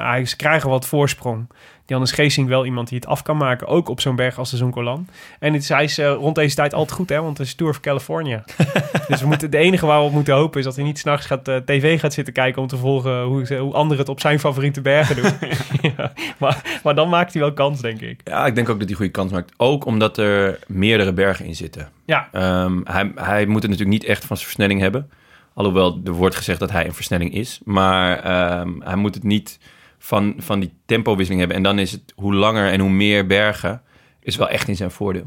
hij, 0.00 0.24
ze 0.24 0.36
krijgen 0.36 0.70
wat 0.70 0.86
voorsprong, 0.86 1.46
dan 1.86 2.02
is 2.02 2.12
Geesink 2.12 2.48
wel 2.48 2.64
iemand 2.64 2.88
die 2.88 2.98
het 2.98 3.06
af 3.06 3.22
kan 3.22 3.36
maken. 3.36 3.66
Ook 3.66 3.88
op 3.88 4.00
zo'n 4.00 4.16
berg 4.16 4.38
als 4.38 4.50
de 4.50 4.56
Zonkolan. 4.56 5.08
En 5.38 5.52
het 5.52 5.62
is, 5.62 5.68
hij 5.68 5.84
is 5.84 5.98
eh, 5.98 6.12
rond 6.12 6.34
deze 6.34 6.54
tijd 6.54 6.74
altijd 6.74 6.98
goed, 6.98 7.08
hè? 7.08 7.22
Want 7.22 7.38
het 7.38 7.46
is 7.46 7.54
Tour 7.54 7.72
of 7.72 7.80
California. 7.80 8.44
dus 9.08 9.20
we 9.20 9.26
moeten, 9.26 9.50
de 9.50 9.58
enige 9.58 9.86
waar 9.86 9.98
we 9.98 10.06
op 10.06 10.12
moeten 10.12 10.34
hopen 10.34 10.58
is 10.58 10.64
dat 10.64 10.76
hij 10.76 10.84
niet 10.84 10.98
s'nachts 10.98 11.26
gaat, 11.26 11.48
eh, 11.48 11.56
tv 11.56 12.00
gaat 12.00 12.12
zitten 12.12 12.34
kijken... 12.34 12.62
om 12.62 12.68
te 12.68 12.76
volgen 12.76 13.22
hoe, 13.22 13.56
hoe 13.56 13.74
anderen 13.74 13.98
het 13.98 14.08
op 14.08 14.20
zijn 14.20 14.40
favoriete 14.40 14.80
bergen 14.80 15.16
doen. 15.16 15.32
ja. 15.96 16.12
maar, 16.38 16.80
maar 16.82 16.94
dan 16.94 17.08
maakt 17.08 17.32
hij 17.32 17.42
wel 17.42 17.52
kans, 17.52 17.80
denk 17.80 18.00
ik. 18.00 18.20
Ja, 18.24 18.46
ik 18.46 18.54
denk 18.54 18.68
ook 18.68 18.78
dat 18.78 18.88
hij 18.88 18.96
goede 18.96 19.12
kans 19.12 19.32
maakt. 19.32 19.52
Ook 19.56 19.84
omdat 19.84 20.18
er 20.18 20.58
meerdere 20.66 21.12
bergen 21.12 21.44
in 21.44 21.54
zitten. 21.54 21.88
Ja, 22.04 22.28
Ehm, 22.32 22.80
hij, 22.84 23.12
hij 23.14 23.46
moet 23.46 23.62
het 23.62 23.70
natuurlijk 23.70 24.00
niet 24.00 24.04
echt 24.04 24.24
van 24.24 24.36
zijn 24.36 24.48
versnelling 24.48 24.80
hebben. 24.80 25.10
Alhoewel 25.54 26.00
er 26.04 26.12
wordt 26.12 26.36
gezegd 26.36 26.58
dat 26.58 26.70
hij 26.70 26.86
een 26.86 26.94
versnelling 26.94 27.34
is. 27.34 27.60
Maar 27.64 28.18
ehm, 28.18 28.70
hij 28.80 28.96
moet 28.96 29.14
het 29.14 29.24
niet 29.24 29.58
van, 30.04 30.34
van 30.38 30.60
die 30.60 30.72
tempowisseling 30.86 31.38
hebben. 31.40 31.56
En 31.56 31.62
dan 31.62 31.78
is 31.78 31.92
het 31.92 32.12
hoe 32.16 32.34
langer 32.34 32.70
en 32.72 32.80
hoe 32.80 32.90
meer 32.90 33.26
bergen... 33.26 33.82
is 34.22 34.36
wel 34.36 34.48
echt 34.48 34.68
in 34.68 34.76
zijn 34.76 34.90
voordeel. 34.90 35.26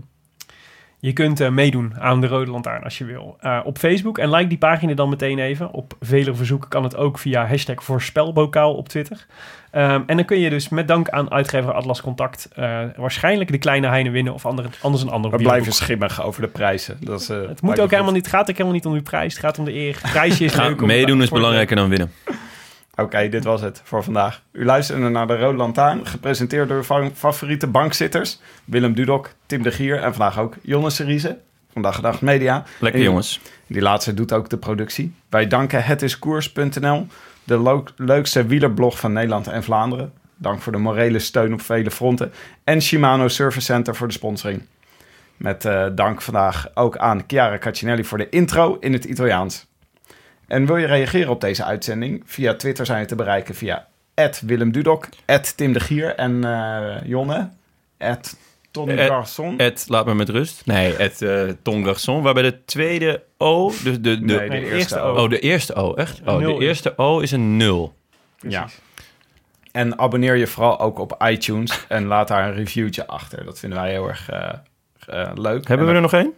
je 1.00 1.14
kunt 1.14 1.40
eh, 1.40 1.50
meedoen 1.50 1.94
aan 2.00 2.22
de 2.22 2.28
Rode 2.28 2.52
Lantaarn 2.52 2.84
als 2.84 2.98
je 2.98 3.06
wil. 3.06 3.38
Eh, 3.40 3.60
op 3.64 3.78
Facebook. 3.78 4.18
En 4.18 4.30
like 4.30 4.48
die 4.48 4.58
pagina 4.58 4.94
dan 4.94 5.10
meteen 5.10 5.40
even. 5.40 5.72
Op 5.72 5.94
vele 6.00 6.36
verzoeken 6.36 6.70
kan 6.70 6.84
het 6.84 6.96
ook 6.96 7.18
via 7.20 7.46
hashtag 7.48 7.84
voorspelbokaal 7.84 8.74
op 8.76 8.90
Twitter. 8.90 9.26
Ehm, 9.72 10.02
en 10.06 10.16
dan 10.16 10.26
kun 10.26 10.40
je 10.40 10.50
dus 10.50 10.70
met 10.70 10.88
dank 10.88 11.10
aan 11.10 11.32
uitgever 11.32 11.74
Atlas 11.74 12.02
Contact... 12.02 12.50
eh, 12.56 12.80
waarschijnlijk 12.96 13.52
de 13.52 13.58
kleine 13.58 13.88
Heine 13.88 14.10
winnen 14.10 14.34
of 14.34 14.46
andere, 14.46 14.70
anders 14.82 15.04
een 15.04 15.10
ander 15.10 15.32
We 15.32 15.38
blijven 15.38 15.74
schimmig 15.74 16.24
over 16.24 16.42
de 16.42 16.48
prijzen. 16.48 16.98
Dat 17.00 17.22
is, 17.22 17.30
eh, 17.30 17.48
Het 17.48 17.62
moet 17.62 17.80
ook 17.80 17.92
helemaal 17.92 18.12
niet, 18.14 18.26
het 18.26 18.34
gaat 18.36 18.42
ook 18.50 18.56
helemaal 18.58 18.74
niet 18.74 18.86
om 18.86 18.94
de 18.94 19.02
prijs. 19.02 19.34
Het 19.34 19.44
gaat 19.44 19.60
om 19.60 19.66
de 19.66 19.74
eer. 19.74 19.98
Het 20.02 20.12
prijsje 20.12 20.44
is 20.44 20.56
leuk. 20.56 20.82
om- 20.82 20.88
meedoen 20.88 21.22
is 21.22 21.30
belangrijker 21.30 21.76
dan 21.76 21.90
winnen. 21.90 22.12
Oké, 22.98 23.30
dit 23.30 23.44
was 23.44 23.62
het 23.62 23.82
voor 23.84 24.04
vandaag. 24.04 24.42
U 24.52 24.66
luisterde 24.66 25.10
naar 25.10 25.28
de 25.28 25.38
Rode 25.38 25.58
Lantaarn, 25.58 26.06
gepresenteerd 26.08 26.68
door 26.68 26.78
uw 26.78 26.84
fa- 26.84 27.10
favoriete 27.14 27.68
bankzitters. 27.68 28.40
Willem 28.66 28.94
Dudok, 28.94 29.30
Tim 29.46 29.62
de 29.64 29.72
Gier 29.72 29.96
en 30.02 30.14
vandaag 30.14 30.40
ook 30.40 30.56
Jonne 30.62 30.90
Seriese 30.90 31.38
van 31.74 31.82
Dag 31.82 31.96
Gedacht 31.96 32.22
Media. 32.22 32.64
Lekker 32.80 33.00
En- 33.02 33.08
jongens. 33.08 33.40
Die 33.68 33.82
laatste 33.82 34.14
doet 34.14 34.34
ook 34.34 34.50
de 34.50 34.58
productie. 34.58 35.14
Wij 35.30 35.48
danken 35.48 35.84
hetiskoers.nl, 35.84 37.08
de 37.44 37.84
leukste 37.96 38.46
wielerblog 38.46 39.00
van 39.00 39.14
Nederland 39.14 39.48
en 39.48 39.64
Vlaanderen. 39.64 40.14
Dank 40.36 40.62
voor 40.62 40.72
de 40.72 40.78
morele 40.78 41.20
steun 41.20 41.54
op 41.54 41.62
vele 41.62 41.92
fronten. 41.92 42.32
En 42.64 42.82
Shimano 42.82 43.28
Service 43.28 43.66
Center 43.66 43.96
voor 43.96 44.08
de 44.08 44.14
sponsoring. 44.14 44.62
Met 45.38 45.66
eh, 45.66 45.86
dank 45.96 46.22
vandaag 46.22 46.68
ook 46.74 46.98
aan 46.98 47.24
Chiara 47.28 47.58
Caccinelli 47.58 48.04
voor 48.04 48.18
de 48.18 48.30
intro 48.30 48.78
in 48.80 48.94
het 48.94 49.06
Italiaans. 49.06 49.66
En 50.48 50.66
wil 50.66 50.78
je 50.78 50.86
reageren 50.86 51.30
op 51.30 51.42
deze 51.42 51.64
uitzending? 51.64 52.24
Via 52.26 52.56
Twitter 52.56 52.86
zijn 52.86 53.00
je 53.00 53.06
te 53.06 53.16
bereiken 53.16 53.56
via 53.56 53.88
Willem 54.46 54.72
Dudok, 54.72 55.10
Tim 55.56 55.74
de 55.74 55.80
Gier 55.80 56.16
en 56.16 56.44
eh, 56.44 56.96
Jonne, 57.04 57.50
Tony 58.72 58.98
Eh, 58.98 59.08
Garçon. 59.08 59.58
Ed, 59.58 59.86
laat 59.88 60.06
me 60.06 60.16
met 60.16 60.30
rust. 60.30 60.66
Nee, 60.66 60.96
Ed 60.96 61.22
uh, 61.22 61.52
Ton 61.62 61.86
Garçon. 61.86 62.22
Waarbij 62.22 62.44
de 62.44 62.66
tweede 62.66 63.24
O... 63.38 63.68
Dus 63.68 63.84
de, 63.84 64.00
de, 64.02 64.16
Nee, 64.20 64.50
de 64.50 64.72
eerste 64.72 65.00
O. 65.00 65.24
Oh, 65.24 65.30
de 65.30 65.40
eerste 65.40 65.74
O, 65.74 65.94
echt? 65.94 66.22
Oh, 66.26 66.40
de 66.40 66.58
eerste 66.60 66.98
O 66.98 67.20
is 67.20 67.32
een 67.32 67.58
nul. 67.58 67.94
Ja. 68.40 68.68
En 69.72 70.00
abonneer 70.00 70.36
je 70.36 70.48
vooral 70.48 70.80
ook 70.80 71.00
op 71.00 71.24
iTunes 71.24 71.86
en 71.88 72.06
laat 72.06 72.28
daar 72.28 72.48
een 72.48 72.54
reviewtje 72.54 73.08
achter. 73.08 73.46
Dat 73.46 73.60
vinden 73.60 73.80
wij 73.80 73.92
heel 73.92 74.08
erg 74.08 74.30
eh, 74.30 74.50
eh, 75.08 75.32
leuk. 75.34 75.68
Hebben 75.68 75.88
en 75.88 75.92
we 75.92 75.98
er 75.98 76.02
nog 76.02 76.14
één? 76.14 76.34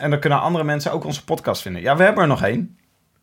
En 0.00 0.10
dan 0.10 0.18
kunnen 0.20 0.40
andere 0.40 0.64
mensen 0.64 0.92
ook 0.92 1.04
onze 1.04 1.24
podcast 1.24 1.62
vinden. 1.62 1.82
Ja, 1.82 1.96
we 1.96 2.02
hebben 2.02 2.22
er 2.22 2.28
nog 2.28 2.42
één. 2.42 2.77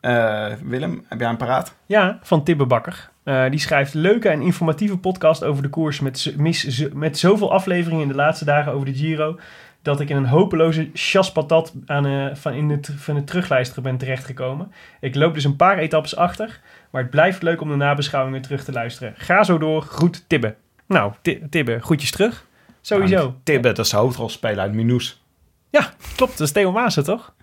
Eh, 0.06 0.54
Willem, 0.64 1.06
heb 1.10 1.20
jij 1.20 1.30
een 1.30 1.38
paraat? 1.38 1.76
Ja, 1.86 2.20
van 2.22 2.44
Tibbe 2.44 2.66
Bakker. 2.66 3.10
Eh, 3.24 3.50
die 3.50 3.60
schrijft 3.60 3.94
leuke 3.94 4.30
en 4.30 4.42
informatieve 4.42 4.98
podcast 4.98 5.44
over 5.44 5.64
de 5.64 5.70
koers 5.70 6.00
met, 6.00 6.34
mis, 6.38 6.88
met 6.94 7.18
zoveel 7.18 7.52
afleveringen 7.52 8.02
in 8.02 8.08
de 8.08 8.16
laatste 8.16 8.46
dagen 8.46 8.72
over 8.72 8.86
de 8.86 8.94
Giro 8.94 9.40
dat 9.82 10.00
ik 10.00 10.10
in 10.10 10.16
een 10.16 10.26
hopeloze 10.28 10.90
chaspatat 10.94 11.74
aan, 11.86 12.06
eh, 12.06 12.36
van, 12.36 12.54
in 12.54 12.70
het, 12.70 12.90
van 12.98 13.24
terugluisteren 13.24 13.84
ben 13.84 13.98
terechtgekomen. 13.98 14.72
Ik 15.00 15.16
loop 15.16 15.34
dus 15.34 15.44
een 15.44 15.56
paar 15.56 15.78
etappes 15.78 16.16
achter, 16.16 16.60
maar 16.92 17.02
het 17.02 17.12
blijft 17.12 17.42
leuk 17.42 17.62
om 17.62 17.70
de 17.70 17.76
nabeschouwingen 17.76 18.42
terug 18.42 18.64
te 18.64 18.72
luisteren. 18.72 19.14
Ga 19.18 19.44
zo 19.44 19.58
door, 19.58 19.82
groet 19.82 20.30
Tibbe. 20.30 20.56
Nou, 20.88 21.14
Ti- 21.22 21.42
Tibbe, 21.50 21.80
groetjes 21.80 22.12
terug. 22.12 22.46
Sowieso. 22.82 23.16
Nou, 23.16 23.32
Tibbe, 23.44 23.72
dat 23.72 23.86
is 23.86 23.92
de 23.92 23.98
hoofdrolspeler 23.98 24.60
uit 24.60 24.74
Minous. 24.74 25.24
Ja, 25.70 25.90
klopt. 26.16 26.38
Dat 26.38 26.48
is 26.48 26.54
Theo 26.54 26.72
Maassen, 26.72 27.04
toch? 27.04 27.34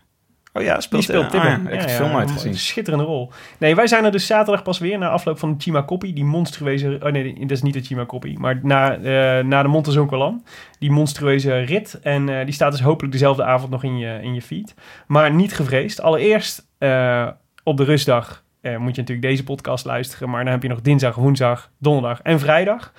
Oh 0.55 0.63
ja, 0.63 0.73
Die 0.73 0.83
speelt, 0.83 1.03
speelt 1.03 1.25
eh, 1.25 1.31
Tibbe. 1.31 1.47
ah 1.47 1.63
ja, 1.63 1.71
ik 1.71 1.81
heb 1.81 1.91
film 1.91 2.17
uitgezien. 2.17 2.55
schitterende 2.55 3.05
rol. 3.05 3.33
Nee, 3.59 3.75
wij 3.75 3.87
zijn 3.87 4.05
er 4.05 4.11
dus 4.11 4.27
zaterdag 4.27 4.63
pas 4.63 4.79
weer 4.79 4.99
na 4.99 5.09
afloop 5.09 5.39
van 5.39 5.53
de 5.53 5.63
Chima 5.63 5.81
Koppie. 5.83 6.13
Die 6.13 6.25
monstrueuze... 6.25 6.99
Oh 7.03 7.13
nee, 7.13 7.39
dat 7.41 7.51
is 7.51 7.63
niet 7.63 7.75
de 7.75 7.81
Chima 7.81 8.05
Koppie. 8.05 8.39
Maar 8.39 8.61
na, 8.63 8.97
eh, 8.97 9.45
na 9.45 9.63
de 9.63 9.69
Montezoncolan. 9.69 10.45
Die 10.79 10.91
monstrueuze 10.91 11.59
rit. 11.59 12.01
En 12.03 12.29
eh, 12.29 12.45
die 12.45 12.55
staat 12.55 12.71
dus 12.73 12.81
hopelijk 12.81 13.13
dezelfde 13.13 13.45
avond 13.45 13.71
nog 13.71 13.85
in 13.85 13.99
je, 13.99 14.19
in 14.23 14.35
je 14.35 14.43
feed. 14.43 14.75
Maar 15.07 15.33
niet 15.33 15.55
gevreesd. 15.55 16.03
Allereerst 16.03 16.67
eh, 16.79 17.29
op 17.63 17.77
de 17.77 17.85
rustdag 17.85 18.43
moet 18.63 18.95
je 18.95 19.01
natuurlijk 19.01 19.23
deze 19.23 19.45
podcast 19.45 19.85
luisteren. 19.85 20.31
Maar 20.31 20.45
dan 20.45 20.53
heb 20.53 20.63
je 20.63 20.69
nog 20.69 20.81
dinsdag, 20.81 21.15
woensdag, 21.15 21.71
donderdag 21.79 22.21
en 22.23 22.39
vrijdag. 22.39 22.93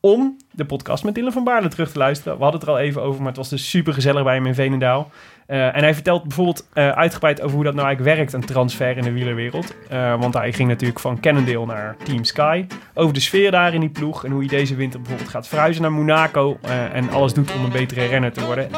Om 0.00 0.36
de 0.50 0.64
podcast 0.64 1.04
met 1.04 1.14
Dylan 1.14 1.32
van 1.32 1.44
Baarle 1.44 1.68
terug 1.68 1.92
te 1.92 1.98
luisteren. 1.98 2.36
We 2.36 2.42
hadden 2.42 2.60
het 2.60 2.68
er 2.68 2.74
al 2.74 2.80
even 2.80 3.02
over, 3.02 3.18
maar 3.18 3.28
het 3.28 3.36
was 3.36 3.48
dus 3.48 3.70
super 3.70 3.94
gezellig 3.94 4.24
bij 4.24 4.34
hem 4.34 4.46
in 4.46 4.54
Veenendaal. 4.54 5.10
Eh, 5.46 5.76
en 5.76 5.82
hij 5.82 5.94
vertelt 5.94 6.22
bijvoorbeeld 6.22 6.68
eh, 6.72 6.88
uitgebreid 6.90 7.40
over 7.42 7.54
hoe 7.54 7.64
dat 7.64 7.74
nou 7.74 7.86
eigenlijk 7.86 8.16
werkt, 8.16 8.32
een 8.32 8.44
transfer 8.44 8.96
in 8.96 9.02
de 9.02 9.12
wielerwereld. 9.12 9.74
Eh, 9.88 10.14
want 10.20 10.34
hij 10.34 10.52
ging 10.52 10.68
natuurlijk 10.68 11.00
van 11.00 11.20
Cannondale 11.20 11.66
naar 11.66 11.96
Team 12.04 12.24
Sky. 12.24 12.66
Over 12.94 13.14
de 13.14 13.20
sfeer 13.20 13.50
daar 13.50 13.74
in 13.74 13.80
die 13.80 13.88
ploeg 13.88 14.24
en 14.24 14.30
hoe 14.30 14.40
hij 14.40 14.48
deze 14.48 14.74
winter 14.74 15.00
bijvoorbeeld 15.00 15.30
gaat 15.30 15.48
verhuizen 15.48 15.82
naar 15.82 15.92
Monaco. 15.92 16.58
en 16.92 17.10
alles 17.10 17.32
doet 17.34 17.54
om 17.54 17.64
een 17.64 17.70
betere 17.72 18.06
renner 18.06 18.32
te 18.32 18.44
worden. 18.44 18.68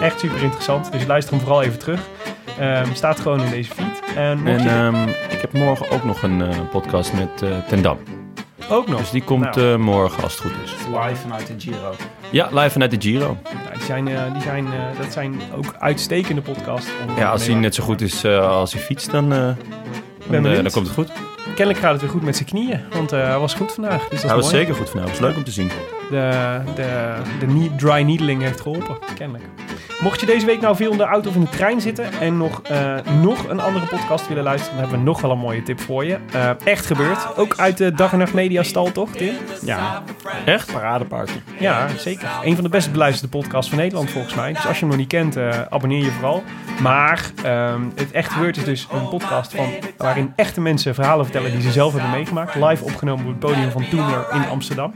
Echt 0.00 0.20
super 0.20 0.42
interessant, 0.42 0.92
dus 0.92 1.06
luister 1.06 1.32
hem 1.34 1.42
vooral 1.42 1.62
even 1.62 1.78
terug. 1.78 2.00
Eh, 2.58 2.82
staat 2.92 3.20
gewoon 3.20 3.40
in 3.42 3.50
deze 3.50 3.70
feed. 3.74 4.02
En 4.16 4.38
mocht 4.38 4.50
En 4.56 4.62
je- 4.62 4.68
ehm, 4.68 5.08
ik 5.08 5.40
heb 5.40 5.52
morgen 5.52 5.90
ook 5.90 6.04
nog 6.04 6.22
een 6.22 6.42
podcast 6.70 7.12
met 7.12 7.44
Ten 7.68 7.82
Dam. 7.82 7.98
Ook 8.70 8.88
nog. 8.88 9.00
Dus 9.00 9.10
die 9.10 9.22
komt 9.22 9.54
Nou. 9.54 9.72
eh, 9.72 9.76
morgen 9.78 10.22
als 10.22 10.32
het 10.32 10.40
goed 10.42 10.52
is. 10.64 10.72
Live 10.86 11.16
vanuit 11.20 11.46
de 11.46 11.54
Giro. 11.58 11.94
Ja, 12.30 12.48
live 12.52 12.70
vanuit 12.70 12.90
de 12.90 12.96
Giro. 13.00 13.36
Ja, 13.44 13.72
die 13.74 13.82
zijn, 13.82 14.08
eh, 14.08 14.32
die 14.32 14.42
zijn, 14.42 14.66
eh, 14.66 15.00
dat 15.00 15.12
zijn 15.12 15.40
ook 15.56 15.74
uitstekende 15.78 16.40
podcasts. 16.40 16.90
Ja, 17.16 17.30
als 17.30 17.46
hij 17.46 17.54
net 17.54 17.74
zo 17.74 17.84
goed 17.84 18.00
is 18.00 18.24
eh, 18.24 18.48
als 18.48 18.72
hij 18.72 18.82
fietst, 18.82 19.10
dan, 19.10 19.32
eh, 19.32 19.38
dan, 20.30 20.42
dan 20.42 20.70
komt 20.70 20.86
het 20.86 20.94
goed. 20.94 21.10
Kennelijk 21.54 21.78
gaat 21.78 21.92
het 21.92 22.00
weer 22.00 22.10
goed 22.10 22.22
met 22.22 22.36
zijn 22.36 22.48
knieën, 22.48 22.80
want 22.92 23.12
eh, 23.12 23.22
hij 23.22 23.38
was 23.38 23.54
goed 23.54 23.72
vandaag. 23.72 23.98
Dus 24.00 24.08
dat 24.08 24.12
is 24.12 24.22
Hij 24.22 24.34
was 24.34 24.44
mooi. 24.44 24.56
zeker 24.56 24.74
goed 24.74 24.90
vanavond. 24.90 25.18
Was 25.18 25.28
leuk 25.28 25.36
om 25.36 25.44
te 25.44 25.50
zien. 25.50 25.70
De, 26.10 26.60
de, 26.74 27.14
de 27.40 27.46
nie- 27.46 27.76
dry 27.76 28.02
needling 28.02 28.42
heeft 28.42 28.60
geholpen, 28.60 28.96
kennelijk. 29.14 29.44
Mocht 30.00 30.20
je 30.20 30.26
deze 30.26 30.46
week 30.46 30.60
nou 30.60 30.76
veel 30.76 30.90
in 30.92 30.96
de 30.98 31.04
auto 31.04 31.28
of 31.28 31.34
in 31.34 31.40
de 31.40 31.48
trein 31.48 31.80
zitten 31.80 32.12
en 32.20 32.36
nog, 32.36 32.62
eh, 32.62 32.94
nog 33.20 33.48
een 33.48 33.60
andere 33.60 33.86
podcast 33.86 34.28
willen 34.28 34.42
luisteren, 34.42 34.72
dan 34.74 34.80
hebben 34.82 34.98
we 35.04 35.10
nog 35.10 35.20
wel 35.20 35.30
een 35.30 35.38
mooie 35.38 35.62
tip 35.62 35.80
voor 35.80 36.04
je. 36.04 36.18
Eh, 36.32 36.50
echt 36.64 36.86
gebeurd. 36.86 37.36
Ook 37.36 37.54
uit 37.56 37.76
de 37.76 37.92
Dag 37.92 38.12
en 38.12 38.18
Nacht 38.18 38.32
Media 38.32 38.62
stal, 38.62 38.92
toch, 38.92 39.10
Tim? 39.10 39.34
Ja, 39.64 40.02
Echt? 40.44 40.72
paradeparty. 40.72 41.32
Ja, 41.58 41.86
zeker. 41.96 42.28
Een 42.42 42.54
van 42.54 42.64
de 42.64 42.70
best 42.70 42.92
beluisterde 42.92 43.38
podcasts 43.38 43.68
van 43.70 43.78
Nederland 43.78 44.10
volgens 44.10 44.34
mij. 44.34 44.52
Dus 44.52 44.66
als 44.66 44.74
je 44.74 44.80
hem 44.80 44.88
nog 44.88 44.98
niet 44.98 45.08
kent, 45.08 45.36
eh, 45.36 45.48
abonneer 45.70 46.04
je 46.04 46.10
vooral. 46.10 46.42
Maar 46.82 47.30
ehm, 47.44 47.80
het 47.94 48.10
Echt 48.10 48.32
Gebeurd 48.32 48.56
is 48.56 48.64
dus 48.64 48.88
een 48.92 49.08
podcast 49.08 49.54
van, 49.54 49.66
waarin 49.96 50.32
echte 50.36 50.60
mensen 50.60 50.94
verhalen 50.94 51.24
vertellen 51.24 51.50
die 51.52 51.60
ze 51.60 51.72
zelf 51.72 51.92
hebben 51.92 52.10
meegemaakt. 52.10 52.54
Live 52.54 52.84
opgenomen 52.84 53.24
op 53.24 53.30
het 53.30 53.38
podium 53.40 53.70
van 53.70 53.88
Toener 53.88 54.26
in 54.32 54.48
Amsterdam. 54.48 54.94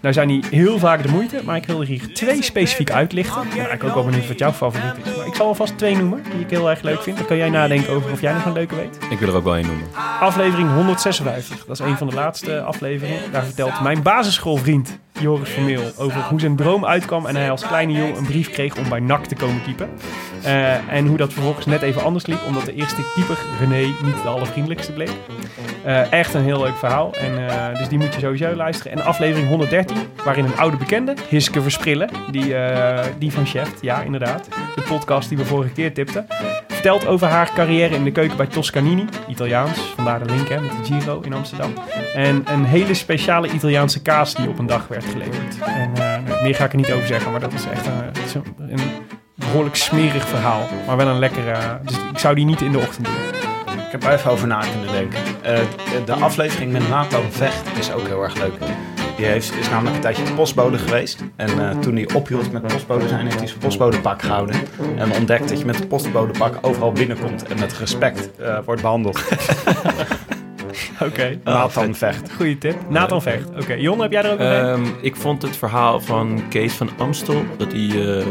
Nou 0.00 0.14
zijn 0.14 0.28
die 0.28 0.44
heel 0.50 0.78
vaak 0.78 1.02
de 1.02 1.08
moeite, 1.08 1.40
maar 1.44 1.56
ik 1.56 1.66
wil 1.66 1.80
er 1.80 1.86
hier 1.86 2.14
twee 2.14 2.42
specifiek 2.42 2.90
uitlichten. 2.90 3.42
Ik 3.42 3.48
ben 3.48 3.58
eigenlijk 3.58 3.84
ook 3.84 3.94
wel 3.94 4.04
benieuwd 4.04 4.28
wat 4.28 4.38
jouw 4.38 4.52
favoriet 4.52 5.06
is. 5.06 5.16
Maar 5.16 5.26
ik 5.26 5.34
zal 5.34 5.46
alvast 5.46 5.78
twee 5.78 5.96
noemen 5.96 6.22
die 6.30 6.40
ik 6.40 6.50
heel 6.50 6.70
erg 6.70 6.82
leuk 6.82 7.02
vind. 7.02 7.16
Dan 7.16 7.26
kan 7.26 7.36
jij 7.36 7.50
nadenken 7.50 7.92
over 7.92 8.12
of 8.12 8.20
jij 8.20 8.32
nog 8.32 8.44
een 8.44 8.52
leuke 8.52 8.74
weet. 8.74 8.98
Ik 9.10 9.18
wil 9.18 9.28
er 9.28 9.34
ook 9.34 9.44
wel 9.44 9.58
een 9.58 9.66
noemen. 9.66 9.86
Aflevering 10.20 10.74
156. 10.74 11.64
Dat 11.66 11.80
is 11.80 11.86
een 11.86 11.96
van 11.96 12.08
de 12.08 12.14
laatste 12.14 12.62
afleveringen. 12.62 13.32
Daar 13.32 13.44
vertelt 13.44 13.80
mijn 13.80 14.02
basisschoolvriend 14.02 14.98
Joris 15.20 15.50
Vermeel 15.50 15.92
over 15.96 16.20
hoe 16.20 16.40
zijn 16.40 16.56
droom 16.56 16.84
uitkwam 16.84 17.26
en 17.26 17.36
hij 17.36 17.50
als 17.50 17.66
kleine 17.66 17.92
jongen 17.92 18.16
een 18.16 18.26
brief 18.26 18.50
kreeg 18.50 18.76
om 18.76 18.88
bij 18.88 19.00
NAC 19.00 19.24
te 19.24 19.34
komen 19.34 19.62
keepen. 19.62 19.90
Eh, 20.42 20.92
en 20.92 21.06
hoe 21.06 21.16
dat 21.16 21.32
vervolgens 21.32 21.66
net 21.66 21.82
even 21.82 22.02
anders 22.02 22.26
liep, 22.26 22.38
omdat 22.46 22.64
de 22.64 22.74
eerste 22.74 23.12
keeper, 23.14 23.38
René, 23.58 23.94
niet 24.04 24.22
de 24.22 24.28
allervriendelijkste 24.28 24.92
bleek. 24.92 25.10
Eh, 25.84 26.12
echt 26.12 26.34
een 26.34 26.42
heel 26.42 26.62
leuk 26.62 26.76
verhaal. 26.76 27.14
En, 27.14 27.48
eh, 27.48 27.78
dus 27.78 27.88
die 27.88 27.98
moet 27.98 28.14
je 28.14 28.20
sowieso 28.20 28.54
luisteren. 28.54 28.92
En 28.92 29.04
aflevering 29.04 29.48
113, 29.48 29.96
waarin 30.24 30.44
een 30.44 30.56
oude 30.56 30.76
bekende, 30.76 31.14
Hiske 31.28 31.62
Versprillen, 31.62 32.10
die, 32.30 32.54
die 33.18 33.32
van 33.32 33.46
Chef, 33.46 33.70
ja 33.80 34.02
inderdaad, 34.02 34.48
de 34.74 34.82
podcast 34.82 35.28
die 35.28 35.38
we 35.38 35.44
vorige 35.44 35.72
keer 35.72 35.92
tipten, 35.92 36.26
vertelt 36.68 37.06
over 37.06 37.28
haar 37.28 37.50
carrière 37.54 37.94
in 37.94 38.04
de 38.04 38.12
keuken 38.12 38.36
bij 38.36 38.46
Toscanini, 38.46 39.04
Italiaans, 39.28 39.78
vandaar 39.78 40.26
de 40.26 40.34
link 40.34 40.48
hè, 40.48 40.60
met 40.60 40.70
de 40.70 40.84
Giro 40.84 41.20
in 41.20 41.32
Amsterdam. 41.32 41.72
En 42.14 42.42
een 42.46 42.64
hele 42.64 42.94
speciale 42.94 43.48
Italiaanse 43.50 44.02
kaas 44.02 44.34
die 44.34 44.48
op 44.48 44.58
een 44.58 44.66
dag 44.66 44.88
werd 44.88 45.04
geleverd. 45.04 45.58
En 45.64 45.90
eh, 45.94 46.28
nou, 46.28 46.42
meer 46.42 46.54
ga 46.54 46.64
ik 46.64 46.70
er 46.72 46.76
niet 46.78 46.92
over 46.92 47.06
zeggen, 47.06 47.30
maar 47.30 47.40
dat 47.40 47.52
is 47.52 47.64
echt 47.72 47.86
een, 47.86 48.42
een, 48.70 48.80
behoorlijk 49.34 49.76
smerig 49.76 50.28
verhaal. 50.28 50.68
Maar 50.86 50.96
wel 50.96 51.06
een 51.06 51.18
lekkere, 51.18 51.56
dus 51.84 51.96
ik 52.12 52.18
zou 52.18 52.34
die 52.34 52.44
niet 52.44 52.60
in 52.60 52.72
de 52.72 52.78
ochtend 52.78 53.06
doen. 53.06 53.14
Ik 53.86 54.00
heb 54.00 54.04
er 54.04 54.12
even 54.12 54.30
over 54.30 54.46
na 54.46 54.60
kunnen 54.60 54.92
denken. 54.92 55.18
Eh, 55.42 55.58
de- 56.04 56.12
aflevering 56.12 56.72
met 56.72 56.88
Nathan 56.88 57.22
Vecht 57.30 57.78
is 57.78 57.92
ook 57.92 58.06
heel 58.06 58.22
erg 58.22 58.34
leuk. 58.38 58.52
Die 59.16 59.26
heeft, 59.26 59.54
is 59.56 59.68
namelijk 59.70 59.94
een 59.96 60.00
tijdje 60.02 60.22
postbode 60.34 60.78
geweest. 60.78 61.24
En 61.36 61.70
eh, 61.70 61.78
toen 61.78 61.94
hij 61.94 62.08
ophield 62.14 62.52
met 62.52 62.62
postbode 62.66 63.08
zijn, 63.08 63.24
heeft 63.24 63.38
hij 63.38 63.46
zijn 63.46 63.58
postbodepak 63.58 64.22
gehouden. 64.22 64.56
En 64.96 65.12
ontdekt 65.12 65.48
dat 65.48 65.58
je 65.58 65.64
met 65.64 65.76
het 65.76 65.88
postbodepak 65.88 66.58
overal 66.60 66.92
binnenkomt 66.92 67.42
en 67.48 67.58
met 67.58 67.72
respect 67.78 68.36
eh, 68.36 68.58
wordt 68.64 68.82
behandeld. 68.82 69.22
Oké, 71.00 71.38
Nathan 71.44 71.94
Vecht. 71.94 72.32
goede 72.32 72.58
tip. 72.58 72.76
Nathan 72.88 73.22
Vecht. 73.22 73.48
Oké, 73.60 73.74
Jon, 73.74 74.00
heb 74.00 74.12
jij 74.12 74.22
er 74.22 74.32
ook 74.32 74.38
nog 74.38 74.48
een? 74.48 74.84
Ehm, 74.84 74.86
ik 75.00 75.16
vond 75.16 75.42
het 75.42 75.56
verhaal 75.56 76.00
van 76.00 76.42
Kees 76.48 76.72
van 76.72 76.90
Amstel... 76.98 77.44
dat 77.56 77.72
hij 77.72 78.18
eh, 78.18 78.26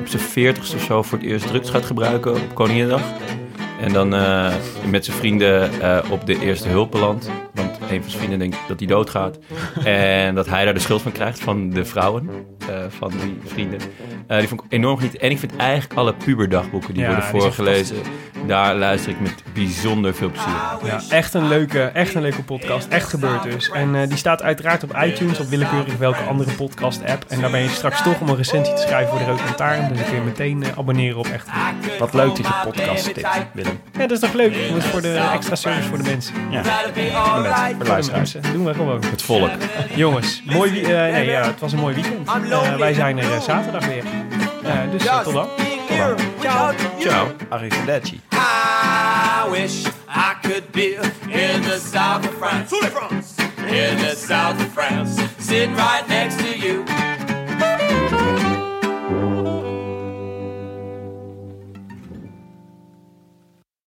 op 0.00 0.06
zijn 0.06 0.22
veertigste 0.22 0.76
of 0.76 0.82
zo 0.82 1.02
voor 1.02 1.18
het 1.18 1.26
eerst 1.26 1.46
drugs 1.46 1.70
gaat 1.70 1.84
gebruiken 1.84 2.32
op 2.32 2.54
Koninginnedag. 2.54 3.02
En 3.80 3.92
dan 3.92 4.14
eh, 4.14 4.54
met 4.90 5.04
zijn 5.04 5.16
vrienden 5.16 5.80
eh, 5.80 6.10
op 6.10 6.26
de 6.26 6.40
eerste 6.40 6.68
hulp 6.68 6.90
belandt. 6.90 7.30
Want 7.54 7.78
een 7.80 8.00
van 8.00 8.10
zijn 8.10 8.18
vrienden 8.18 8.38
denkt 8.38 8.56
dat 8.68 8.78
hij 8.78 8.88
doodgaat. 8.88 9.38
en 9.84 10.34
dat 10.34 10.48
hij 10.48 10.64
daar 10.64 10.74
de 10.74 10.80
schuld 10.80 11.02
van 11.02 11.12
krijgt 11.12 11.40
van 11.40 11.70
de 11.70 11.84
vrouwen 11.84 12.30
eh, 12.68 12.84
van 12.88 13.10
die 13.10 13.40
vrienden. 13.44 13.80
Eh, 14.26 14.38
die 14.38 14.48
vond 14.48 14.64
ik 14.64 14.72
enorm 14.72 14.96
genieten. 14.96 15.20
En 15.20 15.30
ik 15.30 15.38
vind 15.38 15.56
eigenlijk 15.56 15.98
alle 16.00 16.14
puberdagboeken 16.14 16.94
die 16.94 17.02
Ja, 17.02 17.08
worden 17.08 17.30
die 17.30 17.40
voorgelezen... 17.40 17.96
daar 18.46 18.74
luister 18.74 19.10
ik 19.10 19.20
met 19.20 19.42
bijzonder 19.54 20.14
veel 20.14 20.30
plezier. 20.30 20.52
Ja, 20.84 21.00
echt 21.08 21.34
een 21.34 21.48
leuke, 21.48 21.82
echt 21.82 22.14
een 22.14 22.22
leuke 22.22 22.42
podcast. 22.42 22.88
Echt 22.88 23.08
gebeurd 23.08 23.42
dus. 23.42 23.70
En 23.70 23.94
eh, 23.94 24.08
die 24.08 24.16
staat 24.16 24.42
uiteraard 24.42 24.82
op 24.82 24.96
iTunes, 25.04 25.40
op 25.40 25.46
willekeurig 25.46 25.96
welke 25.96 26.22
andere 26.22 26.52
podcast-app. 26.52 27.24
En 27.28 27.40
daar 27.40 27.50
ben 27.50 27.60
je 27.60 27.68
straks 27.68 28.02
toch 28.02 28.20
om 28.20 28.28
een 28.28 28.36
recensie 28.36 28.74
te 28.74 28.80
schrijven 28.80 29.08
voor 29.08 29.18
de 29.18 29.24
Rood 29.24 29.44
Lantaarn. 29.44 29.88
Dus 29.88 29.98
dan 29.98 30.06
kun 30.06 30.14
je 30.14 30.22
meteen 30.22 30.62
eh, 30.62 30.78
abonneren 30.78 31.18
op 31.18 31.26
Echt 31.26 31.48
Gebeurd. 31.48 31.98
Wat 31.98 32.14
leuk 32.14 32.36
dat 32.36 32.46
je 32.46 32.60
podcast 32.64 33.04
tipt, 33.04 33.28
Willem. 33.66 33.80
Ja, 33.92 34.00
dat 34.00 34.10
is 34.10 34.18
toch 34.20 34.32
leuk? 34.32 34.68
Dat 34.68 34.76
is 34.76 34.84
voor 34.84 35.02
de 35.02 35.28
extra 35.32 35.54
service 35.54 35.88
voor 35.88 35.98
de 35.98 36.04
mensen. 36.04 36.34
Ja, 36.50 36.62
voor 36.64 36.92
de 36.94 37.00
mensen, 37.00 37.74
voor 37.76 37.84
de 37.84 37.90
luisteraars. 37.90 38.32
Doen 38.52 38.64
we 38.64 38.74
gewoon. 38.74 39.02
Het 39.10 39.22
volk. 39.22 39.50
Jongens, 39.94 40.42
mooi 40.46 40.70
wie- 40.70 40.94
eh, 40.94 41.12
nee, 41.12 41.26
ja, 41.26 41.42
het 41.46 41.60
was 41.60 41.72
een 41.72 41.78
mooi 41.78 41.94
weekend. 41.94 42.28
Eh, 42.52 42.76
wij 42.76 42.92
zijn 42.94 43.18
er 43.18 43.32
eh, 43.32 43.40
zaterdag 43.40 43.86
weer. 43.86 44.04
Eh, 44.64 44.72
dus 44.90 45.06
eh, 45.06 45.18
tot 45.20 45.32
dan. 45.32 45.48
Ciao. 46.98 47.26
Arrivederci. 47.48 48.20
I 48.32 49.50
wish 49.50 49.84
I 50.08 50.32
could 50.42 50.70
be 50.70 50.98
in 51.28 51.60
the 51.62 51.80
south 51.92 52.24
of 52.28 52.34
France. 52.40 52.74
In 53.66 53.96
the 53.96 54.14
south 54.28 54.60
of 54.60 54.66
France, 54.74 55.22
sitting 55.38 55.74
right 55.76 56.06
next 56.08 56.38
to 56.38 56.66
you. 56.66 56.82